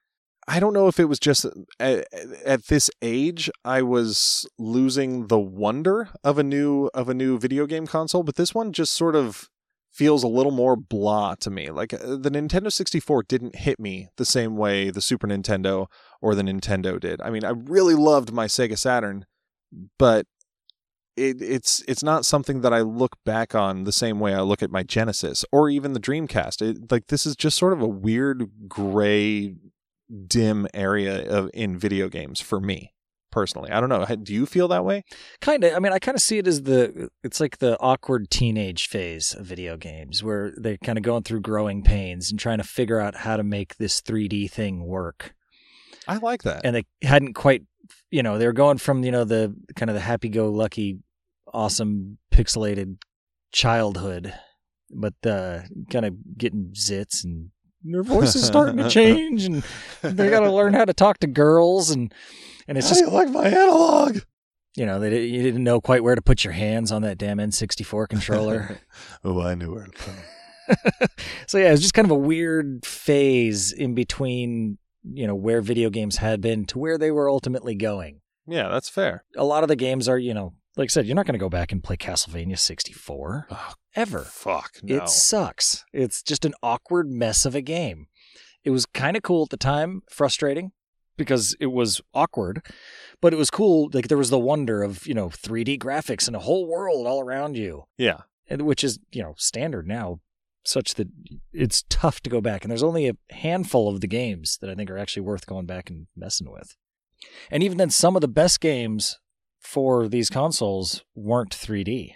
I 0.49 0.59
don't 0.59 0.73
know 0.73 0.87
if 0.87 0.99
it 0.99 1.05
was 1.05 1.19
just 1.19 1.45
at, 1.79 2.07
at 2.43 2.65
this 2.65 2.89
age 3.03 3.51
I 3.63 3.83
was 3.83 4.49
losing 4.57 5.27
the 5.27 5.39
wonder 5.39 6.09
of 6.23 6.39
a 6.39 6.43
new 6.43 6.89
of 6.93 7.07
a 7.07 7.13
new 7.13 7.37
video 7.37 7.67
game 7.67 7.85
console, 7.85 8.23
but 8.23 8.35
this 8.35 8.55
one 8.55 8.73
just 8.73 8.93
sort 8.93 9.15
of 9.15 9.47
feels 9.91 10.23
a 10.23 10.27
little 10.27 10.51
more 10.51 10.75
blah 10.75 11.35
to 11.35 11.51
me. 11.51 11.69
Like 11.69 11.93
uh, 11.93 12.15
the 12.15 12.31
Nintendo 12.31 12.71
64 12.71 13.23
didn't 13.23 13.57
hit 13.57 13.79
me 13.79 14.07
the 14.17 14.25
same 14.25 14.57
way 14.57 14.89
the 14.89 15.01
Super 15.01 15.27
Nintendo 15.27 15.87
or 16.21 16.33
the 16.33 16.41
Nintendo 16.41 16.99
did. 16.99 17.21
I 17.21 17.29
mean, 17.29 17.43
I 17.43 17.49
really 17.49 17.95
loved 17.95 18.31
my 18.31 18.45
Sega 18.45 18.77
Saturn, 18.77 19.25
but 19.99 20.25
it, 21.15 21.41
it's 21.41 21.83
it's 21.87 22.01
not 22.01 22.25
something 22.25 22.61
that 22.61 22.73
I 22.73 22.81
look 22.81 23.17
back 23.25 23.53
on 23.53 23.83
the 23.83 23.91
same 23.91 24.19
way 24.19 24.33
I 24.33 24.41
look 24.41 24.63
at 24.63 24.71
my 24.71 24.81
Genesis 24.81 25.45
or 25.51 25.69
even 25.69 25.93
the 25.93 25.99
Dreamcast. 25.99 26.61
It, 26.61 26.91
like 26.91 27.07
this 27.07 27.25
is 27.25 27.35
just 27.35 27.57
sort 27.57 27.73
of 27.73 27.81
a 27.81 27.87
weird 27.87 28.67
gray, 28.67 29.55
dim 30.27 30.67
area 30.73 31.27
of 31.29 31.49
in 31.53 31.77
video 31.77 32.09
games 32.09 32.41
for 32.41 32.59
me 32.59 32.93
personally. 33.31 33.71
I 33.71 33.79
don't 33.79 33.89
know. 33.89 34.05
Do 34.05 34.33
you 34.33 34.45
feel 34.45 34.67
that 34.69 34.85
way? 34.85 35.03
Kind 35.41 35.63
of. 35.63 35.73
I 35.73 35.79
mean, 35.79 35.93
I 35.93 35.99
kind 35.99 36.15
of 36.15 36.21
see 36.21 36.37
it 36.37 36.47
as 36.47 36.63
the 36.63 37.09
it's 37.23 37.39
like 37.39 37.59
the 37.59 37.79
awkward 37.79 38.29
teenage 38.29 38.87
phase 38.87 39.33
of 39.33 39.45
video 39.45 39.77
games 39.77 40.23
where 40.23 40.53
they're 40.57 40.77
kind 40.77 40.97
of 40.97 41.03
going 41.03 41.23
through 41.23 41.41
growing 41.41 41.83
pains 41.83 42.31
and 42.31 42.39
trying 42.39 42.57
to 42.57 42.63
figure 42.63 42.99
out 42.99 43.15
how 43.15 43.37
to 43.37 43.43
make 43.43 43.77
this 43.77 44.01
3D 44.01 44.49
thing 44.49 44.85
work. 44.85 45.33
I 46.07 46.17
like 46.17 46.43
that. 46.43 46.61
And 46.63 46.75
they 46.75 46.85
hadn't 47.03 47.33
quite, 47.33 47.63
you 48.09 48.23
know, 48.23 48.37
they 48.37 48.47
were 48.47 48.53
going 48.53 48.79
from, 48.79 49.03
you 49.03 49.11
know, 49.11 49.25
the 49.25 49.55
kind 49.75 49.89
of 49.89 49.93
the 49.93 50.01
happy 50.01 50.29
go 50.29 50.49
lucky, 50.49 50.99
awesome 51.53 52.17
pixelated 52.31 52.97
childhood, 53.51 54.33
but 54.89 55.13
uh, 55.25 55.61
kind 55.91 56.05
of 56.05 56.37
getting 56.37 56.71
zits 56.73 57.23
and 57.23 57.51
their 57.83 58.03
voices 58.03 58.45
starting 58.45 58.77
to 58.77 58.89
change 58.89 59.45
and 59.45 59.63
they 60.01 60.29
got 60.29 60.41
to 60.41 60.51
learn 60.59 60.73
how 60.73 60.85
to 60.85 60.93
talk 60.93 61.19
to 61.19 61.27
girls 61.27 61.89
and 61.89 62.13
and 62.67 62.77
it's 62.77 62.89
just 62.89 63.01
you 63.01 63.09
like 63.09 63.29
my 63.29 63.47
analog? 63.47 64.19
you 64.75 64.85
know 64.85 64.99
they 64.99 65.25
you 65.25 65.41
didn't 65.41 65.63
know 65.63 65.81
quite 65.81 66.03
where 66.03 66.15
to 66.15 66.21
put 66.21 66.43
your 66.43 66.53
hands 66.53 66.91
on 66.91 67.01
that 67.01 67.17
damn 67.17 67.37
N64 67.37 68.07
controller. 68.07 68.79
oh, 69.23 69.41
I 69.41 69.55
knew 69.55 69.73
where 69.73 69.85
to 69.85 69.91
put 69.91 70.09
'em. 70.09 71.07
so 71.47 71.57
yeah, 71.57 71.69
it 71.69 71.71
was 71.71 71.81
just 71.81 71.93
kind 71.93 72.05
of 72.05 72.11
a 72.11 72.15
weird 72.15 72.85
phase 72.85 73.71
in 73.71 73.95
between, 73.95 74.77
you 75.03 75.25
know, 75.25 75.35
where 75.35 75.61
video 75.61 75.89
games 75.89 76.17
had 76.17 76.41
been 76.41 76.65
to 76.65 76.79
where 76.79 76.97
they 76.97 77.11
were 77.11 77.29
ultimately 77.29 77.75
going. 77.75 78.21
Yeah, 78.47 78.69
that's 78.69 78.89
fair. 78.89 79.23
A 79.37 79.43
lot 79.43 79.63
of 79.63 79.69
the 79.69 79.75
games 79.75 80.07
are, 80.07 80.17
you 80.17 80.33
know, 80.33 80.53
like 80.77 80.89
I 80.89 80.91
said, 80.91 81.05
you're 81.05 81.15
not 81.15 81.25
going 81.25 81.33
to 81.33 81.39
go 81.39 81.49
back 81.49 81.71
and 81.71 81.83
play 81.83 81.97
Castlevania 81.97 82.57
64 82.57 83.47
Oh, 83.51 83.73
ever. 83.99 84.19
fuck 84.23 84.79
no. 84.81 84.95
It 84.95 85.09
sucks. 85.09 85.85
It's 85.93 86.23
just 86.23 86.45
an 86.45 86.53
awkward 86.63 87.09
mess 87.09 87.45
of 87.45 87.53
a 87.55 87.61
game. 87.61 88.07
It 88.63 88.71
was 88.71 88.85
kind 88.85 89.15
of 89.15 89.23
cool 89.23 89.43
at 89.43 89.49
the 89.49 89.57
time, 89.57 90.01
frustrating 90.09 90.71
because 91.17 91.55
it 91.59 91.67
was 91.67 92.01
awkward, 92.13 92.61
but 93.21 93.33
it 93.33 93.37
was 93.37 93.49
cool. 93.51 93.89
Like 93.93 94.07
there 94.07 94.17
was 94.17 94.29
the 94.29 94.39
wonder 94.39 94.83
of, 94.83 95.05
you 95.05 95.13
know, 95.13 95.27
3D 95.29 95.77
graphics 95.77 96.27
and 96.27 96.35
a 96.35 96.39
whole 96.39 96.65
world 96.67 97.05
all 97.07 97.21
around 97.21 97.57
you, 97.57 97.85
yeah. 97.97 98.21
and- 98.49 98.61
which 98.63 98.83
is, 98.83 98.99
you 99.11 99.21
know, 99.21 99.33
standard 99.37 99.87
now, 99.87 100.19
such 100.63 100.95
that 100.95 101.07
it's 101.53 101.83
tough 101.89 102.21
to 102.21 102.29
go 102.29 102.41
back. 102.41 102.63
And 102.63 102.71
there's 102.71 102.83
only 102.83 103.07
a 103.07 103.17
handful 103.31 103.89
of 103.89 104.01
the 104.01 104.07
games 104.07 104.57
that 104.61 104.69
I 104.69 104.75
think 104.75 104.89
are 104.89 104.97
actually 104.97 105.23
worth 105.23 105.45
going 105.45 105.65
back 105.65 105.89
and 105.89 106.07
messing 106.15 106.49
with. 106.51 106.75
And 107.51 107.63
even 107.63 107.77
then, 107.77 107.89
some 107.89 108.15
of 108.15 108.21
the 108.21 108.27
best 108.27 108.59
games 108.61 109.19
for 109.59 110.07
these 110.07 110.29
consoles 110.29 111.03
weren't 111.15 111.51
3D. 111.55 112.13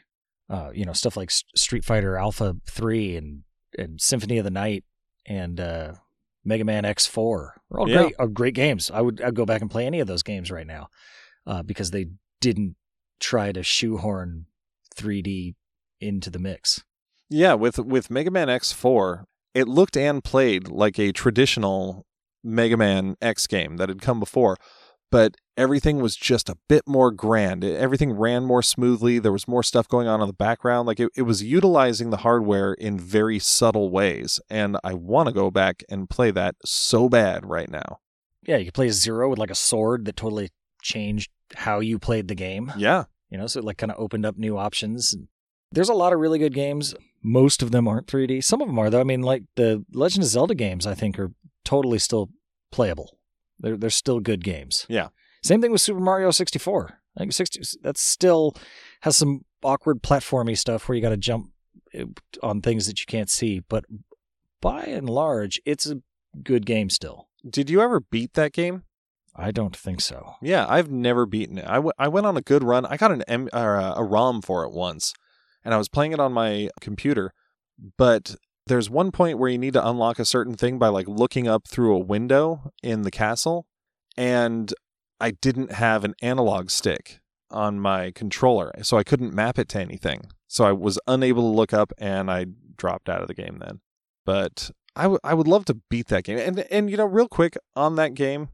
Uh, 0.53 0.69
you 0.73 0.85
know, 0.85 0.93
stuff 0.93 1.17
like 1.17 1.29
S- 1.31 1.43
Street 1.55 1.83
Fighter 1.83 2.15
Alpha 2.15 2.55
3 2.69 3.15
and, 3.17 3.41
and 3.77 3.99
Symphony 3.99 4.37
of 4.37 4.43
the 4.43 4.51
Night 4.51 4.83
and 5.25 5.59
uh, 5.59 5.93
Mega 6.45 6.63
Man 6.63 6.83
X4 6.83 7.17
are 7.71 7.79
all 7.79 7.89
Yeah. 7.89 8.03
great, 8.03 8.15
are 8.19 8.27
great 8.27 8.53
games. 8.53 8.91
I 8.93 9.01
would 9.01 9.19
I'd 9.21 9.33
go 9.35 9.45
back 9.45 9.61
and 9.61 9.71
play 9.71 9.85
any 9.87 9.99
of 9.99 10.07
those 10.07 10.21
games 10.21 10.51
right 10.51 10.67
now 10.67 10.89
uh, 11.47 11.63
because 11.63 11.89
they 11.89 12.05
didn't 12.39 12.75
try 13.19 13.51
to 13.51 13.63
shoehorn 13.63 14.45
3D 14.95 15.55
into 15.99 16.29
the 16.29 16.39
mix. 16.39 16.83
Yeah, 17.29 17.53
with 17.55 17.79
with 17.79 18.11
Mega 18.11 18.29
Man 18.29 18.47
X4, 18.47 19.23
it 19.55 19.67
looked 19.67 19.97
and 19.97 20.23
played 20.23 20.67
like 20.67 20.99
a 20.99 21.11
traditional 21.11 22.05
Mega 22.43 22.77
Man 22.77 23.15
X 23.21 23.47
game 23.47 23.77
that 23.77 23.89
had 23.89 24.01
come 24.01 24.19
before, 24.19 24.57
but 25.13 25.37
everything 25.55 26.01
was 26.01 26.15
just 26.15 26.49
a 26.49 26.57
bit 26.67 26.81
more 26.87 27.11
grand. 27.11 27.63
Everything 27.63 28.13
ran 28.13 28.45
more 28.45 28.63
smoothly. 28.63 29.19
There 29.19 29.31
was 29.31 29.47
more 29.47 29.61
stuff 29.61 29.87
going 29.87 30.07
on 30.07 30.21
in 30.21 30.25
the 30.25 30.33
background. 30.33 30.87
Like 30.87 30.99
it, 30.99 31.11
it 31.15 31.21
was 31.21 31.43
utilizing 31.43 32.09
the 32.09 32.17
hardware 32.17 32.73
in 32.73 32.97
very 32.97 33.37
subtle 33.37 33.91
ways. 33.91 34.41
And 34.49 34.75
I 34.83 34.95
want 34.95 35.27
to 35.27 35.31
go 35.31 35.51
back 35.51 35.83
and 35.87 36.09
play 36.09 36.31
that 36.31 36.55
so 36.65 37.09
bad 37.09 37.45
right 37.45 37.69
now. 37.69 37.99
Yeah, 38.41 38.57
you 38.57 38.65
could 38.65 38.73
play 38.73 38.89
Zero 38.89 39.29
with 39.29 39.37
like 39.37 39.51
a 39.51 39.55
sword 39.55 40.05
that 40.05 40.15
totally 40.15 40.49
changed 40.81 41.29
how 41.57 41.79
you 41.79 41.99
played 41.99 42.27
the 42.27 42.33
game. 42.33 42.73
Yeah. 42.75 43.03
You 43.29 43.37
know, 43.37 43.45
so 43.45 43.59
it 43.59 43.65
like 43.65 43.77
kind 43.77 43.91
of 43.91 43.99
opened 43.99 44.25
up 44.25 44.35
new 44.35 44.57
options. 44.57 45.15
There's 45.71 45.89
a 45.89 45.93
lot 45.93 46.13
of 46.13 46.19
really 46.21 46.39
good 46.39 46.55
games. 46.55 46.95
Most 47.21 47.61
of 47.61 47.69
them 47.69 47.87
aren't 47.87 48.07
3D. 48.07 48.43
Some 48.43 48.61
of 48.63 48.67
them 48.67 48.79
are 48.79 48.89
though. 48.89 49.01
I 49.01 49.03
mean, 49.03 49.21
like 49.21 49.43
the 49.57 49.85
Legend 49.93 50.23
of 50.23 50.29
Zelda 50.29 50.55
games, 50.55 50.87
I 50.87 50.95
think 50.95 51.19
are 51.19 51.33
totally 51.63 51.99
still 51.99 52.31
playable. 52.71 53.19
They're 53.59 53.77
they're 53.77 53.89
still 53.89 54.19
good 54.19 54.43
games. 54.43 54.85
Yeah. 54.89 55.09
Same 55.43 55.61
thing 55.61 55.71
with 55.71 55.81
Super 55.81 55.99
Mario 55.99 56.31
64. 56.31 56.99
I 57.15 57.19
think 57.19 57.33
60 57.33 57.61
that 57.83 57.97
still 57.97 58.55
has 59.01 59.15
some 59.17 59.41
awkward 59.63 60.01
platformy 60.01 60.57
stuff 60.57 60.87
where 60.87 60.95
you 60.95 61.01
got 61.01 61.09
to 61.09 61.17
jump 61.17 61.51
uh, 61.97 62.05
on 62.41 62.61
things 62.61 62.87
that 62.87 62.99
you 62.99 63.05
can't 63.05 63.29
see, 63.29 63.59
but 63.59 63.85
by 64.61 64.83
and 64.83 65.09
large, 65.09 65.61
it's 65.65 65.85
a 65.89 66.01
good 66.43 66.65
game 66.65 66.89
still. 66.89 67.27
Did 67.47 67.69
you 67.69 67.81
ever 67.81 67.99
beat 67.99 68.33
that 68.33 68.53
game? 68.53 68.83
I 69.35 69.51
don't 69.51 69.75
think 69.75 69.99
so. 69.99 70.35
Yeah, 70.41 70.65
I've 70.69 70.91
never 70.91 71.25
beaten 71.25 71.57
it. 71.57 71.65
I, 71.67 71.75
w- 71.75 71.91
I 71.97 72.07
went 72.07 72.25
on 72.27 72.37
a 72.37 72.41
good 72.41 72.63
run. 72.63 72.85
I 72.85 72.97
got 72.97 73.11
an 73.11 73.23
M- 73.23 73.49
or 73.51 73.75
a, 73.75 73.93
a 73.97 74.03
ROM 74.03 74.41
for 74.41 74.63
it 74.63 74.71
once, 74.71 75.13
and 75.65 75.73
I 75.73 75.77
was 75.77 75.89
playing 75.89 76.13
it 76.13 76.19
on 76.19 76.31
my 76.33 76.69
computer. 76.81 77.33
But 77.97 78.35
there's 78.67 78.89
one 78.89 79.11
point 79.11 79.37
where 79.37 79.49
you 79.49 79.57
need 79.57 79.73
to 79.73 79.87
unlock 79.87 80.19
a 80.19 80.25
certain 80.25 80.55
thing 80.55 80.79
by 80.79 80.87
like 80.87 81.07
looking 81.07 81.47
up 81.47 81.67
through 81.67 81.95
a 81.95 81.99
window 81.99 82.71
in 82.81 83.01
the 83.01 83.11
castle, 83.11 83.65
and 84.17 84.73
I 85.19 85.31
didn't 85.31 85.73
have 85.73 86.03
an 86.03 86.15
analog 86.21 86.69
stick 86.69 87.19
on 87.49 87.79
my 87.79 88.11
controller, 88.11 88.71
so 88.81 88.97
I 88.97 89.03
couldn't 89.03 89.33
map 89.33 89.59
it 89.59 89.69
to 89.69 89.79
anything. 89.79 90.27
So 90.47 90.65
I 90.65 90.71
was 90.71 90.99
unable 91.07 91.43
to 91.43 91.55
look 91.55 91.73
up, 91.73 91.91
and 91.97 92.29
I 92.31 92.45
dropped 92.77 93.09
out 93.09 93.21
of 93.21 93.27
the 93.27 93.33
game 93.33 93.59
then. 93.63 93.81
But 94.25 94.71
I, 94.95 95.03
w- 95.03 95.19
I 95.23 95.33
would 95.33 95.47
love 95.47 95.65
to 95.65 95.79
beat 95.89 96.07
that 96.07 96.23
game. 96.23 96.37
And 96.37 96.59
and 96.71 96.89
you 96.89 96.97
know, 96.97 97.05
real 97.05 97.27
quick 97.27 97.57
on 97.75 97.95
that 97.95 98.13
game, 98.13 98.49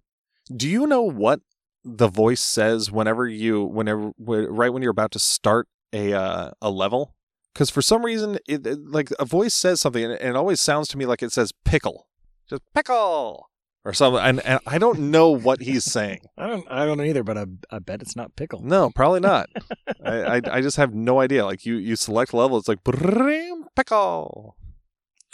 do 0.55 0.68
you 0.68 0.88
know 0.88 1.01
what 1.01 1.41
the 1.84 2.07
voice 2.07 2.41
says 2.41 2.91
whenever 2.91 3.28
you 3.28 3.64
whenever 3.64 4.12
wh- 4.18 4.49
right 4.49 4.72
when 4.74 4.82
you're 4.82 4.91
about 4.91 5.12
to 5.12 5.20
start 5.20 5.68
a 5.93 6.14
uh, 6.14 6.51
a 6.62 6.70
level? 6.70 7.14
Because 7.60 7.70
for 7.70 7.82
some 7.82 8.05
reason, 8.05 8.38
it, 8.47 8.66
it- 8.66 8.88
like 8.88 9.10
a 9.20 9.26
voice 9.26 9.53
says 9.53 9.82
something, 9.82 10.01
and 10.01 10.14
it, 10.14 10.22
and 10.22 10.30
it 10.30 10.36
always 10.38 10.62
sounds 10.62 10.88
to 10.88 10.97
me 10.97 11.05
like 11.05 11.22
it 11.22 11.34
says 11.34 11.51
pickle, 11.66 12.07
just 12.49 12.62
pickle 12.74 13.49
or 13.84 13.91
something. 13.91 14.22
And, 14.24 14.39
and 14.45 14.62
I 14.66 14.78
don't 14.78 15.12
know 15.12 15.30
what 15.32 15.62
he's 15.62 15.84
saying. 15.84 16.20
I 16.38 16.47
don't 16.47 16.66
I 16.72 16.86
don't 16.86 16.97
know 16.97 17.03
either, 17.03 17.22
but 17.22 17.38
I 17.38 17.43
I 17.70 17.80
bet 17.80 18.01
it's 18.01 18.16
not 18.16 18.38
pickle. 18.38 18.62
No, 18.64 18.91
probably 18.95 19.20
not. 19.20 19.49
I, 20.05 20.38
I 20.38 20.41
I 20.49 20.62
just 20.62 20.78
have 20.78 20.93
no 20.93 21.20
idea. 21.20 21.43
Like 21.43 21.66
you 21.66 21.76
you 21.76 21.97
select 21.97 22.34
level, 22.34 22.57
it's 22.57 22.70
like 22.70 22.82
"Brrrrim, 22.86 23.64
pickle. 23.76 24.55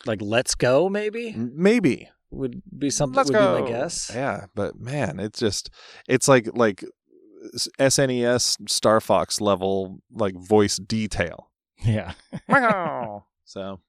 Like 0.07 0.19
let's 0.19 0.55
go 0.55 0.89
maybe 0.89 1.31
Maybe 1.37 2.09
would 2.31 2.63
be 2.75 2.89
something 2.89 3.17
Let's 3.17 3.29
would 3.29 3.37
go. 3.37 3.57
be 3.57 3.61
my 3.61 3.69
guess. 3.69 4.11
Yeah, 4.11 4.45
but 4.55 4.79
man, 4.79 5.19
it's 5.19 5.37
just 5.37 5.69
it's 6.07 6.27
like 6.27 6.49
like 6.55 6.83
SNES 7.79 8.67
Star 8.67 8.99
Fox 8.99 9.39
level 9.39 9.99
like 10.11 10.33
voice 10.35 10.77
detail. 10.77 11.51
Yeah. 11.85 12.13
so 13.45 13.79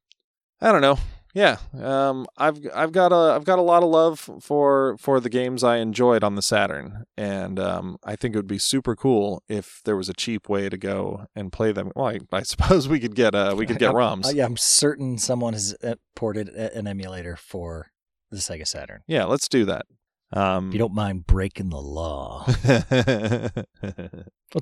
I 0.60 0.72
don't 0.72 0.82
know. 0.82 0.98
Yeah, 1.34 1.58
um, 1.82 2.26
I've 2.38 2.58
I've 2.74 2.92
got 2.92 3.12
a 3.12 3.34
I've 3.34 3.44
got 3.44 3.58
a 3.58 3.62
lot 3.62 3.82
of 3.82 3.90
love 3.90 4.18
for 4.40 4.96
for 4.98 5.20
the 5.20 5.28
games 5.28 5.62
I 5.62 5.76
enjoyed 5.76 6.24
on 6.24 6.34
the 6.34 6.40
Saturn, 6.40 7.04
and 7.18 7.60
um, 7.60 7.98
I 8.02 8.16
think 8.16 8.34
it 8.34 8.38
would 8.38 8.46
be 8.46 8.56
super 8.56 8.96
cool 8.96 9.42
if 9.46 9.82
there 9.84 9.98
was 9.98 10.08
a 10.08 10.14
cheap 10.14 10.48
way 10.48 10.70
to 10.70 10.78
go 10.78 11.26
and 11.36 11.52
play 11.52 11.72
them. 11.72 11.92
Well, 11.94 12.06
I, 12.06 12.20
I 12.32 12.42
suppose 12.42 12.88
we 12.88 12.98
could 12.98 13.14
get 13.14 13.34
uh 13.34 13.54
we 13.54 13.66
could 13.66 13.78
get 13.78 13.92
ROMs. 13.92 14.28
uh, 14.28 14.30
yeah, 14.30 14.46
I'm 14.46 14.56
certain 14.56 15.18
someone 15.18 15.52
has 15.52 15.76
uh, 15.84 15.96
ported 16.14 16.48
an 16.48 16.86
emulator 16.86 17.36
for 17.36 17.90
the 18.30 18.38
Sega 18.38 18.66
Saturn. 18.66 19.02
Yeah, 19.06 19.24
let's 19.24 19.46
do 19.46 19.66
that. 19.66 19.84
Um, 20.32 20.68
If 20.68 20.72
you 20.72 20.78
don't 20.78 20.94
mind 20.94 21.26
breaking 21.26 21.68
the 21.68 21.76
law. 21.76 22.46
well, 22.56 23.50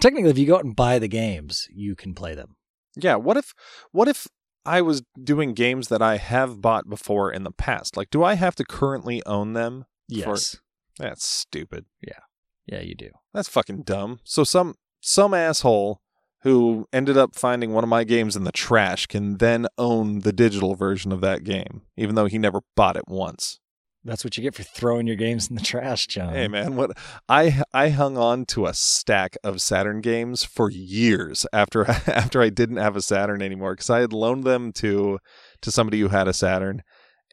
technically, 0.00 0.30
if 0.30 0.38
you 0.38 0.46
go 0.46 0.56
out 0.56 0.64
and 0.64 0.74
buy 0.74 0.98
the 0.98 1.08
games, 1.08 1.68
you 1.72 1.94
can 1.94 2.14
play 2.14 2.34
them. 2.34 2.56
Yeah. 2.96 3.16
What 3.16 3.36
if? 3.36 3.54
What 3.92 4.08
if 4.08 4.26
I 4.64 4.80
was 4.80 5.02
doing 5.22 5.52
games 5.52 5.88
that 5.88 6.02
I 6.02 6.16
have 6.16 6.60
bought 6.60 6.88
before 6.88 7.30
in 7.30 7.44
the 7.44 7.50
past? 7.50 7.96
Like, 7.96 8.10
do 8.10 8.22
I 8.24 8.34
have 8.34 8.54
to 8.56 8.64
currently 8.64 9.22
own 9.26 9.52
them? 9.52 9.84
Yes. 10.08 10.56
That's 10.98 11.24
stupid. 11.24 11.86
Yeah. 12.00 12.20
Yeah, 12.66 12.80
you 12.80 12.94
do. 12.94 13.10
That's 13.32 13.48
fucking 13.48 13.82
dumb. 13.82 14.20
So 14.24 14.44
some 14.44 14.76
some 15.00 15.34
asshole 15.34 16.00
who 16.40 16.86
ended 16.92 17.16
up 17.16 17.34
finding 17.34 17.72
one 17.72 17.84
of 17.84 17.90
my 17.90 18.04
games 18.04 18.36
in 18.36 18.44
the 18.44 18.52
trash 18.52 19.06
can 19.06 19.38
then 19.38 19.66
own 19.78 20.20
the 20.20 20.32
digital 20.32 20.74
version 20.74 21.10
of 21.10 21.20
that 21.22 21.42
game, 21.42 21.82
even 21.96 22.14
though 22.14 22.26
he 22.26 22.38
never 22.38 22.60
bought 22.76 22.96
it 22.96 23.08
once. 23.08 23.60
That's 24.04 24.22
what 24.22 24.36
you 24.36 24.42
get 24.42 24.54
for 24.54 24.62
throwing 24.62 25.06
your 25.06 25.16
games 25.16 25.48
in 25.48 25.56
the 25.56 25.62
trash, 25.62 26.06
John. 26.06 26.34
Hey 26.34 26.46
man, 26.46 26.76
what 26.76 26.90
I 27.28 27.62
I 27.72 27.88
hung 27.88 28.18
on 28.18 28.44
to 28.46 28.66
a 28.66 28.74
stack 28.74 29.36
of 29.42 29.62
Saturn 29.62 30.02
games 30.02 30.44
for 30.44 30.70
years 30.70 31.46
after 31.52 31.88
after 32.06 32.42
I 32.42 32.50
didn't 32.50 32.76
have 32.76 32.96
a 32.96 33.02
Saturn 33.02 33.40
anymore 33.40 33.72
because 33.74 33.90
I 33.90 34.00
had 34.00 34.12
loaned 34.12 34.44
them 34.44 34.72
to 34.74 35.18
to 35.62 35.70
somebody 35.70 36.00
who 36.00 36.08
had 36.08 36.28
a 36.28 36.34
Saturn, 36.34 36.82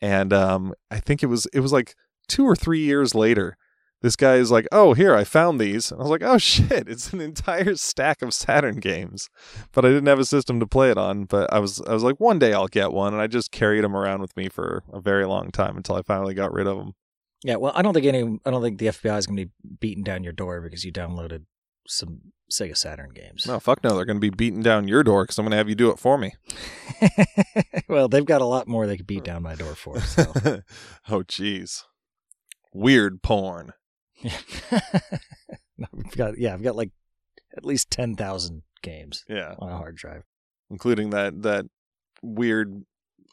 and 0.01 0.31
um 0.31 0.73
I 0.89 0.99
think 0.99 1.23
it 1.23 1.27
was 1.27 1.45
it 1.53 1.59
was 1.59 1.73
like 1.73 1.93
two 2.29 2.45
or 2.45 2.55
three 2.55 2.79
years 2.79 3.13
later. 3.13 3.57
This 4.01 4.15
guy 4.15 4.35
is 4.35 4.51
like, 4.51 4.67
"Oh, 4.71 4.93
here 4.93 5.15
I 5.15 5.23
found 5.23 5.59
these." 5.59 5.91
And 5.91 5.99
I 5.99 6.03
was 6.03 6.11
like, 6.11 6.23
"Oh 6.23 6.37
shit, 6.39 6.87
it's 6.87 7.13
an 7.13 7.21
entire 7.21 7.75
stack 7.75 8.21
of 8.21 8.33
Saturn 8.33 8.79
games." 8.79 9.29
But 9.71 9.85
I 9.85 9.89
didn't 9.89 10.07
have 10.07 10.19
a 10.19 10.25
system 10.25 10.59
to 10.59 10.67
play 10.67 10.91
it 10.91 10.97
on, 10.97 11.25
but 11.25 11.51
I 11.53 11.59
was 11.59 11.81
I 11.81 11.93
was 11.93 12.03
like, 12.03 12.19
"One 12.19 12.39
day 12.39 12.53
I'll 12.53 12.67
get 12.67 12.91
one." 12.91 13.13
And 13.13 13.21
I 13.21 13.27
just 13.27 13.51
carried 13.51 13.83
them 13.83 13.95
around 13.95 14.21
with 14.21 14.35
me 14.35 14.49
for 14.49 14.83
a 14.91 14.99
very 14.99 15.25
long 15.25 15.51
time 15.51 15.77
until 15.77 15.95
I 15.95 16.01
finally 16.01 16.33
got 16.33 16.51
rid 16.51 16.67
of 16.67 16.77
them. 16.77 16.93
Yeah, 17.43 17.55
well, 17.55 17.73
I 17.75 17.81
don't 17.81 17.93
think 17.93 18.05
any. 18.05 18.39
I 18.45 18.51
don't 18.51 18.61
think 18.61 18.79
the 18.79 18.87
FBI 18.87 19.17
is 19.17 19.27
going 19.27 19.37
to 19.37 19.45
be 19.45 19.51
beating 19.79 20.03
down 20.03 20.23
your 20.23 20.33
door 20.33 20.61
because 20.61 20.83
you 20.83 20.91
downloaded 20.91 21.45
some 21.87 22.33
Sega 22.51 22.77
Saturn 22.77 23.11
games. 23.13 23.47
No, 23.47 23.59
fuck 23.59 23.83
no. 23.83 23.95
They're 23.95 24.05
going 24.05 24.17
to 24.17 24.21
be 24.21 24.29
beating 24.29 24.61
down 24.61 24.87
your 24.87 25.03
door 25.03 25.23
because 25.23 25.39
I'm 25.39 25.45
going 25.45 25.51
to 25.51 25.57
have 25.57 25.69
you 25.69 25.75
do 25.75 25.89
it 25.89 25.99
for 25.99 26.17
me. 26.17 26.33
well, 27.87 28.07
they've 28.07 28.25
got 28.25 28.41
a 28.41 28.45
lot 28.45 28.67
more 28.67 28.85
they 28.85 28.97
could 28.97 29.07
beat 29.07 29.23
down 29.23 29.41
my 29.41 29.55
door 29.55 29.75
for. 29.75 29.99
So. 30.01 30.23
oh, 31.09 31.23
jeez. 31.23 31.83
Weird 32.73 33.23
porn. 33.23 33.73
Yeah. 34.71 34.79
I've 35.81 36.15
got 36.15 36.37
yeah, 36.37 36.53
I've 36.53 36.61
got 36.63 36.75
like 36.75 36.91
at 37.57 37.65
least 37.65 37.89
ten 37.89 38.15
thousand 38.15 38.61
games 38.83 39.23
Yeah, 39.27 39.55
on 39.59 39.69
a 39.69 39.77
hard 39.77 39.95
drive. 39.95 40.23
including 40.69 41.09
that 41.09 41.41
that 41.41 41.65
weird 42.21 42.83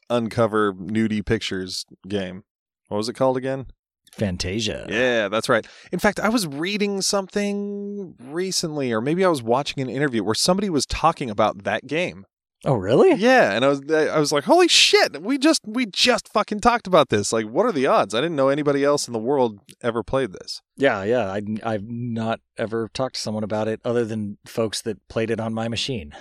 uncover 0.08 0.72
nudie 0.72 1.24
pictures 1.24 1.84
game. 2.08 2.44
What 2.88 2.96
was 2.98 3.08
it 3.08 3.14
called 3.14 3.36
again? 3.36 3.66
Fantasia. 4.12 4.86
Yeah, 4.88 5.28
that's 5.28 5.48
right. 5.50 5.66
In 5.92 5.98
fact, 5.98 6.18
I 6.18 6.30
was 6.30 6.46
reading 6.46 7.02
something 7.02 8.14
recently, 8.18 8.90
or 8.92 9.02
maybe 9.02 9.22
I 9.24 9.28
was 9.28 9.42
watching 9.42 9.82
an 9.82 9.90
interview 9.90 10.24
where 10.24 10.34
somebody 10.34 10.70
was 10.70 10.86
talking 10.86 11.28
about 11.28 11.64
that 11.64 11.86
game. 11.86 12.24
Oh, 12.64 12.74
really? 12.74 13.14
Yeah, 13.14 13.52
and 13.52 13.64
I 13.64 13.68
was 13.68 13.80
I 13.90 14.18
was 14.18 14.32
like, 14.32 14.44
"Holy 14.44 14.66
shit! 14.66 15.22
We 15.22 15.38
just 15.38 15.60
we 15.64 15.86
just 15.86 16.28
fucking 16.28 16.58
talked 16.60 16.88
about 16.88 17.08
this. 17.08 17.32
Like, 17.32 17.46
what 17.46 17.66
are 17.66 17.72
the 17.72 17.86
odds? 17.86 18.14
I 18.14 18.20
didn't 18.20 18.36
know 18.36 18.48
anybody 18.48 18.82
else 18.82 19.06
in 19.06 19.12
the 19.12 19.18
world 19.20 19.60
ever 19.80 20.02
played 20.02 20.32
this." 20.32 20.60
Yeah, 20.76 21.04
yeah. 21.04 21.30
I, 21.30 21.42
I've 21.62 21.88
not 21.88 22.40
ever 22.56 22.90
talked 22.92 23.14
to 23.14 23.20
someone 23.20 23.44
about 23.44 23.68
it 23.68 23.80
other 23.84 24.04
than 24.04 24.38
folks 24.44 24.82
that 24.82 25.06
played 25.08 25.30
it 25.30 25.38
on 25.38 25.54
my 25.54 25.68
machine. 25.68 26.12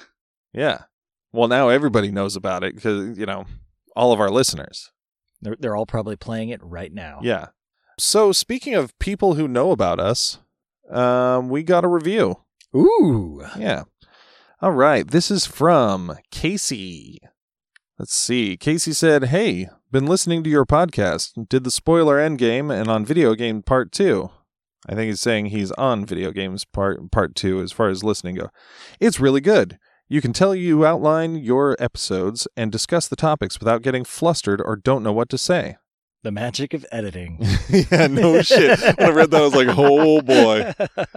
Yeah. 0.54 0.84
Well, 1.32 1.48
now 1.48 1.70
everybody 1.70 2.12
knows 2.12 2.36
about 2.36 2.64
it 2.64 2.76
because 2.76 3.18
you 3.18 3.26
know 3.26 3.46
all 3.96 4.14
of 4.14 4.20
our 4.20 4.30
listeners. 4.30 4.92
They're, 5.42 5.58
they're 5.60 5.76
all 5.76 5.86
probably 5.86 6.16
playing 6.16 6.50
it 6.50 6.62
right 6.64 6.94
now. 6.94 7.20
Yeah. 7.24 7.48
So 8.00 8.32
speaking 8.32 8.76
of 8.76 8.98
people 9.00 9.34
who 9.36 9.48
know 9.48 9.72
about 9.72 10.00
us, 10.00 10.38
um, 10.92 11.50
we 11.50 11.64
got 11.64 11.84
a 11.84 11.88
review. 11.88 12.44
Ooh. 12.76 13.44
Yeah. 13.58 13.84
All 14.60 14.72
right. 14.72 15.08
This 15.08 15.30
is 15.30 15.46
from 15.46 16.18
Casey. 16.32 17.20
Let's 18.00 18.16
see. 18.16 18.58
Casey 18.58 18.92
said, 18.92 19.26
Hey, 19.26 19.70
been 19.92 20.08
listening 20.08 20.44
to 20.44 20.50
your 20.50 20.66
podcast. 20.66 21.48
Did 21.48 21.64
the 21.64 21.70
spoiler 21.70 22.18
endgame 22.18 22.74
and 22.74 22.90
on 22.90 23.06
video 23.06 23.36
game 23.36 23.62
part 23.62 23.92
two. 23.92 24.32
I 24.90 24.96
think 24.96 25.10
he's 25.10 25.22
saying 25.22 25.48
he's 25.48 25.72
on 25.74 26.08
video 26.08 26.32
games 26.32 26.66
part 26.66 27.12
part 27.12 27.36
two 27.36 27.62
as 27.62 27.72
far 27.72 27.90
as 27.90 28.04
listening 28.04 28.34
go. 28.34 28.50
It's 29.00 29.20
really 29.20 29.42
good. 29.42 29.78
You 30.10 30.22
can 30.22 30.34
tell 30.34 30.56
you 30.56 30.88
outline 30.88 31.36
your 31.36 31.76
episodes 31.78 32.48
and 32.58 32.72
discuss 32.72 33.08
the 33.08 33.16
topics 33.16 33.60
without 33.60 33.84
getting 33.84 34.06
flustered 34.06 34.60
or 34.60 34.76
don't 34.76 35.04
know 35.04 35.14
what 35.14 35.30
to 35.30 35.38
say. 35.38 35.78
The 36.24 36.32
magic 36.32 36.74
of 36.74 36.84
editing. 36.92 37.38
yeah, 37.70 38.08
no 38.08 38.42
shit. 38.42 38.80
When 38.98 39.08
I 39.08 39.12
read 39.12 39.30
that, 39.30 39.42
I 39.42 39.46
was 39.46 39.54
like, 39.54 39.68
"Oh 39.70 40.22
boy, 40.24 40.74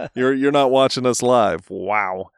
you're 0.15 0.33
you're 0.33 0.51
not 0.51 0.69
watching 0.69 1.07
us 1.07 1.23
live." 1.23 1.67
Wow. 1.71 2.29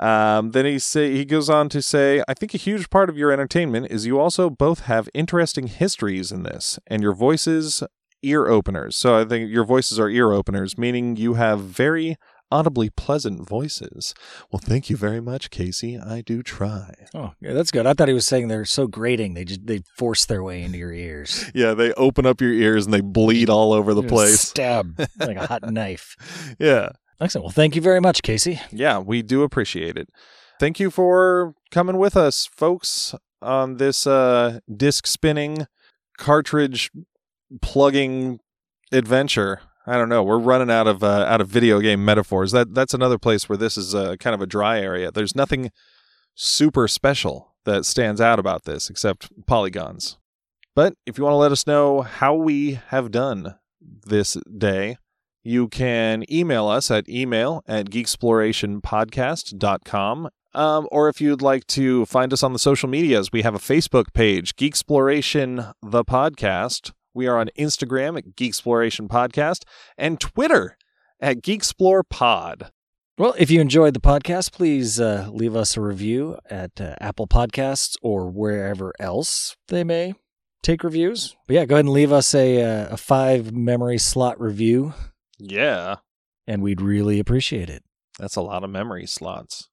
Um, 0.00 0.50
then 0.52 0.64
he 0.64 0.78
say 0.78 1.12
he 1.12 1.24
goes 1.24 1.48
on 1.50 1.68
to 1.68 1.82
say, 1.82 2.22
"I 2.26 2.34
think 2.34 2.54
a 2.54 2.58
huge 2.58 2.90
part 2.90 3.08
of 3.10 3.18
your 3.18 3.30
entertainment 3.30 3.88
is 3.90 4.06
you 4.06 4.18
also 4.18 4.50
both 4.50 4.80
have 4.80 5.08
interesting 5.14 5.66
histories 5.66 6.32
in 6.32 6.42
this, 6.42 6.78
and 6.86 7.02
your 7.02 7.14
voices 7.14 7.82
ear 8.22 8.46
openers. 8.48 8.96
So 8.96 9.18
I 9.18 9.24
think 9.24 9.50
your 9.50 9.64
voices 9.64 9.98
are 9.98 10.08
ear 10.08 10.32
openers, 10.32 10.76
meaning 10.76 11.16
you 11.16 11.34
have 11.34 11.60
very 11.60 12.16
audibly 12.52 12.90
pleasant 12.90 13.48
voices. 13.48 14.12
Well, 14.50 14.60
thank 14.62 14.90
you 14.90 14.96
very 14.96 15.20
much, 15.20 15.50
Casey. 15.50 15.98
I 15.98 16.20
do 16.20 16.42
try. 16.42 16.94
Oh, 17.14 17.32
yeah, 17.40 17.52
that's 17.52 17.70
good. 17.70 17.86
I 17.86 17.94
thought 17.94 18.08
he 18.08 18.14
was 18.14 18.26
saying 18.26 18.48
they're 18.48 18.64
so 18.64 18.86
grating 18.86 19.34
they 19.34 19.44
just 19.44 19.66
they 19.66 19.82
force 19.96 20.24
their 20.26 20.42
way 20.42 20.62
into 20.62 20.78
your 20.78 20.92
ears. 20.92 21.44
Yeah, 21.54 21.74
they 21.74 21.92
open 21.94 22.26
up 22.26 22.40
your 22.40 22.52
ears 22.52 22.86
and 22.86 22.94
they 22.94 23.00
bleed 23.00 23.50
all 23.50 23.72
over 23.72 23.92
the 23.92 24.02
place. 24.02 24.40
Stab 24.40 24.98
like 25.18 25.36
a 25.36 25.46
hot 25.46 25.70
knife. 25.70 26.16
Yeah. 26.58 26.90
Excellent. 27.20 27.44
Well, 27.44 27.52
thank 27.52 27.76
you 27.76 27.82
very 27.82 28.00
much, 28.00 28.22
Casey. 28.22 28.60
yeah, 28.70 28.98
we 28.98 29.22
do 29.22 29.42
appreciate 29.42 29.96
it. 29.96 30.08
Thank 30.58 30.80
you 30.80 30.90
for 30.90 31.54
coming 31.70 31.98
with 31.98 32.16
us, 32.16 32.46
folks, 32.46 33.14
on 33.42 33.76
this 33.76 34.06
uh, 34.06 34.60
disc 34.74 35.06
spinning, 35.06 35.66
cartridge 36.18 36.90
plugging 37.62 38.40
adventure. 38.92 39.60
I 39.86 39.96
don't 39.96 40.08
know. 40.08 40.22
We're 40.22 40.38
running 40.38 40.70
out 40.70 40.86
of 40.86 41.02
uh, 41.02 41.24
out 41.26 41.40
of 41.40 41.48
video 41.48 41.80
game 41.80 42.04
metaphors. 42.04 42.52
That 42.52 42.74
that's 42.74 42.94
another 42.94 43.18
place 43.18 43.48
where 43.48 43.56
this 43.56 43.76
is 43.76 43.94
uh, 43.94 44.16
kind 44.16 44.34
of 44.34 44.40
a 44.40 44.46
dry 44.46 44.80
area. 44.80 45.10
There's 45.10 45.34
nothing 45.34 45.70
super 46.34 46.86
special 46.88 47.54
that 47.64 47.84
stands 47.84 48.20
out 48.20 48.38
about 48.38 48.64
this 48.64 48.88
except 48.88 49.28
polygons. 49.46 50.18
But 50.74 50.94
if 51.06 51.18
you 51.18 51.24
want 51.24 51.34
to 51.34 51.38
let 51.38 51.52
us 51.52 51.66
know 51.66 52.02
how 52.02 52.34
we 52.34 52.78
have 52.88 53.10
done 53.10 53.56
this 53.80 54.36
day, 54.56 54.98
you 55.42 55.68
can 55.68 56.24
email 56.30 56.68
us 56.68 56.90
at 56.90 57.08
email 57.08 57.64
at 57.66 57.88
geeksplorationpodcast.com. 57.90 60.28
Um, 60.52 60.88
or 60.90 61.08
if 61.08 61.20
you'd 61.20 61.42
like 61.42 61.64
to 61.68 62.04
find 62.06 62.32
us 62.32 62.42
on 62.42 62.52
the 62.52 62.58
social 62.58 62.88
medias, 62.88 63.30
we 63.30 63.42
have 63.42 63.54
a 63.54 63.58
Facebook 63.58 64.12
page, 64.12 64.56
Geeksploration 64.56 65.72
the 65.80 66.04
Podcast. 66.04 66.90
We 67.14 67.28
are 67.28 67.38
on 67.38 67.50
Instagram 67.58 68.18
at 68.18 68.36
Geeksploration 68.36 69.08
Podcast 69.08 69.62
and 69.96 70.20
Twitter 70.20 70.76
at 71.20 71.42
Geeksplore 71.42 72.02
Pod. 72.08 72.70
Well, 73.18 73.34
if 73.38 73.50
you 73.50 73.60
enjoyed 73.60 73.94
the 73.94 74.00
podcast, 74.00 74.52
please 74.52 74.98
uh, 74.98 75.28
leave 75.30 75.54
us 75.54 75.76
a 75.76 75.82
review 75.82 76.38
at 76.48 76.80
uh, 76.80 76.94
Apple 77.00 77.26
Podcasts 77.26 77.96
or 78.02 78.30
wherever 78.30 78.94
else 78.98 79.56
they 79.68 79.84
may 79.84 80.14
take 80.62 80.82
reviews. 80.82 81.36
But 81.46 81.54
yeah, 81.54 81.64
go 81.66 81.74
ahead 81.74 81.84
and 81.84 81.92
leave 81.92 82.12
us 82.12 82.34
a 82.34 82.62
uh, 82.62 82.88
a 82.90 82.96
five 82.96 83.52
memory 83.52 83.98
slot 83.98 84.40
review, 84.40 84.94
Yeah, 85.40 85.96
and 86.46 86.62
we'd 86.62 86.80
really 86.80 87.18
appreciate 87.18 87.68
it. 87.70 87.82
that's 88.18 88.36
a 88.36 88.42
lot 88.42 88.62
of 88.64 88.70
memory 88.70 89.06
slots. 89.06 89.68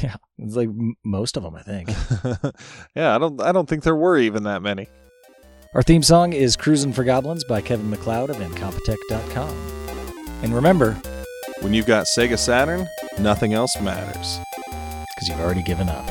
Yeah, 0.00 0.14
it's 0.38 0.54
like 0.56 0.68
m- 0.68 0.94
most 1.04 1.36
of 1.36 1.42
them, 1.42 1.54
I 1.56 1.62
think. 1.62 1.88
yeah, 2.94 3.14
I 3.14 3.18
don't 3.18 3.40
I 3.42 3.52
don't 3.52 3.68
think 3.68 3.82
there 3.82 3.96
were 3.96 4.18
even 4.18 4.44
that 4.44 4.62
many. 4.62 4.88
Our 5.74 5.82
theme 5.82 6.02
song 6.02 6.32
is 6.32 6.56
Cruisin' 6.56 6.92
for 6.92 7.04
Goblins 7.04 7.44
by 7.44 7.60
Kevin 7.60 7.90
MacLeod 7.90 8.30
of 8.30 8.36
Incompetech.com. 8.36 9.48
And 10.42 10.54
remember, 10.54 10.94
When 11.60 11.74
you've 11.74 11.86
got 11.86 12.06
Sega 12.06 12.38
Saturn, 12.38 12.88
nothing 13.18 13.52
else 13.52 13.80
matters. 13.80 14.38
because 14.66 15.28
you've 15.28 15.40
already 15.40 15.62
given 15.62 15.88
up. 15.88 16.08